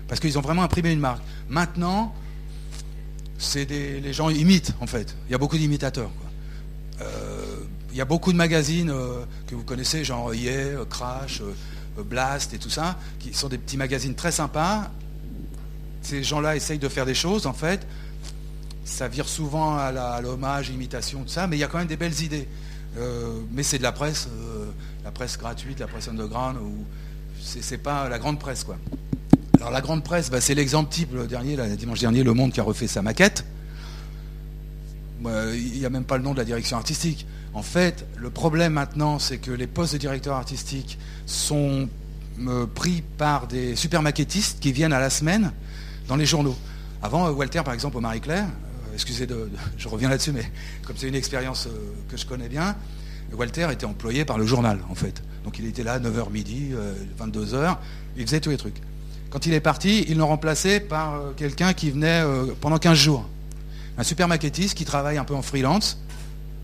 parce 0.07 0.21
qu'ils 0.21 0.37
ont 0.37 0.41
vraiment 0.41 0.63
imprimé 0.63 0.93
une 0.93 1.01
marque. 1.01 1.21
Maintenant, 1.49 2.15
c'est 3.37 3.65
des, 3.65 3.99
les 3.99 4.13
gens 4.13 4.29
imitent, 4.29 4.73
en 4.79 4.87
fait. 4.87 5.13
Il 5.27 5.33
y 5.33 5.35
a 5.35 5.37
beaucoup 5.37 5.57
d'imitateurs. 5.57 6.09
Euh, 7.01 7.36
y 7.97 8.01
a 8.01 8.05
beaucoup 8.05 8.31
de 8.31 8.37
magazines 8.37 8.91
euh, 8.91 9.23
que 9.47 9.55
vous 9.55 9.63
connaissez, 9.63 10.03
genre 10.03 10.33
Yeah, 10.33 10.51
euh, 10.51 10.85
Crash, 10.85 11.41
euh, 11.41 12.03
Blast 12.03 12.53
et 12.53 12.59
tout 12.59 12.69
ça, 12.69 12.99
qui 13.19 13.33
sont 13.33 13.49
des 13.49 13.57
petits 13.57 13.77
magazines 13.77 14.13
très 14.13 14.31
sympas. 14.31 14.91
Ces 16.03 16.23
gens-là 16.23 16.55
essayent 16.55 16.77
de 16.77 16.89
faire 16.89 17.07
des 17.07 17.15
choses, 17.15 17.47
en 17.47 17.53
fait. 17.53 17.87
Ça 18.85 19.07
vire 19.07 19.27
souvent 19.27 19.75
à 19.75 20.21
l'hommage, 20.21 20.69
imitation, 20.69 21.23
tout 21.23 21.29
ça, 21.29 21.47
mais 21.47 21.57
il 21.57 21.59
y 21.59 21.63
a 21.63 21.67
quand 21.67 21.79
même 21.79 21.87
des 21.87 21.97
belles 21.97 22.21
idées. 22.21 22.47
Mais 23.51 23.63
c'est 23.63 23.79
de 23.79 23.83
la 23.83 23.91
presse, 23.91 24.29
la 25.03 25.11
presse 25.11 25.37
gratuite, 25.37 25.81
la 25.81 25.87
presse 25.87 26.07
underground, 26.07 26.57
ou 26.61 26.85
c'est 27.41 27.77
pas 27.79 28.07
la 28.07 28.19
grande 28.19 28.39
presse, 28.39 28.63
quoi. 28.63 28.77
Alors 29.57 29.71
la 29.71 29.81
grande 29.81 30.05
presse, 30.05 30.29
bah, 30.29 30.39
c'est 30.39 30.55
l'exemple 30.55 30.89
type, 30.89 31.13
le 31.13 31.27
dernier, 31.27 31.57
dimanche 31.75 31.99
dernier, 31.99 32.23
Le 32.23 32.33
Monde 32.33 32.53
qui 32.53 32.61
a 32.61 32.63
refait 32.63 32.87
sa 32.87 33.01
maquette. 33.01 33.43
Bah, 35.21 35.53
Il 35.53 35.79
n'y 35.79 35.85
a 35.85 35.89
même 35.89 36.03
pas 36.03 36.17
le 36.17 36.23
nom 36.23 36.33
de 36.33 36.37
la 36.37 36.45
direction 36.45 36.77
artistique. 36.77 37.25
En 37.53 37.61
fait, 37.61 38.05
le 38.17 38.29
problème 38.29 38.73
maintenant, 38.73 39.19
c'est 39.19 39.37
que 39.37 39.51
les 39.51 39.67
postes 39.67 39.93
de 39.93 39.97
directeur 39.97 40.35
artistique 40.35 40.97
sont 41.25 41.89
euh, 42.47 42.65
pris 42.67 43.03
par 43.17 43.47
des 43.47 43.75
super 43.75 44.01
maquettistes 44.01 44.59
qui 44.59 44.71
viennent 44.71 44.93
à 44.93 44.99
la 44.99 45.09
semaine 45.09 45.51
dans 46.07 46.15
les 46.15 46.25
journaux. 46.25 46.55
Avant, 47.01 47.27
euh, 47.27 47.31
Walter, 47.31 47.61
par 47.63 47.73
exemple, 47.73 47.97
au 47.97 48.01
Marie-Claire, 48.01 48.45
euh, 48.45 48.93
excusez, 48.93 49.25
de, 49.25 49.49
je 49.77 49.87
reviens 49.87 50.09
là-dessus, 50.09 50.31
mais 50.33 50.51
comme 50.85 50.95
c'est 50.97 51.07
une 51.07 51.15
expérience 51.15 51.67
euh, 51.67 51.71
que 52.09 52.17
je 52.17 52.25
connais 52.25 52.49
bien, 52.49 52.75
Walter 53.33 53.67
était 53.71 53.85
employé 53.85 54.25
par 54.25 54.37
le 54.37 54.45
journal, 54.45 54.79
en 54.89 54.95
fait. 54.95 55.21
Donc 55.43 55.59
il 55.59 55.65
était 55.65 55.83
là 55.83 55.99
9h 55.99 56.31
midi, 56.31 56.71
euh, 56.73 56.93
22h, 57.19 57.77
il 58.17 58.25
faisait 58.25 58.39
tous 58.39 58.49
les 58.49 58.57
trucs. 58.57 58.81
Quand 59.29 59.45
il 59.45 59.53
est 59.53 59.59
parti, 59.61 60.05
ils 60.07 60.17
l'ont 60.17 60.27
remplacé 60.27 60.79
par 60.79 61.15
euh, 61.15 61.31
quelqu'un 61.35 61.73
qui 61.73 61.91
venait 61.91 62.21
euh, 62.21 62.45
pendant 62.59 62.77
15 62.77 62.97
jours. 62.97 63.25
Un 63.97 64.03
super 64.03 64.27
maquettiste 64.27 64.77
qui 64.77 64.85
travaille 64.85 65.17
un 65.17 65.23
peu 65.23 65.35
en 65.35 65.41
freelance 65.41 65.97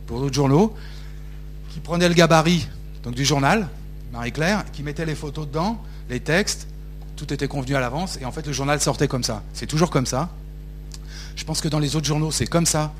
pour 0.06 0.20
d'autres 0.20 0.36
journaux, 0.36 0.76
qui 1.74 1.80
prenait 1.80 2.08
le 2.08 2.14
gabarit 2.14 2.68
du 3.12 3.26
journal, 3.26 3.68
Marie-Claire, 4.12 4.66
qui 4.72 4.84
mettait 4.84 5.06
les 5.06 5.16
photos 5.16 5.48
dedans, 5.48 5.82
les 6.10 6.20
textes, 6.20 6.68
tout 7.16 7.34
était 7.34 7.48
convenu 7.48 7.76
à 7.76 7.80
l'avance, 7.80 8.18
et 8.22 8.26
en 8.26 8.32
fait 8.32 8.46
le 8.46 8.54
journal 8.54 8.80
sortait 8.80 9.08
comme 9.08 9.24
ça. 9.24 9.44
C'est 9.54 9.66
toujours 9.66 9.90
comme 9.90 10.06
ça. 10.06 10.30
Je 11.36 11.44
pense 11.44 11.62
que 11.62 11.68
dans 11.68 11.80
les 11.80 11.96
autres 11.96 12.06
journaux, 12.06 12.32
c'est 12.32 12.46
comme 12.46 12.66
ça 12.66 12.94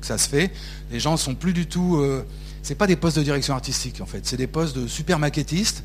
que 0.00 0.06
ça 0.06 0.18
se 0.18 0.28
fait. 0.28 0.52
Les 0.90 1.00
gens 1.00 1.16
sont 1.16 1.34
plus 1.34 1.52
du 1.52 1.66
tout. 1.66 1.96
Euh, 1.96 2.24
c'est 2.62 2.74
pas 2.74 2.86
des 2.86 2.96
postes 2.96 3.18
de 3.18 3.22
direction 3.22 3.54
artistique 3.54 4.00
en 4.00 4.06
fait, 4.06 4.26
c'est 4.26 4.36
des 4.36 4.46
postes 4.46 4.76
de 4.76 4.86
super 4.86 5.18
maquettistes 5.18 5.82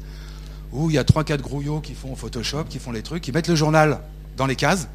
où 0.71 0.89
il 0.89 0.95
y 0.95 0.99
a 0.99 1.03
trois 1.03 1.23
quatre 1.23 1.41
grouillots 1.41 1.79
qui 1.79 1.93
font 1.93 2.15
Photoshop, 2.15 2.65
qui 2.65 2.79
font 2.79 2.91
les 2.91 3.01
trucs, 3.01 3.23
qui 3.23 3.31
mettent 3.31 3.47
le 3.47 3.55
journal 3.55 4.01
dans 4.37 4.45
les 4.45 4.55
cases. 4.55 4.87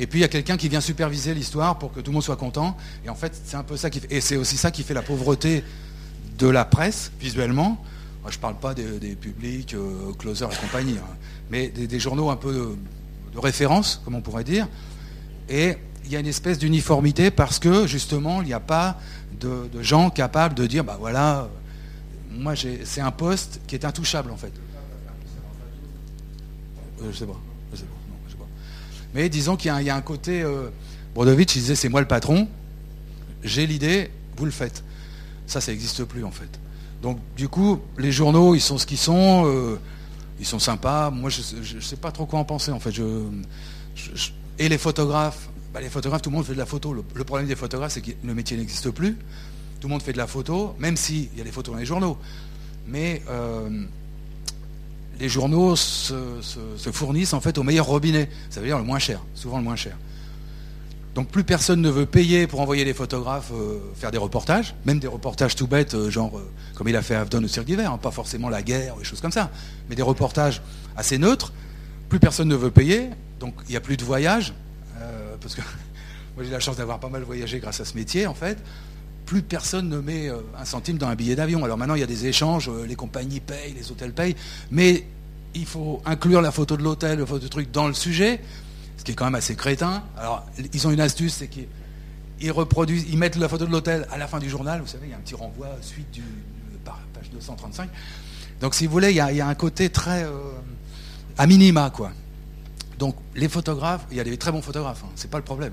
Et 0.00 0.06
puis 0.06 0.20
il 0.20 0.22
y 0.22 0.24
a 0.24 0.28
quelqu'un 0.28 0.56
qui 0.56 0.70
vient 0.70 0.80
superviser 0.80 1.34
l'histoire 1.34 1.78
pour 1.78 1.92
que 1.92 2.00
tout 2.00 2.10
le 2.10 2.14
monde 2.14 2.22
soit 2.22 2.36
content. 2.36 2.74
Et 3.04 3.10
en 3.10 3.14
fait, 3.14 3.38
c'est 3.44 3.56
un 3.56 3.62
peu 3.62 3.76
ça 3.76 3.90
qui 3.90 4.00
fait, 4.00 4.10
et 4.10 4.22
c'est 4.22 4.36
aussi 4.36 4.56
ça 4.56 4.70
qui 4.70 4.82
fait 4.82 4.94
la 4.94 5.02
pauvreté 5.02 5.62
de 6.38 6.48
la 6.48 6.64
presse 6.64 7.12
visuellement. 7.20 7.84
Je 8.26 8.38
parle 8.38 8.56
pas 8.56 8.72
des, 8.72 9.14
publics, 9.14 9.74
euh, 9.74 10.12
closer 10.18 10.46
et 10.46 10.56
compagnie, 10.56 10.96
hein, 10.96 11.16
mais 11.50 11.68
des, 11.68 12.00
journaux 12.00 12.30
un 12.30 12.36
peu 12.36 12.78
de, 13.34 13.38
référence, 13.38 14.00
comme 14.02 14.14
on 14.14 14.22
pourrait 14.22 14.44
dire. 14.44 14.68
Et 15.50 15.74
il 16.06 16.10
y 16.10 16.16
a 16.16 16.20
une 16.20 16.26
espèce 16.26 16.58
d'uniformité 16.58 17.30
parce 17.30 17.58
que 17.58 17.86
justement, 17.86 18.40
il 18.40 18.46
n'y 18.46 18.54
a 18.54 18.60
pas 18.60 18.98
de, 19.38 19.68
gens 19.82 20.08
capables 20.08 20.54
de 20.54 20.66
dire, 20.66 20.82
bah 20.82 20.96
voilà, 20.98 21.50
moi 22.30 22.54
c'est 22.56 23.02
un 23.02 23.10
poste 23.10 23.60
qui 23.66 23.74
est 23.74 23.84
intouchable 23.84 24.30
en 24.30 24.36
fait. 24.38 24.52
Euh, 27.02 27.10
je 27.12 27.18
sais 27.18 27.26
pas, 27.26 27.38
Mais 29.14 29.28
disons 29.28 29.56
qu'il 29.56 29.68
y 29.82 29.90
a, 29.90 29.96
un- 29.96 30.00
côté. 30.02 30.42
Euh, 30.42 30.68
Brodovitch, 31.14 31.56
il 31.56 31.60
disait 31.62 31.74
c'est 31.74 31.88
moi 31.88 32.00
le 32.00 32.06
patron, 32.06 32.46
j'ai 33.42 33.66
l'idée, 33.66 34.10
vous 34.36 34.44
le 34.44 34.50
faites. 34.50 34.84
Ça, 35.46 35.60
ça 35.60 35.72
n'existe 35.72 36.04
plus 36.04 36.24
en 36.24 36.30
fait. 36.30 36.48
Donc 37.02 37.18
du 37.36 37.48
coup, 37.48 37.80
les 37.98 38.12
journaux, 38.12 38.54
ils 38.54 38.60
sont 38.60 38.78
ce 38.78 38.86
qu'ils 38.86 38.98
sont, 38.98 39.44
euh, 39.46 39.76
ils 40.38 40.46
sont 40.46 40.58
sympas. 40.60 41.10
Moi, 41.10 41.30
je 41.30 41.76
ne 41.76 41.80
sais 41.80 41.96
pas 41.96 42.12
trop 42.12 42.26
quoi 42.26 42.38
en 42.38 42.44
penser 42.44 42.70
en 42.70 42.78
fait. 42.78 42.92
Et 44.58 44.68
les 44.68 44.78
photographes, 44.78 45.48
bah, 45.72 45.80
les 45.80 45.88
photographes, 45.88 46.22
tout 46.22 46.30
le 46.30 46.36
monde 46.36 46.44
fait 46.44 46.52
de 46.52 46.58
la 46.58 46.66
photo. 46.66 46.92
Le, 46.92 47.02
le 47.14 47.24
problème 47.24 47.48
des 47.48 47.56
photographes, 47.56 47.92
c'est 47.92 48.02
que 48.02 48.12
le 48.22 48.34
métier 48.34 48.56
n'existe 48.56 48.90
plus. 48.90 49.14
Tout 49.80 49.88
le 49.88 49.92
monde 49.92 50.02
fait 50.02 50.12
de 50.12 50.18
la 50.18 50.26
photo, 50.26 50.74
même 50.78 50.96
s'il 50.96 51.28
y 51.36 51.40
a 51.40 51.44
des 51.44 51.52
photos 51.52 51.72
dans 51.74 51.80
les 51.80 51.86
journaux. 51.86 52.18
Mais 52.86 53.22
euh, 53.28 53.68
les 55.20 55.28
journaux 55.28 55.76
se, 55.76 56.14
se- 56.40 56.58
se 56.76 56.90
fournissent 56.92 57.32
en 57.34 57.40
fait 57.40 57.58
au 57.58 57.62
meilleur 57.62 57.86
robinet. 57.86 58.28
Ça 58.48 58.60
veut 58.60 58.66
dire 58.66 58.78
le 58.78 58.84
moins 58.84 58.98
cher, 58.98 59.20
souvent 59.34 59.58
le 59.58 59.64
moins 59.64 59.76
cher. 59.76 59.96
Donc 61.14 61.28
plus 61.28 61.42
personne 61.44 61.80
ne 61.80 61.90
veut 61.90 62.06
payer 62.06 62.46
pour 62.46 62.60
envoyer 62.60 62.84
les 62.84 62.94
photographes 62.94 63.50
euh, 63.52 63.78
faire 63.96 64.10
des 64.12 64.18
reportages, 64.18 64.74
même 64.84 65.00
des 65.00 65.08
reportages 65.08 65.56
tout 65.56 65.66
bêtes, 65.66 65.94
euh, 65.94 66.08
genre 66.08 66.38
euh, 66.38 66.48
comme 66.76 66.88
il 66.88 66.94
a 66.96 67.02
fait 67.02 67.16
Avdon 67.16 67.42
au 67.42 67.48
Cirque 67.48 67.66
d'hiver, 67.66 67.92
hein, 67.92 67.98
pas 67.98 68.12
forcément 68.12 68.48
la 68.48 68.62
guerre 68.62 68.94
ou 68.96 69.00
des 69.00 69.04
choses 69.04 69.20
comme 69.20 69.32
ça, 69.32 69.50
mais 69.88 69.96
des 69.96 70.02
reportages 70.02 70.62
assez 70.96 71.18
neutres. 71.18 71.52
Plus 72.08 72.20
personne 72.20 72.48
ne 72.48 72.54
veut 72.54 72.70
payer, 72.70 73.10
donc 73.40 73.54
il 73.68 73.72
n'y 73.72 73.76
a 73.76 73.80
plus 73.80 73.96
de 73.96 74.04
voyage, 74.04 74.54
parce 75.40 75.54
que 75.56 75.60
moi 76.36 76.44
j'ai 76.44 76.50
la 76.50 76.60
chance 76.60 76.76
d'avoir 76.76 77.00
pas 77.00 77.08
mal 77.08 77.22
voyagé 77.22 77.58
grâce 77.58 77.80
à 77.80 77.84
ce 77.84 77.94
métier 77.96 78.26
en 78.28 78.34
fait. 78.34 78.56
Plus 79.30 79.42
personne 79.42 79.88
ne 79.88 80.00
met 80.00 80.28
euh, 80.28 80.38
un 80.58 80.64
centime 80.64 80.98
dans 80.98 81.06
un 81.06 81.14
billet 81.14 81.36
d'avion. 81.36 81.64
Alors 81.64 81.78
maintenant 81.78 81.94
il 81.94 82.00
y 82.00 82.04
a 82.04 82.08
des 82.08 82.26
échanges, 82.26 82.68
euh, 82.68 82.84
les 82.84 82.96
compagnies 82.96 83.38
payent, 83.38 83.74
les 83.74 83.92
hôtels 83.92 84.12
payent, 84.12 84.34
mais 84.72 85.04
il 85.54 85.66
faut 85.66 86.02
inclure 86.04 86.42
la 86.42 86.50
photo 86.50 86.76
de 86.76 86.82
l'hôtel, 86.82 87.20
la 87.20 87.26
photo 87.26 87.46
truc 87.48 87.70
dans 87.70 87.86
le 87.86 87.94
sujet 87.94 88.40
ce 89.00 89.04
qui 89.04 89.12
est 89.12 89.14
quand 89.14 89.24
même 89.24 89.34
assez 89.34 89.56
crétin. 89.56 90.02
Alors, 90.18 90.44
ils 90.74 90.86
ont 90.86 90.90
une 90.90 91.00
astuce, 91.00 91.32
c'est 91.32 91.48
qu'ils 91.48 91.68
ils 92.38 92.52
reproduisent, 92.52 93.06
ils 93.08 93.16
mettent 93.16 93.36
la 93.36 93.48
photo 93.48 93.64
de 93.64 93.72
l'hôtel 93.72 94.06
à 94.10 94.18
la 94.18 94.28
fin 94.28 94.38
du 94.38 94.50
journal. 94.50 94.82
Vous 94.82 94.86
savez, 94.86 95.06
il 95.06 95.10
y 95.10 95.14
a 95.14 95.16
un 95.16 95.20
petit 95.20 95.34
renvoi 95.34 95.68
suite 95.80 96.10
du 96.10 96.22
par 96.84 96.98
page 97.14 97.30
235. 97.30 97.88
Donc, 98.60 98.74
si 98.74 98.84
vous 98.84 98.92
voulez, 98.92 99.08
il 99.08 99.16
y 99.16 99.20
a, 99.20 99.32
il 99.32 99.38
y 99.38 99.40
a 99.40 99.48
un 99.48 99.54
côté 99.54 99.88
très 99.88 100.24
euh, 100.24 100.32
à 101.38 101.46
minima, 101.46 101.88
quoi. 101.88 102.12
Donc, 102.98 103.16
les 103.34 103.48
photographes, 103.48 104.04
il 104.10 104.18
y 104.18 104.20
a 104.20 104.24
des 104.24 104.36
très 104.36 104.52
bons 104.52 104.60
photographes. 104.60 105.02
Hein, 105.02 105.12
c'est 105.16 105.30
pas 105.30 105.38
le 105.38 105.44
problème. 105.44 105.72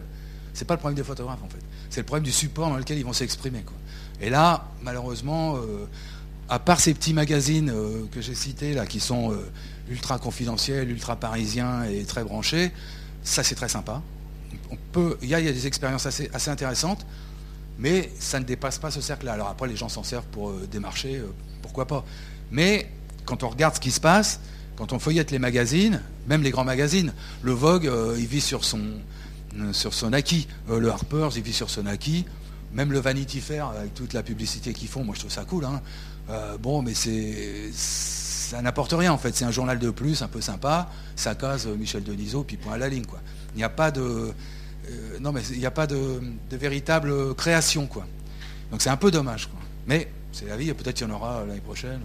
C'est 0.58 0.66
pas 0.66 0.74
le 0.74 0.80
problème 0.80 0.96
des 0.96 1.04
photographes, 1.04 1.44
en 1.44 1.50
fait. 1.50 1.62
C'est 1.92 2.00
le 2.00 2.06
problème 2.08 2.24
du 2.24 2.32
support 2.32 2.70
dans 2.70 2.78
lequel 2.78 2.98
ils 2.98 3.06
vont 3.06 3.14
s'exprimer. 3.14 3.64
Et 4.20 4.32
là, 4.32 4.66
malheureusement, 4.82 5.56
euh, 5.58 5.86
à 6.50 6.58
part 6.58 6.80
ces 6.80 6.96
petits 6.96 7.14
magazines 7.14 7.70
euh, 7.70 8.08
que 8.12 8.22
j'ai 8.22 8.34
cités 8.34 8.74
là, 8.74 8.88
qui 8.88 9.00
sont 9.00 9.32
euh, 9.32 9.52
ultra 9.88 10.18
confidentiels, 10.18 10.90
ultra 10.90 11.16
parisiens 11.16 11.84
et 11.84 12.04
très 12.06 12.24
branchés, 12.24 12.72
ça 13.24 13.44
c'est 13.44 13.54
très 13.54 13.70
sympa. 13.70 14.02
Il 15.22 15.30
y, 15.30 15.36
a, 15.36 15.42
des 15.42 15.68
expériences 15.68 16.08
assez, 16.08 16.28
assez 16.34 16.50
intéressantes, 16.50 17.06
mais 17.78 18.10
ça 18.18 18.40
ne 18.40 18.46
dépasse 18.46 18.80
pas 18.80 18.90
ce 18.90 19.00
cercle-là. 19.00 19.34
Alors 19.34 19.50
après, 19.50 19.68
les 19.68 19.76
gens 19.76 19.90
s'en 19.90 20.02
servent 20.02 20.26
pour 20.26 20.54
démarcher, 20.54 21.22
pourquoi 21.62 21.86
pas. 21.86 22.04
Mais 22.50 22.90
quand 23.26 23.44
on 23.44 23.50
regarde 23.50 23.76
ce 23.76 23.80
qui 23.80 23.92
se 23.92 24.00
passe, 24.02 24.40
quand 24.76 24.92
on 24.92 24.98
feuillette 24.98 25.30
les 25.30 25.38
magazines, 25.38 26.02
même 26.28 26.42
les 26.42 26.50
grands 26.50 26.66
magazines, 26.66 27.14
le 27.44 27.52
Vogue, 27.52 27.92
il 28.18 28.26
vit 28.26 28.42
sur 28.42 28.66
son, 28.66 28.82
sur 29.74 29.94
son 29.94 30.14
acquis. 30.14 30.48
Euh, 30.70 30.80
le 30.80 30.90
Harper's, 30.90 31.36
il 31.36 31.44
vit 31.44 31.54
sur 31.54 31.70
son 31.70 31.86
acquis. 31.86 32.26
Même 32.74 32.92
le 32.92 33.00
Vanity 33.00 33.40
Fair, 33.40 33.68
avec 33.68 33.94
toute 33.94 34.14
la 34.14 34.24
publicité 34.24 34.74
qu'ils 34.74 34.90
font, 34.90 35.04
moi 35.04 35.16
je 35.16 35.22
trouve 35.22 35.32
ça 35.32 35.46
cool. 35.46 35.66
hein. 35.66 35.82
Euh, 36.30 36.58
bon, 36.58 36.82
mais 36.82 36.94
c'est 36.94 37.72
ça 38.48 38.62
n'apporte 38.62 38.94
rien 38.94 39.12
en 39.12 39.18
fait. 39.18 39.36
C'est 39.36 39.46
un 39.46 39.52
journal 39.52 39.80
de 39.80 39.90
plus, 39.90 40.22
un 40.22 40.28
peu 40.28 40.42
sympa. 40.42 40.90
Ça 41.16 41.36
case 41.36 41.68
euh, 41.68 41.76
Michel 41.76 42.04
Denisot, 42.04 42.44
puis 42.44 42.58
point 42.58 42.74
à 42.74 42.78
la 42.78 42.90
ligne 42.90 43.06
quoi. 43.06 43.20
Il 43.54 43.58
n'y 43.58 43.64
a 43.64 43.70
pas 43.70 43.92
de 43.92 44.02
euh, 44.02 45.20
non 45.20 45.32
mais 45.32 45.42
il 45.52 45.60
n'y 45.60 45.66
a 45.66 45.72
pas 45.72 45.88
de, 45.88 46.22
véritable 46.52 47.36
création 47.36 47.88
quoi. 47.88 48.06
Donc 48.72 48.82
c'est 48.82 48.90
un 48.90 48.98
peu 48.98 49.12
dommage. 49.12 49.50
Mais 49.86 50.12
c'est 50.32 50.46
la 50.46 50.58
vie. 50.58 50.74
Peut-être 50.74 50.96
qu'il 50.96 51.08
y 51.08 51.12
en 51.12 51.14
aura 51.14 51.44
l'année 51.46 51.62
prochaine. 51.62 52.02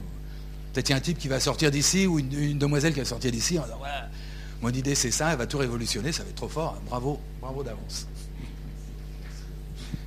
Peut-être 0.73 0.89
il 0.89 0.93
y 0.93 0.95
a 0.95 0.99
un 0.99 1.01
type 1.01 1.19
qui 1.19 1.29
va 1.29 1.39
sortir 1.39 1.71
d'ici 1.71 2.07
ou 2.07 2.19
une, 2.19 2.59
demoiselle 2.59 2.93
qui 2.93 3.01
va 3.01 3.05
sortir 3.05 3.31
d'ici 3.31 3.59
mon 4.63 4.71
idée 4.71 4.95
c'est 4.95 5.11
ça, 5.11 5.33
elle 5.33 5.39
va 5.39 5.47
tout 5.47 5.59
révolutionner, 5.59 6.13
ça 6.13 6.23
va 6.23 6.31
être 6.31 6.37
trop 6.37 6.49
fort. 6.49 6.81
Bravo, 6.89 7.21
bravo 7.41 7.63
d'avance. 7.63 8.07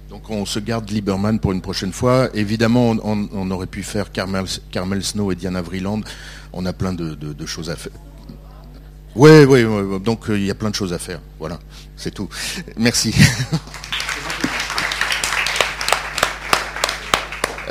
Donc 0.10 0.30
on 0.30 0.46
se 0.46 0.60
garde 0.60 0.90
Lieberman 0.90 1.40
pour 1.40 1.52
une 1.52 1.62
prochaine 1.62 1.92
fois. 1.92 2.30
Évidemment, 2.34 2.96
on, 3.04 3.52
aurait 3.52 3.68
pu 3.68 3.84
faire 3.84 4.12
Carmel, 4.12 4.46
Carmel, 4.72 5.04
Snow 5.04 5.32
et 5.32 5.36
Diana 5.36 5.62
Vreeland. 5.62 6.02
On 6.54 6.66
a 6.66 6.74
plein 6.74 6.94
de, 6.94 7.46
choses 7.46 7.70
à 7.70 7.76
faire. 7.76 7.92
Oui, 9.16 9.44
oui, 9.46 9.64
donc 10.02 10.30
euh, 10.30 10.38
il 10.38 10.46
y 10.46 10.52
a 10.52 10.56
plein 10.56 10.70
de 10.70 10.76
choses 10.76 10.94
à 10.94 11.00
faire. 11.00 11.22
Voilà, 11.40 11.60
c'est 11.98 12.12
tout. 12.12 12.30
Merci. 12.78 13.14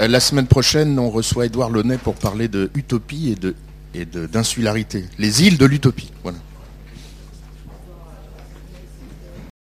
Euh, 0.01 0.09
la 0.09 0.19
semaine 0.19 0.48
prochaine, 0.48 0.98
on 0.98 1.09
reçoit 1.09 1.47
Édouard 1.47 1.70
Launay 1.70 1.98
pour 1.98 2.16
parler 2.16 2.48
de 2.48 2.69
utopie 2.74 3.31
et 3.31 3.36
de 3.36 3.55
et 3.94 4.05
d'insularité. 4.05 5.05
Les 5.19 5.44
îles 5.44 5.56
de 5.56 5.66
l'utopie. 5.66 6.11
Voilà. 6.24 6.39